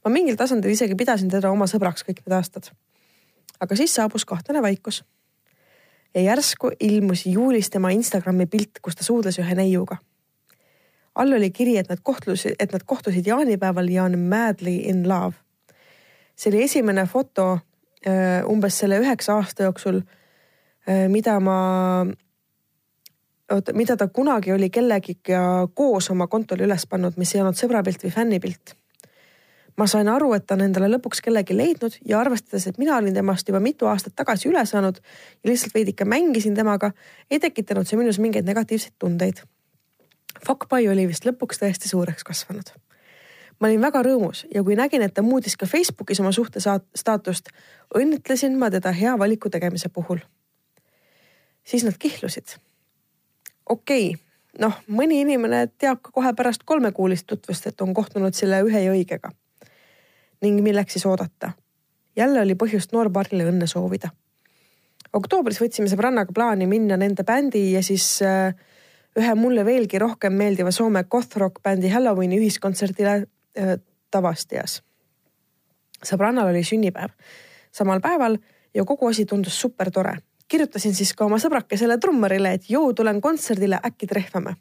Ma 0.04 0.12
mingil 0.12 0.36
tasandil 0.36 0.70
isegi 0.70 0.94
pidasin 0.94 1.30
teda 1.32 1.50
oma 1.50 1.68
sõbraks 1.70 2.06
kõik 2.06 2.22
need 2.24 2.36
aastad. 2.36 2.70
aga 3.60 3.76
siis 3.76 3.94
saabus 3.94 4.24
kahtlane 4.24 4.62
vaikus. 4.62 5.04
ja 6.14 6.20
järsku 6.20 6.70
ilmus 6.80 7.26
juulis 7.26 7.70
tema 7.70 7.90
Instagrami 7.90 8.46
pilt, 8.46 8.78
kus 8.82 8.94
ta 8.96 9.04
suudles 9.04 9.38
ühe 9.38 9.54
neiuga 9.54 9.98
all 11.14 11.32
oli 11.32 11.50
kiri, 11.50 11.76
et 11.78 11.88
nad 11.88 11.98
kohtusid, 12.02 12.56
et 12.58 12.72
nad 12.72 12.82
kohtusid 12.86 13.26
jaanipäeval 13.26 13.88
ja 13.88 14.04
on 14.04 14.18
madly 14.18 14.74
in 14.74 15.08
love. 15.08 15.34
see 16.36 16.50
oli 16.50 16.64
esimene 16.64 17.06
foto 17.06 17.58
äh, 18.06 18.42
umbes 18.50 18.78
selle 18.78 18.98
üheksa 18.98 19.36
aasta 19.38 19.62
jooksul, 19.68 20.00
äh, 20.88 21.04
mida 21.08 21.36
ma, 21.40 21.58
oota, 23.52 23.72
mida 23.72 23.96
ta 23.96 24.08
kunagi 24.08 24.52
oli 24.52 24.70
kellegiga 24.70 25.68
koos 25.74 26.10
oma 26.10 26.26
kontole 26.26 26.66
üles 26.66 26.86
pannud, 26.90 27.14
mis 27.16 27.34
ei 27.34 27.44
olnud 27.44 27.60
sõbrapilt 27.60 28.02
või 28.02 28.10
fännipilt. 28.10 28.74
Ma 29.76 29.86
sain 29.90 30.08
aru, 30.08 30.32
et 30.34 30.46
ta 30.46 30.54
on 30.54 30.66
endale 30.66 30.88
lõpuks 30.96 31.22
kellegi 31.24 31.56
leidnud 31.56 31.96
ja 32.06 32.20
arvestades, 32.20 32.66
et 32.66 32.78
mina 32.78 32.96
olin 32.96 33.14
temast 33.14 33.48
juba 33.48 33.60
mitu 33.60 33.86
aastat 33.90 34.14
tagasi 34.16 34.48
üle 34.48 34.62
saanud 34.66 35.00
ja 35.00 35.50
lihtsalt 35.50 35.74
veidike 35.74 36.04
mängisin 36.04 36.54
temaga, 36.54 36.92
ei 37.30 37.40
tekitanud 37.42 37.88
see 37.88 37.98
minus 37.98 38.20
mingeid 38.22 38.46
negatiivseid 38.46 38.94
tundeid 38.98 39.42
Fuckboy 40.46 40.88
oli 40.88 41.06
vist 41.08 41.26
lõpuks 41.26 41.60
tõesti 41.62 41.88
suureks 41.88 42.24
kasvanud. 42.24 42.72
ma 43.60 43.68
olin 43.68 43.80
väga 43.80 44.02
rõõmus 44.02 44.44
ja 44.54 44.62
kui 44.66 44.76
nägin, 44.76 45.02
et 45.02 45.14
ta 45.14 45.22
muutis 45.22 45.56
ka 45.56 45.66
Facebookis 45.66 46.20
oma 46.20 46.32
suhte 46.32 46.60
staatust, 46.60 47.48
õnnitlesin 47.94 48.58
ma 48.58 48.70
teda 48.70 48.92
hea 48.92 49.18
valiku 49.18 49.50
tegemise 49.50 49.88
puhul. 49.88 50.18
siis 51.64 51.84
nad 51.84 51.98
kihlusid. 51.98 52.56
okei 53.68 54.08
okay,, 54.10 54.20
noh, 54.58 54.74
mõni 54.88 55.20
inimene 55.20 55.68
teab 55.78 56.02
ka 56.02 56.10
kohe 56.10 56.34
pärast 56.34 56.62
kolmekuulist 56.64 57.26
tutvust, 57.26 57.66
et 57.66 57.80
on 57.80 57.94
kohtunud 57.94 58.34
selle 58.34 58.62
ühe 58.62 58.84
ja 58.84 58.92
õigega. 58.92 59.30
Ning 60.44 60.60
milleks 60.62 60.98
siis 60.98 61.06
oodata? 61.08 61.54
jälle 62.16 62.40
oli 62.40 62.54
põhjust 62.54 62.92
noorpaarile 62.94 63.48
õnne 63.50 63.66
soovida. 63.66 64.12
oktoobris 65.12 65.60
võtsime 65.62 65.90
sõbrannaga 65.90 66.32
plaani 66.34 66.66
minna 66.70 66.96
nende 67.00 67.24
bändi 67.24 67.72
ja 67.72 67.82
siis 67.82 68.06
äh, 68.22 68.54
ühe 69.18 69.34
mulle 69.34 69.64
veelgi 69.64 69.98
rohkem 69.98 70.36
meeldiva 70.38 70.70
Soome 70.70 71.04
goth-rock 71.04 71.62
bändi 71.62 71.90
Halloweeni 71.90 72.38
ühiskontserdile 72.38 73.16
äh, 73.58 73.76
Tavastias. 74.10 74.82
sõbrannal 76.04 76.52
oli 76.52 76.62
sünnipäev 76.64 77.10
samal 77.74 78.00
päeval 78.00 78.38
ja 78.74 78.84
kogu 78.84 79.08
asi 79.08 79.26
tundus 79.26 79.60
super 79.60 79.90
tore. 79.90 80.16
kirjutasin 80.48 80.94
siis 80.94 81.14
ka 81.14 81.24
oma 81.24 81.38
sõbrakesele 81.40 81.96
trummarile, 81.98 82.52
et 82.52 82.68
jõu, 82.70 82.92
tulen 82.94 83.20
kontserdile, 83.20 83.80
äkki 83.86 84.06
trehvame. 84.06 84.56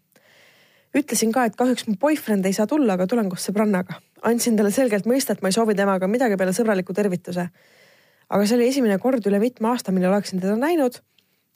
ütlesin 0.98 1.32
ka, 1.32 1.46
et 1.46 1.56
kahjuks 1.56 1.88
mu 1.88 1.96
boyfriend 2.00 2.46
ei 2.46 2.54
saa 2.54 2.68
tulla, 2.68 2.94
aga 2.94 3.08
tulen 3.08 3.30
koos 3.30 3.50
sõbrannaga. 3.50 4.00
Andsin 4.24 4.58
talle 4.58 4.72
selgelt 4.72 5.08
mõista, 5.10 5.34
et 5.34 5.42
ma 5.44 5.52
ei 5.52 5.56
soovi 5.56 5.76
temaga 5.76 6.08
midagi 6.08 6.38
peale 6.40 6.54
sõbraliku 6.56 6.96
tervituse. 6.96 7.48
aga 8.30 8.46
see 8.48 8.56
oli 8.56 8.68
esimene 8.68 8.98
kord 9.00 9.26
üle 9.28 9.40
mitme 9.40 9.68
aasta, 9.70 9.92
mil 9.92 10.06
oleksin 10.10 10.40
teda 10.42 10.56
näinud 10.56 11.00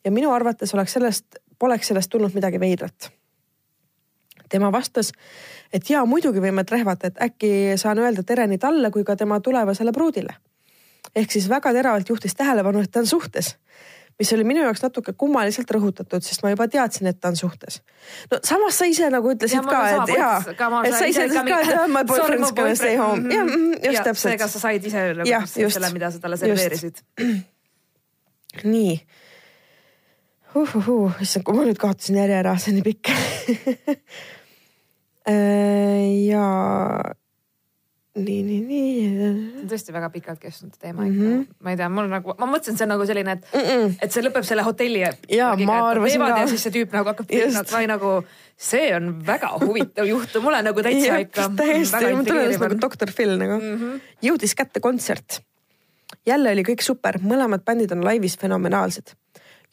ja 0.05 0.11
minu 0.11 0.31
arvates 0.31 0.73
oleks 0.73 0.93
sellest 0.93 1.39
poleks 1.59 1.87
sellest 1.87 2.09
tulnud 2.09 2.33
midagi 2.33 2.59
veidrat. 2.59 3.11
tema 4.49 4.71
vastas, 4.71 5.11
et 5.73 5.89
jaa, 5.89 6.05
muidugi 6.05 6.39
võime 6.39 6.63
trehvata, 6.63 7.07
et 7.07 7.17
äkki 7.21 7.49
saan 7.75 7.99
öelda 7.99 8.23
tere 8.23 8.45
nii 8.47 8.57
talle 8.57 8.91
kui 8.91 9.03
ka 9.03 9.15
tema 9.15 9.39
tulevasele 9.39 9.91
pruudile. 9.91 10.35
ehk 11.15 11.31
siis 11.31 11.49
väga 11.49 11.73
teravalt 11.73 12.09
juhtis 12.09 12.35
tähelepanu, 12.35 12.79
et 12.79 12.91
ta 12.91 12.99
on 12.99 13.07
suhtes 13.07 13.57
mis 14.19 14.33
oli 14.33 14.43
minu 14.47 14.61
jaoks 14.63 14.81
natuke 14.81 15.13
kummaliselt 15.13 15.71
rõhutatud, 15.71 16.21
sest 16.25 16.41
ma 16.43 16.49
juba 16.53 16.67
teadsin, 16.71 17.07
et 17.11 17.19
ta 17.21 17.27
on 17.31 17.37
suhtes. 17.39 17.73
no 18.31 18.35
samas 18.43 18.73
sa 18.79 18.85
ise 18.89 19.05
nagu 19.13 19.27
ütlesid 19.33 19.59
ja, 19.59 19.63
ka, 19.67 19.79
et 19.91 20.07
jaa, 20.15 20.37
et 20.87 20.93
sa 20.97 21.05
ise 21.09 21.21
ütlesid 21.27 21.47
ka, 21.51 21.57
et 21.61 21.67
jah, 21.75 21.85
my 21.91 22.03
boyfriend's 22.07 22.51
gonna 22.57 22.75
stay 22.79 22.95
home. 22.97 23.23
jah, 23.33 23.45
mm, 23.45 23.73
just 23.83 24.03
täpselt. 24.09 24.31
seega 24.31 24.45
sa 24.49 24.57
said 24.63 24.83
ise 24.89 25.01
nagu 25.21 25.27
selle, 25.53 25.89
mida 25.93 26.07
sa 26.11 26.17
talle 26.23 26.37
serveerisid. 26.41 26.95
nii 28.73 28.95
uhuhuu, 30.57 31.05
issand, 31.21 31.45
kui 31.45 31.53
ma 31.53 31.61
nüüd 31.67 31.77
kaotasin 31.81 32.17
järje 32.17 32.37
ära, 32.39 32.53
see 32.57 32.69
on 32.73 32.77
nii 32.79 32.87
pikk 32.87 33.05
äh, 35.29 36.05
ja 36.25 36.45
nii, 38.17 38.43
nii, 38.43 38.59
nii. 38.65 38.93
see 39.17 39.27
on 39.61 39.69
tõesti 39.71 39.93
väga 39.95 40.09
pikalt 40.13 40.39
kestnud 40.41 40.75
teema 40.79 41.05
ikka 41.07 41.17
mm. 41.17 41.33
-hmm. 41.33 41.57
ma 41.63 41.73
ei 41.73 41.79
tea, 41.79 41.89
mul 41.93 42.09
nagu, 42.11 42.35
ma 42.39 42.49
mõtlesin, 42.49 42.77
see 42.79 42.87
on 42.87 42.93
nagu 42.93 43.05
selline, 43.09 43.35
et 43.37 43.45
mm, 43.51 43.67
-mm. 43.67 43.97
et 44.01 44.15
see 44.15 44.25
lõpeb 44.25 44.47
selle 44.47 44.65
hotelli. 44.67 45.03
ja 45.37 45.51
ma 45.65 45.77
arvasin 45.89 46.23
ka. 46.23 46.29
ja 46.41 46.47
siis 46.51 46.65
see 46.67 46.75
tüüp 46.77 46.95
nagu 46.95 47.11
hakkab, 47.11 47.31
ma 47.71 47.81
ei 47.83 47.91
nagu, 47.91 48.13
see 48.69 48.89
on 48.95 49.11
väga 49.27 49.51
huvitav 49.65 50.09
juhtum, 50.09 50.43
mulle 50.47 50.63
nagu 50.65 50.83
täitsa 50.89 51.21
ikka. 51.25 51.51
täiesti, 51.61 52.13
ma 52.15 52.23
tunnen 52.23 52.51
nagu 52.55 52.81
doktor 52.81 53.13
Phil 53.13 53.37
nagu 53.37 53.61
mm. 53.61 53.77
-hmm. 53.77 54.01
jõudis 54.29 54.55
kätte 54.55 54.79
kontsert. 54.79 55.41
jälle 56.25 56.51
oli 56.51 56.63
kõik 56.63 56.81
super, 56.81 57.19
mõlemad 57.19 57.63
bändid 57.63 57.91
on 57.91 58.05
laivis 58.05 58.37
fenomenaalsed 58.37 59.15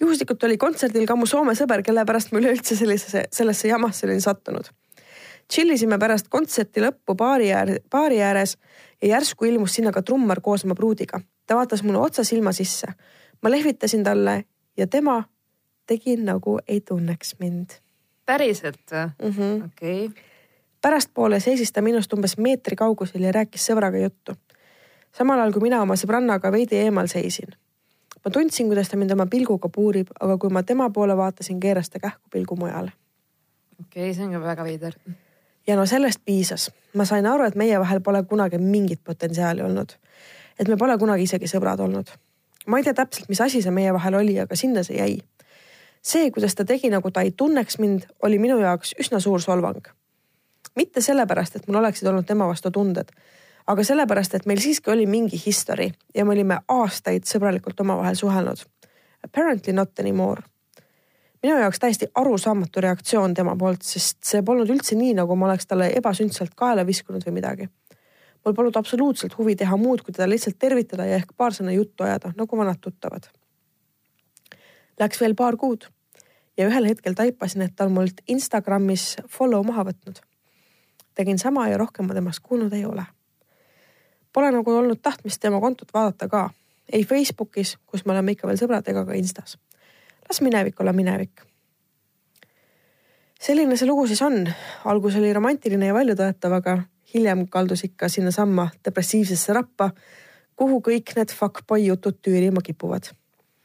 juhuslikult 0.01 0.43
oli 0.45 0.57
kontserdil 0.59 1.07
ka 1.07 1.17
mu 1.17 1.27
Soome 1.27 1.55
sõber, 1.55 1.83
kelle 1.83 2.05
pärast 2.05 2.33
ma 2.33 2.41
üleüldse 2.41 2.77
sellisesse, 2.77 3.29
sellesse 3.31 3.69
jamasse 3.69 4.07
olin 4.07 4.21
sattunud 4.21 4.71
tšillisime 5.49 5.99
pärast 5.99 6.29
kontserti 6.31 6.83
lõppu 6.83 7.17
baari 7.17 7.53
äär, 7.53 7.79
baari 7.91 8.23
ääres 8.23 8.57
ja 9.03 9.09
järsku 9.09 9.45
ilmus 9.45 9.75
sinna 9.75 9.93
ka 9.93 10.03
trummar 10.03 10.41
koos 10.41 10.65
oma 10.65 10.75
pruudiga. 10.75 11.21
ta 11.47 11.57
vaatas 11.57 11.83
mulle 11.83 11.99
otsa 11.99 12.25
silma 12.25 12.53
sisse. 12.53 12.87
ma 13.43 13.51
lehvitasin 13.51 14.05
talle 14.05 14.45
ja 14.77 14.87
tema 14.87 15.25
tegi 15.87 16.17
nagu 16.17 16.59
ei 16.69 16.81
tunneks 16.81 17.37
mind. 17.39 17.71
päriselt 18.27 18.91
või 18.91 19.31
mm 19.31 19.35
-hmm.? 19.37 19.65
okei 19.65 20.07
okay. 20.07 20.23
pärastpoole 20.83 21.41
seisis 21.41 21.73
ta 21.73 21.83
minust 21.83 22.13
umbes 22.13 22.39
meetri 22.39 22.77
kaugusel 22.77 23.23
ja 23.23 23.33
rääkis 23.33 23.71
sõbraga 23.71 24.03
juttu. 24.03 24.33
samal 25.13 25.39
ajal 25.39 25.53
kui 25.53 25.63
mina 25.63 25.83
oma 25.83 25.95
sõbrannaga 25.95 26.53
veidi 26.53 26.77
eemal 26.77 27.07
seisin. 27.07 27.49
ma 28.25 28.31
tundsin, 28.31 28.67
kuidas 28.67 28.89
ta 28.89 28.97
mind 28.97 29.11
oma 29.11 29.27
pilguga 29.27 29.69
puurib, 29.69 30.09
aga 30.21 30.39
kui 30.39 30.51
ma 30.51 30.63
tema 30.63 30.91
poole 30.91 31.17
vaatasin, 31.17 31.61
keeras 31.61 31.91
ta 31.91 31.99
kähku 31.99 32.29
pilgu 32.31 32.57
mujale. 32.57 32.93
okei 33.81 34.03
okay,, 34.03 34.15
see 34.15 34.25
on 34.25 34.33
ka 34.33 34.41
väga 34.41 34.65
veider 34.65 34.95
ja 35.67 35.77
no 35.77 35.87
sellest 35.87 36.21
piisas. 36.25 36.71
ma 36.95 37.05
sain 37.05 37.27
aru, 37.27 37.45
et 37.45 37.55
meie 37.55 37.81
vahel 37.81 38.01
pole 38.01 38.23
kunagi 38.23 38.59
mingit 38.59 39.01
potentsiaali 39.05 39.63
olnud. 39.63 39.93
et 40.59 40.69
me 40.69 40.77
pole 40.77 40.99
kunagi 40.99 41.23
isegi 41.23 41.47
sõbrad 41.47 41.81
olnud. 41.81 42.11
ma 42.67 42.79
ei 42.79 42.85
tea 42.85 42.95
täpselt, 42.95 43.29
mis 43.29 43.41
asi 43.41 43.63
see 43.63 43.71
meie 43.71 43.93
vahel 43.93 44.15
oli, 44.15 44.39
aga 44.41 44.57
sinna 44.57 44.83
see 44.83 44.99
jäi. 44.99 45.19
see, 46.03 46.31
kuidas 46.31 46.55
ta 46.55 46.65
tegi, 46.65 46.91
nagu 46.91 47.11
ta 47.11 47.21
ei 47.21 47.31
tunneks 47.31 47.79
mind, 47.79 48.09
oli 48.23 48.39
minu 48.39 48.59
jaoks 48.59 48.95
üsna 49.01 49.21
suur 49.21 49.43
solvang. 49.43 49.83
mitte 50.77 51.01
sellepärast, 51.01 51.57
et 51.57 51.69
mul 51.69 51.77
oleksid 51.77 52.09
olnud 52.09 52.27
tema 52.27 52.47
vastu 52.47 52.71
tunded, 52.71 53.11
aga 53.67 53.85
sellepärast, 53.85 54.35
et 54.35 54.47
meil 54.47 54.61
siiski 54.61 54.91
oli 54.91 55.07
mingi 55.07 55.43
history 55.47 55.93
ja 56.15 56.25
me 56.25 56.33
olime 56.33 56.61
aastaid 56.69 57.25
sõbralikult 57.25 57.81
omavahel 57.81 58.15
suhelnud. 58.15 58.67
Apparently 59.25 59.73
not 59.73 59.99
anymore 59.99 60.43
minu 61.45 61.59
jaoks 61.61 61.79
täiesti 61.79 62.07
arusaamatu 62.15 62.81
reaktsioon 62.81 63.35
tema 63.35 63.53
poolt, 63.61 63.83
sest 63.85 64.23
see 64.25 64.43
polnud 64.43 64.71
üldse 64.73 64.97
nii, 64.97 65.13
nagu 65.19 65.37
ma 65.37 65.51
oleks 65.51 65.67
talle 65.69 65.91
ebasündsalt 65.99 66.55
kaela 66.57 66.87
viskunud 66.89 67.25
või 67.27 67.41
midagi. 67.41 67.69
mul 68.45 68.55
polnud 68.55 68.77
absoluutselt 68.77 69.37
huvi 69.39 69.57
teha 69.57 69.77
muud, 69.77 70.03
kui 70.05 70.13
teda 70.13 70.29
lihtsalt 70.29 70.59
tervitada 70.59 71.07
ja 71.09 71.17
ehk 71.17 71.33
paar 71.37 71.53
sõna 71.57 71.73
juttu 71.73 72.05
ajada, 72.05 72.33
nagu 72.37 72.57
vanad 72.57 72.81
tuttavad. 72.81 73.29
Läks 75.01 75.21
veel 75.21 75.35
paar 75.35 75.57
kuud 75.57 75.87
ja 76.57 76.69
ühel 76.69 76.89
hetkel 76.89 77.15
taipasin, 77.15 77.63
et 77.63 77.77
ta 77.77 77.85
on 77.85 77.93
mult 77.93 78.21
Instagramis 78.29 79.17
follow 79.29 79.65
maha 79.65 79.85
võtnud. 79.85 80.21
tegin 81.15 81.39
sama 81.39 81.69
ja 81.69 81.77
rohkem 81.79 82.07
ma 82.07 82.15
temast 82.15 82.41
kuulnud 82.43 82.73
ei 82.73 82.85
ole. 82.85 83.05
Pole 84.33 84.51
nagu 84.51 84.71
olnud 84.71 85.01
tahtmist 85.03 85.41
tema 85.41 85.61
kontot 85.61 85.95
vaadata 85.95 86.29
ka, 86.29 86.51
ei 86.93 87.05
Facebookis, 87.05 87.77
kus 87.87 88.05
me 88.05 88.13
oleme 88.13 88.33
ikka 88.33 88.49
veel 88.49 88.59
sõbrad, 88.59 88.89
ega 88.89 89.05
ka 89.05 89.13
Instas 89.13 89.59
las 90.29 90.41
minevik 90.41 90.81
olla 90.81 90.93
minevik. 90.93 91.43
selline 93.41 93.77
see 93.77 93.89
lugu 93.89 94.07
siis 94.07 94.23
on. 94.23 94.47
algus 94.85 95.17
oli 95.21 95.33
romantiline 95.33 95.87
ja 95.87 95.95
väljutõetav, 95.95 96.59
aga 96.61 96.79
hiljem 97.15 97.47
kaldus 97.49 97.85
ikka 97.85 98.09
sinnasamma 98.09 98.69
depressiivsesse 98.85 99.53
rappa, 99.53 99.91
kuhu 100.57 100.81
kõik 100.81 101.17
need 101.17 101.35
fuckboy 101.35 101.87
jutud 101.87 102.21
tüürima 102.23 102.63
kipuvad 102.65 103.11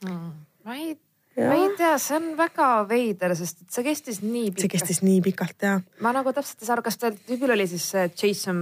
mm,. 0.06 0.34
ma 0.66 0.76
ei 0.76 0.98
ma 1.40 1.56
ei 1.56 1.70
tea, 1.78 1.94
see 2.02 2.18
on 2.18 2.26
väga 2.38 2.68
veider, 2.90 3.34
sest 3.38 3.62
see 3.72 3.86
kestis 3.86 4.20
nii 4.24 4.50
pikalt. 4.50 4.64
see 4.64 4.74
kestis 4.74 5.02
nii 5.06 5.22
pikalt 5.24 5.64
ja. 5.64 5.78
ma 6.04 6.12
nagu 6.16 6.34
täpselt 6.36 6.60
ei 6.60 6.68
saa 6.68 6.76
aru, 6.76 6.84
kas 6.90 7.00
tal 7.00 7.16
tüübil 7.16 7.54
oli 7.56 7.68
siis 7.70 7.86
Jason 8.20 8.62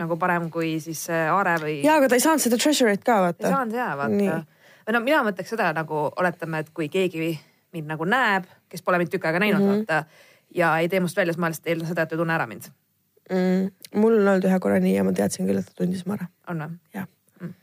nagu 0.00 0.18
parem 0.20 0.50
kui 0.52 0.74
siis 0.84 1.06
Aare 1.08 1.56
või? 1.62 1.78
ja, 1.86 1.96
aga 1.96 2.10
ta 2.10 2.18
ei 2.18 2.24
saanud 2.24 2.44
seda 2.44 2.60
treasure'it 2.60 3.04
ka 3.06 3.20
vaata. 3.24 3.46
ei 3.46 3.54
saanud 3.54 3.78
ja 3.78 3.90
vaata 3.96 4.57
või 4.88 4.96
no 4.96 5.04
mina 5.04 5.20
mõtleks 5.26 5.52
seda 5.52 5.68
nagu 5.76 6.08
oletame, 6.16 6.64
et 6.64 6.72
kui 6.74 6.88
keegi 6.88 7.34
mind 7.76 7.90
nagu 7.92 8.08
näeb, 8.08 8.48
kes 8.72 8.82
pole 8.82 9.00
mind 9.00 9.12
tükk 9.12 9.28
aega 9.28 9.42
näinud 9.42 9.60
mm, 9.60 9.68
-hmm. 9.68 9.84
vaata 9.84 10.04
ja 10.54 10.78
ei 10.78 10.88
tee 10.88 11.00
must 11.00 11.16
välja, 11.16 11.32
siis 11.32 11.40
ma 11.40 11.50
lihtsalt 11.52 11.66
eeldan 11.66 11.88
seda, 11.88 12.02
et 12.02 12.08
ta 12.08 12.16
ei 12.16 12.22
tunne 12.22 12.34
ära 12.34 12.46
mind 12.46 12.70
mm,. 13.30 13.70
mul 14.00 14.16
on 14.20 14.28
olnud 14.28 14.48
ühe 14.48 14.60
korra 14.60 14.80
nii 14.80 14.94
ja 14.96 15.04
ma 15.04 15.12
teadsin 15.12 15.46
küll, 15.46 15.60
et 15.60 15.66
ta 15.66 15.76
tundis 15.82 16.06
mu 16.06 16.16
ära. 16.16 16.26
on 16.48 16.64
või? 16.64 16.78
jah 16.94 17.06
mm.. 17.40 17.54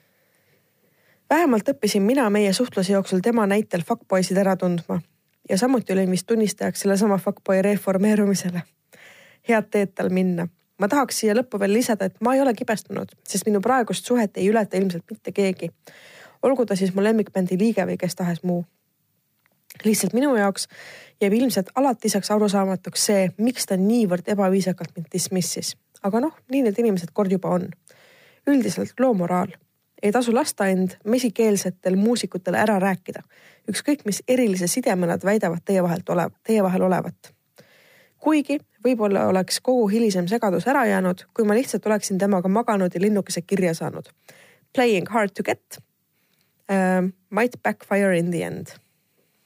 vähemalt 1.30 1.74
õppisin 1.74 2.06
mina 2.06 2.30
meie 2.30 2.54
suhtluse 2.54 2.94
jooksul 2.94 3.26
tema 3.26 3.48
näitel 3.48 3.82
fuckboysid 3.82 4.38
ära 4.38 4.56
tundma 4.56 5.02
ja 5.50 5.58
samuti 5.58 5.94
olin 5.94 6.12
vist 6.12 6.28
tunnistajaks 6.28 6.86
sellesama 6.86 7.18
fuckboy 7.18 7.62
reformeerumisele. 7.62 8.62
head 9.50 9.72
teed 9.72 9.96
tal 9.96 10.10
minna 10.10 10.48
ma 10.78 10.88
tahaks 10.88 11.20
siia 11.20 11.34
lõppu 11.34 11.60
veel 11.60 11.74
lisada, 11.74 12.06
et 12.06 12.22
ma 12.22 12.36
ei 12.36 12.42
ole 12.42 12.54
kibestunud, 12.54 13.12
sest 13.28 13.46
minu 13.46 13.62
praegust 13.62 14.06
suhet 14.06 14.38
ei 14.38 14.50
ületa 14.50 14.78
ilmselt 14.78 15.04
mitte 15.12 15.32
keegi 15.32 15.72
olgu 16.46 16.66
ta 16.66 16.76
siis 16.76 16.94
mu 16.96 17.04
lemmikbändi 17.04 17.58
liige 17.60 17.86
või 17.90 17.98
kes 17.98 18.16
tahes 18.16 18.44
muu. 18.44 18.66
lihtsalt 19.84 20.14
minu 20.14 20.36
jaoks 20.36 20.68
jääb 21.22 21.34
ilmselt 21.34 21.70
alatiseks 21.76 22.32
arusaamatuks 22.32 23.06
see, 23.06 23.30
miks 23.38 23.66
ta 23.66 23.78
niivõrd 23.78 24.30
ebaviisakalt 24.32 24.96
mind 24.96 25.08
dismissis. 25.14 25.76
aga 26.04 26.20
noh, 26.20 26.36
nii 26.52 26.62
need 26.68 26.80
inimesed 26.80 27.14
kord 27.14 27.32
juba 27.32 27.50
on. 27.50 27.70
üldiselt 28.48 29.00
loo 29.00 29.14
moraal. 29.14 29.56
ei 30.04 30.12
tasu 30.12 30.34
lasta 30.36 30.68
end 30.68 30.98
mesikeelsetel 31.04 31.96
muusikutele 31.96 32.58
ära 32.58 32.80
rääkida. 32.80 33.24
ükskõik, 33.72 34.06
mis 34.06 34.24
erilise 34.28 34.68
sideme 34.68 35.08
nad 35.08 35.24
väidavad 35.26 35.66
teie 35.66 35.84
vahelt 35.84 36.10
olev, 36.10 36.32
teie 36.44 36.64
vahel 36.64 36.82
olevat. 36.82 37.34
kuigi 38.20 38.60
võib-olla 38.86 39.28
oleks 39.28 39.60
kogu 39.62 39.88
hilisem 39.88 40.28
segadus 40.28 40.68
ära 40.68 40.86
jäänud, 40.86 41.26
kui 41.34 41.46
ma 41.46 41.54
lihtsalt 41.54 41.86
oleksin 41.86 42.18
temaga 42.18 42.48
maganud 42.48 42.94
ja 42.94 43.02
linnukese 43.02 43.42
kirja 43.42 43.74
saanud. 43.74 44.10
Playing 44.76 45.10
hard 45.10 45.32
to 45.34 45.44
get 45.44 45.82
uh, 46.72 47.06
might 47.30 47.62
backfire 47.64 48.16
in 48.18 48.32
the 48.32 48.44
end 48.46 48.76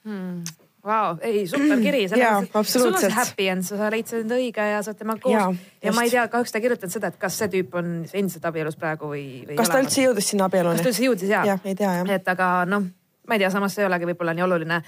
hmm.. 0.04 0.42
Vau, 0.84 1.18
ei 1.20 1.46
super 1.50 1.80
kiri. 1.82 2.04
absoluutselt. 2.04 2.66
sul 2.66 2.86
on 2.92 2.98
see 3.00 3.10
happy 3.12 3.48
end, 3.52 3.66
sa 3.68 3.90
leidsid 3.92 4.22
enda 4.24 4.38
õige 4.40 4.64
ja 4.64 4.80
sa 4.80 4.94
oled 4.94 5.02
temaga 5.02 5.20
koos. 5.20 5.34
ja, 5.34 5.50
ja 5.84 5.92
ma 5.92 6.06
ei 6.06 6.12
tea, 6.12 6.24
kahjuks 6.32 6.54
ta 6.54 6.60
ei 6.60 6.64
kirjutanud 6.64 6.94
seda, 6.94 7.10
et 7.12 7.18
kas 7.20 7.36
see 7.36 7.50
tüüp 7.52 7.76
on 7.76 7.90
endiselt 8.08 8.46
abielus 8.48 8.78
praegu 8.80 9.12
või, 9.12 9.24
või. 9.44 9.58
kas 9.60 9.72
ta 9.72 9.82
üldse 9.82 10.06
jõudis 10.06 10.32
sinna 10.32 10.48
abieluni? 10.48 10.80
kas 10.80 10.86
ta 10.86 10.92
üldse 10.94 11.04
jõudis 11.04 11.32
ja? 11.34 11.44
jah, 11.52 11.60
ei 11.68 11.76
tea 11.76 11.92
jah. 12.00 12.12
et 12.16 12.32
aga 12.32 12.48
noh, 12.70 12.88
ma 13.28 13.36
ei 13.36 13.44
tea, 13.44 13.52
samas 13.52 13.76
see 13.76 13.84
ei 13.84 13.90
olegi 13.90 14.08
võib-olla 14.08 14.36
nii 14.38 14.46
oluline 14.46 14.80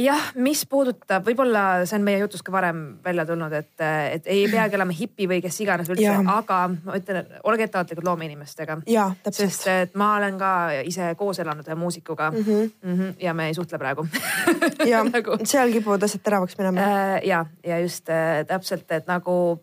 jah, 0.00 0.30
mis 0.38 0.62
puudutab, 0.70 1.24
võib-olla 1.26 1.82
see 1.88 1.98
on 1.98 2.04
meie 2.06 2.20
jutus 2.22 2.42
ka 2.46 2.52
varem 2.54 2.82
välja 3.04 3.24
tulnud, 3.26 3.52
et, 3.52 3.72
et 3.82 4.28
ei 4.30 4.44
peagi 4.50 4.78
olema 4.78 4.94
hipi 4.94 5.26
või 5.30 5.40
kes 5.42 5.60
iganes 5.64 5.90
üldse, 5.90 6.12
aga 6.34 6.60
ma 6.74 6.98
ütlen, 6.98 7.32
olge 7.44 7.66
ettevaatlikud 7.66 8.06
loomeinimestega. 8.06 8.80
sest 9.30 9.66
et 9.72 9.96
ma 9.98 10.12
olen 10.20 10.38
ka 10.38 10.52
ise 10.86 11.12
koos 11.18 11.42
elanud 11.42 11.66
ühe 11.66 11.78
muusikuga 11.78 12.30
mm. 12.30 12.44
-hmm. 12.44 12.70
Mm 12.82 12.98
-hmm, 12.98 13.14
ja 13.18 13.34
me 13.34 13.46
ei 13.46 13.54
suhtle 13.54 13.78
praegu 13.78 14.06
ja 14.86 15.02
nagu, 15.14 15.38
seal 15.44 15.72
kipuvad 15.72 16.02
asjad 16.02 16.22
teravaks 16.22 16.58
minema. 16.58 16.80
Äh, 16.80 17.20
ja, 17.24 17.46
ja 17.66 17.78
just 17.80 18.08
äh, 18.08 18.46
täpselt, 18.46 18.90
et 18.90 19.06
nagu 19.06 19.60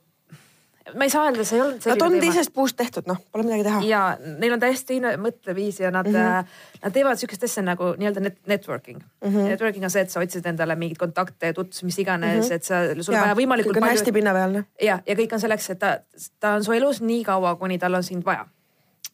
ma 0.96 1.08
ei 1.08 1.10
saa 1.10 1.26
öelda, 1.28 1.44
see 1.48 1.58
ei 1.58 1.64
olnud 1.64 1.86
Nad 1.90 2.04
on 2.06 2.16
teisest 2.22 2.54
puust 2.56 2.78
tehtud, 2.80 3.08
noh, 3.10 3.20
pole 3.32 3.46
midagi 3.48 3.66
teha. 3.68 3.82
ja 3.88 4.02
neil 4.40 4.56
on 4.56 4.62
täiesti 4.62 4.94
teine 4.94 5.14
mõtteviis 5.22 5.82
ja 5.82 5.92
nad 5.92 6.08
mm, 6.08 6.16
-hmm. 6.16 6.82
nad 6.84 6.96
teevad 6.96 7.20
sihukest 7.20 7.44
asja 7.48 7.64
nagu 7.66 7.94
nii-öelda 7.98 8.24
net 8.24 8.38
networking 8.48 9.00
mm. 9.00 9.30
-hmm. 9.30 9.50
Networking 9.52 9.84
on 9.84 9.94
see, 9.94 10.02
et 10.02 10.14
sa 10.14 10.24
otsid 10.24 10.46
endale 10.46 10.76
mingeid 10.76 11.00
kontakte, 11.02 11.54
tutvusi, 11.54 11.86
mis 11.86 12.00
iganes 12.00 12.36
mm, 12.36 12.50
-hmm. 12.50 12.56
et 12.56 12.64
sa, 12.64 12.76
sul 13.02 13.16
on 13.16 13.22
vaja 13.22 13.36
võimalikult 13.36 13.80
palju. 13.80 13.98
hästi 13.98 14.12
pinnapealne. 14.12 14.66
ja, 14.82 15.00
ja 15.06 15.16
kõik 15.16 15.34
on 15.34 15.40
selleks, 15.40 15.70
et 15.70 15.80
ta, 15.80 16.00
ta 16.40 16.54
on 16.60 16.64
su 16.64 16.72
elus 16.72 17.02
nii 17.02 17.24
kaua, 17.24 17.56
kuni 17.56 17.80
tal 17.80 17.94
on 17.94 18.04
sind 18.04 18.26
vaja 18.26 18.46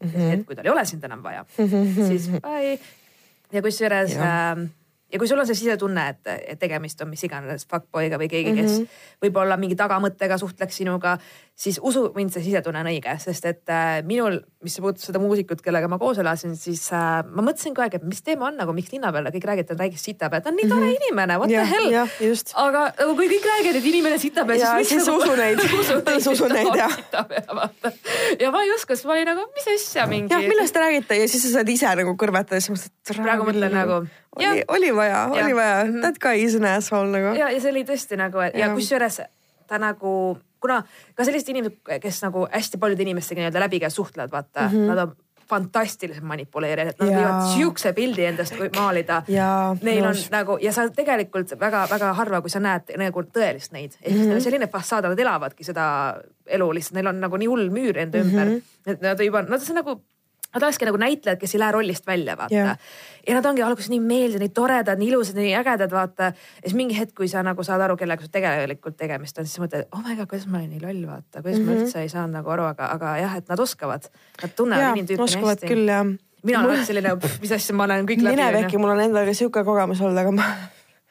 mm. 0.03 0.09
-hmm. 0.09 0.33
et 0.33 0.45
kui 0.45 0.55
tal 0.55 0.65
ei 0.65 0.71
ole 0.71 0.85
sind 0.85 1.03
enam 1.03 1.23
vaja 1.23 1.45
mm, 1.57 1.65
-hmm. 1.65 2.07
siis 2.07 2.29
bye. 2.29 2.79
ja 3.51 3.61
kusjuures 3.61 4.15
äh, 4.17 4.69
ja 5.13 5.19
kui 5.21 5.29
sul 5.29 5.39
on 5.39 5.47
see 5.47 5.57
sisetunne, 5.57 6.07
et, 6.09 6.59
tegemist 6.59 7.01
on 7.05 7.11
mis 7.11 7.21
iganes 7.27 7.67
fuckboy'ga 7.69 8.17
või 8.21 8.29
keegi, 8.31 8.53
kes 8.57 8.71
mm 8.71 8.77
-hmm. 8.83 9.01
võib-olla 9.25 9.57
mingi 9.61 9.77
tagamõttega 9.77 10.39
suhtleks 10.41 10.79
sinuga, 10.81 11.17
siis 11.55 11.79
usu 11.81 12.07
mind, 12.15 12.33
see 12.33 12.47
sisetunne 12.47 12.81
on 12.81 12.89
õige, 12.89 13.13
sest 13.21 13.45
et 13.45 13.69
äh, 13.69 14.01
minul, 14.07 14.39
mis 14.65 14.77
puudutab 14.79 15.05
seda 15.05 15.21
muusikut, 15.21 15.61
kellega 15.61 15.87
ma 15.87 15.99
koos 16.01 16.17
elasin, 16.23 16.55
siis 16.57 16.87
äh, 16.93 17.21
ma 17.29 17.45
mõtlesin 17.45 17.75
kogu 17.75 17.85
aeg, 17.85 17.99
et 17.99 18.07
mis 18.09 18.23
teema 18.25 18.47
on 18.49 18.57
nagu, 18.57 18.73
miks 18.73 18.89
linna 18.91 19.11
peal 19.13 19.29
kõik 19.35 19.45
räägivad, 19.51 19.77
väikest 19.83 20.09
sita 20.09 20.29
peal, 20.33 20.41
ta 20.41 20.49
on 20.49 20.57
nii 20.57 20.69
tore 20.69 20.81
mm 20.81 20.89
-hmm. 20.89 21.03
inimene, 21.03 21.37
what 21.37 21.51
ja, 21.51 21.61
the 21.61 21.75
hell. 21.75 22.37
aga 22.65 22.81
nagu 22.99 23.15
kui 23.15 23.29
kõik 23.35 23.47
räägivad, 23.51 23.77
et 23.81 23.85
inimene 23.93 24.17
sita 24.17 24.45
peal, 24.45 24.59
siis. 24.59 24.89
siis 24.89 25.07
nagu, 25.07 25.21
usu 25.21 25.35
neid 25.35 25.59
usu 26.33 26.47
neid 26.47 26.75
jah. 26.81 26.97
ja 28.39 28.51
ma 28.51 28.63
ei 28.63 28.73
oska, 28.73 28.95
siis 28.95 29.05
ma 29.05 29.13
olin 29.13 29.29
nagu, 29.29 29.45
mis 29.53 29.69
asja 29.75 30.07
mingi. 30.07 30.33
jah, 30.33 30.41
millest 30.41 30.73
te 30.73 30.79
räägite 30.79 31.21
ja 31.21 31.27
siis 31.27 31.43
sa 31.43 31.59
saad 31.59 31.69
ise 31.69 31.95
nagu 31.95 32.17
kõrvetada, 32.17 32.59
siis 32.59 32.73
mõtled. 32.73 33.23
praegu 33.23 33.45
mõtlen 33.45 33.73
nagu 33.73 34.01
oli, 34.35 34.63
oli 34.67 34.95
vaja, 34.95 35.27
oli 35.31 35.55
vaja, 35.55 35.83
that 36.01 36.19
guy 36.19 36.43
is 36.43 36.55
an 36.55 36.65
asshole 36.65 37.11
nagu. 37.11 37.35
ja, 37.37 37.49
ja 37.49 37.59
see 37.61 37.71
oli 37.71 37.83
tõesti 37.87 38.17
nagu 38.19 38.41
ja, 38.41 38.49
ja 38.53 38.71
kusjuures 38.73 39.21
ta 39.67 39.77
nagu, 39.79 40.37
kuna 40.61 40.81
ka 41.15 41.25
sellised 41.27 41.49
inimesed, 41.53 41.77
kes 42.01 42.23
nagu 42.25 42.47
hästi 42.51 42.77
paljude 42.81 43.05
inimestega 43.05 43.41
nii-öelda 43.41 43.59
läbi 43.63 43.79
käes 43.79 43.95
suhtlevad, 43.95 44.31
vaata 44.31 44.67
mm, 44.67 44.73
-hmm. 44.75 44.89
nad 44.91 44.97
on 45.05 45.15
fantastilised 45.49 46.23
manipuleerijad, 46.23 46.95
nad 46.99 47.09
võivad 47.11 47.47
siukse 47.53 47.91
pildi 47.93 48.25
endast 48.25 48.55
maalida. 48.75 49.21
Neil 49.81 50.05
on 50.07 50.15
nagu 50.31 50.57
ja 50.61 50.71
sa 50.73 50.85
tegelikult 50.89 51.51
väga-väga 51.59 52.13
harva, 52.13 52.41
kui 52.41 52.49
sa 52.49 52.59
näed 52.63 52.93
nagu 52.97 53.23
tõelist 53.27 53.75
neid, 53.75 53.97
ehk 54.01 54.07
siis 54.07 54.19
Mhm. 54.19 54.27
neil 54.29 54.39
on 54.39 54.41
selline 54.41 54.67
fassaad, 54.71 55.03
nad 55.03 55.19
elavadki 55.19 55.63
seda 55.67 56.15
elu 56.47 56.71
lihtsalt, 56.73 56.93
neil 56.93 57.07
on 57.11 57.19
nagu 57.19 57.37
nii 57.37 57.47
hull 57.51 57.69
müür 57.69 57.97
enda 57.97 58.17
Mhm. 58.17 58.27
ümber, 58.27 58.61
et 58.87 59.01
nad 59.01 59.19
juba, 59.19 59.41
nad 59.41 59.61
on 59.69 59.75
nagu 59.75 60.01
Nad 60.53 60.63
olekski 60.63 60.85
nagu 60.85 60.99
näitlejad, 61.01 61.39
kes 61.41 61.55
ei 61.55 61.59
lähe 61.61 61.73
rollist 61.73 62.07
välja, 62.07 62.35
vaata 62.37 62.53
Jah. 62.53 62.77
ja 63.27 63.37
nad 63.37 63.45
ongi 63.49 63.63
alguses 63.65 63.89
nii 63.89 64.01
meeldivad, 64.03 64.43
nii 64.43 64.53
toredad, 64.53 64.99
nii 65.01 65.07
ilusad, 65.09 65.39
nii 65.39 65.53
ägedad, 65.57 65.91
vaata. 65.91 66.29
ja 66.33 66.65
siis 66.65 66.75
mingi 66.77 66.97
hetk, 66.97 67.15
kui 67.17 67.29
sa 67.31 67.41
nagu 67.45 67.65
saad 67.65 67.81
aru, 67.81 67.97
kellega 67.97 68.21
sul 68.21 68.33
tegelikult 68.33 68.97
tegemist 68.99 69.39
on, 69.41 69.47
siis 69.49 69.61
mõtled, 69.63 69.87
oh 69.91 70.03
my 70.03 70.17
god, 70.19 70.29
kuidas 70.29 70.45
ma 70.51 70.59
olin 70.59 70.75
nii 70.75 70.83
loll, 70.83 71.07
vaata, 71.09 71.41
kuidas 71.41 71.57
mm 71.57 71.65
-hmm. 71.65 71.79
ma 71.79 71.87
üldse 71.87 72.03
ei 72.05 72.11
saanud 72.11 72.37
nagu 72.37 72.53
aru, 72.53 72.67
aga, 72.69 72.91
aga 72.97 73.15
jah, 73.23 73.37
et 73.37 73.49
nad 73.49 73.59
oskavad. 73.59 74.05
Nad 74.41 74.53
tunnevad 74.55 74.97
inimtüüpi 74.97 75.19
nii 75.21 75.23
oskavad 75.23 75.57
hästi. 75.57 75.73
küll 75.73 75.89
jah. 75.89 76.05
mina 76.43 76.59
olen 76.59 76.69
alati 76.69 76.85
selline, 76.91 77.15
mis 77.41 77.51
asja, 77.57 77.75
ma 77.75 77.83
olen 77.89 78.05
kõik 78.05 78.23
läbi. 78.23 78.35
minevihki, 78.35 78.77
mul 78.77 78.93
on 78.93 79.01
endal 79.07 79.25
ka 79.25 79.33
sihuke 79.33 79.63
kogemus 79.63 80.01
olnud, 80.01 80.17
aga 80.17 80.31
ma, 80.31 80.51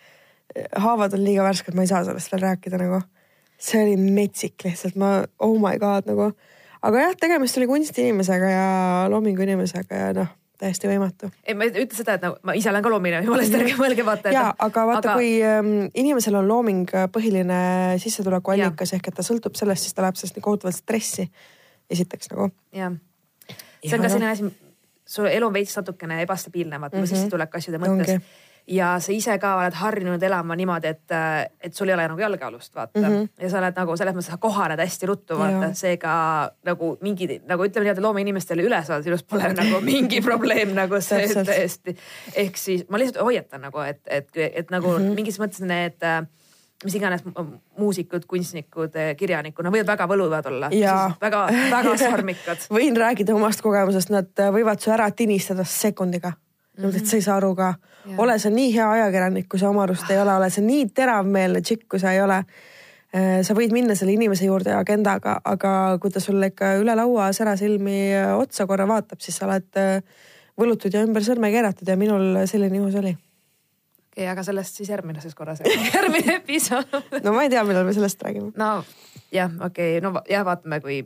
haavad 0.87 1.19
on 1.19 1.25
liiga 1.25 1.43
värsked, 1.43 1.75
ma 1.75 1.83
ei 1.83 1.91
saa 1.91 2.05
sellest 2.05 2.33
veel 2.33 2.43
rääkida 2.43 2.79
nagu. 2.79 3.03
see 3.59 3.83
oli 3.83 3.97
metsik 3.97 4.65
lihtsalt, 4.65 4.97
ma, 4.97 5.25
oh 5.39 5.59
my 5.59 5.79
god 5.79 6.07
nagu. 6.07 6.33
Aga 6.83 7.07
jah, 7.07 7.19
tegemist 7.21 7.59
oli 7.61 7.69
kunstiinimesega 7.71 8.53
ja 8.53 8.69
loomingu 9.13 9.45
inimesega 9.45 10.01
ja 10.01 10.13
noh, 10.17 10.31
täiesti 10.63 10.91
võimatu. 10.91 11.31
ei, 11.47 11.55
ma 11.59 11.67
ei 11.67 11.85
ütle 11.85 11.99
seda, 11.99 12.17
et 12.19 12.25
nagu 12.25 12.39
ma 12.47 12.55
ise 12.59 12.71
olen 12.71 12.85
ka 12.85 12.93
loomine, 12.93 13.23
jumala 13.27 13.45
eest 13.45 13.57
ärge 13.59 13.77
mõelge 13.81 14.07
vaata. 14.07 14.35
ja, 14.35 14.45
aga 14.67 14.87
vaata 14.91 15.13
aga..., 15.13 15.17
kui 15.19 15.33
ähm, 15.47 15.73
inimesel 15.99 16.39
on 16.41 16.49
looming 16.51 16.93
põhiline 17.15 17.63
sissetulekuallikas 18.03 18.95
ehk 18.99 19.11
et 19.11 19.19
ta 19.19 19.27
sõltub 19.27 19.59
sellest, 19.59 19.89
siis 19.89 19.97
ta 19.97 20.07
läheb 20.07 20.19
sellest 20.19 20.39
nii 20.39 20.47
kohutavalt 20.47 20.79
stressi. 20.79 21.29
esiteks 21.91 22.33
nagu. 22.35 22.51
jah, 22.77 22.95
see 23.83 23.97
on 23.99 24.07
ka 24.07 24.13
selline 24.13 24.31
asi, 24.31 24.53
su 25.17 25.27
elu 25.29 25.51
on 25.51 25.55
veits 25.55 25.77
natukene 25.79 26.23
ebastabiilne, 26.27 26.81
vaata 26.81 26.97
mm 26.97 27.05
-hmm. 27.05 27.15
sissetulek 27.15 27.61
asjade 27.61 27.83
mõttes 27.83 28.17
Ongi. 28.17 28.51
Ja 28.67 28.93
sa 29.03 29.13
ise 29.13 29.35
ka 29.43 29.57
oled 29.59 29.75
harjunud 29.75 30.23
elama 30.23 30.57
niimoodi, 30.57 30.93
et, 30.95 31.15
et 31.61 31.75
sul 31.75 31.91
ei 31.91 31.97
ole 31.97 32.07
nagu 32.09 32.21
jalgealust, 32.21 32.75
vaata 32.75 33.01
mm. 33.01 33.07
-hmm. 33.07 33.29
ja 33.43 33.51
sa 33.51 33.59
oled 33.59 33.79
nagu 33.81 33.97
selles 33.97 34.15
mõttes, 34.15 34.31
sa 34.31 34.39
kohaned 34.43 34.81
hästi 34.81 35.07
ruttu, 35.07 35.39
vaata 35.39 35.73
seega 35.79 36.15
nagu 36.65 36.97
mingi 37.01 37.41
nagu 37.47 37.65
ütleme 37.67 37.89
niimoodi, 37.89 38.07
loomeinimestele 38.07 38.63
üle 38.63 38.85
saada 38.85 39.03
sinust 39.03 39.27
pole 39.29 39.53
nagu 39.61 39.81
mingi 39.81 40.21
probleem 40.21 40.75
nagu 40.75 41.01
see 41.01 41.27
tõesti. 41.35 41.97
ehk 42.35 42.57
siis 42.57 42.87
ma 42.89 43.03
lihtsalt 43.03 43.25
hoiatan 43.25 43.67
nagu, 43.69 43.81
et, 43.81 44.01
et, 44.07 44.31
et 44.37 44.71
nagu 44.71 44.89
mm 44.89 44.99
-hmm. 44.99 45.19
mingis 45.19 45.41
mõttes 45.43 45.67
need 45.67 46.03
äh, 46.03 46.23
mis 46.85 46.95
iganes 46.95 47.25
mu- 47.25 47.61
muusikud, 47.79 48.25
kunstnikud, 48.27 48.97
kirjanikud, 49.17 49.65
nad 49.65 49.75
võivad 49.75 49.91
väga 49.95 50.07
võluvad 50.11 50.49
olla. 50.51 50.71
Jaa. 50.75 51.13
väga, 51.21 51.45
väga 51.71 51.97
sarmikad. 52.01 52.67
võin 52.79 52.97
rääkida 52.99 53.35
omast 53.35 53.63
kogemusest, 53.65 54.13
nad 54.15 54.31
äh, 54.43 54.51
võivad 54.55 54.83
su 54.83 54.93
ära 54.95 55.11
tinistada 55.11 55.65
sekundiga. 55.69 56.35
niimoodi, 56.77 57.03
et 57.03 57.11
sa 57.11 57.19
ei 57.19 57.25
saa 57.25 57.37
aru 57.37 57.55
ka. 57.55 57.75
Ole 58.19 58.39
sa 58.39 58.51
nii 58.51 58.73
hea 58.75 58.91
ajakirjanik, 58.91 59.49
kui 59.51 59.61
sa 59.61 59.71
oma 59.71 59.85
arust 59.87 60.11
ei 60.11 60.21
ole, 60.21 60.35
ole 60.35 60.51
sa 60.51 60.63
nii 60.65 60.89
teravmeelne 60.95 61.63
tšikk, 61.63 61.87
kui 61.95 62.03
sa 62.03 62.13
ei 62.15 62.23
ole. 62.23 62.43
sa 63.13 63.53
võid 63.53 63.75
minna 63.77 63.93
selle 63.93 64.15
inimese 64.15 64.47
juurde 64.47 64.73
agendaga, 64.73 65.35
aga 65.45 65.99
kui 66.01 66.11
ta 66.11 66.21
sulle 66.21 66.49
ikka 66.49 66.71
üle 66.81 66.95
laua 66.97 67.27
särasilmi 67.37 67.97
äh, 68.17 68.31
otsa 68.41 68.65
korra 68.65 68.87
vaatab, 68.89 69.21
siis 69.21 69.37
sa 69.37 69.45
oled 69.45 69.69
äh, 69.77 70.01
võlutud 70.57 70.97
ja 70.97 71.03
ümber 71.05 71.21
sõrme 71.27 71.51
keeratud 71.53 71.89
ja 71.93 71.99
minul 72.01 72.41
selline 72.49 72.81
juhus 72.81 72.97
oli. 73.03 73.13
okei, 74.09 74.31
aga 74.33 74.47
sellest 74.49 74.81
siis 74.81 74.89
järgmises 74.89 75.37
korras, 75.37 75.61
järgmine 75.95 76.39
episood. 76.39 76.89
no 77.21 77.37
ma 77.37 77.45
ei 77.45 77.53
tea, 77.53 77.67
millal 77.69 77.85
me 77.85 77.93
sellest 77.93 78.25
räägime. 78.25 78.55
no 78.57 78.71
jah, 79.29 79.53
okei 79.61 79.99
okay,, 79.99 80.01
no 80.01 80.25
jah, 80.25 80.49
vaatame, 80.49 80.81
kui, 80.81 81.03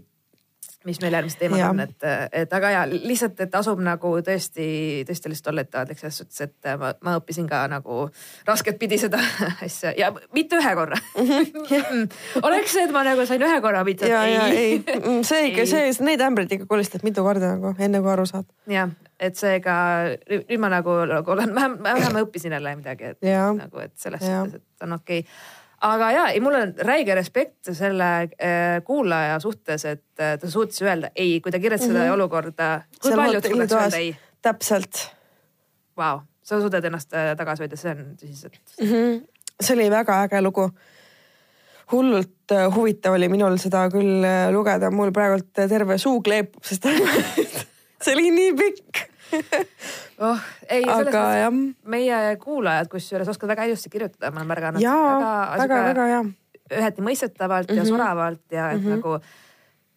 mis 0.86 1.00
meil 1.02 1.16
järgmised 1.16 1.40
teemad 1.40 1.60
Jah. 1.60 1.72
on, 1.74 1.80
et, 1.82 2.06
et 2.32 2.52
aga 2.58 2.70
ja 2.70 2.82
lihtsalt, 2.90 3.40
et 3.42 3.50
tasub 3.50 3.80
nagu 3.84 4.12
tõesti, 4.26 4.66
tõesti 5.08 5.32
lihtsalt 5.32 5.50
olla 5.52 5.64
ettevaatlik 5.66 6.00
selles 6.00 6.20
suhtes, 6.22 6.44
et 6.46 6.70
ma, 6.80 6.92
ma 7.06 7.16
õppisin 7.20 7.48
ka 7.50 7.64
nagu 7.70 8.06
rasket 8.46 8.78
pidi 8.80 8.98
seda 9.02 9.20
asja 9.66 9.92
ja 9.98 10.12
mitte 10.36 10.60
ühe 10.60 10.74
korra 10.78 11.00
oleks 12.46 12.76
see, 12.76 12.86
et 12.86 12.94
ma 12.94 13.02
nagu 13.06 13.26
sain 13.28 13.42
ühe 13.42 13.58
korra 13.64 13.82
pitsat. 13.88 14.10
ja, 14.12 14.22
ja 14.30 14.46
ei, 14.52 14.78
see 15.26 15.50
ikka, 15.50 15.66
see, 15.70 15.90
neid 16.06 16.22
ämbreid 16.22 16.56
ikka 16.58 16.70
kolistad 16.70 17.06
mitu 17.06 17.26
korda 17.26 17.56
nagu 17.56 17.74
enne 17.78 18.02
kui 18.04 18.14
aru 18.14 18.28
saad. 18.30 18.48
jah, 18.70 18.94
et 19.18 19.38
seega 19.38 19.76
nüüd 20.30 20.62
ma 20.62 20.72
nagu, 20.72 21.02
nagu 21.10 21.36
olen 21.36 21.54
vähem, 21.56 21.78
vähem 21.90 22.22
õppisin 22.24 22.56
jälle 22.58 22.78
midagi, 22.78 23.14
et 23.16 23.30
Jaa. 23.34 23.52
nagu, 23.58 23.82
et 23.82 23.94
selles 23.98 24.22
suhtes, 24.22 24.60
et 24.62 24.86
on 24.86 24.98
okei 25.00 25.24
okay. 25.24 25.64
Aga 25.86 26.12
ja, 26.12 26.28
ei 26.34 26.40
mul 26.44 26.54
on 26.58 26.72
räige 26.86 27.14
respekt 27.14 27.72
selle 27.72 28.10
äh, 28.22 28.78
kuulaja 28.84 29.40
suhtes, 29.42 29.84
et 29.84 30.22
äh, 30.22 30.36
ta 30.40 30.50
suutis 30.50 30.82
öelda 30.82 31.12
ei, 31.14 31.40
kui 31.40 31.52
ta 31.54 31.62
kirjeldas 31.62 31.88
seda 31.88 32.08
olukorda. 32.14 32.70
kui 33.00 33.12
Seal 33.12 33.22
palju 33.22 33.42
ta 33.42 33.52
suudaks 33.52 33.76
öelda 33.80 34.02
ei? 34.02 34.16
täpselt 34.42 35.06
Vau, 35.96 36.20
sa 36.44 36.60
suudad 36.60 36.84
ennast 36.84 37.14
äh, 37.16 37.32
tagasi 37.38 37.64
hoida, 37.64 37.78
see 37.80 37.94
on 37.94 38.12
tõsiselt. 38.20 38.60
mm. 38.80 38.90
-hmm. 38.90 39.24
see 39.60 39.74
oli 39.76 39.90
väga 39.90 40.22
äge 40.24 40.42
lugu. 40.42 40.70
hullult 41.92 42.52
äh, 42.52 42.74
huvitav 42.74 43.14
oli 43.14 43.28
minul 43.28 43.56
seda 43.62 43.86
küll 43.88 44.24
äh, 44.24 44.52
lugeda, 44.52 44.90
mul 44.90 45.12
praegult 45.12 45.52
terve 45.54 45.98
suu 45.98 46.20
kleepub, 46.20 46.64
sest 46.64 46.84
see 48.02 48.14
oli 48.14 48.30
nii 48.30 48.52
pikk. 48.52 49.06
oh, 50.18 50.38
ei, 50.68 50.82
selles 50.84 51.08
aga 51.08 51.22
mõttes 51.30 51.88
meie 51.92 52.36
kuulajad 52.42 52.88
kusjuures 52.92 53.28
oskavad 53.32 53.54
väga 53.56 53.68
ilusti 53.70 53.90
kirjutada, 53.92 54.30
ma 54.30 54.42
olen 54.42 54.50
märganud. 54.52 54.82
jaa, 54.82 55.56
väga-väga 55.62 56.06
hea. 56.12 56.22
üheti 56.76 57.04
mõistetavalt 57.06 57.70
ja 57.70 57.82
Mhm. 57.82 57.88
soravalt 57.90 58.42
ja 58.50 58.70
et 58.74 58.82
nagu 58.82 59.18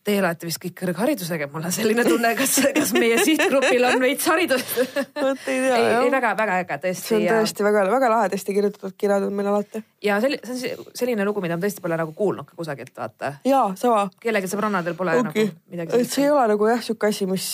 teie 0.10 0.22
olete 0.24 0.49
vist 0.49 0.62
kõik 0.64 0.76
kõrgharidusega, 0.82 1.47
mul 1.53 1.68
on 1.70 1.74
selline 1.76 2.05
tunne, 2.07 2.32
kas, 2.39 2.55
kas 2.76 2.93
meie 2.97 3.20
sihtgrupil 3.22 3.86
on 3.89 4.03
veits 4.03 4.28
haridust. 4.30 4.76
vot 5.20 5.45
ei 5.47 5.62
tea 5.64 5.78
ei, 5.78 5.86
ei 5.86 5.93
jah. 5.93 6.07
väga-väga 6.16 6.60
äge 6.64 6.80
tõesti. 6.86 7.05
see 7.05 7.20
on 7.20 7.28
tõesti 7.30 7.68
väga-väga 7.68 8.12
lahedasti 8.14 8.55
kirjutatud 8.57 8.95
kirjad 8.99 9.28
on 9.28 9.36
meil 9.38 9.51
alati. 9.51 9.84
ja 10.05 10.20
selline, 10.24 10.41
see 10.45 10.55
on 10.55 10.62
see- 10.64 10.97
selline 11.01 11.28
lugu, 11.28 11.43
mida 11.45 11.57
ma 11.57 11.66
tõesti 11.66 11.84
pole 11.86 11.99
nagu 11.99 12.16
kuulnud 12.18 12.49
ka 12.49 12.57
kusagilt, 12.60 12.93
vaata. 12.97 13.34
jaa, 13.47 13.74
sama. 13.80 14.07
kellelgi 14.22 14.51
sõbrannadel 14.51 14.97
pole 14.99 15.18
ongi 15.20 15.45
nagu, 15.45 15.60
midagi 15.72 16.01
et 16.01 16.14
see 16.14 16.26
ei 16.28 16.34
ole 16.34 16.47
nagu 16.53 16.72
jah, 16.72 16.84
sihuke 16.86 17.12
asi, 17.14 17.30
mis, 17.30 17.49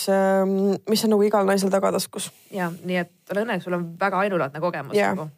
mis 0.88 1.06
on 1.06 1.16
nagu 1.16 1.26
igal 1.26 1.48
naisel 1.48 1.72
tagataskus. 1.72 2.30
ja 2.54 2.70
nii 2.84 3.02
et 3.04 3.12
ole 3.34 3.42
õnnelik, 3.46 3.64
sul 3.64 3.76
on 3.76 3.90
väga 4.00 4.22
ainulaadne 4.24 4.62
kogemus 4.62 4.96
Jaa. 4.96 5.14
nagu. 5.14 5.30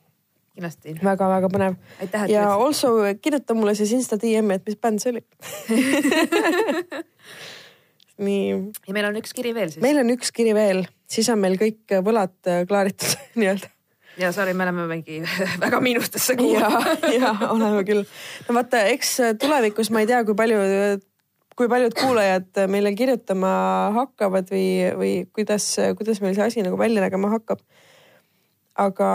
kindlasti. 0.59 0.97
väga-väga 1.05 1.51
põnev. 1.53 1.79
ja 2.31 2.51
also 2.55 2.97
kirjuta 3.23 3.55
mulle 3.55 3.77
siis 3.79 3.95
Insta 3.97 4.19
DM-i, 4.21 4.59
et 4.59 4.67
mis 4.67 4.77
bänd 4.83 5.03
see 5.03 5.15
oli. 5.15 5.25
nii, 8.27 8.45
ja 8.89 8.95
meil 8.97 9.09
on 9.09 9.19
üks 9.21 9.35
kiri 9.37 9.55
veel 9.57 9.73
siis. 9.73 9.83
meil 9.85 10.01
on 10.03 10.13
üks 10.15 10.33
kiri 10.35 10.55
veel, 10.57 10.85
siis 11.11 11.29
on 11.33 11.43
meil 11.43 11.59
kõik 11.61 11.99
võlad 12.05 12.35
äh, 12.51 12.65
klaaritud 12.69 13.15
nii-öelda. 13.41 13.71
ja 14.19 14.33
sorry, 14.35 14.55
me 14.59 14.67
oleme 14.67 14.89
mingi 14.91 15.21
väga 15.65 15.83
miinustesse 15.85 16.35
ja 16.35 16.41
kuulanud., 16.41 17.11
ja 17.15 17.35
oleme 17.53 17.85
küll. 17.89 18.05
no 18.49 18.59
vaata, 18.59 18.83
eks 18.95 19.15
tulevikus 19.41 19.93
ma 19.95 20.03
ei 20.03 20.11
tea, 20.11 20.25
kui 20.27 20.39
palju, 20.39 20.59
kui 21.59 21.71
paljud 21.71 21.95
kuulajad 21.99 22.65
meile 22.71 22.95
kirjutama 22.99 23.51
hakkavad 23.97 24.51
või, 24.51 24.69
või 24.99 25.13
kuidas, 25.35 25.71
kuidas 25.99 26.23
meil 26.23 26.35
see 26.39 26.51
asi 26.51 26.67
nagu 26.67 26.79
välja 26.79 27.03
nägema 27.05 27.31
hakkab. 27.37 27.63
aga 28.79 29.11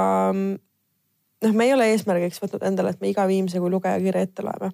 noh, 1.43 1.53
me 1.53 1.67
ei 1.67 1.73
ole 1.75 1.89
eesmärgiks 1.93 2.41
võtnud 2.43 2.65
endale, 2.67 2.93
et 2.93 3.01
me 3.03 3.11
iga 3.11 3.25
viimse 3.29 3.61
kui 3.61 3.71
lugeja 3.71 3.99
kirja 4.01 4.25
ette 4.27 4.45
loeme. 4.45 4.71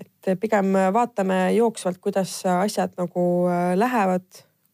et 0.00 0.32
pigem 0.40 0.72
vaatame 0.94 1.50
jooksvalt, 1.52 1.98
kuidas 2.00 2.32
asjad 2.48 2.94
nagu 2.96 3.24
äh, 3.52 3.72
lähevad, 3.76 4.26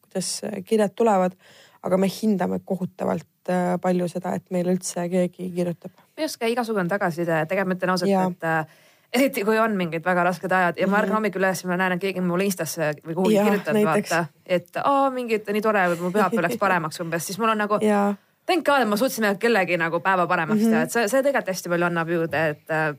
kuidas 0.06 0.40
kirjad 0.64 0.94
tulevad, 0.94 1.34
aga 1.82 1.98
me 1.98 2.08
hindame 2.10 2.60
kohutavalt 2.64 3.50
äh, 3.50 3.74
palju 3.82 4.08
seda, 4.10 4.36
et 4.38 4.50
meile 4.54 4.74
üldse 4.74 5.08
keegi 5.10 5.50
kirjutab. 5.54 5.94
minu 6.16 6.26
arust 6.28 6.40
ka 6.40 6.50
igasugune 6.50 6.90
tagasiside, 6.90 7.44
tegelikult 7.50 7.72
ma 7.72 7.78
ütlen 7.78 7.94
ausalt, 7.94 8.36
et 8.36 8.46
äh, 8.46 8.84
eriti 9.18 9.44
kui 9.46 9.58
on 9.58 9.74
mingid 9.78 10.04
väga 10.04 10.28
rasked 10.28 10.52
ajad 10.52 10.78
ja 10.78 10.86
ma 10.90 11.00
ärkan 11.02 11.18
hommikul 11.18 11.42
üles 11.42 11.62
ja 11.64 11.70
ma 11.70 11.80
näen, 11.80 11.96
et 11.96 12.04
keegi 12.04 12.22
mulle 12.22 12.46
Instasse 12.46 12.92
või 13.02 13.18
kuhugi 13.18 13.42
näiteks. 13.42 13.82
vaata, 13.88 14.22
et 14.46 14.78
aa 14.82 15.10
mingi, 15.14 15.40
et 15.40 15.50
nii 15.50 15.64
tore 15.64 15.88
mu 15.96 16.12
pühapäev 16.14 16.46
läks 16.46 16.62
paremaks 16.62 17.02
umbes, 17.02 17.26
siis 17.26 17.38
mul 17.42 17.54
on 17.54 17.62
nagu 17.64 17.80
ja 17.82 18.06
thank 18.46 18.64
god, 18.66 18.82
et 18.82 18.88
ma 18.88 18.96
suutsin 18.96 19.26
kellegi 19.38 19.76
nagu 19.76 20.00
päeva 20.00 20.26
paremaks 20.26 20.60
Mhm. 20.62 20.70
teha, 20.70 20.82
et 20.82 20.90
see, 20.92 21.08
see 21.08 21.22
tegelikult 21.22 21.48
hästi 21.54 21.68
palju 21.72 21.86
annab 21.86 22.08
juurde, 22.08 22.44
et 22.54 22.70
äh, 22.70 22.94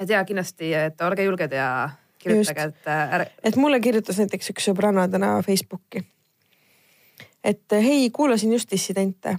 et 0.00 0.08
ja 0.08 0.24
kindlasti, 0.24 0.74
et 0.74 1.00
olge 1.00 1.24
julged 1.24 1.52
ja 1.52 1.90
kirjutage, 2.18 2.62
et 2.62 2.86
äh, 2.86 3.14
ärge, 3.14 3.30
et 3.42 3.56
mulle 3.56 3.80
kirjutas 3.80 4.18
näiteks 4.18 4.50
üks 4.54 4.68
sõbranna 4.70 5.08
täna 5.10 5.42
Facebooki. 5.42 6.04
et 7.44 7.72
hei, 7.72 8.10
kuulasin 8.10 8.52
just 8.52 8.70
dissidente. 8.70 9.38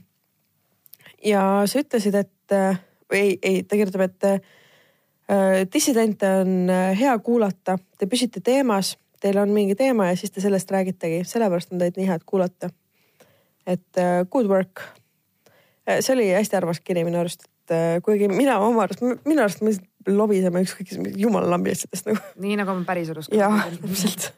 ja 1.25 1.63
sa 1.65 1.79
ütlesid, 1.79 2.15
et 2.15 2.31
või 3.09 3.19
ei, 3.19 3.39
ei, 3.41 3.63
ta 3.63 3.75
kirjutab, 3.75 4.01
et 4.01 4.23
äh, 4.29 4.39
dissidente 5.73 6.29
on 6.41 6.69
äh, 6.69 6.99
hea 6.99 7.17
kuulata, 7.19 7.77
te 7.97 8.07
püsite 8.07 8.41
teemas, 8.41 8.97
teil 9.19 9.37
on 9.37 9.49
mingi 9.49 9.75
teema 9.75 10.07
ja 10.09 10.15
siis 10.17 10.31
te 10.31 10.41
sellest 10.41 10.71
räägitegi, 10.71 11.23
sellepärast 11.27 11.73
on 11.73 11.81
teid 11.81 11.97
nii 11.99 12.07
head 12.07 12.25
kuulata. 12.25 12.69
et 13.67 13.97
äh, 13.97 14.25
good 14.31 14.47
work. 14.47 14.81
See 15.99 16.15
oli 16.15 16.27
hästi 16.33 16.59
armas 16.59 16.81
kiri 16.83 17.05
minu 17.07 17.21
arust, 17.21 17.47
äh, 17.71 17.97
kuigi 18.05 18.29
mina 18.31 18.59
oma 18.63 18.85
arust, 18.85 19.03
minu 19.25 19.43
arust 19.43 19.63
me 19.65 19.73
lobiseme 20.09 20.63
ükskõik 20.65 20.93
jumala 21.19 21.49
lambi 21.55 21.73
asjadest 21.75 22.09
nagu. 22.09 22.21
nii 22.43 22.59
nagu 22.61 22.75
me 22.77 22.85
päriselus. 22.87 23.31
jah, 23.35 23.65
täpselt. 23.81 24.31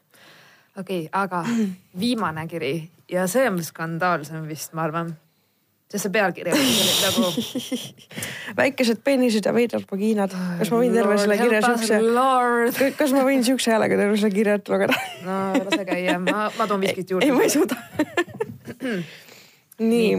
okei, 0.80 1.04
aga 1.12 1.43
viimane 1.99 2.47
kiri 2.52 2.76
ja 3.12 3.28
see 3.32 3.49
on 3.49 3.60
skandaalsem 3.64 4.47
vist, 4.49 4.74
ma 4.78 4.86
arvan. 4.88 5.14
sest 5.91 6.08
see 6.08 6.14
pealkiri 6.16 6.54
nagu. 6.56 7.32
väikesed 8.62 9.02
peenised 9.04 9.45
ja 9.45 9.54
veidrad 9.56 9.88
vagiinad. 9.91 10.36
kas 10.60 10.72
ma 10.74 10.84
võin 10.84 10.95
terve 10.95 11.18
selle 11.22 11.39
kirja 11.41 11.64
siukse, 11.68 12.91
kas 12.99 13.16
ma 13.16 13.26
võin 13.28 13.43
siukse 13.47 13.74
häälega 13.76 13.99
terve 13.99 14.20
selle 14.20 14.36
kirja 14.36 14.60
ette 14.60 14.74
lugeda? 14.74 14.99
no 15.28 15.41
lase 15.68 15.88
käia, 15.89 16.20
ma, 16.24 16.49
ma 16.58 16.70
toon 16.70 16.86
viskit 16.88 17.16
juurde. 17.16 17.28
ei, 17.28 17.36
ma 17.36 17.43
ei 17.45 17.54
suuda. 17.54 17.80
nii. 19.91 20.14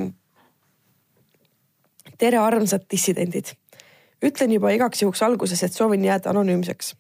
tere, 2.23 2.39
armsad 2.39 2.87
dissidendid. 2.91 3.55
ütlen 4.23 4.53
juba 4.55 4.71
igaks 4.71 5.03
juhuks 5.03 5.23
alguses, 5.27 5.63
et 5.67 5.75
soovin 5.75 6.05
jääda 6.07 6.31
anonüümseks 6.31 6.95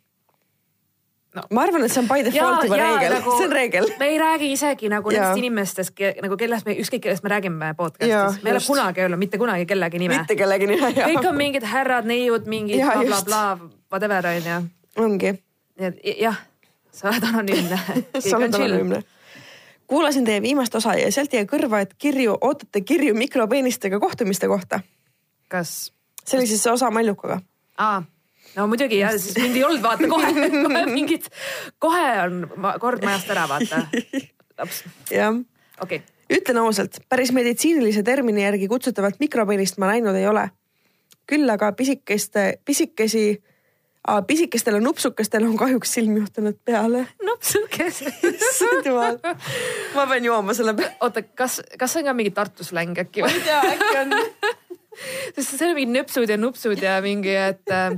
No. 1.33 1.43
ma 1.49 1.63
arvan, 1.65 1.81
et 1.87 1.93
see 1.93 2.03
on 2.03 2.09
by 2.11 2.21
default 2.27 2.67
juba 2.67 2.77
reegel, 2.77 3.15
see 3.25 3.45
on 3.47 3.53
reegel. 3.57 3.87
me 3.97 4.09
ei 4.13 4.19
räägi 4.21 4.51
isegi 4.53 4.89
nagu 4.93 5.09
Jaa. 5.11 5.31
nendest 5.31 5.41
inimestest, 5.41 6.03
nagu 6.21 6.37
kellest 6.37 6.67
me, 6.69 6.75
ükskõik 6.83 7.01
kellest 7.07 7.25
me 7.25 7.31
räägime 7.33 7.71
podcast'is, 7.79 8.43
me 8.43 8.51
ei 8.51 8.57
ole 8.59 8.61
kunagi 8.67 9.01
öelnud 9.01 9.21
mitte 9.23 9.41
kunagi 9.41 9.65
kellegi 9.71 10.03
nime. 10.03 10.19
mitte 10.19 10.37
kellegi 10.37 10.69
nime. 10.69 10.91
kõik 10.99 11.29
on 11.31 11.39
mingid 11.39 11.65
härrad, 11.65 12.05
neiud, 12.05 12.45
mingid 12.53 12.85
blablabla 12.85 13.41
whatever 13.89 14.29
onju. 14.35 14.59
ongi, 15.07 15.33
nii 15.81 15.89
et 15.89 16.05
jah, 16.21 16.37
sa 16.93 17.09
oled 17.09 17.25
anonüümne. 17.31 17.81
sa 18.21 18.37
oled 18.37 18.61
anonüümne. 18.61 19.03
kuulasin 19.89 20.29
teie 20.29 20.45
viimast 20.45 20.77
osa 20.77 20.99
ja 21.01 21.09
sealt 21.17 21.33
jäi 21.33 21.49
kõrva, 21.49 21.81
et 21.87 21.97
kirju, 21.97 22.37
ootate 22.45 22.85
kirju 22.85 23.17
mikropeenistega 23.17 24.05
kohtumiste 24.05 24.53
kohta. 24.53 24.85
kas, 25.53 25.93
see 26.25 26.41
oli 26.41 26.49
siis 26.51 26.65
see 26.65 26.73
osa 26.73 26.91
Mallukaga. 26.95 27.41
aa, 27.83 28.01
no 28.57 28.67
muidugi 28.71 29.03
ja 29.03 29.13
siis 29.19 29.37
mind 29.39 29.61
ei 29.61 29.67
olnud, 29.69 29.85
vaata 29.85 30.09
kohe, 30.09 30.33
kohe 30.67 30.87
mingid, 30.91 31.29
kohe 31.83 32.09
on 32.25 32.43
ma, 32.57 32.77
kord 32.83 33.05
majast 33.05 33.31
ära, 33.35 33.47
vaata. 33.51 33.85
jah 35.11 35.37
okei 35.81 36.03
okay., 36.03 36.13
ütlen 36.33 36.59
ausalt, 36.63 37.01
päris 37.09 37.33
meditsiinilise 37.33 38.03
termini 38.03 38.45
järgi 38.45 38.69
kutsutavat 38.69 39.21
mikropeenist 39.21 39.81
ma 39.83 39.93
näinud 39.93 40.17
ei 40.17 40.27
ole. 40.27 40.49
küll 41.27 41.49
aga 41.49 41.71
pisikeste, 41.73 42.59
pisikesi, 42.65 43.43
pisikestele 44.27 44.81
nupsukestele 44.81 45.47
on 45.47 45.57
kahjuks 45.57 45.93
silm 45.95 46.17
juhtunud 46.17 46.59
peale. 46.65 47.07
nupsukes. 47.25 48.03
issand 48.33 48.87
jumal, 48.87 49.21
ma 49.95 50.07
pean 50.07 50.25
jooma 50.25 50.55
selle 50.55 50.75
peale. 50.75 50.97
oota, 51.01 51.23
kas, 51.23 51.61
kas 51.79 51.93
see 51.93 52.03
on 52.03 52.11
ka 52.11 52.17
mingi 52.17 52.35
Tartu 52.35 52.65
släng 52.65 52.99
äkki 53.05 53.23
ma 53.23 53.31
või 53.31 53.39
ei? 53.39 53.47
tea, 53.47 53.63
äkki 53.77 54.03
on. 54.03 54.19
sest 55.35 55.57
see 55.57 55.69
on 55.69 55.77
mingi 55.77 55.93
nöpsud 55.97 56.31
ja 56.31 56.39
nupsud 56.41 56.83
ja 56.83 56.97
mingi, 57.05 57.35
et 57.35 57.73
äh, 57.73 57.91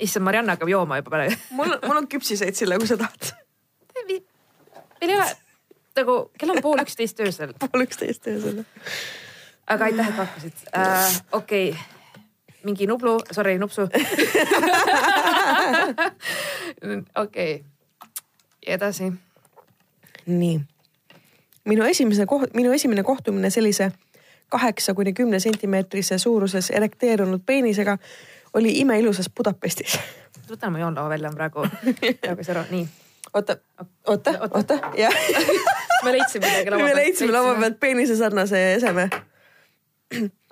issand, 0.00 0.24
Marianne 0.26 0.54
hakkab 0.54 0.70
jooma 0.72 0.98
juba 1.00 1.14
praegu. 1.16 1.38
mul, 1.58 1.76
mul 1.86 2.02
on 2.02 2.10
küpsiseid 2.10 2.56
sille, 2.58 2.78
kui 2.80 2.90
sa 2.90 2.98
tahad. 3.00 3.32
meil 4.04 5.10
ei 5.10 5.16
ole 5.16 5.30
nagu, 5.98 6.18
kell 6.38 6.54
on 6.54 6.62
pool 6.62 6.82
üksteist 6.82 7.20
öösel, 7.22 7.54
pool 7.62 7.86
üksteist 7.86 8.26
öösel. 8.30 8.64
aga 9.66 9.90
aitäh, 9.90 10.08
et 10.08 10.16
pakkusid 10.16 10.64
äh,. 10.76 11.20
okei 11.32 11.68
okay., 11.70 11.82
mingi 12.64 12.86
Nublu, 12.88 13.18
sorry, 13.32 13.58
Nupsu. 13.60 13.82
okei, 17.22 17.64
edasi. 18.66 19.12
nii. 20.26 20.60
minu 21.64 21.84
esimese 21.84 22.26
koht, 22.26 22.54
minu 22.56 22.72
esimene 22.72 23.02
kohtumine 23.04 23.50
sellise 23.50 23.92
kaheksa 24.48 24.94
kuni 24.94 25.12
kümne 25.12 25.40
sentimeetrise 25.40 26.18
suuruses 26.18 26.70
erekteerunud 26.70 27.40
peenisega 27.46 27.98
oli 28.54 28.78
imeilusas 28.80 29.30
Budapestis. 29.36 29.98
võtan 30.50 30.72
mu 30.72 30.78
joonlaua 30.78 31.08
välja 31.08 31.30
praegu. 31.34 31.64
jagas 32.22 32.48
ära, 32.48 32.64
nii. 32.70 32.88
oota, 33.34 33.56
oota, 34.06 34.34
Oota. 34.50 34.78
jah. 34.98 35.14
me 36.04 36.12
leidsime 36.12 36.46
midagi 36.46 36.70
laua 36.70 36.84
me 36.84 36.94
leidsime 36.94 37.32
laua. 37.32 37.54
pealt 37.60 37.80
peenise 37.80 38.16
sarnase 38.16 38.74
eseme. 38.74 39.08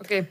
okei, 0.00 0.22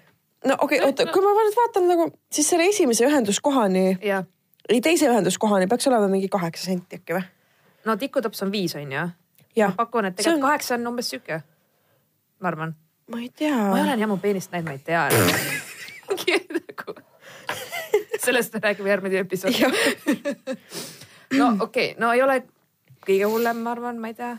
no 0.46 0.56
okei 0.62 0.80
okay,, 0.80 0.88
oota, 0.88 1.06
kui 1.14 1.22
ma 1.24 1.34
nüüd 1.38 1.56
vaatan 1.58 1.88
nagu, 1.88 2.10
siis 2.34 2.50
selle 2.50 2.68
esimese 2.70 3.06
ühenduskohani, 3.08 3.86
ja 4.04 4.24
ei 4.70 4.82
teise 4.82 5.08
ühenduskohani 5.10 5.68
peaks 5.68 5.88
olema 5.88 6.08
mingi 6.12 6.30
kaheksa 6.32 6.66
senti 6.72 7.00
äkki 7.00 7.16
või? 7.18 7.24
no 7.86 7.96
tikutops 7.98 8.44
on 8.44 8.52
viis 8.52 8.76
on 8.76 8.92
ju. 8.92 9.08
ma, 9.62 9.72
pakun, 9.78 10.06
et 10.10 10.16
tegelikult 10.16 10.42
on- 10.44 10.48
kaheksa 10.50 10.76
on 10.76 10.88
umbes 10.94 11.10
sihuke. 11.14 11.42
ma 12.40 12.48
arvan, 12.52 12.76
ma 13.08 13.22
ei 13.22 13.30
tea. 13.30 13.58
ma 13.58 13.78
ei 13.78 13.84
ole 13.84 13.96
nii 13.96 14.10
ammu 14.10 14.18
peenist 14.18 14.52
näinud, 14.52 14.70
ma 14.70 14.78
ei 14.78 14.86
tea. 14.86 15.08
nagu 16.60 16.96
sellest 18.22 18.54
me 18.54 18.60
räägime 18.64 18.90
järgmine 18.90 19.20
episood. 19.20 19.54
no 21.40 21.56
okei 21.60 21.92
okay,, 21.92 22.00
no 22.00 22.14
ei 22.14 22.22
ole 22.22 22.42
kõige 23.06 23.26
hullem, 23.26 23.62
ma 23.66 23.72
arvan, 23.76 24.00
ma 24.00 24.12
ei 24.12 24.18
tea. 24.18 24.36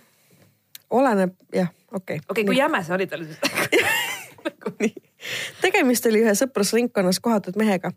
oleneb 0.91 1.35
jah, 1.55 1.71
okei. 1.93 2.19
okei 2.19 2.21
okay,, 2.29 2.45
kui 2.45 2.57
jäme 2.57 2.83
see 2.85 2.95
oli 2.95 3.07
tal 3.07 3.25
siis? 3.25 3.39
nii. 4.81 4.95
tegemist 5.61 6.07
oli 6.11 6.23
ühe 6.25 6.35
sõprusringkonnas 6.39 7.21
kohatud 7.21 7.59
mehega 7.61 7.93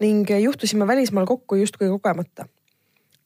ning 0.00 0.30
juhtusime 0.42 0.86
välismaal 0.86 1.26
kokku 1.26 1.58
justkui 1.60 1.88
kogemata. 1.88 2.46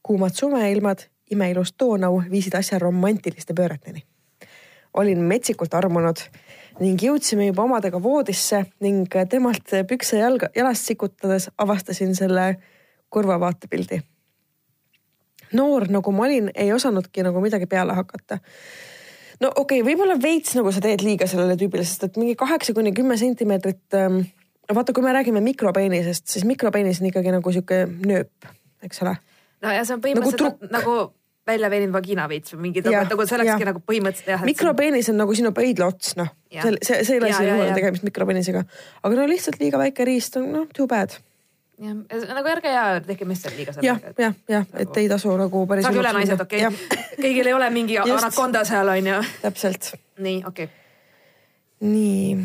kuumad 0.02 0.34
suveilmad, 0.34 1.06
imeilus 1.30 1.74
toonau 1.78 2.22
viisid 2.30 2.54
asja 2.54 2.78
romantiliste 2.78 3.54
pööreteni. 3.54 4.04
olin 4.94 5.18
metsikult 5.18 5.74
armunud 5.74 6.26
ning 6.80 7.02
jõudsime 7.02 7.48
juba 7.50 7.66
omadega 7.66 8.00
voodisse 8.02 8.64
ning 8.80 9.10
temalt 9.30 9.74
pükse 9.88 10.20
jalga, 10.20 10.48
jalast 10.56 10.88
sikutades 10.88 11.50
avastasin 11.58 12.14
selle 12.16 12.56
kurva 13.12 13.38
vaatepildi. 13.40 14.00
noor 15.52 15.88
nagu 15.92 16.12
ma 16.12 16.24
olin, 16.24 16.50
ei 16.54 16.72
osanudki 16.72 17.22
nagu 17.22 17.40
midagi 17.40 17.66
peale 17.66 17.92
hakata 17.92 18.38
no 19.42 19.50
okei 19.56 19.80
okay,, 19.80 19.86
võib-olla 19.86 20.16
veits 20.20 20.56
nagu 20.58 20.72
sa 20.72 20.82
teed 20.84 21.02
liiga 21.04 21.26
sellele 21.30 21.56
tüübile, 21.60 21.84
sest 21.86 22.06
et 22.08 22.20
mingi 22.20 22.36
kaheksa 22.38 22.74
kuni 22.76 22.94
kümme 22.96 23.18
sentimeetrit 23.20 23.98
ähm,. 23.98 24.22
vaata, 24.72 24.92
kui 24.92 25.04
me 25.04 25.12
räägime 25.12 25.42
mikropeenisest, 25.44 26.28
siis 26.28 26.46
mikropeenis 26.48 27.02
on 27.02 27.10
ikkagi 27.10 27.34
nagu 27.34 27.52
sihuke 27.52 27.84
nööp, 28.06 28.52
eks 28.82 29.02
ole. 29.04 29.16
no 29.64 29.74
ja 29.74 29.84
see 29.84 29.98
on 29.98 30.04
põhimõtteliselt 30.04 30.70
nagu, 30.70 30.72
nagu 30.78 30.96
välja 31.46 31.70
veeninud 31.70 31.94
vagina 31.94 32.28
veits 32.30 32.54
või 32.54 32.68
mingi, 32.68 32.82
Jah, 32.86 33.08
nagu 33.08 33.26
see 33.26 33.36
olekski 33.38 33.64
jah. 33.64 33.68
nagu 33.72 33.82
põhimõtteliselt 33.82 34.30
jah. 34.30 34.44
mikropeenis 34.46 35.10
on 35.10 35.18
nagu 35.18 35.34
sinu 35.34 35.50
peidla 35.56 35.88
ots, 35.90 36.14
noh. 36.18 36.30
Jah. 36.52 36.68
see, 36.68 36.78
see, 36.86 37.02
see 37.08 37.18
ei 37.18 37.22
ole 37.22 37.32
siin 37.34 37.50
ja. 37.50 37.74
tegemist 37.74 38.06
mikropeenisega. 38.06 38.62
aga 39.02 39.18
no 39.18 39.26
lihtsalt 39.30 39.58
liiga 39.62 39.80
väike 39.80 40.06
riist 40.06 40.38
on 40.38 40.48
noh, 40.54 40.68
too 40.76 40.86
bad. 40.90 41.16
jah, 41.82 41.98
nagu 42.30 42.52
ärge 42.54 42.74
ja 42.74 42.84
tehke 43.06 43.26
meestele 43.28 43.58
liiga 43.58 43.74
jah 43.74 43.98
sellega,. 43.98 44.14
jah, 44.22 44.38
jah, 44.54 44.70
et 44.84 45.02
ei 45.02 45.10
tasu 45.10 45.34
nagu 45.40 45.66
päris. 45.66 45.88
saage 45.88 46.02
üle 46.04 46.14
naised, 46.14 46.46
okei 46.46 46.62
jah, 46.62 46.80
kõigil 47.24 47.50
ei 47.50 47.58
ole 47.58 47.70
mingi 47.74 47.98
anakonda 48.04 48.62
seal 48.68 48.94
onju. 48.94 49.18
täpselt. 49.42 49.92
nii, 50.22 50.38
okei 50.46 50.70
okay.. 50.70 51.90
nii, 51.90 52.36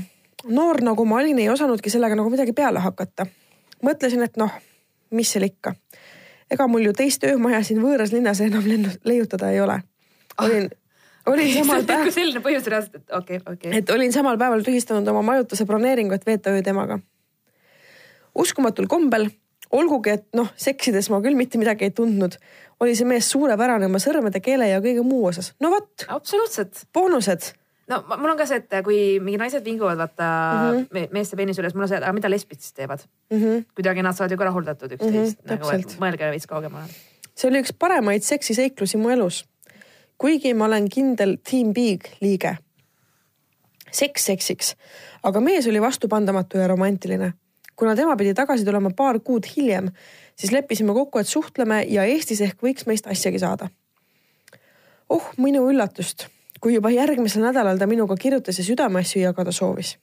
noor 0.58 0.82
nagu 0.90 1.06
ma 1.06 1.22
olin, 1.22 1.46
ei 1.46 1.52
osanudki 1.54 1.94
sellega 1.94 2.18
nagu 2.18 2.34
midagi 2.34 2.58
peale 2.58 2.82
hakata. 2.82 3.30
mõtlesin, 3.86 4.26
et 4.26 4.42
noh, 4.42 4.58
mis 5.14 5.38
seal 5.38 5.46
ikka. 5.46 5.78
Ega 6.52 6.68
mul 6.68 6.88
ju 6.88 6.94
teist 6.96 7.24
öömaja 7.28 7.62
siin 7.66 7.82
võõras 7.84 8.14
linnas 8.16 8.42
enam 8.44 8.66
lennu- 8.68 8.98
leiutada 9.08 9.52
ei 9.52 9.62
ole. 9.62 9.82
olin, 10.42 10.70
olin 11.26 11.54
samal 11.54 11.84
päeval, 11.88 12.12
selline 12.12 12.44
põhjus 12.44 12.70
reaalselt, 12.72 12.96
et 12.96 13.12
okei 13.12 13.42
okay,, 13.42 13.54
okei 13.54 13.70
okay.. 13.70 13.82
et 13.82 13.90
olin 13.96 14.14
samal 14.14 14.40
päeval 14.40 14.64
tühistanud 14.66 15.08
oma 15.12 15.22
majutuse 15.34 15.66
broneeringu, 15.66 16.14
et 16.14 16.26
veeta 16.26 16.54
öö 16.56 16.64
temaga. 16.64 17.00
uskumatul 18.36 18.88
kombel, 18.88 19.30
olgugi 19.72 20.16
et 20.16 20.28
noh, 20.38 20.50
seksides 20.56 21.10
ma 21.10 21.22
küll 21.22 21.36
mitte 21.36 21.58
midagi 21.58 21.90
ei 21.90 21.92
tundnud, 21.92 22.38
oli 22.80 22.96
see 22.96 23.08
mees 23.10 23.30
suurepärane 23.32 23.90
oma 23.90 24.00
sõrmede, 24.00 24.42
keele 24.44 24.70
ja 24.70 24.82
kõige 24.84 25.04
muu 25.04 25.26
osas. 25.32 25.54
no 25.60 25.72
vot, 25.74 26.08
absoluutselt. 26.08 26.86
boonused. 26.94 27.54
No 27.88 28.04
mul 28.18 28.34
on 28.34 28.40
ka 28.40 28.48
see, 28.50 28.60
et 28.62 28.78
kui 28.86 29.00
mingid 29.24 29.42
naised 29.42 29.66
vinguvad 29.66 30.00
vaata 30.00 30.28
mm. 30.28 30.78
-hmm. 30.78 30.88
me, 30.94 31.08
meeste 31.16 31.40
peenise 31.40 31.62
üles, 31.64 31.76
mul 31.76 31.88
on 31.88 31.92
see, 31.92 32.00
aga 32.00 32.14
mida 32.16 32.30
lesbid 32.30 32.60
siis 32.60 32.74
teevad 32.74 33.06
Mm 33.32 33.42
-hmm. 33.42 33.66
kuidagi 33.76 34.04
nad 34.04 34.16
saavad 34.16 34.32
ju 34.32 34.38
ka 34.38 34.44
rahuldatud 34.44 34.92
üksteist 34.92 35.38
mm, 35.44 35.56
-hmm, 35.56 35.60
nagu 35.60 36.00
mõelge 36.04 36.30
veits 36.32 36.48
kaugemale. 36.48 36.88
see 37.36 37.50
oli 37.50 37.62
üks 37.62 37.74
paremaid 37.80 38.24
seksiseiklusi 38.24 38.98
mu 38.98 39.10
elus. 39.10 39.46
kuigi 40.18 40.54
ma 40.54 40.66
olen 40.66 40.90
kindel 40.90 41.38
Team 41.50 41.74
Big 41.74 42.02
liige. 42.22 42.58
seks 43.92 44.26
seksiks, 44.26 44.76
aga 45.24 45.40
mees 45.40 45.68
oli 45.68 45.82
vastupandamatu 45.82 46.58
ja 46.58 46.68
romantiline. 46.68 47.34
kuna 47.76 47.96
tema 47.96 48.16
pidi 48.16 48.34
tagasi 48.34 48.66
tulema 48.66 48.90
paar 48.96 49.20
kuud 49.20 49.46
hiljem, 49.58 49.92
siis 50.36 50.52
leppisime 50.52 50.94
kokku, 50.94 51.20
et 51.20 51.28
suhtleme 51.28 51.86
ja 51.88 52.04
Eestis 52.04 52.42
ehk 52.42 52.64
võiks 52.64 52.86
meist 52.86 53.08
asjagi 53.08 53.40
saada. 53.40 53.70
oh 55.10 55.32
minu 55.38 55.70
üllatust, 55.72 56.28
kui 56.62 56.74
juba 56.74 56.90
järgmisel 56.94 57.46
nädalal 57.46 57.78
ta 57.78 57.88
minuga 57.88 58.16
kirjutas 58.16 58.58
ja 58.58 58.64
südameasju 58.64 59.22
jagada 59.22 59.52
soovis 59.52 59.98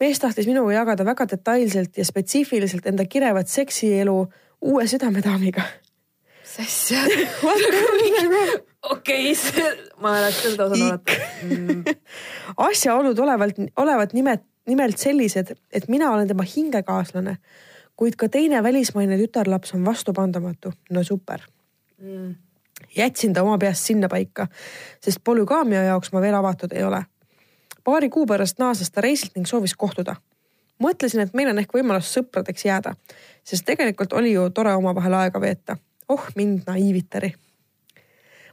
mees 0.00 0.20
tahtis 0.22 0.46
minuga 0.46 0.72
jagada 0.72 1.04
väga 1.04 1.26
detailselt 1.30 1.98
ja 1.98 2.04
spetsiifiliselt 2.04 2.86
enda 2.86 3.04
kirevat 3.04 3.48
seksielu 3.48 4.16
uue 4.60 4.86
südamedaamiga 4.86 5.62
mis 6.56 6.58
asja? 6.66 7.00
okei, 8.92 9.32
ma 10.00 10.14
oleks 10.18 10.42
küll 10.42 10.56
tahtnud 10.56 10.84
oodata 10.86 11.16
mm,. 11.44 11.82
asjaolud 12.68 13.18
olevalt, 13.18 13.60
olevat 13.76 14.14
nimet-, 14.16 14.46
nimelt 14.70 14.98
sellised, 14.98 15.54
et 15.72 15.88
mina 15.88 16.12
olen 16.12 16.28
tema 16.28 16.46
hingekaaslane, 16.46 17.36
kuid 17.98 18.16
ka 18.16 18.28
teine 18.32 18.62
välismaine 18.62 19.18
tütarlaps 19.20 19.74
on 19.74 19.84
vastupandamatu. 19.84 20.72
no 20.90 21.04
super 21.04 21.40
mm.. 21.98 22.34
Jätsin 22.96 23.32
ta 23.32 23.42
oma 23.42 23.58
peast 23.58 23.84
sinnapaika, 23.84 24.46
sest 25.04 25.20
polügaamia 25.24 25.82
jaoks 25.82 26.12
ma 26.12 26.20
veel 26.20 26.34
avatud 26.34 26.72
ei 26.72 26.84
ole. 26.84 27.02
paari 27.84 28.08
kuu 28.08 28.26
pärast 28.26 28.58
naases 28.58 28.90
ta 28.90 29.00
reisilt 29.00 29.36
ning 29.36 29.46
soovis 29.46 29.74
kohtuda. 29.74 30.16
mõtlesin, 30.82 31.20
et 31.20 31.34
meil 31.34 31.48
on 31.48 31.58
ehk 31.58 31.74
võimalus 31.74 32.12
sõpradeks 32.14 32.64
jääda, 32.64 32.94
sest 33.44 33.64
tegelikult 33.66 34.12
oli 34.12 34.32
ju 34.32 34.50
tore 34.50 34.74
omavahel 34.74 35.14
aega 35.14 35.40
veeta. 35.40 35.76
oh 36.08 36.26
mind 36.36 36.62
naiivitari. 36.66 37.34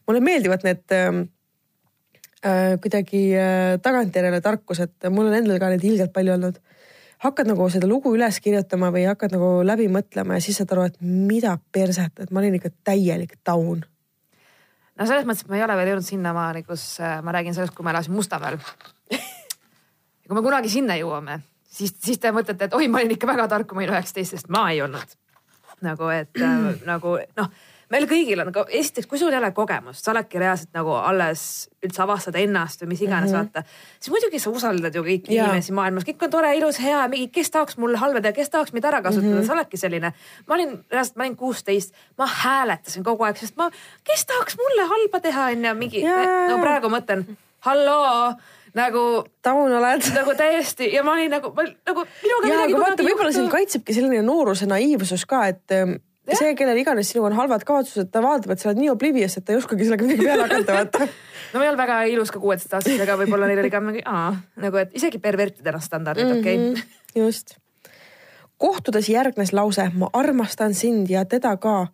mulle 0.07 0.19
meeldivad 0.19 0.63
need 0.63 0.91
äh, 0.91 1.27
äh, 2.45 2.79
kuidagi 2.81 3.35
äh, 3.37 3.79
tagantjärele 3.81 4.41
tarkused, 4.41 5.09
mul 5.09 5.27
on 5.27 5.33
endal 5.33 5.59
ka 5.59 5.69
neid 5.69 5.83
ilgelt 5.83 6.13
palju 6.13 6.33
olnud. 6.33 6.59
hakkad 7.17 7.47
nagu 7.47 7.69
seda 7.69 7.87
lugu 7.87 8.15
üles 8.15 8.39
kirjutama 8.39 8.91
või 8.91 9.07
hakkad 9.07 9.31
nagu 9.31 9.63
läbi 9.63 9.87
mõtlema 9.87 10.33
ja 10.33 10.41
siis 10.41 10.57
saad 10.57 10.71
aru, 10.71 10.83
et 10.83 11.01
mida 11.01 11.57
perset, 11.71 12.19
et 12.19 12.31
ma 12.31 12.39
olin 12.39 12.55
ikka 12.55 12.69
täielik 12.83 13.37
taun. 13.43 13.85
No 14.95 15.07
selles 15.09 15.27
mõttes, 15.27 15.43
et 15.45 15.51
ma 15.51 15.59
ei 15.59 15.65
ole 15.65 15.77
veel 15.79 15.91
jõudnud 15.93 16.07
sinnamaani, 16.07 16.63
kus 16.67 16.85
äh, 17.03 17.19
ma 17.25 17.35
räägin 17.35 17.57
sellest, 17.57 17.75
kui 17.75 17.85
ma 17.85 17.93
elasin 17.95 18.15
Mustamäel 18.15 18.57
ja 19.11 19.19
kui 20.27 20.37
me 20.37 20.45
kunagi 20.45 20.71
sinna 20.71 20.97
jõuame, 20.99 21.39
siis, 21.69 21.93
siis 22.01 22.21
te 22.21 22.31
mõtlete, 22.35 22.69
et 22.69 22.75
oi, 22.77 22.89
ma 22.91 23.01
olin 23.01 23.15
ikka 23.17 23.29
väga 23.29 23.47
tark, 23.51 23.69
kui 23.69 23.79
ma 23.79 23.85
olin 23.85 23.95
üheksateist, 23.97 24.37
sest 24.37 24.51
ma 24.53 24.67
ei 24.73 24.81
olnud. 24.85 25.15
nagu, 25.85 26.09
et 26.09 26.41
äh, 26.41 26.69
nagu 26.87 27.17
noh 27.37 27.49
meil 27.93 28.07
kõigil 28.09 28.41
on, 28.41 28.51
esiteks, 28.65 29.07
kui 29.09 29.19
sul 29.21 29.33
ei 29.33 29.39
ole 29.39 29.51
kogemust, 29.55 30.03
sa 30.03 30.13
oledki 30.13 30.39
reaalselt 30.41 30.71
nagu 30.75 30.95
alles 30.97 31.43
üldse 31.85 32.01
avastada 32.05 32.41
ennast 32.41 32.81
või 32.81 32.93
mis 32.93 33.03
iganes 33.05 33.31
mm 33.31 33.37
-hmm. 33.37 33.51
vaata, 33.55 33.63
siis 33.99 34.13
muidugi 34.13 34.41
sa 34.41 34.49
usaldad 34.49 34.95
ju 34.95 35.03
kõiki 35.05 35.35
ja. 35.35 35.45
inimesi 35.45 35.75
maailmas, 35.77 36.07
kõik 36.07 36.25
on 36.25 36.33
tore, 36.33 36.55
ilus, 36.57 36.79
hea, 36.81 37.05
mingi, 37.11 37.29
kes 37.33 37.51
tahaks 37.53 37.77
mul 37.77 37.95
halba 38.01 38.21
teha, 38.21 38.33
kes 38.33 38.49
tahaks 38.49 38.73
mind 38.73 38.89
ära 38.89 39.01
kasutada 39.01 39.33
mm, 39.35 39.41
-hmm. 39.41 39.47
sa 39.47 39.53
oledki 39.53 39.77
selline. 39.77 40.13
ma 40.47 40.55
olin 40.55 40.77
reaalselt, 40.91 41.15
ma 41.17 41.23
olin 41.23 41.35
kuusteist, 41.35 41.93
ma 42.17 42.27
hääletasin 42.27 43.03
kogu 43.03 43.23
aeg, 43.23 43.37
sest 43.37 43.55
ma, 43.57 43.69
kes 44.03 44.25
tahaks 44.25 44.57
mulle 44.57 44.89
halba 44.89 45.19
teha, 45.19 45.45
onju, 45.53 45.73
mingi, 45.75 46.03
no 46.49 46.59
praegu 46.61 46.89
mõtlen, 46.89 47.25
halloo 47.59 48.35
nagu. 48.73 49.23
taun 49.41 49.71
oled. 49.71 50.09
nagu 50.19 50.35
täiesti 50.35 50.89
ja 50.93 51.03
ma 51.03 51.13
olin 51.13 51.31
nagu, 51.31 51.53
nagu 51.85 52.05
minuga. 52.23 52.47
ja, 52.47 52.59
aga 52.63 52.81
vaata, 52.81 53.03
võib-olla 53.03 53.31
sind 53.31 53.51
kaitsebki 53.51 53.93
selline 53.93 54.21
nooruse 54.25 54.65
naiivsus 54.65 55.25
ka, 55.29 55.45
et 55.47 55.71
ja 56.27 56.37
see, 56.37 56.53
kellel 56.57 56.79
iganes 56.81 57.09
sinuga 57.11 57.29
on 57.29 57.37
halvad 57.37 57.65
kavatsused, 57.67 58.09
ta 58.13 58.21
vaatab, 58.23 58.55
et 58.55 58.61
sa 58.61 58.69
oled 58.71 58.81
nii 58.81 58.91
oblivious, 58.93 59.37
et 59.37 59.45
ta 59.45 59.53
ei 59.53 59.59
oskagi 59.59 59.85
sellega 59.87 60.07
midagi 60.07 60.25
peale 60.25 60.47
hakata, 60.47 60.77
vaata. 60.79 61.07
no 61.53 61.61
ei 61.61 61.69
olnud 61.69 61.81
väga 61.81 61.99
ilus 62.11 62.33
ka 62.33 62.41
kuueteistaastasega, 62.43 63.17
võib-olla 63.21 63.49
neil 63.49 63.61
oli 63.63 63.71
ka 63.73 63.81
mingi 63.83 64.01
aa, 64.09 64.31
nagu 64.63 64.81
et 64.81 64.95
isegi 64.97 65.21
pervertidel 65.21 65.77
on 65.77 65.85
standardid, 65.85 66.31
okei 66.39 66.41
okay. 66.41 66.57
mm. 66.57 66.73
-hmm, 66.73 67.21
just. 67.21 67.55
kohtudes 68.57 69.09
järgnes 69.09 69.53
lause, 69.53 69.89
ma 69.93 70.09
armastan 70.13 70.73
sind 70.73 71.09
ja 71.09 71.25
teda 71.25 71.57
ka. 71.57 71.87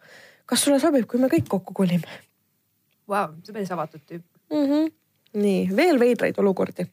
kas 0.46 0.64
sulle 0.64 0.80
sobib, 0.80 1.08
kui 1.08 1.20
me 1.20 1.28
kõik 1.28 1.48
kokku 1.50 1.74
kolime? 1.74 2.08
Vau, 3.08 3.28
see 3.44 3.52
on 3.52 3.60
päris 3.60 3.72
avatud 3.72 4.02
tüüp 4.08 4.24
mm. 4.52 4.66
-hmm. 4.66 4.92
nii, 5.34 5.70
veel 5.76 6.00
veidraid 6.00 6.38
olukordi 6.38 6.88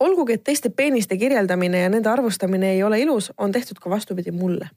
olgugi, 0.00 0.32
et 0.32 0.44
teiste 0.44 0.70
peeniste 0.70 1.16
kirjeldamine 1.16 1.80
ja 1.80 1.88
nende 1.88 2.08
arvustamine 2.08 2.72
ei 2.72 2.82
ole 2.82 3.00
ilus, 3.00 3.32
on 3.38 3.52
tehtud 3.52 3.78
ka 3.78 3.90
vastupidi 3.90 4.30
mulle 4.30 4.68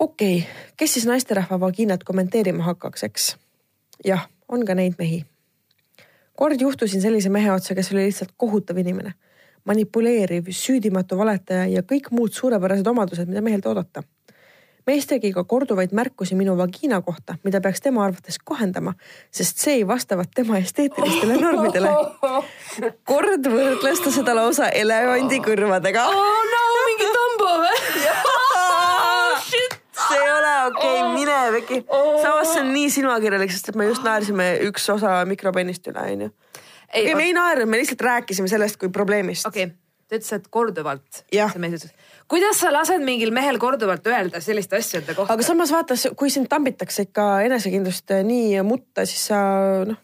okei 0.00 0.36
okay,, 0.38 0.72
kes 0.76 0.94
siis 0.94 1.06
naisterahva 1.06 1.60
vagiinat 1.60 2.04
kommenteerima 2.04 2.64
hakkaks, 2.64 3.04
eks? 3.08 3.36
jah, 4.04 4.28
on 4.48 4.64
ka 4.66 4.74
neid 4.74 4.96
mehi. 4.98 5.24
kord 6.34 6.60
juhtusin 6.60 7.02
sellise 7.02 7.28
mehe 7.28 7.52
otsa, 7.52 7.74
kes 7.74 7.92
oli 7.92 8.06
lihtsalt 8.08 8.32
kohutav 8.36 8.78
inimene, 8.80 9.12
manipuleeriv, 9.64 10.48
süüdimatu 10.56 11.18
valetaja 11.20 11.66
ja 11.68 11.82
kõik 11.82 12.08
muud 12.16 12.32
suurepärased 12.32 12.86
omadused, 12.86 13.28
mida 13.28 13.44
mehelt 13.44 13.66
oodata 13.66 14.02
mees 14.90 15.06
tegi 15.06 15.30
ka 15.34 15.44
korduvaid 15.44 15.92
märkusi 15.96 16.36
minu 16.38 16.56
vagiina 16.58 17.00
kohta, 17.04 17.36
mida 17.44 17.60
peaks 17.60 17.82
tema 17.84 18.04
arvates 18.06 18.38
kohendama, 18.44 18.94
sest 19.30 19.62
see 19.62 19.80
ei 19.80 19.86
vastavat 19.86 20.32
tema 20.34 20.58
esteetilistele 20.58 21.36
normidele. 21.40 21.92
kord 23.10 23.46
võrdles 23.52 24.02
ta 24.04 24.14
seda 24.14 24.34
lausa 24.38 24.70
elevandi 24.82 25.40
kõrvadega. 25.44 26.06
oh 26.08 26.42
no, 26.54 26.64
mingi 26.88 27.10
tambo 27.16 27.52
või? 27.64 27.79
Okei 30.68 30.96
okay,, 31.00 31.12
mine 31.14 31.38
Veki 31.56 31.82
oh.. 31.88 32.22
samas 32.22 32.54
see 32.54 32.62
on 32.64 32.72
nii 32.74 32.90
silmakirjalik, 32.94 33.52
sest 33.54 33.72
et 33.72 33.78
me 33.78 33.88
just 33.90 34.06
naersime 34.06 34.48
üks 34.68 34.88
osa 34.92 35.20
mikropennist 35.28 35.86
üle, 35.92 36.06
onju. 36.14 36.30
ei, 36.92 37.04
okay, 37.04 37.14
me 37.18 37.28
ei 37.28 37.36
naernud, 37.36 37.70
me 37.70 37.80
lihtsalt 37.80 38.02
rääkisime 38.06 38.50
sellest 38.50 38.80
kui 38.80 38.92
probleemist. 38.94 39.48
okei 39.48 39.68
okay., 39.68 39.76
ta 40.10 40.18
ütles, 40.18 40.32
et 40.34 40.48
korduvalt. 40.50 41.22
kuidas 42.30 42.60
sa 42.62 42.72
lased 42.74 43.02
mingil 43.06 43.32
mehel 43.34 43.60
korduvalt 43.62 44.06
öelda 44.10 44.42
sellist 44.42 44.72
asja 44.76 45.00
enda 45.02 45.14
kohta? 45.14 45.36
aga 45.36 45.46
samas 45.46 45.72
vaatas, 45.74 46.08
kui 46.18 46.32
sind 46.34 46.50
tambitakse 46.50 47.08
ikka 47.08 47.30
enesekindlust 47.46 48.16
nii 48.26 48.60
mutta, 48.66 49.06
siis 49.06 49.28
sa 49.30 49.40
noh. 49.86 50.00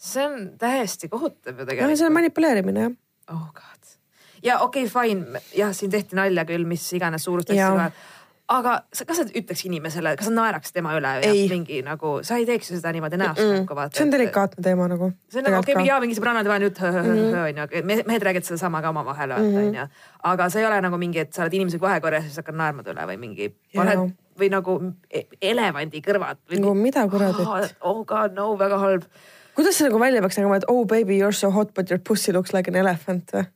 see 0.00 0.24
on 0.24 0.50
täiesti 0.60 1.12
kohutav 1.12 1.60
ju 1.60 1.68
tegelikult. 1.68 2.00
see 2.00 2.08
on 2.08 2.16
manipuleerimine 2.16 2.88
jah. 2.88 2.98
oh 3.36 3.46
god. 3.52 3.94
ja 4.42 4.58
okei 4.64 4.88
okay,, 4.88 4.92
fine, 4.96 5.44
jah, 5.56 5.76
siin 5.76 5.92
tehti 5.92 6.16
nalja 6.16 6.48
küll, 6.48 6.64
mis 6.68 6.88
iganes 6.96 7.28
suurust 7.28 7.52
asju 7.52 7.72
vahel 7.76 8.12
aga 8.52 8.74
sa, 8.92 9.06
kas 9.08 9.22
sa 9.22 9.24
ütleks 9.24 9.62
inimesele, 9.64 10.12
kas 10.20 10.28
sa 10.28 10.32
naeraks 10.34 10.74
tema 10.74 10.92
üle 10.98 11.12
ja 11.24 11.30
mingi 11.48 11.78
nagu, 11.84 12.18
sa 12.26 12.36
ei 12.36 12.44
teeks 12.48 12.70
ju 12.70 12.76
seda 12.76 12.92
niimoodi 12.92 13.16
näost 13.20 13.40
mm 13.40 13.50
-mm. 13.50 13.62
kokku 13.64 13.76
vaata. 13.78 13.96
see 13.96 14.04
on 14.04 14.12
delikaatne 14.12 14.62
teema 14.62 14.88
nagu. 14.88 15.12
see 15.28 15.40
on 15.40 15.44
nagu 15.48 15.62
okei 15.62 15.74
okay,, 15.74 15.86
jaa, 15.86 16.00
mingi 16.00 16.16
sõbrannade 16.18 16.48
vaheline 16.48 16.68
jutt 16.68 16.80
mhm. 16.80 17.38
onju, 17.44 18.04
mehed 18.06 18.22
räägivad 18.22 18.44
sedasama 18.44 18.82
ka 18.82 18.92
omavahel 18.92 19.30
vaata 19.30 19.48
mhm. 19.48 19.68
onju. 19.68 19.86
aga 20.22 20.48
see 20.48 20.60
ei 20.60 20.66
ole 20.66 20.80
nagu 20.80 20.98
mingi, 20.98 21.18
et 21.18 21.32
sa 21.32 21.42
oled 21.42 21.54
inimesega 21.54 21.86
vahekorras 21.86 22.24
ja 22.24 22.28
siis 22.28 22.36
hakkad 22.42 22.60
naerma 22.60 22.82
ta 22.82 22.92
üle 22.92 23.08
või 23.12 23.16
mingi, 23.16 23.54
paned 23.74 24.12
või 24.38 24.50
nagu 24.50 24.78
e-, 25.10 25.26
elevandi 25.40 26.02
kõrvad. 26.04 26.36
nagu 26.50 26.74
mida 26.74 27.08
kuradit 27.08 27.46
oh,. 27.46 27.64
oh 27.80 28.04
god 28.04 28.36
no, 28.36 28.52
väga 28.58 28.78
halb. 28.78 29.08
kuidas 29.54 29.78
see 29.78 29.88
nagu 29.88 30.00
välja 30.00 30.20
peaks 30.20 30.36
nägema, 30.36 30.60
et 30.60 30.68
oh 30.68 30.84
baby 30.84 31.16
you 31.16 31.26
are 31.26 31.32
so 31.32 31.50
hot 31.50 31.74
but 31.74 31.90
your 31.90 31.98
pussy 31.98 32.32
looks 32.32 32.52
like 32.52 32.70
an 32.70 32.76
elephant 32.76 33.32
või? 33.32 33.46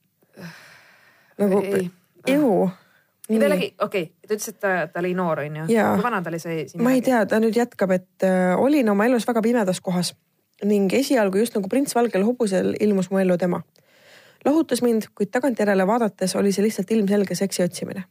nagu, 1.38 1.62
ju 2.26 2.70
nii 3.28 3.40
pealegi, 3.40 3.68
okei 3.80 4.02
okay,, 4.02 4.28
ta 4.28 4.34
ütles, 4.34 4.48
et 4.48 4.60
ta, 4.60 4.70
ta 4.92 5.02
oli 5.02 5.12
noor, 5.16 5.42
onju. 5.44 5.66
kui 5.68 6.04
vana 6.04 6.22
ta 6.24 6.30
oli 6.32 6.40
see? 6.42 6.64
ma 6.82 6.94
ei 6.96 7.02
tea, 7.04 7.20
ta 7.28 7.40
nüüd 7.42 7.56
jätkab, 7.56 7.92
et 7.96 8.26
äh, 8.26 8.54
olin 8.60 8.88
oma 8.88 9.06
elus 9.08 9.26
väga 9.28 9.42
pimedas 9.44 9.82
kohas 9.84 10.14
ning 10.64 10.92
esialgu 10.94 11.38
just 11.38 11.54
nagu 11.54 11.68
prints 11.70 11.94
valgel 11.94 12.24
hobusel 12.26 12.74
ilmus 12.80 13.10
mu 13.10 13.20
ellu 13.22 13.36
tema. 13.38 13.62
lohutas 14.44 14.82
mind, 14.82 15.10
kuid 15.14 15.30
tagantjärele 15.34 15.86
vaadates 15.86 16.36
oli 16.36 16.52
see 16.52 16.64
lihtsalt 16.64 16.90
ilmselge 16.90 17.34
seksi 17.34 17.62
otsimine. 17.62 18.04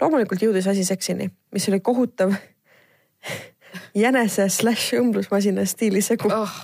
loomulikult 0.00 0.42
jõudis 0.42 0.68
asi 0.70 0.84
seksini, 0.84 1.30
mis 1.52 1.68
oli 1.68 1.80
kohutav 1.80 2.32
jänese 4.04 4.48
slaš 4.48 4.92
õmblusmasina 5.00 5.66
stiili 5.66 6.02
segu 6.02 6.30
oh. 6.32 6.54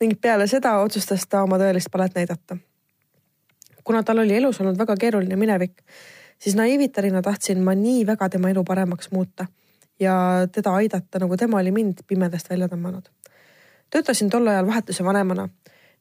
ning 0.00 0.20
peale 0.20 0.46
seda 0.46 0.76
otsustas 0.84 1.26
ta 1.26 1.42
oma 1.42 1.58
tõelist 1.58 1.90
palet 1.90 2.14
näidata. 2.14 2.56
kuna 3.84 4.02
tal 4.02 4.18
oli 4.18 4.36
elus 4.36 4.60
olnud 4.60 4.78
väga 4.78 4.96
keeruline 4.96 5.36
minevik 5.36 5.82
siis 6.38 6.56
naiivitarina 6.56 7.22
tahtsin 7.22 7.62
ma 7.62 7.74
nii 7.74 8.06
väga 8.06 8.28
tema 8.28 8.50
elu 8.50 8.64
paremaks 8.64 9.10
muuta 9.10 9.46
ja 10.00 10.14
teda 10.52 10.74
aidata, 10.74 11.18
nagu 11.18 11.36
tema 11.36 11.58
oli 11.58 11.70
mind 11.70 12.04
pimedast 12.06 12.50
välja 12.50 12.68
tõmmanud. 12.68 13.10
töötasin 13.90 14.30
tol 14.30 14.46
ajal 14.46 14.66
vahetuse 14.66 15.04
vanemana 15.04 15.48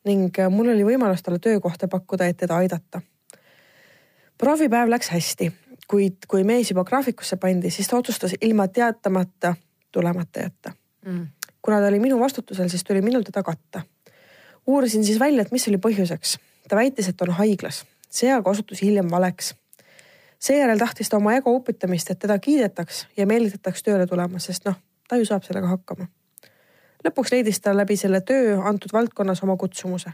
ning 0.05 0.35
mul 0.49 0.69
oli 0.69 0.85
võimalus 0.85 1.23
talle 1.23 1.39
töökohta 1.39 1.87
pakkuda, 1.87 2.25
et 2.25 2.37
teda 2.37 2.57
aidata. 2.57 3.01
proovipäev 4.37 4.89
läks 4.89 5.09
hästi, 5.09 5.51
kuid 5.87 6.27
kui 6.27 6.43
mees 6.43 6.71
juba 6.71 6.83
graafikusse 6.83 7.37
pandi, 7.37 7.69
siis 7.69 7.87
ta 7.87 7.97
otsustas 7.97 8.35
ilma 8.41 8.67
teatamata 8.67 9.55
tulemata 9.91 10.39
jätta 10.39 10.71
mm.. 11.05 11.27
kuna 11.61 11.79
ta 11.79 11.87
oli 11.87 11.99
minu 11.99 12.19
vastutusel, 12.19 12.69
siis 12.69 12.83
tuli 12.83 13.01
minul 13.01 13.23
teda 13.23 13.43
katta. 13.43 13.81
uurisin 14.67 15.05
siis 15.05 15.19
välja, 15.19 15.41
et 15.41 15.51
mis 15.51 15.67
oli 15.67 15.77
põhjuseks. 15.77 16.37
ta 16.69 16.75
väitis, 16.75 17.07
et 17.07 17.21
on 17.21 17.29
haiglas, 17.29 17.85
see 18.09 18.31
aga 18.33 18.49
osutus 18.49 18.81
hiljem 18.81 19.09
valeks 19.11 19.55
seejärel 20.39 20.77
tahtis 20.77 21.09
ta 21.09 21.17
oma 21.17 21.33
ego 21.35 21.51
upitamist, 21.55 22.11
et 22.11 22.19
teda 22.19 22.39
kiidetaks 22.39 23.07
ja 23.17 23.25
meelitataks 23.27 23.83
tööle 23.83 24.07
tulema, 24.07 24.39
sest 24.39 24.65
noh, 24.65 24.75
ta 25.09 25.17
ju 25.17 25.25
saab 25.25 25.43
sellega 25.43 25.67
hakkama. 25.67 26.07
lõpuks 27.05 27.31
leidis 27.31 27.61
ta 27.61 27.73
läbi 27.77 27.95
selle 27.97 28.21
töö 28.21 28.57
antud 28.63 28.93
valdkonnas 28.93 29.43
oma 29.43 29.57
kutsumuse. 29.57 30.11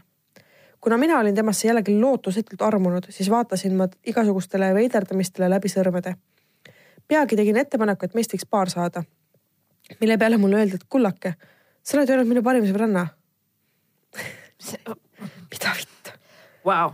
kuna 0.80 0.96
mina 0.96 1.18
olin 1.18 1.34
temasse 1.34 1.68
jällegi 1.68 2.00
lootusetult 2.00 2.62
armunud, 2.62 3.06
siis 3.10 3.30
vaatasin 3.30 3.76
ma 3.76 3.88
igasugustele 4.06 4.74
veiderdamistele 4.74 5.50
läbi 5.50 5.68
sõrmede. 5.68 6.14
peagi 7.08 7.36
tegin 7.36 7.56
ettepaneku, 7.56 8.04
et 8.04 8.14
meist 8.14 8.32
võiks 8.32 8.46
paar 8.50 8.70
saada. 8.70 9.04
mille 10.00 10.18
peale 10.18 10.36
mulle 10.36 10.56
öeldi, 10.56 10.74
et 10.74 10.84
kullake, 10.88 11.34
sa 11.82 11.98
oled 11.98 12.10
öelnud 12.10 12.28
minu 12.28 12.42
parim 12.42 12.66
sõbranna 12.66 13.06
mida 15.50 15.72
vitt 15.76 16.12
wow.? 16.64 16.92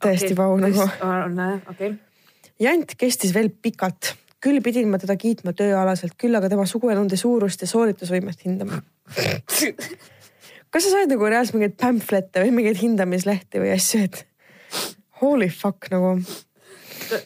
täiesti 0.00 0.32
okay. 0.32 0.36
vau 0.36 0.56
nagu. 0.56 0.82
okei 0.82 1.90
okay 1.90 2.11
jant 2.60 2.96
kestis 2.98 3.34
veel 3.34 3.50
pikalt, 3.50 4.14
küll 4.42 4.60
pidin 4.64 4.90
ma 4.90 4.98
teda 4.98 5.16
kiitma 5.16 5.54
tööalaselt, 5.56 6.16
küll 6.18 6.34
aga 6.34 6.50
tema 6.52 6.66
suguelunde 6.66 7.16
suurust 7.16 7.62
ja 7.62 7.70
sooritusvõimet 7.70 8.44
hindama 8.44 8.82
kas 10.72 10.86
sa 10.86 10.94
said 10.94 11.10
nagu 11.12 11.28
reaalselt 11.28 11.58
mingeid 11.58 11.76
pamflette 11.80 12.44
või 12.44 12.54
mingeid 12.56 12.80
hindamislehti 12.80 13.60
või 13.62 13.74
asju, 13.74 14.06
et 14.08 14.24
Holy 15.22 15.46
fuck 15.54 15.86
nagu, 15.92 16.16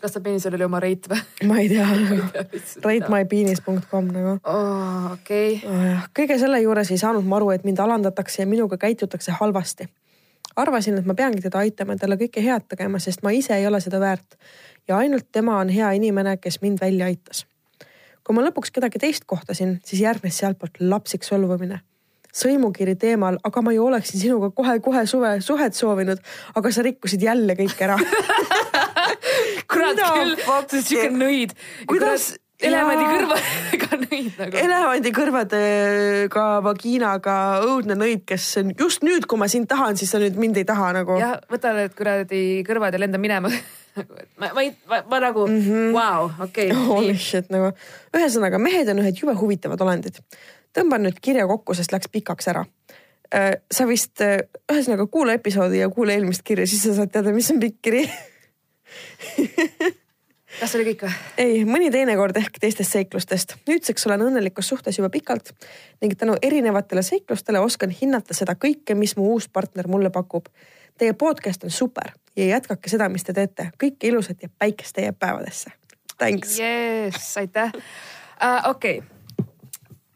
kas 0.03 0.13
ta 0.13 0.21
peenisel 0.21 0.57
oli 0.59 0.67
oma 0.67 0.81
reit 0.83 1.07
või 1.09 1.49
ma 1.49 1.61
ei 1.63 1.71
tea 1.71 1.87
ratemypenis.com 2.87 4.11
nagu 4.13 4.35
oh,? 4.37 5.13
okei 5.15 5.61
okay., 5.61 5.95
kõige 6.17 6.41
selle 6.43 6.61
juures 6.65 6.91
ei 6.91 7.01
saanud 7.01 7.29
ma 7.29 7.39
aru, 7.39 7.53
et 7.55 7.65
mind 7.65 7.81
alandatakse 7.85 8.43
ja 8.43 8.51
minuga 8.51 8.81
käitutakse 8.83 9.39
halvasti. 9.39 9.89
arvasin, 10.57 10.99
et 10.99 11.07
ma 11.07 11.15
peangi 11.15 11.45
teda 11.45 11.63
aitama 11.63 11.95
ja 11.95 12.05
talle 12.05 12.19
kõike 12.21 12.43
head 12.43 12.67
tegema, 12.69 12.99
sest 12.99 13.23
ma 13.23 13.33
ise 13.37 13.55
ei 13.57 13.67
ole 13.67 13.81
seda 13.81 14.01
väärt. 14.01 14.39
Ja 14.89 15.03
ainult 15.03 15.29
tema 15.33 15.59
on 15.61 15.73
hea 15.73 15.91
inimene, 15.99 16.37
kes 16.37 16.61
mind 16.63 16.81
välja 16.81 17.11
aitas. 17.11 17.47
kui 18.25 18.35
ma 18.35 18.43
lõpuks 18.43 18.73
kedagi 18.75 18.99
teist 18.99 19.25
kohtasin, 19.27 19.81
siis 19.87 20.03
järgnes 20.03 20.39
sealtpoolt 20.39 20.81
lapsik 20.81 21.23
solvumine 21.25 21.81
sõimukiri 22.37 22.97
teemal, 23.01 23.39
aga 23.45 23.63
ma 23.65 23.73
ju 23.73 23.87
oleksin 23.87 24.21
sinuga 24.21 24.51
kohe-kohe 24.53 25.07
suve 25.09 25.37
suhet 25.41 25.75
soovinud, 25.75 26.21
aga 26.55 26.73
sa 26.73 26.85
rikkusid 26.85 27.23
jälle 27.23 27.57
kõik 27.57 27.81
ära 27.87 27.97
kurat 29.73 30.03
küll, 30.03 30.35
see 30.37 30.51
on 30.57 30.83
siuke 30.91 31.13
nõid. 31.15 31.55
Kuidas- 31.89 32.35
elevandi 32.67 33.05
kõrvadega 33.05 33.97
nõid 34.07 34.39
nagu. 34.41 34.61
elevandi 34.63 35.11
kõrvadega 35.17 36.45
vagiinaga 36.65 37.37
õudne 37.67 37.99
nõid, 38.01 38.23
kes 38.29 38.47
on 38.63 38.73
just 38.79 39.05
nüüd, 39.05 39.29
kui 39.29 39.41
ma 39.41 39.49
sind 39.53 39.69
tahan, 39.69 39.99
siis 40.01 40.15
sa 40.15 40.21
nüüd 40.23 40.39
mind 40.41 40.61
ei 40.61 40.69
taha 40.69 40.93
nagu. 40.97 41.19
jah, 41.21 41.37
võta 41.53 41.75
need 41.77 41.97
kuradi 41.97 42.45
kõrvad 42.67 42.97
ja 42.97 43.03
lenda 43.05 43.21
minema. 43.23 43.53
ma, 44.41 44.51
ma 44.55 44.63
ei, 44.63 44.73
ma, 44.89 45.21
nagu 45.21 45.47
mm 45.47 45.61
-hmm., 45.61 45.93
vau, 45.93 46.31
okei 46.45 46.71
Holy 46.71 47.17
shit 47.17 47.51
nagu. 47.51 47.73
ühesõnaga 48.17 48.59
mehed 48.59 48.89
on 48.93 49.03
ühed 49.05 49.23
jube 49.23 49.35
huvitavad 49.35 49.81
olendid. 49.81 50.21
tõmban 50.77 51.07
nüüd 51.07 51.21
kirja 51.23 51.47
kokku, 51.47 51.75
sest 51.75 51.93
läks 51.93 52.09
pikaks 52.13 52.49
ära. 52.49 52.65
sa 53.73 53.87
vist, 53.87 54.21
ühesõnaga 54.73 55.07
kuula 55.11 55.33
episoodi 55.33 55.79
ja 55.79 55.89
kuula 55.89 56.13
eelmist 56.13 56.43
kirja, 56.43 56.67
siis 56.67 56.83
sa 56.83 56.95
saad 56.95 57.11
teada, 57.11 57.33
mis 57.33 57.51
on 57.51 57.61
pikk 57.61 57.77
kiri 57.83 58.07
kas 60.61 60.73
see 60.73 60.81
oli 60.81 60.91
kõik 60.91 61.05
või? 61.07 61.15
ei, 61.43 61.65
mõni 61.69 61.91
teinekord 61.93 62.37
ehk 62.41 62.61
teistest 62.61 62.93
seiklustest. 62.93 63.57
nüüdseks 63.69 64.07
olen 64.07 64.27
õnnelikus 64.29 64.71
suhtes 64.73 64.99
juba 64.99 65.11
pikalt 65.13 65.53
ning 66.03 66.17
tänu 66.19 66.37
erinevatele 66.43 67.03
seiklustele 67.03 67.61
oskan 67.61 67.91
hinnata 67.91 68.35
seda 68.35 68.55
kõike, 68.55 68.95
mis 68.95 69.17
mu 69.17 69.33
uus 69.35 69.49
partner 69.49 69.89
mulle 69.89 70.11
pakub. 70.11 70.49
Teie 70.99 71.13
podcast 71.13 71.65
on 71.65 71.71
super 71.71 72.13
ja 72.37 72.47
jätkake 72.47 72.91
seda, 72.93 73.09
mis 73.13 73.25
te 73.25 73.35
teete. 73.37 73.71
kõike 73.83 74.11
ilusat 74.11 74.43
ja 74.43 74.49
päikest 74.59 74.97
teie 74.97 75.13
päevadesse. 75.13 75.73
Thanks. 76.19 76.59
jess, 76.59 77.37
aitäh 77.37 77.73
uh,. 77.77 78.71
okei 78.71 78.99
okay. 78.99 79.49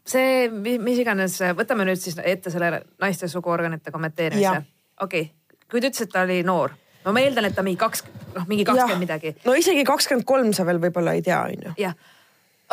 see, 0.05 0.49
mis 0.81 1.01
iganes, 1.01 1.37
võtame 1.57 1.85
nüüd 1.85 2.01
siis 2.01 2.17
ette 2.23 2.49
selle 2.53 2.83
naiste 3.01 3.29
suguorganite 3.29 3.93
kommenteerimise 3.93 4.63
okei 5.01 5.21
okay., 5.21 5.59
kui 5.71 5.81
ta 5.81 5.89
ütles, 5.89 6.05
et 6.05 6.13
ta 6.13 6.23
oli 6.25 6.41
noor, 6.45 6.73
no 7.05 7.13
ma 7.15 7.23
eeldan, 7.23 7.47
et 7.47 7.55
ta 7.57 7.63
mingi 7.65 7.79
kaks, 7.79 8.03
noh 8.35 8.47
mingi 8.49 8.65
kakskümmend 8.67 9.03
midagi. 9.03 9.35
no 9.45 9.55
isegi 9.57 9.85
kakskümmend 9.87 10.27
kolm 10.27 10.51
sa 10.57 10.65
veel 10.67 10.81
võib-olla 10.83 11.15
ei 11.17 11.23
tea, 11.25 11.39
onju. 11.47 11.75
jah, 11.81 11.95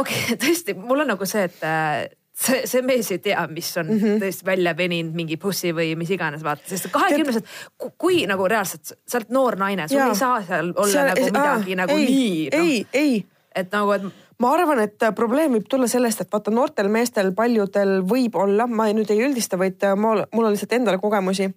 okei 0.00 0.22
okay, 0.24 0.38
tõesti, 0.44 0.76
mul 0.78 1.04
on 1.04 1.12
nagu 1.14 1.28
see, 1.28 1.46
et 1.48 1.64
äh, 1.66 2.08
see, 2.38 2.62
see 2.70 2.82
mees 2.86 3.10
ei 3.14 3.18
tea, 3.22 3.46
mis 3.50 3.70
on 3.80 3.86
mm 3.86 3.98
-hmm. 3.98 4.20
tõesti 4.22 4.46
välja 4.46 4.76
veninud 4.76 5.14
mingi 5.14 5.36
bussi 5.36 5.72
või 5.74 5.94
mis 5.98 6.10
iganes, 6.14 6.44
vaata, 6.44 6.62
sest 6.66 6.90
kahekümnesed, 6.92 7.44
kui 7.98 8.26
nagu 8.26 8.48
reaalselt 8.48 8.94
sa 9.06 9.18
oled 9.18 9.34
noor 9.34 9.58
naine, 9.58 9.88
sul 9.88 9.98
Jaa. 9.98 10.08
ei 10.08 10.14
saa 10.14 10.42
seal 10.42 10.72
olla 10.76 10.92
Seal- 10.92 11.08
nagu 11.08 11.24
midagi 11.24 11.74
aa, 11.74 11.82
nagu 11.82 11.98
ei, 11.98 12.06
nii 12.06 12.48
noh, 12.52 12.64
ei, 12.64 12.86
ei 12.92 13.26
et 13.54 13.72
nagu, 13.72 13.92
et 13.92 14.02
ma 14.38 14.52
arvan, 14.54 14.82
et 14.84 15.08
probleem 15.16 15.56
võib 15.56 15.66
tulla 15.70 15.88
sellest, 15.90 16.20
et 16.20 16.32
vaata 16.32 16.50
noortel 16.54 16.88
meestel 16.88 17.32
paljudel 17.34 18.02
võib 18.06 18.36
olla, 18.38 18.66
ma 18.66 18.86
nüüd 18.92 19.10
ei 19.10 19.24
üldista, 19.26 19.58
vaid 19.58 19.82
mul, 19.96 20.22
mul 20.32 20.44
on 20.44 20.54
lihtsalt 20.54 20.76
endal 20.78 20.98
kogemusi. 20.98 21.50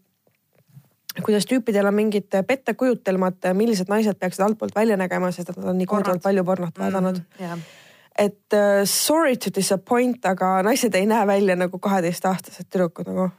kuidas 1.22 1.46
tüüpidel 1.46 1.86
on 1.86 1.94
mingid 1.94 2.32
pettekujutelmad, 2.48 3.54
millised 3.54 3.90
naised 3.92 4.16
peaksid 4.20 4.46
altpoolt 4.46 4.76
välja 4.76 4.98
nägema, 4.98 5.32
sest 5.32 5.50
et 5.50 5.58
nad 5.58 5.70
on 5.74 5.78
nii 5.78 5.86
kohutavalt 5.86 6.24
palju 6.24 6.44
pornot 6.44 6.80
vaadanud 6.80 7.18
mm.. 7.18 7.46
jah 7.46 7.58
et 8.20 8.54
uh, 8.54 8.86
sorry 8.86 9.38
to 9.38 9.50
disappoint, 9.56 10.26
aga 10.26 10.62
naised 10.68 10.96
ei 10.96 11.06
näe 11.06 11.28
välja 11.28 11.56
nagu 11.56 11.80
kaheteistaastased 11.80 12.70
tüdrukud 12.70 13.08
nagu 13.08 13.30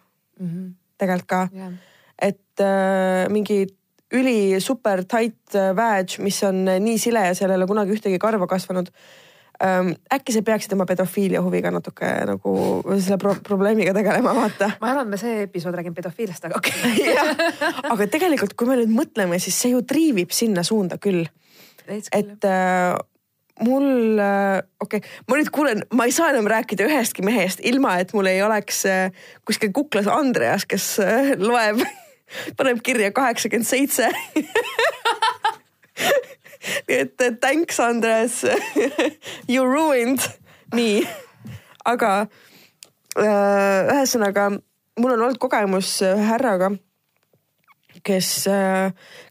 mm 0.40 0.48
-hmm. 0.48 0.68
tegelikult 0.98 1.28
ka 1.28 1.48
jah 1.52 1.72
et 2.22 2.62
äh, 2.62 3.26
mingi 3.32 3.64
üli 4.12 4.60
super 4.60 5.04
tight 5.08 5.56
äh, 5.56 5.72
vag, 5.76 6.14
mis 6.22 6.40
on 6.46 6.64
nii 6.68 6.96
sile 7.00 7.26
ja 7.30 7.36
seal 7.36 7.52
ei 7.52 7.60
ole 7.60 7.68
kunagi 7.70 7.94
ühtegi 7.96 8.20
karva 8.22 8.48
kasvanud 8.50 8.90
ähm,. 9.64 9.94
äkki 10.12 10.34
sa 10.34 10.42
peaksid 10.46 10.74
oma 10.76 10.86
pedofiilia 10.88 11.42
huviga 11.44 11.72
natuke 11.72 12.10
nagu 12.28 12.54
selle 12.98 13.18
pro 13.22 13.34
probleemiga 13.44 13.94
tegelema, 13.96 14.34
vaata. 14.36 14.72
ma 14.80 14.92
arvan, 14.92 15.08
et 15.08 15.14
me 15.14 15.20
see 15.20 15.46
episood 15.46 15.76
räägime 15.78 15.96
pedofiiliast, 15.96 16.48
aga 16.48 16.60
okei 16.60 17.06
okay.. 17.22 17.72
aga 17.94 18.08
tegelikult, 18.10 18.56
kui 18.58 18.70
me 18.70 18.80
nüüd 18.82 18.92
mõtleme, 18.92 19.40
siis 19.42 19.58
see 19.64 19.72
ju 19.74 19.82
triivib 19.86 20.34
sinna 20.34 20.66
suunda 20.66 21.00
küll, 21.02 21.24
et 21.88 22.48
äh, 22.48 22.92
mul 23.64 24.18
äh,, 24.18 24.62
okei 24.80 24.98
okay,, 24.98 25.10
ma 25.28 25.38
nüüd 25.38 25.50
kuulen, 25.54 25.82
ma 25.94 26.06
ei 26.08 26.14
saa 26.14 26.30
enam 26.32 26.48
rääkida 26.50 26.86
ühestki 26.88 27.24
mehest, 27.26 27.62
ilma 27.66 27.96
et 28.02 28.12
mul 28.16 28.28
ei 28.30 28.42
oleks 28.42 28.84
äh, 28.88 29.24
kuskil 29.48 29.72
kuklas 29.74 30.08
Andreas, 30.10 30.66
kes 30.68 30.96
äh, 31.02 31.32
loeb, 31.40 31.82
paneb 32.58 32.82
kirja 32.84 33.12
kaheksakümmend 33.14 33.68
seitse. 33.68 34.10
nii 36.88 36.98
et 36.98 37.16
thanks, 37.42 37.80
Andreas. 37.82 38.42
You 39.52 39.66
ruined, 39.66 40.22
nii, 40.74 41.02
aga 41.88 42.12
ühesõnaga 43.12 44.48
mul 44.96 45.12
on 45.12 45.26
olnud 45.26 45.38
kogemus 45.40 45.98
ühe 46.06 46.24
härraga 46.30 46.70
kes, 48.02 48.28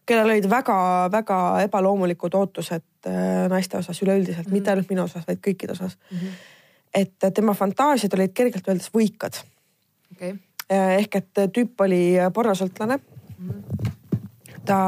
kellel 0.05 0.29
olid 0.29 0.45
väga-väga 0.51 1.37
ebaloomulikud 1.65 2.35
ootused 2.37 2.85
naiste 3.49 3.77
osas 3.77 4.01
üleüldiselt 4.01 4.45
mm, 4.45 4.49
-hmm. 4.49 4.53
mitte 4.53 4.71
ainult 4.71 4.89
minu 4.89 5.03
osas, 5.03 5.27
vaid 5.27 5.39
kõikide 5.47 5.71
osas 5.71 5.97
mm. 6.11 6.17
-hmm. 6.17 6.31
et 6.93 7.33
tema 7.33 7.53
fantaasiad 7.53 8.13
olid 8.13 8.33
kergelt 8.33 8.67
öeldes 8.67 8.89
võikad. 8.93 9.41
okei, 10.11 10.35
ehk 10.69 11.15
et 11.15 11.43
tüüp 11.57 11.81
oli 11.81 12.17
pornosõltlane 12.33 12.97
mm. 12.97 13.49
-hmm. 13.49 13.91
ta 14.65 14.79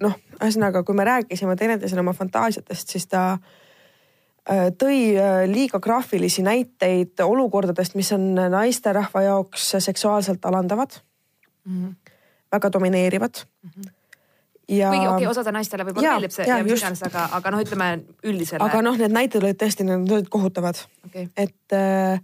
noh, 0.00 0.18
ühesõnaga, 0.42 0.82
kui 0.82 0.94
me 0.98 1.06
rääkisime 1.06 1.56
teineteisele 1.56 2.00
oma 2.00 2.14
fantaasiatest, 2.16 2.94
siis 2.94 3.06
ta 3.06 3.22
äh, 3.32 4.70
tõi 4.78 5.14
äh, 5.14 5.44
liiga 5.50 5.80
graafilisi 5.80 6.42
näiteid 6.42 7.22
olukordadest, 7.24 7.94
mis 7.98 8.12
on 8.16 8.34
naisterahva 8.34 9.22
jaoks 9.28 9.70
seksuaalselt 9.78 10.44
alandavad 10.44 10.98
mm 11.64 11.82
-hmm. 11.82 12.14
väga 12.52 12.72
domineerivad 12.72 13.44
mm. 13.62 13.70
-hmm. 13.70 13.90
Ja 14.68 14.90
kuigi 14.92 15.06
okei 15.06 15.16
okay,, 15.16 15.30
osadele 15.30 15.58
naistele 15.58 15.86
võib-olla 15.88 16.14
meeldib 16.16 16.34
see 16.34 16.46
jaa, 16.48 16.60
ja 16.60 16.66
mis 16.66 16.78
iganes, 16.80 17.02
aga, 17.08 17.26
aga 17.38 17.54
noh, 17.54 17.64
ütleme 17.64 17.88
üldisele. 18.22 18.62
aga 18.64 18.82
noh, 18.84 18.98
need 19.00 19.14
näited 19.14 19.42
olid 19.42 19.58
tõesti, 19.62 19.86
need 19.88 20.16
olid 20.18 20.30
kohutavad, 20.32 20.82
okei, 21.08 21.28
et 21.36 21.76
äh, 21.76 22.20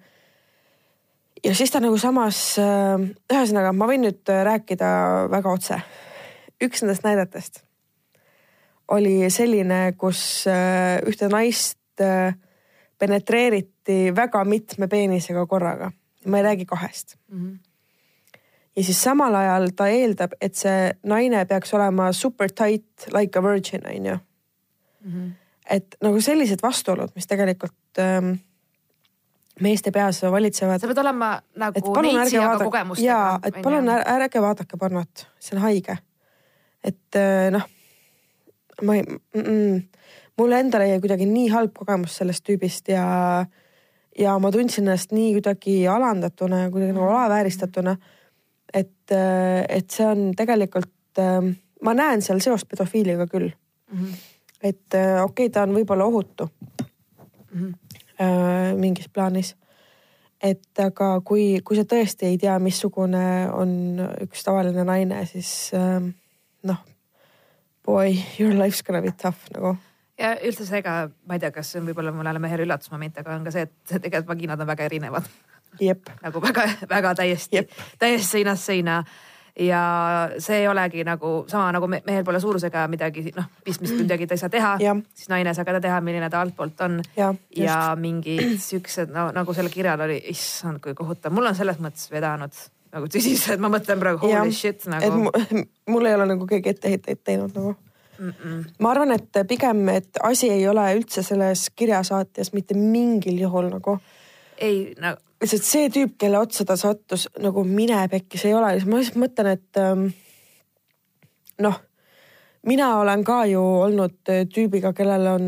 ja 1.45 1.55
siis 1.55 1.73
ta 1.75 1.83
nagu 1.85 1.99
samas 2.01 2.43
äh,, 2.63 3.09
ühesõnaga 3.33 3.73
ma 3.77 3.89
võin 3.91 4.07
nüüd 4.07 4.35
äh, 4.35 4.45
rääkida 4.49 4.91
väga 5.33 5.55
otse. 5.55 5.81
üks 6.63 6.83
nendest 6.83 7.07
näidetest 7.07 7.63
oli 8.89 9.31
selline, 9.31 9.93
kus 10.01 10.21
äh, 10.49 10.99
ühte 11.09 11.29
naist 11.33 12.01
äh, 12.01 12.35
penetreeriti 12.99 14.15
väga 14.17 14.45
mitme 14.49 14.89
peenisega 14.89 15.47
korraga. 15.47 15.93
ma 16.27 16.39
ei 16.39 16.43
räägi 16.43 16.67
kahest. 16.67 17.17
Mhm. 17.29 17.55
Ja 18.79 18.85
siis 18.87 19.01
samal 19.03 19.35
ajal 19.35 19.71
ta 19.77 19.89
eeldab, 19.91 20.35
et 20.41 20.55
see 20.55 20.91
naine 21.11 21.43
peaks 21.51 21.75
olema 21.75 22.13
super 22.15 22.51
tight 22.51 23.09
like 23.15 23.39
a 23.39 23.43
virgin 23.43 23.87
on 23.87 24.11
ju. 24.13 24.19
Mhm. 25.05 25.31
et 25.71 25.97
nagu 26.03 26.21
sellised 26.21 26.63
vastuolud, 26.63 27.11
mis 27.15 27.27
tegelikult 27.29 28.01
ähm, 28.01 28.33
meeste 29.61 29.93
peas 29.93 30.23
valitsevad 30.23 30.81
sa. 30.81 30.89
pead 30.89 31.01
olema 31.03 31.31
nagu 31.61 31.93
neitsi, 32.03 32.39
aga 32.39 32.65
kogemustega. 32.65 33.07
jaa, 33.07 33.39
et 33.45 33.61
palun 33.63 33.91
ärge, 33.93 34.41
vaadake 34.43 34.81
pornot, 34.81 35.27
see 35.39 35.57
on 35.57 35.63
haige. 35.63 35.99
et 36.85 37.21
äh, 37.21 37.51
noh, 37.55 37.67
ma 38.83 38.97
ei 38.97 39.05
mm,, 39.05 39.45
mm, 39.45 39.83
mulle 40.39 40.61
endale 40.65 40.89
jäi 40.89 41.01
kuidagi 41.03 41.27
nii 41.29 41.49
halb 41.53 41.75
kogemus 41.77 42.17
sellest 42.21 42.47
tüübist 42.47 42.91
ja, 42.93 43.07
ja 44.19 44.37
ma 44.39 44.53
tundsin 44.55 44.87
ennast 44.87 45.13
nii 45.13 45.33
kuidagi 45.39 45.81
alandatuna 45.91 46.65
ja 46.65 46.71
kuidagi 46.71 46.95
nagu 46.95 47.11
alavääristatuna. 47.11 47.97
et, 48.75 49.13
et 49.13 49.91
see 49.91 50.07
on 50.07 50.33
tegelikult, 50.37 51.23
ma 51.83 51.95
näen 51.95 52.23
seal 52.23 52.43
seost 52.45 52.69
pedofiiliaga 52.69 53.27
küll. 53.31 53.51
Mhm. 53.93 54.19
et 54.63 54.95
äh, 54.95 55.23
okei 55.23 55.47
okay,, 55.47 55.53
ta 55.55 55.63
on 55.63 55.73
võib-olla 55.73 56.05
ohutu 56.05 56.49
Mhm. 57.55 57.73
äh, 58.21 58.77
mingis 58.77 59.09
plaanis. 59.09 59.57
et 60.43 60.79
aga 60.79 61.21
kui, 61.27 61.59
kui 61.67 61.75
sa 61.77 61.83
tõesti 61.83 62.29
ei 62.29 62.37
tea, 62.39 62.55
missugune 62.63 63.51
on 63.51 63.99
üks 64.23 64.45
tavaline 64.47 64.85
naine, 64.87 65.25
siis 65.27 65.73
ähm, 65.75 66.13
noh, 66.63 66.79
boy, 67.83 68.15
your 68.39 68.55
life's 68.55 68.85
gonna 68.87 69.03
be 69.03 69.11
tough 69.11 69.49
nagu. 69.57 69.75
ja 70.19 70.37
üldse 70.37 70.67
see 70.69 70.83
ka, 70.83 71.09
ma 71.27 71.35
ei 71.35 71.43
tea, 71.43 71.51
kas 71.51 71.73
see 71.73 71.81
on 71.81 71.89
võib-olla 71.91 72.15
mõnele 72.15 72.39
mehele 72.39 72.69
üllatusmoment, 72.69 73.19
aga 73.19 73.35
on 73.35 73.49
ka 73.49 73.55
see, 73.57 73.67
et 73.67 73.97
tegelikult 73.97 74.31
vagiinad 74.31 74.63
on 74.63 74.71
väga 74.71 74.87
erinevad. 74.87 75.27
Nagu 76.23 76.43
väga-väga 76.43 77.15
täiesti 77.15 77.65
täiesti 77.99 78.29
seinast 78.29 78.65
seina. 78.65 79.05
ja 79.59 79.81
see 80.39 80.61
ei 80.61 80.69
olegi 80.69 81.03
nagu 81.05 81.45
sama 81.51 81.73
nagu 81.75 81.87
me, 81.91 81.99
mehel 82.07 82.25
pole 82.25 82.41
suurusega 82.41 82.85
midagi 82.89 83.33
noh, 83.37 83.49
pistmist 83.65 83.97
midagi 83.99 84.27
ta 84.27 84.37
ei 84.37 84.39
saa 84.39 84.49
teha, 84.49 84.77
siis 85.15 85.29
naine 85.29 85.51
ei 85.51 85.55
saa 85.55 85.65
ka 85.67 85.75
ta 85.75 85.81
teha, 85.81 86.01
milline 86.01 86.31
ta 86.31 86.41
altpoolt 86.41 86.81
on. 86.87 87.01
ja, 87.17 87.35
ja 87.57 87.79
mingid 87.99 88.59
siuksed 88.63 89.11
no, 89.11 89.31
nagu 89.35 89.55
sellel 89.55 89.75
kirjal 89.75 90.01
oli, 90.07 90.21
issand 90.31 90.79
kui 90.85 90.95
kohutav, 90.95 91.35
mul 91.35 91.51
on 91.51 91.59
selles 91.59 91.83
mõttes 91.83 92.07
vedanud 92.13 92.55
nagu 92.95 93.11
tõsiselt, 93.11 93.61
ma 93.61 93.71
mõtlen 93.73 94.01
praegu 94.01 94.23
holy 94.23 94.33
ja, 94.33 94.47
shit 94.55 94.87
nagu. 94.91 95.33
mul 95.93 96.09
ei 96.09 96.17
ole 96.17 96.31
nagu 96.33 96.47
keegi 96.49 96.77
etteheiteid 96.77 97.25
teinud 97.27 97.59
nagu 97.59 97.75
mm. 98.19 98.31
-mm. 98.31 98.65
ma 98.79 98.91
arvan, 98.91 99.13
et 99.13 99.43
pigem, 99.49 99.89
et 99.89 100.23
asi 100.23 100.51
ei 100.51 100.69
ole 100.69 100.87
üldse 100.95 101.23
selles 101.23 101.71
kirjasaatjas 101.77 102.53
mitte 102.53 102.75
mingil 102.75 103.41
juhul 103.41 103.71
nagu. 103.73 103.99
Ei 104.61 104.95
no 105.01 105.17
lihtsalt 105.43 105.67
see 105.67 105.91
tüüp, 105.95 106.17
kelle 106.19 106.41
otsa 106.41 106.67
ta 106.67 106.77
sattus 106.79 107.29
nagu 107.43 107.63
mine 107.67 108.01
pekki, 108.11 108.41
see 108.41 108.53
ei 108.53 108.57
ole, 108.59 108.73
ma 108.91 108.99
lihtsalt 108.99 109.21
mõtlen, 109.23 109.53
et 109.55 109.81
ähm, 109.81 110.09
noh, 111.63 111.79
mina 112.67 112.91
olen 113.03 113.23
ka 113.27 113.45
ju 113.51 113.63
olnud 113.63 114.33
tüübiga, 114.55 114.93
kellel 114.97 115.27
on 115.31 115.47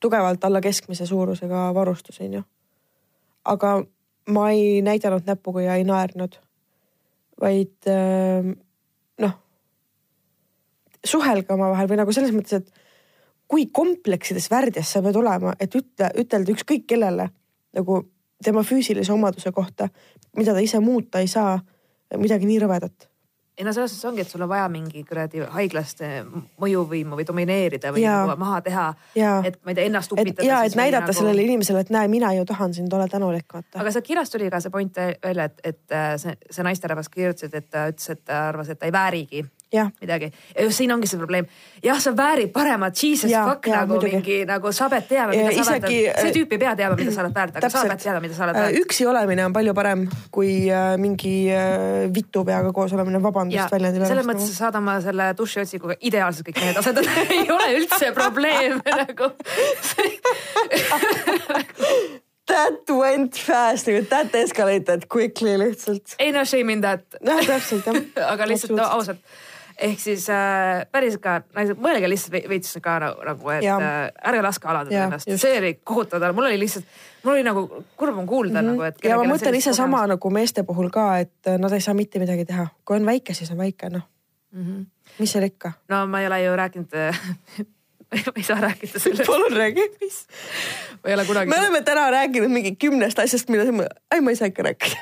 tugevalt 0.00 0.44
alla 0.48 0.62
keskmise 0.64 1.06
suurusega 1.06 1.68
varustus, 1.76 2.20
onju. 2.24 2.42
aga 3.52 3.74
ma 4.32 4.50
ei 4.54 4.80
näidanud 4.84 5.28
näpuga 5.28 5.66
ja 5.66 5.76
ei 5.76 5.84
naernud, 5.84 6.38
vaid 7.40 7.90
äh, 7.92 8.52
noh, 9.20 9.34
suhelge 11.04 11.52
omavahel 11.52 11.90
või 11.90 12.00
nagu 12.00 12.16
selles 12.16 12.32
mõttes, 12.32 12.62
et 12.62 12.88
kui 13.50 13.66
kompleksides 13.74 14.48
värdjas 14.48 14.94
sa 14.94 15.04
pead 15.04 15.18
olema, 15.18 15.52
et 15.60 15.74
ütle, 15.76 16.08
ütelda 16.22 16.54
ükskõik 16.54 16.86
kellele 16.88 17.28
nagu 17.76 18.02
tema 18.44 18.64
füüsilise 18.64 19.12
omaduse 19.12 19.52
kohta, 19.52 19.88
mida 20.36 20.54
ta 20.56 20.64
ise 20.64 20.80
muuta 20.80 21.20
ei 21.20 21.28
saa, 21.28 21.58
midagi 22.16 22.48
nii 22.48 22.58
rõvedat 22.64 23.10
ei 23.60 23.64
no 23.64 23.72
selles 23.76 23.92
suhtes 23.92 24.08
ongi, 24.08 24.24
et 24.24 24.30
sul 24.32 24.40
on 24.40 24.48
vaja 24.48 24.68
mingi 24.72 25.02
kuradi 25.04 25.42
haiglast 25.52 26.00
mõjuvõimu 26.62 27.18
või 27.18 27.26
domineerida 27.28 27.92
või 27.92 28.06
ja. 28.06 28.14
nagu 28.24 28.40
maha 28.40 28.60
teha. 28.64 28.86
et 29.44 29.58
ma 29.60 29.74
ei 29.74 29.76
tea, 29.76 29.88
ennast 29.90 30.14
upitada. 30.14 30.46
ja, 30.48 30.62
et 30.64 30.76
näidata 30.78 31.10
nagu... 31.10 31.16
sellele 31.18 31.44
inimesele, 31.44 31.84
et 31.84 31.92
näe, 31.92 32.08
mina 32.08 32.32
ju 32.38 32.46
tahan 32.48 32.72
sind, 32.74 32.92
ole 32.96 33.08
tänulik, 33.12 33.44
vaata. 33.52 33.82
aga 33.82 33.92
sealt 33.92 34.06
kirjast 34.06 34.32
tuli 34.32 34.48
ka 34.52 34.62
see 34.64 34.72
point 34.72 34.96
välja, 34.96 35.50
et, 35.50 35.60
et 35.72 35.96
äh, 35.96 36.14
see, 36.22 36.36
see 36.48 36.64
naisterahvas 36.64 37.12
kirjutas, 37.12 37.52
et 37.52 37.68
ta 37.68 37.84
ütles, 37.92 38.08
et 38.14 38.24
ta 38.24 38.46
arvas, 38.48 38.72
et 38.72 38.80
ta 38.80 38.88
ei 38.88 38.96
väärigi 38.96 39.44
midagi. 40.00 40.30
siin 40.74 40.92
ongi 40.92 41.06
see 41.06 41.18
probleem. 41.18 41.46
jah, 41.84 41.98
sa 42.02 42.10
väärid 42.16 42.50
paremat, 42.52 42.94
jesus 43.02 43.30
ja, 43.30 43.44
fuck 43.46 43.66
ja, 43.66 43.82
nagu 43.82 43.94
muidugi. 43.94 44.16
mingi 44.16 44.38
nagu 44.48 44.72
sa 44.74 44.88
pead 44.90 45.06
teadma, 45.08 45.36
mida 45.36 45.64
sa 45.64 45.76
oled. 45.76 45.86
see 46.20 46.32
tüüp 46.34 46.54
ei 46.56 46.58
pea 46.58 46.74
teadma, 46.78 46.96
mida 46.98 47.14
sa 47.14 47.22
oled 47.24 47.34
väärt, 47.36 47.56
aga 47.60 47.70
sa 47.70 47.84
pead 47.86 48.02
teadma, 48.02 48.22
mida 48.24 48.34
sa 48.34 48.44
oled 48.46 48.58
väärt. 48.58 48.74
Äh, 48.74 48.80
üksi 48.82 49.06
olemine 49.06 49.44
on 49.46 49.54
palju 49.54 49.74
parem 49.76 50.06
kui 50.34 50.52
äh, 50.70 50.96
mingi 51.00 51.34
äh, 51.54 52.08
vitu 52.14 52.44
peaga 52.46 52.72
koos 52.76 52.94
olemine, 52.96 53.22
vabandust 53.22 53.74
väljendi 53.74 54.02
pärast. 54.02 54.14
selles 54.14 54.26
mõttes 54.30 54.46
nagu. 54.46 54.56
sa 54.56 54.64
saad 54.66 54.80
oma 54.80 54.96
selle 55.04 55.28
dušiotsikuga 55.38 55.98
ideaalselt 56.10 56.48
kõik 56.48 56.58
mehed 56.64 56.80
asendada 56.82 57.10
ei 57.36 57.46
ole 57.46 57.68
üldse 57.78 58.10
probleem 58.16 58.82
nagu 59.04 59.30
That 62.50 62.88
went 62.90 63.36
fast 63.38 63.86
nagu 63.86 64.02
that 64.10 64.34
escalated 64.34 65.06
quickly 65.08 65.54
lihtsalt. 65.60 66.16
ei 66.18 66.32
no 66.34 66.44
shame 66.44 66.72
in 66.72 66.80
that. 66.82 67.04
noh, 67.22 67.38
täpselt 67.46 67.86
jah. 67.86 68.00
aga 68.32 68.48
lihtsalt 68.50 68.74
no, 68.74 68.88
ausalt 68.96 69.22
ehk 69.80 70.00
siis 70.00 70.26
äh, 70.30 70.84
päris 70.92 71.16
ka 71.22 71.40
naised, 71.56 71.78
mõelge 71.80 72.10
lihtsalt 72.10 72.48
veits 72.50 72.76
ka 72.82 72.98
nagu, 73.02 73.24
nagu, 73.26 73.52
et 73.54 73.66
äh, 73.66 73.96
ärge 74.30 74.44
laske 74.44 74.70
alandada 74.70 75.06
ennast, 75.06 75.30
see 75.42 75.56
oli 75.58 75.72
kohutav, 75.84 76.24
mul 76.36 76.48
oli 76.50 76.60
lihtsalt, 76.60 76.86
mul 77.24 77.36
oli 77.36 77.46
nagu 77.46 77.66
kurb 77.96 78.18
on 78.20 78.28
kuulda 78.28 78.60
mm 78.60 78.68
-hmm. 78.68 78.70
nagu, 78.72 78.88
et. 78.88 79.04
ja 79.04 79.18
ma 79.18 79.26
mõtlen 79.34 79.58
ise 79.58 79.74
sama 79.76 80.06
nagu 80.06 80.30
meeste 80.30 80.62
puhul 80.62 80.90
ka, 80.90 81.18
et 81.18 81.48
äh, 81.48 81.58
nad 81.58 81.72
ei 81.72 81.80
saa 81.80 81.94
mitte 81.94 82.18
midagi 82.18 82.44
teha, 82.44 82.68
kui 82.84 82.96
on 82.96 83.06
väike, 83.06 83.34
siis 83.34 83.50
on 83.50 83.58
väike, 83.58 83.90
noh 83.90 84.06
mm 84.52 84.64
-hmm.. 84.64 84.86
mis 85.18 85.32
seal 85.32 85.44
ikka. 85.44 85.72
no 85.88 86.06
ma 86.06 86.20
ei 86.20 86.26
ole 86.26 86.42
ju 86.42 86.56
rääkinud 86.56 86.90
ma 88.26 88.32
ei 88.36 88.42
saa 88.42 88.60
rääkida 88.60 88.98
sellest. 88.98 89.26
palun 89.26 89.52
räägi. 89.52 89.80
ma 91.02 91.10
ei 91.10 91.14
ole 91.14 91.24
kunagi. 91.24 91.50
me 91.50 91.58
oleme 91.58 91.82
täna 91.82 92.10
rääkinud 92.10 92.48
mingi 92.48 92.76
kümnest 92.76 93.18
asjast, 93.18 93.48
millest 93.48 93.74
ma, 93.74 93.82
ei 94.14 94.20
ma 94.20 94.30
ei 94.30 94.36
saa 94.36 94.46
ikka 94.46 94.62
rääkida 94.62 94.96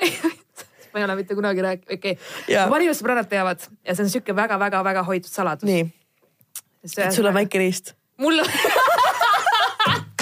ma 0.94 1.00
ei 1.00 1.04
ole 1.08 1.16
mitte 1.18 1.34
kunagi 1.34 1.62
rääkinud, 1.62 1.98
okei 1.98 2.14
okay.. 2.14 2.68
parimad 2.70 2.96
sõbrannad 2.98 3.28
teavad 3.30 3.66
ja 3.82 3.94
see 3.94 4.04
on 4.06 4.10
sihuke 4.12 4.36
väga-väga-väga 4.36 5.02
hoitud 5.08 5.32
saladus. 5.32 5.66
nii. 5.66 5.82
et 6.96 7.12
sul 7.16 7.26
on 7.26 7.34
väike 7.34 7.58
riist? 7.58 7.94
mul 8.22 8.38
on 8.38 8.50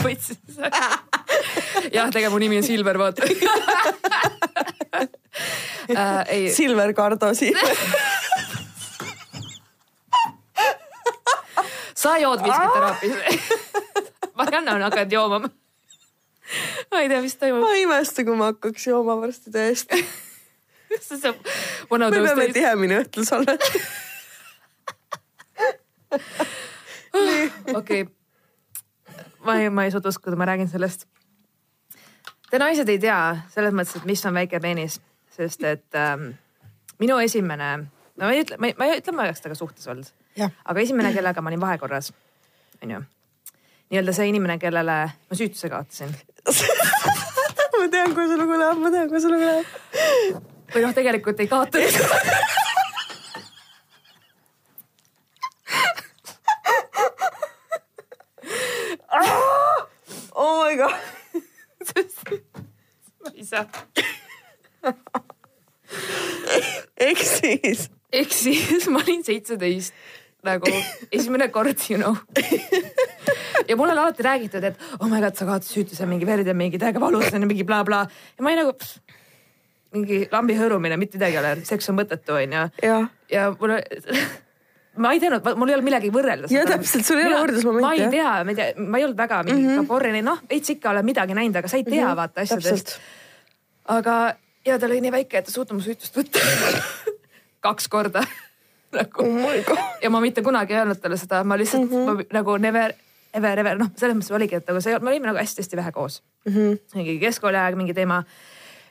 võtsin 0.02 0.36
jah, 1.92 2.08
tegelikult 2.08 2.32
mu 2.32 2.40
nimi 2.42 2.58
on 2.62 2.66
Silver, 2.66 2.98
vaata 2.98 3.28
äh,. 5.92 6.48
Silver 6.56 6.94
Kardo 6.96 7.34
siin 7.36 7.58
sa 11.94 12.16
jood 12.18 12.42
viskit 12.42 12.72
teraapias 12.74 13.18
ma 14.34 14.48
annan 14.56 14.88
hakanud 14.88 15.12
jooma 15.12 15.38
ma 15.44 17.00
ei 17.00 17.08
tea, 17.08 17.22
mis 17.22 17.36
toimub. 17.36 17.62
ma 17.64 17.72
ei 17.76 17.86
imesta, 17.86 18.24
kui 18.24 18.36
ma 18.36 18.52
hakkaks 18.52 18.86
jooma 18.90 19.20
varsti 19.20 19.52
tõesti 19.54 20.04
me 22.10 22.24
peame 22.28 22.48
tihemini 22.54 22.98
õhtul 23.02 23.28
salvestama 23.28 24.10
okei, 27.74 28.06
ma 29.44 29.56
ei, 29.60 29.70
ma 29.70 29.84
ei 29.84 29.90
suuda 29.90 30.08
uskuda, 30.08 30.36
ma 30.36 30.44
räägin 30.44 30.68
sellest. 30.68 31.06
Te 32.50 32.60
naised 32.60 32.88
ei 32.92 32.98
tea 33.00 33.18
selles 33.52 33.74
mõttes, 33.76 33.96
et 33.96 34.08
mis 34.08 34.24
on 34.28 34.36
väike 34.36 34.60
peenis, 34.60 34.98
sest 35.32 35.64
et 35.64 35.98
ähm, 35.98 36.32
minu 37.00 37.18
esimene, 37.24 37.70
no 38.16 38.28
ma 38.28 38.32
ei 38.34 38.44
ütle, 38.44 38.60
ma 38.60 38.68
ei 38.68 39.00
ütle, 39.00 39.16
ma 39.16 39.24
ei 39.24 39.32
oleks 39.32 39.44
temaga 39.44 39.58
suhtes 39.58 39.88
olnud, 39.88 40.12
aga 40.36 40.84
esimene, 40.84 41.14
kellega 41.16 41.44
ma 41.44 41.52
olin 41.52 41.64
vahekorras, 41.64 42.12
onju. 42.82 43.02
nii-öelda 43.92 44.16
see 44.16 44.28
inimene, 44.32 44.58
kellele 44.60 44.98
ma 45.08 45.36
süütuse 45.36 45.72
kaotasin. 45.72 46.16
Ma 47.72 47.88
tean, 47.90 48.12
kuhu 48.14 48.28
see 48.30 48.38
lugu 48.38 48.54
läheb, 48.60 48.78
ma 48.78 48.90
tean, 48.94 49.08
kuhu 49.10 49.18
see 49.18 49.32
lugu 49.32 49.46
läheb 49.48 50.51
või 50.74 50.82
noh, 50.86 50.94
tegelikult 50.96 51.40
ei 51.40 51.48
kaotanud 51.50 51.94
oh 60.34 60.64
my 60.64 60.76
god 60.76 60.94
ma 63.22 63.30
ei 63.34 63.44
saa. 63.46 63.66
ehk 66.96 67.22
siis? 67.22 67.86
ehk 68.12 68.34
siis 68.34 68.88
ma 68.90 69.02
olin 69.04 69.22
seitseteist 69.26 69.94
nagu 70.42 70.70
esimene 71.14 71.48
kord, 71.54 71.78
you 71.90 72.00
know. 72.00 72.16
ja 73.68 73.76
mulle 73.78 73.94
on 73.94 73.98
alati 74.02 74.24
räägitud, 74.26 74.64
et 74.64 74.80
oh 74.98 75.06
my 75.06 75.20
god, 75.22 75.36
sa 75.38 75.46
kaotasid 75.46 75.76
süütuse, 75.76 76.06
mingi 76.10 76.26
verd 76.26 76.48
ja 76.48 76.54
mingi 76.54 76.80
täiega 76.82 77.02
valus 77.02 77.30
mingi 77.38 77.62
blablabla 77.62 78.06
bla. 78.06 78.32
ja 78.38 78.42
ma 78.42 78.50
olin 78.50 78.64
nagu 78.64 78.74
mingi 79.92 80.22
lambi 80.32 80.56
hõõrumine, 80.58 80.96
mitte 81.00 81.18
midagi 81.18 81.36
ei 81.36 81.42
ole, 81.42 81.56
seks 81.68 81.90
on 81.92 81.98
mõttetu, 82.00 82.36
onju. 82.38 82.68
ja 83.32 83.50
mul 83.60 83.76
ma 85.02 85.12
ei 85.14 85.20
teadnud, 85.22 85.46
mul 85.56 85.70
ei 85.70 85.76
olnud 85.76 85.88
millegi 85.88 86.12
võrrelda. 86.12 86.50
ja 86.52 86.66
täpselt, 86.68 87.06
sul 87.06 87.20
ei 87.22 87.28
ole 87.30 87.40
võrdlusmomenti. 87.46 87.86
ma 87.86 87.92
ei 87.96 88.10
tea, 88.12 88.32
ma 88.44 88.52
ei 88.52 88.58
tea, 88.58 88.68
ma 88.76 89.00
ei 89.00 89.06
olnud 89.06 89.18
väga 89.18 89.42
mingi 89.46 89.62
mm 89.62 89.68
-hmm. 89.68 89.82
kaporrini, 89.82 90.22
noh, 90.26 90.40
veits 90.50 90.74
ikka 90.74 90.90
olen 90.90 91.04
midagi 91.04 91.36
näinud, 91.38 91.56
aga 91.56 91.68
sa 91.68 91.76
ei 91.80 91.84
tea 91.84 92.04
mm 92.04 92.10
-hmm. 92.10 92.16
vaata 92.16 92.40
asjadest. 92.40 92.98
aga 93.96 94.16
ja 94.66 94.78
ta 94.78 94.86
oli 94.86 95.00
nii 95.00 95.12
väike, 95.12 95.38
et 95.38 95.44
ta 95.44 95.52
suutnud 95.52 95.80
mu 95.80 95.84
süütust 95.84 96.16
võtta 96.16 96.38
kaks 97.66 97.88
korda 97.88 98.24
nagu 98.98 99.24
oh. 99.24 99.78
ja 100.02 100.10
ma 100.10 100.20
mitte 100.20 100.42
kunagi 100.42 100.74
ei 100.74 100.82
öelnud 100.82 101.00
talle 101.00 101.16
seda, 101.16 101.44
ma 101.44 101.58
lihtsalt 101.58 101.90
mm 101.90 101.96
-hmm. 101.96 102.16
ma, 102.16 102.24
nagu 102.32 102.56
never, 102.56 102.94
ever, 103.34 103.58
ever, 103.58 103.78
noh, 103.78 103.90
selles 103.96 104.16
mõttes 104.16 104.34
oligi, 104.34 104.60
et 104.60 104.68
nagu 104.68 104.80
see, 104.80 104.98
me 104.98 105.10
olime 105.10 105.26
nagu 105.26 105.38
hästi-hästi 105.38 105.76
vähe 105.76 105.92
koos 105.92 106.22
mm. 106.44 106.52
-hmm. 106.52 106.78
mingi 106.94 107.18
keskkooli 107.18 107.56
aeg 107.56 107.76
mingi 107.76 107.94
teema 107.94 108.24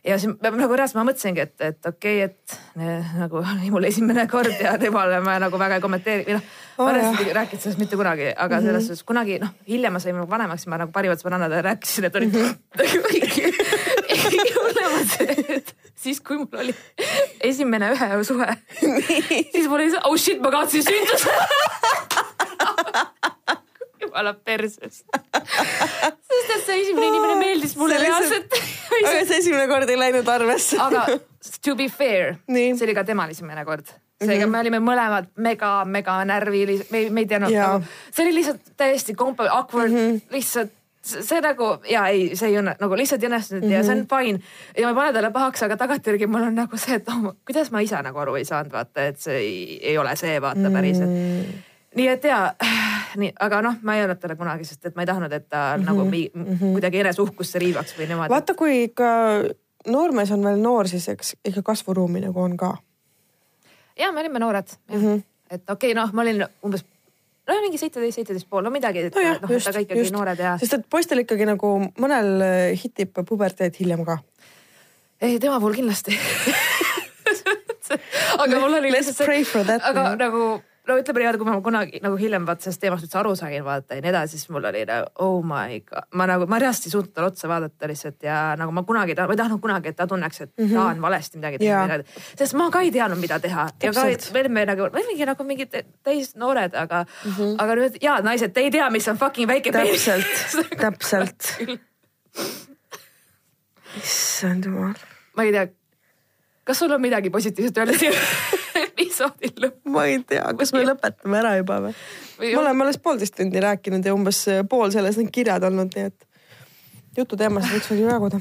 ja 0.06 0.18
siis 0.20 0.34
nagu 0.42 0.76
reaalselt 0.78 0.98
ma 0.98 1.06
mõtlesingi, 1.06 1.44
et, 1.44 1.56
et 1.62 1.86
okei 1.86 2.24
okay,, 2.24 2.32
et 2.32 2.56
ne, 2.80 2.96
nagu 3.22 3.44
mul 3.74 3.86
esimene 3.90 4.26
kord 4.32 4.56
ja 4.62 4.74
temale 4.82 5.20
ma 5.26 5.38
nagu 5.42 5.60
väga 5.62 5.78
ei 5.78 5.84
kommenteeri 5.84 6.26
või 6.26 6.38
noh 6.38 6.48
oh,. 6.78 6.86
ma 6.86 6.90
olen 6.94 7.36
rääkinud 7.38 7.62
sellest 7.62 7.82
mitte 7.82 8.00
kunagi, 8.00 8.32
aga 8.32 8.56
mm 8.56 8.58
-hmm. 8.58 8.66
selles 8.66 8.88
suhtes 8.90 9.04
kunagi 9.12 9.38
noh, 9.44 9.54
hiljem 9.68 9.94
ma 9.94 10.00
sain 10.02 10.18
nagu 10.18 10.30
vanemaks, 10.32 10.66
ma 10.68 10.82
nagu 10.82 10.92
parimad 10.96 11.22
sõbrannad 11.22 11.54
rääkisin, 11.70 12.10
et 12.10 12.16
olid 12.16 12.34
-hmm. 12.34 12.50
hullemad 14.64 15.76
siis 16.04 16.22
kui 16.22 16.38
mul 16.38 16.60
oli 16.64 16.76
esimene 17.42 17.94
ühe 17.94 18.24
suhe, 18.24 18.50
siis 19.52 19.68
mul 19.68 19.80
oli 19.80 19.92
see, 19.92 20.02
oh 20.04 20.18
shit, 20.18 20.42
ma 20.42 20.52
kaotasin 20.52 20.84
sünduse 20.84 21.30
jumala 24.12 24.34
perses. 24.34 25.02
sest 25.02 26.54
et 26.56 26.66
see 26.66 26.82
esimene 26.84 27.08
inimene 27.08 27.36
meeldis 27.40 27.76
mulle 27.80 27.98
reaalselt. 28.02 28.54
aga 29.02 29.26
see 29.26 29.40
esimene 29.40 29.68
kord 29.72 29.90
ei 29.90 30.00
läinud 30.00 30.28
arvesse. 30.28 30.80
aga 30.80 31.08
to 31.64 31.76
be 31.76 31.90
fair, 31.90 32.36
see 32.48 32.86
oli 32.86 32.96
ka 32.98 33.06
temal 33.08 33.32
esimene 33.32 33.66
kord 33.66 33.88
seega 34.22 34.46
mm 34.46 34.50
-hmm. 34.50 34.52
me 34.52 34.60
olime 34.60 34.80
mõlemad 34.80 35.32
mega-mega 35.38 36.20
närvilised, 36.26 36.92
me, 36.92 37.10
me 37.10 37.24
ei 37.24 37.26
teadnud 37.26 37.56
nagu, 37.56 37.88
see 38.12 38.26
oli 38.26 38.36
lihtsalt 38.36 38.62
täiesti 38.78 39.16
kompa-, 39.18 39.50
awkward 39.50 39.90
mm, 39.90 39.98
-hmm. 39.98 40.22
lihtsalt 40.30 40.70
see, 41.02 41.24
see 41.24 41.42
nagu 41.42 41.72
ja 41.90 42.06
ei, 42.08 42.36
see 42.36 42.52
ei 42.52 42.60
õnne 42.60 42.76
nagu 42.80 43.00
lihtsalt 43.00 43.24
ei 43.24 43.30
õnnestunud 43.32 43.64
mm 43.64 43.70
-hmm. 43.70 43.74
ja 43.74 43.84
see 43.84 43.96
on 43.96 44.06
fine 44.12 44.40
ja 44.78 44.86
ma 44.86 44.92
ei 44.92 45.00
pane 45.00 45.14
talle 45.14 45.32
pahaks, 45.32 45.64
aga 45.64 45.78
tagantjärgi 45.78 46.28
mul 46.28 46.46
on 46.52 46.56
nagu 46.56 46.78
see, 46.78 47.02
et 47.02 47.10
oh, 47.10 47.34
kuidas 47.46 47.72
ma 47.72 47.82
ise 47.82 48.02
nagu 48.02 48.20
aru 48.20 48.36
ei 48.36 48.46
saanud, 48.46 48.72
vaata, 48.72 49.10
et 49.10 49.20
see 49.20 49.38
ei, 49.38 49.80
ei 49.82 49.98
ole 49.98 50.16
see 50.16 50.42
vaata 50.42 50.70
päriselt 50.70 51.10
mm 51.10 51.71
nii 51.96 52.08
et 52.08 52.24
ja, 52.24 52.40
nii, 53.22 53.32
aga 53.40 53.62
noh, 53.66 53.80
ma 53.86 53.96
ei 53.96 54.06
öelnud 54.06 54.22
talle 54.22 54.38
kunagi, 54.40 54.68
sest 54.68 54.86
et 54.88 54.96
ma 54.96 55.06
ei 55.06 55.10
tahtnud, 55.10 55.34
et 55.34 55.50
ta 55.50 55.64
mm 55.64 55.82
-hmm. 55.82 55.86
nagu 55.90 56.06
mi, 56.06 56.22
mm 56.34 56.46
-hmm. 56.46 56.72
kuidagi 56.78 57.00
eneseuhkusse 57.00 57.60
riivaks 57.60 57.98
või 57.98 58.08
niimoodi. 58.08 58.30
vaata, 58.30 58.54
kui 58.54 58.84
ikka 58.84 59.10
noormees 59.88 60.32
on 60.32 60.44
veel 60.44 60.62
noor, 60.62 60.88
siis 60.88 61.10
eks 61.10 61.36
ikka 61.46 61.62
kasvuruumi 61.62 62.22
nagu 62.22 62.42
on 62.42 62.58
ka. 62.58 62.78
ja 64.00 64.12
me 64.12 64.20
olime 64.20 64.40
noored 64.40 64.68
mm, 64.92 65.02
-hmm. 65.02 65.24
et 65.50 65.70
okei 65.70 65.92
okay,, 65.92 66.04
noh, 66.04 66.14
ma 66.14 66.22
olin 66.22 66.46
umbes 66.66 66.86
no 67.48 67.62
mingi 67.62 67.78
seitseteist, 67.78 68.16
seitseteist 68.16 68.50
pool, 68.50 68.64
no 68.64 68.70
midagi, 68.70 69.00
et 69.00 69.16
no 69.16 69.22
noh, 69.22 69.52
et 69.52 69.68
aga 69.68 69.80
ikkagi 69.80 70.00
just. 70.00 70.14
noored 70.14 70.40
ja. 70.40 70.58
sest 70.58 70.74
et 70.74 70.86
poistel 70.90 71.18
ikkagi 71.18 71.46
nagu 71.46 71.92
mõnel 72.00 72.44
hitib 72.84 73.12
puberteed 73.28 73.76
hiljem 73.80 74.06
ka. 74.06 74.18
ei, 75.22 75.40
tema 75.40 75.60
puhul 75.60 75.74
kindlasti 75.74 76.20
aga 78.44 78.60
mul 78.60 78.74
oli 78.74 78.92
lihtsalt 78.92 79.18
see, 79.18 79.80
aga 79.84 80.16
nagu 80.16 80.62
no 80.88 80.98
ütleme 80.98 81.22
niimoodi, 81.22 81.40
kui 81.42 81.48
ma 81.48 81.56
kunagi 81.64 82.00
nagu 82.04 82.18
hiljem 82.18 82.46
vaata 82.48 82.66
sellest 82.66 82.82
teemast 82.82 83.06
üldse 83.06 83.20
aru 83.22 83.34
sain 83.38 83.64
vaata 83.66 83.98
ja 83.98 84.04
nii 84.04 84.12
edasi, 84.12 84.40
siis 84.40 84.50
mul 84.54 84.66
oli 84.70 84.82
nagu 84.90 85.10
oh 85.26 85.44
my 85.46 85.80
god, 85.88 86.08
ma 86.18 86.28
nagu, 86.30 86.48
ma 86.50 86.60
reaalselt 86.62 86.88
ei 86.90 86.94
suutnud 86.96 87.14
talle 87.16 87.30
otsa 87.32 87.50
vaadata 87.52 87.90
lihtsalt 87.92 88.26
ja 88.26 88.38
nagu 88.60 88.74
ma 88.76 88.84
kunagi, 88.88 89.16
ma 89.20 89.36
ei 89.36 89.42
tahtnud 89.42 89.62
kunagi, 89.64 89.94
et 89.94 90.00
ta 90.00 90.08
tunneks, 90.10 90.42
et 90.42 90.52
mm 90.52 90.66
-hmm. 90.66 90.74
ta 90.74 90.86
on 90.86 91.02
valesti 91.02 91.38
midagi 91.38 91.62
teinud. 91.62 92.06
sest 92.38 92.58
ma 92.58 92.70
ka 92.72 92.82
ei 92.82 92.92
teadnud, 92.92 93.20
mida 93.22 93.40
teha 93.40 93.68
Täpselt. 93.80 93.84
ja 93.84 94.18
ka 94.18 94.34
me 94.34 94.40
olime 94.40 94.66
nagu, 94.66 94.90
me 94.94 95.04
olimegi 95.04 95.26
nagu 95.26 95.44
mingid 95.44 95.78
täisnoored, 96.04 96.74
aga 96.76 97.06
mm, 97.06 97.32
-hmm. 97.32 97.56
aga 97.58 97.76
nüüd 97.76 98.02
head 98.02 98.24
naised, 98.24 98.54
te 98.54 98.62
ei 98.62 98.72
tea, 98.72 98.90
mis 98.90 99.08
on 99.08 99.18
fucking 99.18 99.48
väike 99.48 99.72
täpselt, 99.72 100.26
täpselt. 100.84 101.56
issand 104.02 104.66
jumal. 104.66 104.94
ma 105.36 105.44
ei 105.44 105.52
tea, 105.52 105.68
kas 106.64 106.80
sul 106.80 106.92
on 106.92 107.02
midagi 107.02 107.30
positiivset 107.30 107.78
öelda 107.78 107.98
siia 107.98 108.12
episoodi 108.86 109.54
lõppu. 109.60 109.94
ma 109.94 110.06
ei 110.10 110.20
tea, 110.28 110.44
kas 110.58 110.74
me 110.76 110.84
lõpetame 110.86 111.40
ära 111.42 111.56
juba 111.60 111.80
või? 111.88 111.96
me 112.42 112.58
oleme 112.62 112.86
alles 112.86 113.00
poolteist 113.02 113.36
tundi 113.38 113.64
rääkinud 113.64 114.06
ja 114.06 114.14
umbes 114.16 114.44
pool 114.70 114.94
sellest 114.94 115.22
on 115.22 115.32
kirjad 115.32 115.64
olnud, 115.68 115.96
nii 115.96 116.12
et 116.12 116.28
jututeemasid 117.18 117.76
võiks 117.76 117.90
veel 117.92 118.06
jaguda. 118.06 118.40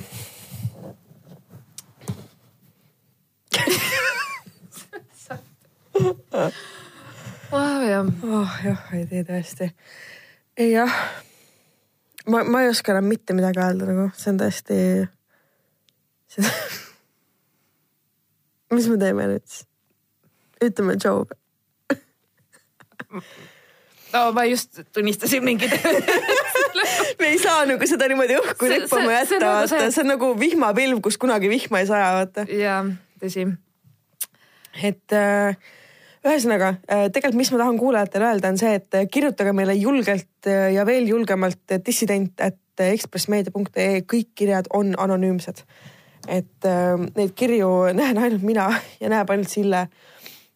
oh 7.53 7.83
jah. 7.93 8.13
oh 8.25 8.61
jah, 8.65 8.85
ei 8.97 9.09
tea 9.11 9.25
tõesti. 9.33 9.73
jah, 10.67 11.01
ma, 12.29 12.45
ma 12.45 12.63
ei 12.63 12.71
oska 12.71 12.95
enam 12.95 13.11
mitte 13.11 13.37
midagi 13.37 13.65
öelda 13.65 13.89
nagu, 13.91 14.07
see 14.17 14.31
on 14.35 14.45
tõesti, 14.45 14.79
see 16.37 16.55
mis 18.75 18.89
me 18.91 18.99
teeme 19.01 19.29
nüüd 19.35 19.47
siis? 19.47 19.67
ütleme 20.61 20.97
Joe 21.01 21.25
no 24.13 24.33
ma 24.37 24.45
just 24.49 24.81
tunnistasin 24.93 25.45
mingit 25.45 25.73
me 27.21 27.27
ei 27.33 27.39
saa 27.39 27.65
nagu 27.69 27.89
seda 27.89 28.09
niimoodi 28.11 28.39
õhku 28.39 28.71
rippama 28.71 29.13
jätta, 29.15 29.41
nagu 29.41 29.51
vaata, 29.51 29.73
see... 29.73 29.91
see 29.95 30.05
on 30.05 30.13
nagu 30.15 30.31
vihmapilv, 30.39 31.03
kus 31.05 31.19
kunagi 31.21 31.51
vihma 31.53 31.83
ei 31.83 31.91
saja, 31.91 32.09
vaata. 32.19 32.47
jaa, 32.55 32.81
tõsi. 33.23 33.47
et 34.91 35.17
äh, 35.17 35.71
ühesõnaga 36.27 36.75
äh, 36.87 37.07
tegelikult, 37.13 37.41
mis 37.43 37.53
ma 37.55 37.63
tahan 37.63 37.79
kuulajatele 37.81 38.31
öelda, 38.31 38.53
on 38.55 38.61
see, 38.61 38.75
et 38.81 38.99
kirjutage 39.13 39.55
meile 39.57 39.77
julgelt 39.79 40.51
äh, 40.51 40.71
ja 40.77 40.87
veel 40.89 41.09
julgemalt 41.11 41.79
dissident, 41.87 42.35
et 42.45 42.59
ekspressmeedia.ee 42.81 44.05
kõik 44.09 44.31
kirjad 44.39 44.71
on 44.77 44.95
anonüümsed. 44.99 45.65
Et 46.31 46.69
äh, 46.69 46.95
neid 47.17 47.35
kirju 47.37 47.69
näen 48.01 48.19
ainult 48.23 48.47
mina 48.47 48.71
ja 49.01 49.11
näeb 49.13 49.31
ainult 49.35 49.51
Sille. 49.51 49.87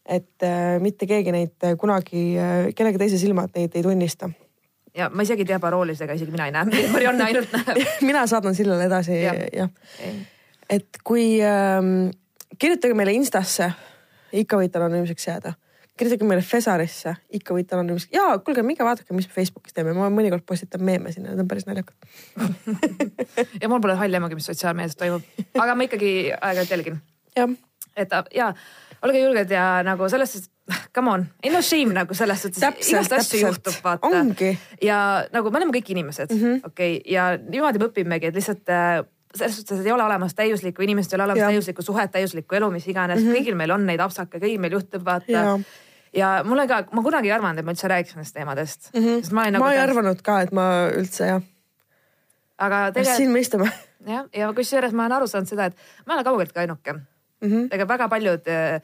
Et 0.04 0.44
äh, 0.44 0.76
mitte 0.84 1.08
keegi 1.08 1.32
neid 1.32 1.64
äh, 1.64 1.78
kunagi 1.80 2.24
kellegi 2.76 3.00
teise 3.00 3.20
silmad 3.20 3.54
neid 3.56 3.74
ei 3.74 3.82
tunnista. 3.82 4.30
ja 4.94 5.08
ma 5.10 5.24
isegi 5.26 5.42
ei 5.42 5.48
tea 5.48 5.58
paroolidega, 5.58 6.14
isegi 6.14 6.30
mina 6.30 6.46
ei 6.46 6.54
näe, 6.54 6.84
Marianne 6.94 7.24
ainult 7.24 7.56
näeb. 7.56 7.82
Mina 8.08 8.26
saadan 8.30 8.54
Sillele 8.54 8.86
edasi 8.86 9.22
ja, 9.22 9.34
ja. 9.52 9.68
et 10.70 11.02
kui 11.04 11.40
ähm, 11.42 12.12
kirjutage 12.58 12.94
meile 12.94 13.16
Instasse, 13.16 13.72
ikka 14.32 14.60
võite 14.60 14.78
anonüümseks 14.78 15.26
jääda 15.32 15.56
kirjutage 15.98 16.26
meile 16.26 16.42
Fesarisse, 16.42 17.14
ikka 17.38 17.54
võite 17.54 17.76
anonüümseks, 17.76 18.12
jaa, 18.14 18.38
kuulge, 18.44 18.64
minge 18.66 18.86
vaadake, 18.86 19.14
mis 19.14 19.28
me 19.30 19.36
Facebookis 19.36 19.76
teeme, 19.76 19.94
ma 19.96 20.08
mõnikord 20.12 20.44
postitan 20.46 20.82
meeme 20.86 21.12
sinna, 21.14 21.32
need 21.32 21.44
on 21.44 21.50
päris 21.50 21.68
naljakad. 21.68 21.96
Ja 23.62 23.68
mul 23.70 23.80
pole 23.82 23.94
halli 23.98 24.18
aimugi, 24.18 24.38
mis 24.38 24.46
sotsiaalmeedias 24.50 24.98
toimub, 24.98 25.24
aga 25.58 25.76
ma 25.78 25.86
ikkagi 25.86 26.10
aeg-ajalt 26.34 26.74
jälgin. 26.74 26.98
et 27.96 28.12
ja 28.34 28.52
olge 29.04 29.20
julged 29.20 29.50
ja 29.54 29.64
nagu 29.86 30.08
selles 30.10 30.34
suhtes, 30.34 30.50
come 30.94 31.10
on, 31.12 31.26
ei 31.42 31.52
no 31.52 31.62
shame 31.62 31.94
nagu 31.94 32.14
selles 32.16 32.42
suhtes, 32.42 32.62
igast 32.88 33.14
asju 33.14 33.40
juhtub, 33.42 33.78
vaata. 33.84 34.10
ja 34.82 34.98
nagu 35.34 35.50
me 35.50 35.60
oleme 35.60 35.76
kõik 35.78 35.94
inimesed 35.94 36.32
mm 36.32 36.40
-hmm., 36.40 36.66
okei? 36.66 36.96
Okay,, 36.98 37.12
ja 37.12 37.34
niimoodi 37.38 37.82
me 37.82 37.90
õpimegi, 37.90 38.30
et 38.30 38.38
lihtsalt 38.38 38.70
äh, 38.72 39.04
selles 39.34 39.56
suhtes, 39.56 39.80
et 39.80 39.86
ei 39.86 39.92
ole 39.92 40.04
olemas 40.04 40.34
täiuslikku 40.34 40.82
inimest, 40.82 41.12
ei 41.12 41.16
ole 41.16 41.24
olemas 41.24 41.40
ja. 41.40 41.48
täiuslikku 41.52 41.82
suhet, 41.82 42.10
täiuslikku 42.14 42.54
elu, 42.54 42.70
mis 42.70 42.86
iganes 42.88 43.20
mm, 43.20 43.26
-hmm. 43.26 43.38
kõigil 43.38 43.58
meil 43.58 43.74
on 43.74 43.86
neid 43.86 44.00
apsake, 44.00 44.38
kõigil 44.38 44.60
meil 44.62 44.78
juhtub, 44.78 45.04
vaata 45.04 45.32
ja 45.32 45.58
ja 46.14 46.28
mul 46.44 46.58
on 46.58 46.68
ka, 46.68 46.84
ma 46.92 47.02
kunagi 47.02 47.30
ei 47.30 47.34
arvanud, 47.34 47.58
et 47.58 47.66
ma 47.66 47.74
üldse 47.74 47.90
räägiks 47.90 48.14
nendest 48.14 48.34
teemadest 48.34 48.90
mm. 48.92 49.00
-hmm. 49.00 49.32
ma, 49.34 49.48
nagu 49.50 49.64
ma 49.64 49.72
ei 49.72 49.80
arvanud 49.82 50.22
ka, 50.22 50.40
et 50.46 50.52
ma 50.52 50.66
üldse 50.94 51.26
jah. 51.26 51.42
aga 52.58 52.92
tegelikult. 52.92 53.16
siin 53.16 53.30
me 53.30 53.40
istume. 53.40 53.70
jah, 54.06 54.28
ja 54.34 54.52
kusjuures 54.52 54.92
ma 54.92 55.06
olen 55.06 55.16
aru 55.18 55.26
saanud 55.26 55.50
seda, 55.50 55.64
et 55.64 55.76
ma 56.06 56.14
ei 56.14 56.18
ole 56.18 56.24
kaugeltki 56.24 56.58
ainuke 56.58 56.92
mm. 56.92 57.04
-hmm. 57.40 57.68
ega 57.70 57.88
väga 57.88 58.08
paljud 58.08 58.48
äh, 58.48 58.80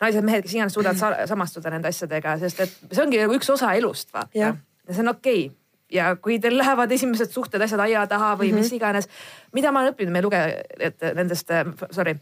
naised-mehed, 0.00 0.42
kes 0.42 0.54
iganes 0.54 0.72
suudavad 0.72 0.96
sa 0.96 1.26
samastuda 1.26 1.70
nende 1.70 1.88
asjadega, 1.88 2.38
sest 2.38 2.60
et 2.60 2.76
see 2.92 3.04
ongi 3.04 3.20
nagu 3.20 3.36
üks 3.36 3.52
osa 3.52 3.72
elust, 3.72 4.12
vaata. 4.12 4.30
ja 4.34 4.54
see 4.90 5.00
on 5.04 5.08
okei 5.08 5.46
okay. 5.46 5.59
Ja 5.90 6.16
kui 6.16 6.38
teil 6.38 6.58
lähevad 6.58 6.92
esimesed 6.92 7.32
suhted, 7.34 7.62
asjad 7.62 7.80
aia 7.80 8.06
taha 8.06 8.34
või 8.36 8.50
mm 8.50 8.56
-hmm. 8.56 8.60
mis 8.60 8.72
iganes, 8.72 9.08
mida 9.52 9.72
ma 9.72 9.80
olen 9.80 9.92
õppinud 9.92 10.12
meie 10.12 10.22
lugejate 10.22 11.14
nendest, 11.14 11.50
sorry, 11.90 12.16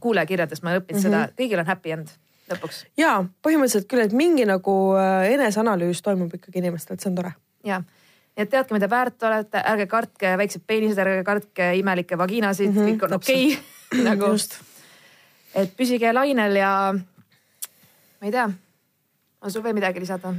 kuulajakirjadest 0.00 0.62
ma 0.62 0.70
olen 0.70 0.82
õppinud 0.82 1.00
mm 1.00 1.06
-hmm. 1.06 1.26
seda, 1.26 1.42
kõigil 1.42 1.58
on 1.58 1.66
happy 1.66 1.90
end 1.90 2.08
lõpuks. 2.50 2.84
ja 2.96 3.24
põhimõtteliselt 3.42 3.88
küll, 3.88 4.04
et 4.04 4.12
mingi 4.12 4.46
nagu 4.48 4.94
äh, 4.98 5.32
eneseanalüüs 5.34 6.02
toimub 6.02 6.34
ikkagi 6.34 6.58
inimestel, 6.62 6.94
et 6.94 7.04
see 7.04 7.10
on 7.10 7.20
tore. 7.20 7.32
ja, 7.64 7.82
et 8.36 8.50
teadke, 8.50 8.74
mida 8.74 8.90
väärt 8.90 9.22
olete, 9.22 9.62
ärge 9.72 9.86
kartke 9.86 10.34
väiksed 10.40 10.66
peenised, 10.66 10.98
ärge 10.98 11.24
kartke 11.24 11.74
imelikke 11.80 12.18
vagiinasid 12.18 12.70
mm, 12.70 12.76
-hmm, 12.76 12.90
kõik 12.90 13.04
on 13.08 13.12
okei 13.20 13.46
okay. 13.52 14.04
nagu. 14.10 14.34
et 15.54 15.76
püsige 15.76 16.12
lainel 16.12 16.56
ja 16.56 16.74
ma 18.20 18.26
ei 18.26 18.32
tea, 18.32 18.50
on 19.40 19.50
sul 19.50 19.62
veel 19.62 19.74
midagi 19.74 20.00
lisada? 20.00 20.34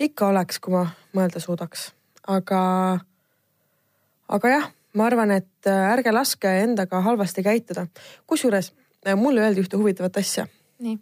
Ikka 0.00 0.28
oleks, 0.28 0.58
kui 0.58 0.74
ma 0.74 0.86
mõelda 1.16 1.40
suudaks, 1.42 1.88
aga, 2.30 2.60
aga 4.28 4.52
jah, 4.54 4.70
ma 4.94 5.06
arvan, 5.08 5.34
et 5.36 5.68
äh, 5.70 5.90
ärge 5.92 6.12
laske 6.14 6.50
endaga 6.62 7.00
halvasti 7.04 7.42
käituda. 7.42 7.86
kusjuures 8.26 8.72
äh, 9.06 9.16
mulle 9.16 9.44
öeldi 9.44 9.64
ühte 9.64 9.76
huvitavat 9.76 10.16
asja. 10.16 10.46
nii 10.78 10.98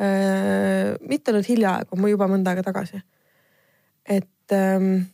äh,? 0.00 0.94
mitte 1.00 1.32
nüüd 1.32 1.48
hiljaaegu, 1.48 1.98
juba 2.08 2.28
mõnda 2.28 2.50
aega 2.50 2.62
tagasi. 2.62 3.02
et 4.06 4.52
ähm, 4.52 5.06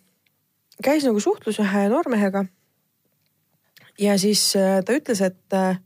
käis 0.82 1.04
nagu 1.04 1.20
suhtlus 1.20 1.60
ühe 1.60 1.88
noormehega. 1.88 2.44
ja 3.98 4.18
siis 4.18 4.56
äh, 4.56 4.82
ta 4.84 4.92
ütles, 4.92 5.20
et 5.20 5.52
äh, 5.52 5.78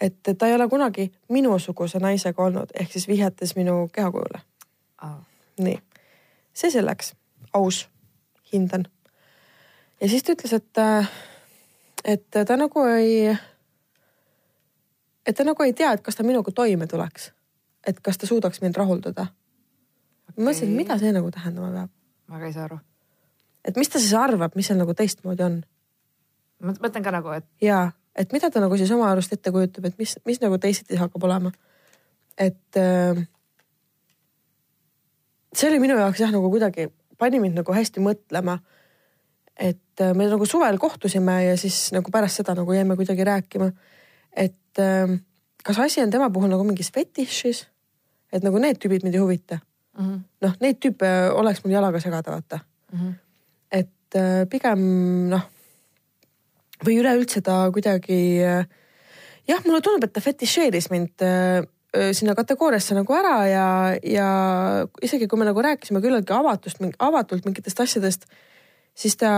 et 0.00 0.38
ta 0.38 0.46
ei 0.46 0.54
ole 0.54 0.68
kunagi 0.68 1.10
minusuguse 1.28 1.98
naisega 1.98 2.42
olnud, 2.42 2.70
ehk 2.74 2.92
siis 2.92 3.08
vihjates 3.08 3.56
minu 3.56 3.88
kehakujule 3.92 4.40
oh.. 5.02 5.27
Nii, 5.62 5.78
see 6.56 6.70
selleks, 6.74 7.14
aus, 7.56 7.86
hindan. 8.52 8.86
ja 10.00 10.08
siis 10.08 10.24
ta 10.26 10.34
ütles, 10.36 10.54
et, 10.56 10.82
et 12.04 12.40
ta 12.46 12.56
nagu 12.56 12.84
ei, 12.92 13.34
et 15.26 15.36
ta 15.36 15.46
nagu 15.46 15.66
ei 15.66 15.72
tea, 15.72 15.92
et 15.92 16.04
kas 16.04 16.18
ta 16.18 16.26
minuga 16.26 16.52
toime 16.54 16.86
tuleks. 16.86 17.32
et 17.86 18.00
kas 18.00 18.18
ta 18.18 18.26
suudaks 18.26 18.60
mind 18.60 18.76
rahuldada 18.76 19.28
okay.. 19.28 20.36
ma 20.36 20.50
mõtlesin, 20.50 20.72
et 20.72 20.76
mida 20.82 20.98
see 20.98 21.12
nagu 21.12 21.30
tähendama 21.30 21.72
peab. 21.72 21.94
ma 22.26 22.38
ka 22.38 22.46
ei 22.46 22.52
saa 22.56 22.64
aru. 22.70 22.80
et 23.64 23.76
mis 23.76 23.88
ta 23.88 23.98
siis 23.98 24.14
arvab, 24.14 24.56
mis 24.56 24.66
seal 24.66 24.78
nagu 24.78 24.94
teistmoodi 24.94 25.46
on? 25.46 25.62
ma 26.62 26.74
mõtlen 26.74 27.04
ka 27.04 27.14
nagu, 27.14 27.32
et. 27.38 27.48
jaa 27.62 27.88
et 28.18 28.34
mida 28.34 28.50
ta 28.50 28.62
nagu 28.62 28.76
siis 28.78 28.90
oma 28.94 29.08
arust 29.12 29.32
ette 29.34 29.52
kujutab, 29.54 29.86
et 29.88 29.98
mis, 30.00 30.14
mis 30.26 30.40
nagu 30.42 30.58
teisiti 30.58 30.98
hakkab 30.98 31.24
olema. 31.28 31.52
et 32.38 32.76
äh, 32.76 33.18
see 35.54 35.68
oli 35.70 35.80
minu 35.82 35.98
jaoks 35.98 36.20
jah, 36.20 36.32
nagu 36.34 36.50
kuidagi 36.50 36.88
pani 37.18 37.40
mind 37.42 37.58
nagu 37.58 37.74
hästi 37.74 38.02
mõtlema. 38.04 38.58
et 39.58 40.00
äh, 40.00 40.14
me 40.14 40.28
nagu 40.30 40.46
suvel 40.46 40.78
kohtusime 40.78 41.44
ja 41.44 41.56
siis 41.58 41.90
nagu 41.92 42.10
pärast 42.14 42.38
seda 42.38 42.54
nagu 42.54 42.72
jäime 42.72 42.96
kuidagi 42.96 43.24
rääkima. 43.24 43.72
et 44.36 44.78
äh, 44.78 45.18
kas 45.64 45.78
asi 45.78 46.02
on 46.02 46.10
tema 46.10 46.30
puhul 46.30 46.48
nagu 46.48 46.64
mingis 46.64 46.92
fetišis, 46.94 47.66
et 48.32 48.44
nagu 48.44 48.58
need 48.58 48.78
tüübid 48.78 49.04
mind 49.04 49.14
ei 49.14 49.20
huvita 49.20 49.58
mm 49.98 50.04
-hmm.. 50.04 50.20
noh, 50.40 50.56
neid 50.60 50.78
tüüpe 50.84 51.30
oleks 51.32 51.64
mul 51.64 51.72
jalaga 51.72 52.00
segada, 52.00 52.30
vaata 52.30 52.58
mm. 52.92 52.98
-hmm. 52.98 53.14
et 53.70 54.16
äh, 54.16 54.46
pigem 54.50 54.80
noh, 55.28 55.48
või 56.84 57.00
üleüldse 57.00 57.40
ta 57.42 57.70
kuidagi 57.72 58.44
äh, 58.44 58.66
jah, 59.48 59.64
mulle 59.66 59.80
tundub, 59.80 60.04
et 60.04 60.12
ta 60.12 60.20
fetišeeris 60.20 60.90
mind 60.90 61.24
äh, 61.24 61.64
sinna 62.12 62.34
kategooriasse 62.36 62.96
nagu 62.96 63.14
ära 63.16 63.36
ja, 63.48 63.68
ja 64.04 64.28
isegi 65.02 65.28
kui 65.28 65.40
me 65.40 65.46
nagu 65.48 65.62
rääkisime 65.64 66.02
küllaltki 66.04 66.34
avatust, 66.36 66.82
avatult 66.98 67.46
mingitest 67.48 67.80
asjadest, 67.80 68.26
siis 68.98 69.16
ta 69.16 69.30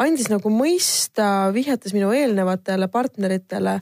andis 0.00 0.30
nagu 0.32 0.52
mõista, 0.52 1.52
vihjates 1.52 1.92
minu 1.92 2.12
eelnevatele 2.16 2.88
partneritele, 2.88 3.80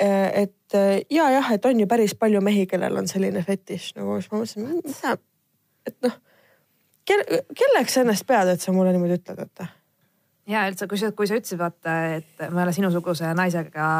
et 0.00 0.78
ja 1.12 1.26
jah, 1.34 1.50
et 1.52 1.68
on 1.68 1.82
ju 1.82 1.88
päris 1.90 2.14
palju 2.16 2.40
mehi, 2.44 2.64
kellel 2.70 2.96
on 3.02 3.10
selline 3.10 3.42
fetiš 3.44 3.90
nagu, 3.98 4.16
siis 4.20 4.32
ma 4.32 4.40
mõtlesin, 4.40 4.70
mida, 4.80 5.18
et 5.90 5.98
noh, 6.06 6.16
kelle, 7.04 7.42
kelleks 7.52 7.98
sa 7.98 8.06
ennast 8.06 8.24
pead, 8.28 8.54
et 8.54 8.64
sa 8.64 8.72
mulle 8.72 8.94
niimoodi 8.96 9.20
ütled, 9.20 9.44
et 9.44 9.68
ja 10.50 10.64
üldse, 10.70 10.88
kui 10.90 10.98
sa, 11.00 11.12
kui 11.16 11.28
sa 11.28 11.38
ütlesid 11.38 11.60
vaata, 11.60 11.96
et 12.16 12.44
ma 12.48 12.62
ei 12.62 12.68
ole 12.68 12.74
sinusuguse 12.74 13.34
naisega. 13.36 13.90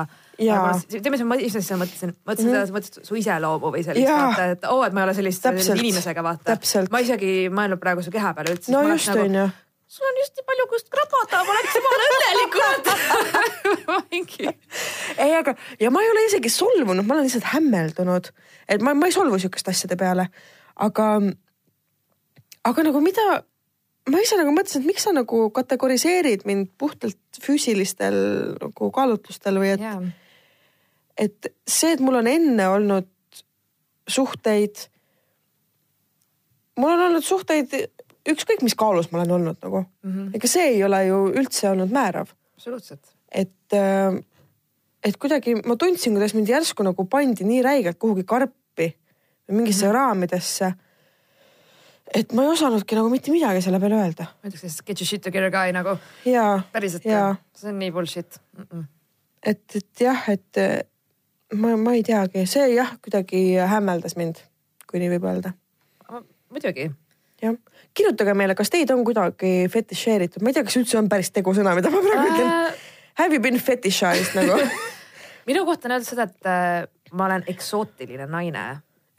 Tead, 0.40 1.08
mis 1.14 1.24
ma 1.28 1.38
ise 1.40 1.60
mõtlesin, 1.60 2.14
mõtlesin 2.26 2.50
mm 2.50 2.58
-hmm. 2.58 2.76
mõtlesin 2.76 3.08
su 3.08 3.18
iseloomu 3.20 3.72
või 3.74 3.82
sellist 3.86 4.10
vaata, 4.10 4.46
et 4.54 4.68
oo 4.68 4.78
oh,, 4.78 4.86
et 4.86 4.94
ma 4.96 5.02
ei 5.02 5.08
ole 5.08 5.16
sellist, 5.18 5.42
sellise 5.42 5.76
inimesega 5.78 6.22
vaata. 6.24 6.58
ma 6.90 7.02
isegi 7.04 7.32
ei 7.44 7.50
mõelnud 7.50 7.82
praegu 7.82 8.02
su 8.02 8.14
keha 8.14 8.34
peale 8.34 8.54
üldse. 8.56 8.72
no 8.72 8.82
just 8.88 9.12
nagu, 9.12 9.26
onju 9.26 9.44
nagu, 9.46 9.58
sul 9.90 10.06
on 10.06 10.22
just 10.22 10.38
nii 10.38 10.46
palju, 10.46 10.66
kust 10.70 10.88
krabada, 10.94 11.42
ma 11.44 11.56
oleks 11.56 11.76
jumala 11.78 12.08
õnnelik 12.14 12.50
kurat 12.54 12.90
mingi. 14.12 14.48
ei, 15.18 15.34
aga 15.34 15.54
ja 15.80 15.90
ma 15.90 16.02
ei 16.04 16.10
ole 16.14 16.24
isegi 16.28 16.52
solvunud, 16.54 17.06
ma 17.06 17.18
olen 17.18 17.28
lihtsalt 17.28 17.52
hämmeldunud, 17.54 18.32
et 18.68 18.82
ma, 18.86 18.94
ma 18.94 19.10
ei 19.10 19.16
solvu 19.16 19.38
sihukeste 19.42 19.74
asjade 19.74 19.98
peale, 20.00 20.28
aga, 20.88 21.12
aga 22.70 22.86
nagu 22.86 23.02
mida 23.04 23.26
ma 24.10 24.22
ise 24.22 24.38
nagu 24.38 24.54
mõtlesin, 24.54 24.84
et 24.84 24.90
miks 24.92 25.04
sa 25.06 25.12
nagu 25.16 25.42
kategoriseerid 25.54 26.46
mind 26.48 26.70
puhtalt 26.80 27.42
füüsilistel 27.42 28.16
nagu 28.60 28.90
kaalutlustel 28.94 29.60
või 29.60 29.74
et 29.74 29.84
yeah., 29.84 30.00
et 31.20 31.50
see, 31.68 31.94
et 31.94 32.02
mul 32.04 32.20
on 32.20 32.28
enne 32.30 32.68
olnud 32.68 33.08
suhteid. 34.10 34.86
mul 36.80 36.94
on 36.96 37.06
olnud 37.08 37.24
suhteid 37.24 37.74
ükskõik, 38.30 38.64
mis 38.64 38.76
kaalus 38.78 39.10
ma 39.10 39.20
olen 39.20 39.36
olnud 39.38 39.62
nagu 39.62 39.84
mm. 39.84 40.10
-hmm. 40.10 40.34
ega 40.36 40.50
see 40.50 40.66
ei 40.74 40.84
ole 40.84 41.04
ju 41.06 41.22
üldse 41.30 41.70
olnud 41.70 41.92
määrav. 41.92 42.32
absoluutselt. 42.54 43.14
et, 43.30 43.72
äh, 43.72 44.20
et 45.04 45.16
kuidagi 45.16 45.56
ma 45.64 45.76
tundsin, 45.76 46.16
kuidas 46.16 46.34
mind 46.34 46.48
järsku 46.48 46.86
nagu 46.86 47.04
pandi 47.04 47.44
nii 47.44 47.62
räigelt 47.62 47.98
kuhugi 47.98 48.24
karpi 48.24 48.94
või 49.48 49.60
mingisse 49.60 49.86
mm 49.86 49.90
-hmm. 49.90 49.94
raamidesse 49.94 50.72
et 52.14 52.32
ma 52.32 52.42
ei 52.42 52.52
osanudki 52.54 52.96
nagu 52.98 53.10
mitte 53.10 53.30
midagi 53.30 53.62
selle 53.62 53.80
peale 53.80 54.00
öelda. 54.02 54.26
ma 54.42 54.48
ütleks 54.48 54.64
lihtsalt 54.66 54.86
get 54.86 55.00
your 55.00 55.08
shit 55.08 55.22
together 55.22 55.50
guy 55.50 55.72
nagu. 55.72 55.98
päriselt, 56.72 57.02
see 57.54 57.68
on 57.70 57.78
nii 57.78 57.90
bullshit 57.90 58.40
mm. 58.56 58.66
-mm. 58.72 58.84
et, 59.42 59.76
et 59.76 60.00
jah, 60.00 60.28
et 60.28 60.64
ma, 61.54 61.74
ma 61.76 61.94
ei 61.96 62.04
teagi, 62.06 62.44
see 62.48 62.68
jah, 62.74 62.94
kuidagi 63.04 63.42
hämmeldas 63.70 64.16
mind, 64.18 64.42
kui 64.90 65.02
nii 65.02 65.10
võib 65.16 65.26
öelda. 65.30 65.54
muidugi. 66.50 66.90
jah, 67.42 67.56
kirjutage 67.94 68.34
meile, 68.38 68.54
kas 68.58 68.70
teid 68.70 68.90
on 68.94 69.04
kuidagi 69.06 69.66
fetišeeritud, 69.72 70.42
ma 70.42 70.52
ei 70.52 70.58
tea, 70.58 70.66
kas 70.66 70.78
üldse 70.80 70.98
on 71.00 71.08
päris 71.10 71.32
tegusõna, 71.34 71.74
mida 71.78 71.92
ma 71.92 72.02
praegu 72.04 72.30
ütlen. 72.34 72.54
Äh.... 72.54 72.86
Have 73.20 73.34
you 73.34 73.42
been 73.42 73.58
fetishized 73.60 74.36
nagu? 74.38 74.60
Minu 75.48 75.64
kohta 75.66 75.88
on 75.88 75.96
öeldud 75.96 76.08
seda, 76.08 76.28
et 76.30 76.48
äh, 76.48 76.86
ma 77.16 77.26
olen 77.26 77.44
eksootiline 77.50 78.28
naine 78.30 78.64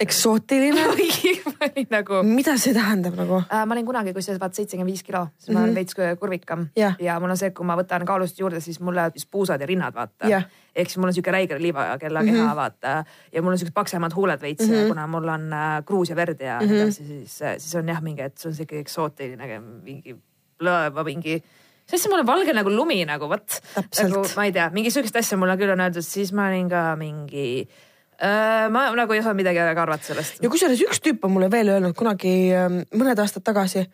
eksootiline 0.01 0.85
nagu. 1.95 2.21
mida 2.25 2.55
see 2.61 2.73
tähendab 2.75 3.15
nagu 3.19 3.41
äh,? 3.43 3.63
ma 3.65 3.75
olin 3.75 3.85
kunagi, 3.85 4.13
kui 4.15 4.23
sa 4.25 4.35
vaat 4.41 4.57
seitsekümmend 4.57 4.91
viis 4.91 5.03
kilo, 5.05 5.27
siis 5.37 5.49
mm 5.49 5.51
-hmm. 5.51 5.53
ma 5.53 5.59
olen 5.59 5.69
mhm. 5.69 5.79
veits 5.79 6.19
kurvikam 6.19 6.65
yeah. 6.77 6.95
ja 6.99 7.19
mul 7.19 7.29
on 7.29 7.37
see, 7.37 7.51
et 7.51 7.55
kui 7.57 7.65
ma 7.65 7.77
võtan 7.77 8.05
kaalust 8.05 8.39
juurde, 8.39 8.59
siis 8.59 8.79
mul 8.79 8.95
lähevad 8.95 9.27
puusad 9.31 9.61
ja 9.61 9.67
rinnad 9.67 9.95
vaata 9.95 10.27
yeah.. 10.27 10.47
ehk 10.75 10.89
siis 10.89 10.97
mul 10.97 11.11
on 11.11 11.13
sihuke 11.13 11.31
räige 11.31 11.59
liivakella 11.61 12.23
keha 12.23 12.43
mm 12.43 12.49
-hmm. 12.49 12.55
vaata 12.55 13.03
ja 13.31 13.41
mul 13.41 13.51
on 13.51 13.57
siuksed 13.57 13.73
paksemad 13.73 14.15
huuled 14.15 14.41
veits 14.41 14.67
mm, 14.67 14.73
-hmm. 14.73 14.87
kuna 14.87 15.07
mul 15.07 15.27
on 15.27 15.53
äh, 15.53 15.85
kruus 15.85 16.09
ja 16.09 16.15
verd 16.15 16.41
ja 16.41 16.59
mm 16.59 16.67
-hmm. 16.67 16.81
edasi, 16.81 17.05
siis, 17.05 17.39
siis 17.57 17.75
on 17.75 17.89
jah 17.89 18.01
mingi, 18.01 18.21
et 18.21 18.37
see 18.37 18.49
on 18.49 18.55
sihuke 18.55 18.79
eksootiline 18.79 19.59
mingi 19.83 20.15
lõõva 20.63 21.03
mingi 21.03 21.43
see 21.85 22.07
on 22.07 22.11
mulle 22.11 22.25
valge 22.25 22.53
nagu 22.53 22.69
lumi 22.69 23.05
nagu 23.05 23.29
vot. 23.29 23.61
nagu 24.03 24.25
ma 24.35 24.45
ei 24.45 24.51
tea, 24.51 24.69
mingi 24.69 24.91
sihukest 24.91 25.15
asja 25.15 25.37
mulle 25.37 25.57
küll 25.57 25.71
on 25.71 25.79
öeldud, 25.79 26.05
siis 26.05 26.33
ma 26.33 26.47
olin 26.47 26.69
ka 26.69 26.95
mingi 26.95 27.67
Äh, 27.67 27.90
ma 28.21 28.85
nagu 28.93 29.13
ei 29.15 29.19
osanud 29.21 29.39
midagi 29.39 29.61
väga 29.63 29.81
arvata 29.81 30.05
sellest. 30.05 30.41
ja 30.43 30.49
kusjuures 30.53 30.81
üks 30.85 31.01
tüüp 31.01 31.23
on 31.25 31.33
mulle 31.33 31.49
veel 31.51 31.71
öelnud 31.73 31.95
kunagi 31.97 32.33
ähm, 32.53 32.81
mõned 32.93 33.19
aastad 33.21 33.43
tagasi, 33.47 33.87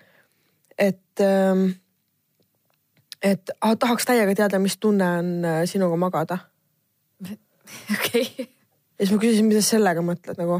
et, 0.77 1.21
ähm, 1.23 1.69
et 3.23 3.53
ah, 3.61 3.75
tahaks 3.79 4.07
täiega 4.09 4.35
teada, 4.35 4.59
mis 4.59 4.75
tunne 4.77 5.07
on 5.21 5.29
äh, 5.47 5.61
sinuga 5.69 5.95
magada. 5.99 6.41
okei 7.23 8.25
okay.. 8.25 8.49
ja 8.97 9.05
siis 9.05 9.13
ma 9.15 9.21
küsisin, 9.21 9.47
mida 9.47 9.63
sa 9.63 9.77
sellega 9.77 10.03
mõtled 10.03 10.41
nagu. 10.41 10.59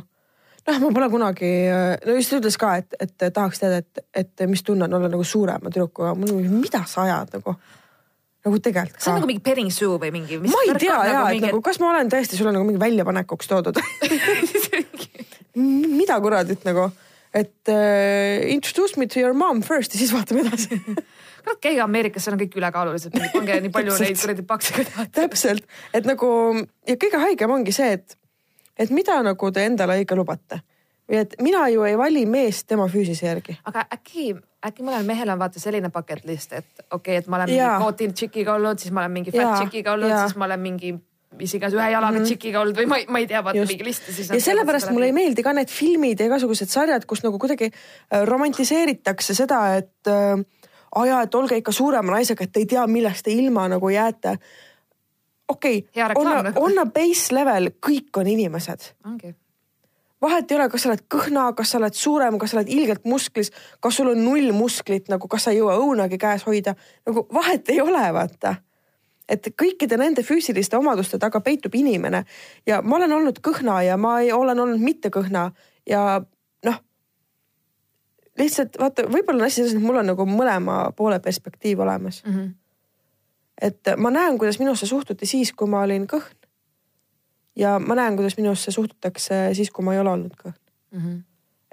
noh, 0.68 0.80
ma 0.86 0.94
pole 0.96 1.10
kunagi, 1.12 1.52
äh, 1.68 1.98
no 2.08 2.16
just 2.16 2.38
ütles 2.40 2.60
ka, 2.62 2.78
et, 2.80 2.96
et 3.04 3.28
tahaks 3.28 3.60
teada, 3.60 3.84
et, 3.84 4.06
et 4.16 4.48
mis 4.48 4.64
tunne 4.64 4.88
on 4.88 4.96
olla 5.00 5.12
nagu 5.12 5.28
suurema 5.28 5.74
tüdrukuga. 5.74 6.16
ma 6.16 6.32
nagu, 6.32 6.40
mida 6.56 6.86
sa 6.88 7.04
ajad 7.04 7.36
nagu 7.36 7.58
nagu 8.48 8.60
tegelikult. 8.64 9.04
see 9.04 9.12
on 9.12 9.20
nagu 9.22 9.30
mingi 9.30 9.44
petting 9.44 9.74
zoo 9.74 9.98
või 10.02 10.14
mingi. 10.16 10.40
ma 10.44 10.64
ei 10.66 10.74
tea 10.80 10.98
nagu, 10.98 11.26
mingi... 11.30 11.48
nagu 11.50 11.62
kas 11.66 11.82
ma 11.84 11.92
olen 11.94 12.12
tõesti 12.14 12.40
sulle 12.40 12.56
nagu 12.56 12.68
mingi 12.68 12.82
väljapanekuks 12.82 13.52
toodud 13.52 13.82
mida 16.00 16.18
kuradit 16.22 16.66
nagu, 16.68 16.90
et 17.34 17.72
uh, 17.74 18.50
introduce 18.54 19.00
me 19.00 19.08
to 19.10 19.22
your 19.24 19.34
mom 19.38 19.64
first 19.66 19.96
ja 19.96 20.02
siis 20.02 20.14
vaatame 20.16 20.46
edasi 20.46 20.78
kurat, 21.48 21.60
käige 21.64 21.82
Ameerikas, 21.84 22.26
seal 22.26 22.36
on 22.36 22.42
kõik 22.42 22.58
ülekaalulised, 22.60 23.14
pange 23.34 23.60
nii 23.64 23.74
palju 23.74 23.98
neid 24.04 24.20
kuradi 24.20 24.48
pakse 24.48 24.76
kui 24.76 24.88
tahate. 24.88 25.14
täpselt, 25.22 25.68
et 25.96 26.08
nagu 26.08 26.30
ja 26.88 26.98
kõige 27.00 27.22
haigem 27.24 27.54
ongi 27.56 27.76
see, 27.76 27.94
et, 28.00 28.18
et 28.78 28.92
mida 28.94 29.20
nagu 29.26 29.52
te 29.54 29.64
endale 29.70 30.02
õige 30.02 30.18
lubate 30.20 30.62
et 31.10 31.36
mina 31.42 31.68
ju 31.72 31.84
ei 31.88 31.98
vali 31.98 32.26
meest 32.26 32.68
tema 32.68 32.88
füüsise 32.92 33.28
järgi. 33.28 33.58
aga 33.66 33.86
äkki, 33.94 34.34
äkki 34.68 34.84
mõnel 34.86 35.06
mehel 35.08 35.30
on 35.32 35.40
vaata 35.40 35.60
selline 35.60 35.90
bucket 35.94 36.26
list, 36.26 36.54
et 36.54 36.68
okei 36.92 37.18
okay,, 37.18 37.22
et 37.22 37.28
ma 37.28 37.40
olen 37.40 37.54
mingi 37.54 37.84
protein 37.84 38.14
tšikiga 38.14 38.56
olnud, 38.58 38.80
siis 38.80 38.92
ma 38.92 39.06
olen 39.06 39.16
mingi 39.20 39.36
fat 39.36 39.54
tšikiga 39.62 39.94
olnud, 39.94 40.18
siis 40.26 40.36
ma 40.36 40.50
olen 40.50 40.60
mingi 40.66 40.94
mis 41.38 41.54
iganes 41.54 41.76
ühe 41.76 41.88
jalaga 41.92 42.12
mm 42.12 42.24
-hmm. 42.24 42.28
tšikiga 42.28 42.62
olnud 42.62 42.78
või 42.78 42.88
ma, 42.90 43.00
ma 43.08 43.20
ei 43.20 43.28
tea, 43.28 43.44
vaata 43.44 43.66
mingi 43.72 43.86
list 43.86 44.08
ja 44.08 44.14
siis. 44.14 44.30
ja 44.30 44.42
sellepärast 44.42 44.92
mulle 44.92 45.12
ei 45.12 45.16
meeldi 45.16 45.44
ka 45.44 45.54
need 45.54 45.72
filmid 45.72 46.20
ja 46.20 46.26
igasugused 46.26 46.72
sarjad, 46.72 47.06
kus 47.06 47.24
nagu 47.24 47.40
kuidagi 47.40 47.72
äh, 47.72 48.24
romantiseeritakse 48.26 49.36
seda, 49.36 49.76
et 49.76 50.08
äh, 50.08 50.40
aa 50.96 51.06
jaa, 51.06 51.22
et 51.22 51.36
olge 51.36 51.58
ikka 51.58 51.72
suurema 51.72 52.12
naisega, 52.12 52.44
et 52.44 52.52
te 52.52 52.64
ei 52.64 52.66
tea, 52.66 52.88
millest 52.88 53.26
te 53.26 53.32
ilma 53.32 53.68
nagu 53.68 53.90
jääte. 53.90 54.38
okei 55.48 55.86
okay,, 55.90 56.16
on, 56.16 56.54
on 56.56 56.80
a 56.80 56.86
base 56.86 57.36
level, 57.36 57.70
kõik 57.86 58.18
on 58.18 58.28
inimesed. 58.28 58.94
ongi 59.06 59.36
vahet 60.22 60.52
ei 60.52 60.58
ole, 60.58 60.70
kas 60.70 60.84
sa 60.84 60.92
oled 60.92 61.04
kõhna, 61.14 61.48
kas 61.58 61.72
sa 61.72 61.80
oled 61.82 61.98
suurem, 61.98 62.38
kas 62.42 62.54
sa 62.54 62.60
oled 62.60 62.72
ilgelt 62.74 63.06
musklis, 63.10 63.52
kas 63.84 64.00
sul 64.00 64.12
on 64.14 64.24
null 64.26 64.54
musklit 64.56 65.12
nagu, 65.12 65.30
kas 65.30 65.48
sa 65.48 65.54
ei 65.54 65.60
jõua 65.62 65.78
õunagi 65.82 66.20
käes 66.22 66.46
hoida, 66.48 66.74
nagu 67.08 67.28
vahet 67.34 67.70
ei 67.74 67.82
ole, 67.82 68.06
vaata. 68.14 68.56
et 69.28 69.50
kõikide 69.60 69.98
nende 70.00 70.24
füüsiliste 70.24 70.78
omaduste 70.78 71.18
taga 71.20 71.42
peitub 71.44 71.74
inimene 71.76 72.24
ja 72.66 72.82
ma 72.82 72.96
olen 72.96 73.12
olnud 73.12 73.42
kõhna 73.44 73.82
ja 73.84 73.98
ma 73.98 74.22
ei, 74.22 74.32
olen 74.32 74.60
olnud 74.60 74.80
mitte 74.80 75.10
kõhna 75.12 75.52
ja 75.86 76.22
noh. 76.66 76.78
lihtsalt 78.40 78.80
vaata, 78.80 79.04
võib-olla 79.12 79.44
on 79.44 79.50
asi 79.50 79.62
selles, 79.62 79.76
et 79.76 79.84
mul 79.84 80.00
on 80.00 80.08
nagu 80.14 80.26
mõlema 80.26 80.94
poole 80.96 81.20
perspektiiv 81.20 81.84
olemas 81.84 82.24
mm. 82.24 82.34
-hmm. 82.34 82.54
et 83.62 83.94
ma 83.98 84.12
näen, 84.12 84.38
kuidas 84.38 84.60
minusse 84.60 84.88
suhtuti 84.88 85.26
siis, 85.26 85.54
kui 85.54 85.68
ma 85.68 85.84
olin 85.84 86.08
kõhn 86.08 86.37
ja 87.58 87.78
ma 87.80 87.98
näen, 87.98 88.16
kuidas 88.18 88.38
minusse 88.38 88.72
suhtutakse 88.72 89.50
siis, 89.58 89.72
kui 89.74 89.86
ma 89.86 89.96
ei 89.96 90.02
ole 90.02 90.14
olnud 90.14 90.36
kõhn 90.38 90.54
mm. 90.54 91.00
-hmm. 91.00 91.22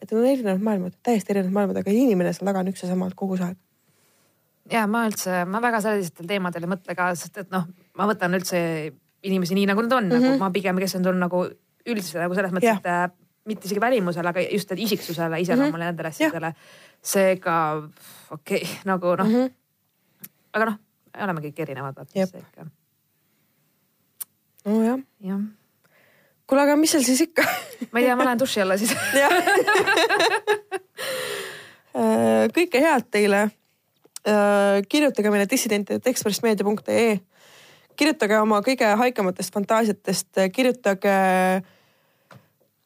et 0.02 0.10
need 0.10 0.20
on 0.20 0.30
erinevad 0.30 0.64
maailmad, 0.68 0.96
täiesti 1.02 1.32
erinevad 1.32 1.52
maailmad, 1.58 1.80
aga 1.82 1.90
inimene 1.90 2.32
seal 2.32 2.48
taga 2.48 2.64
on 2.64 2.72
üks 2.72 2.84
ja 2.84 2.90
sama 2.90 3.10
kogu 3.16 3.38
aeg. 3.40 3.58
ja 4.72 4.86
ma 4.86 5.04
üldse, 5.08 5.44
ma 5.44 5.62
väga 5.62 5.80
sellistel 5.84 6.30
teemadel 6.30 6.66
ei 6.66 6.72
mõtle 6.76 6.96
ka, 6.96 7.10
sest 7.14 7.42
et 7.44 7.50
noh, 7.52 7.66
ma 7.98 8.08
võtan 8.10 8.36
üldse 8.38 8.60
inimesi 9.24 9.58
nii, 9.58 9.66
nagu 9.72 9.82
nad 9.82 9.92
on 9.92 10.04
mm, 10.04 10.10
-hmm. 10.10 10.22
nagu 10.22 10.32
mhm. 10.32 10.40
ma 10.46 10.50
pigem 10.50 10.80
keskendun 10.80 11.20
nagu 11.20 11.44
üldse 11.86 12.20
nagu 12.20 12.34
selles 12.34 12.52
mõttes, 12.52 12.80
et 12.80 12.86
äh, 12.86 13.10
mitte 13.44 13.68
isegi 13.68 13.80
välimusele, 13.80 14.28
aga 14.28 14.40
just 14.40 14.72
isiksusele, 14.72 15.40
iseloomule 15.40 15.70
mm 15.70 15.80
-hmm. 15.80 15.84
nendele 15.84 16.08
asjadele. 16.08 16.54
seega 17.02 17.82
okei 18.30 18.62
okay,, 18.62 18.78
nagu 18.90 19.16
noh 19.16 19.26
mm, 19.26 19.34
-hmm. 19.34 19.52
aga 20.52 20.64
noh, 20.70 20.78
oleme 21.24 21.40
kõik 21.40 21.60
erinevad, 21.60 21.94
vaata 21.96 22.12
see 22.12 22.40
ikka. 22.40 22.66
nojah. 24.64 24.98
jah 25.20 25.44
kuule, 26.54 26.68
aga 26.68 26.76
mis 26.78 26.94
seal 26.94 27.02
siis 27.02 27.24
ikka 27.26 27.42
ma 27.90 27.98
ei 27.98 28.06
tea, 28.06 28.16
ma 28.16 28.24
lähen 28.28 28.38
duši 28.38 28.62
alla 28.62 28.76
siis 28.78 28.92
äh, 31.98 32.46
kõike 32.54 32.82
head 32.82 33.04
teile. 33.10 33.40
Äh, 34.24 34.80
kirjutage 34.88 35.30
meile 35.34 35.46
dissident.ekspressmeedia.ee. 35.50 37.18
kirjutage 37.98 38.38
oma 38.40 38.60
kõige 38.64 38.86
haikematest 39.02 39.54
fantaasiatest, 39.54 40.30
kirjutage 40.54 41.16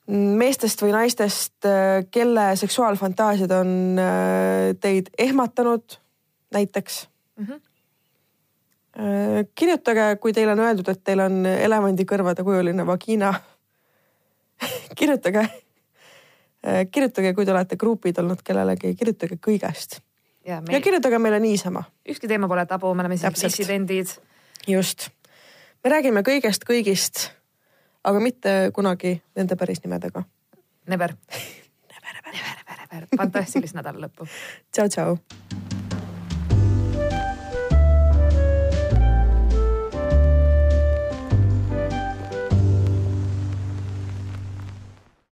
meestest 0.09 0.81
või 0.83 0.93
naistest, 0.97 1.69
kelle 2.11 2.57
seksuaalfantaasiad 2.57 3.53
on 3.53 4.01
teid 4.81 5.11
ehmatanud 5.21 5.99
näiteks 6.57 7.09
mm. 7.37 7.45
-hmm. 7.45 7.61
kirjutage, 9.55 10.17
kui 10.17 10.33
teile 10.33 10.53
on 10.57 10.65
öeldud, 10.65 10.89
et 10.89 11.05
teil 11.05 11.21
on 11.21 11.47
elevandikõrvade 11.47 12.43
kujuline 12.45 12.87
vagina 12.89 13.35
kirjutage, 14.99 15.45
kirjutage, 16.91 17.33
kui 17.35 17.47
te 17.47 17.55
olete 17.55 17.79
grupid 17.81 18.19
olnud 18.23 18.43
kellelegi, 18.45 18.95
kirjutage 18.99 19.39
kõigest. 19.43 20.01
ja, 20.47 20.61
meil... 20.61 20.77
ja 20.77 20.83
kirjutage 20.85 21.19
meile 21.23 21.41
niisama. 21.43 21.85
ükski 22.09 22.31
teema 22.31 22.49
pole 22.49 22.67
tabu, 22.67 22.93
me 22.95 23.07
oleme 23.07 23.17
siin 23.17 23.39
dissidendid. 23.39 24.17
just, 24.67 25.09
me 25.85 25.95
räägime 25.95 26.25
kõigest, 26.27 26.67
kõigist, 26.69 27.29
aga 28.05 28.21
mitte 28.21 28.59
kunagi 28.75 29.19
nende 29.37 29.57
päris 29.57 29.85
nimedega. 29.85 30.25
Never 30.89 31.15
never, 31.93 32.23
never, 32.23 32.39
never, 32.69 32.87
never. 32.93 33.11
fantastilist 33.17 33.79
nädalalõppu. 33.79 34.29
tšau, 34.73 34.89
tšau 34.89 35.78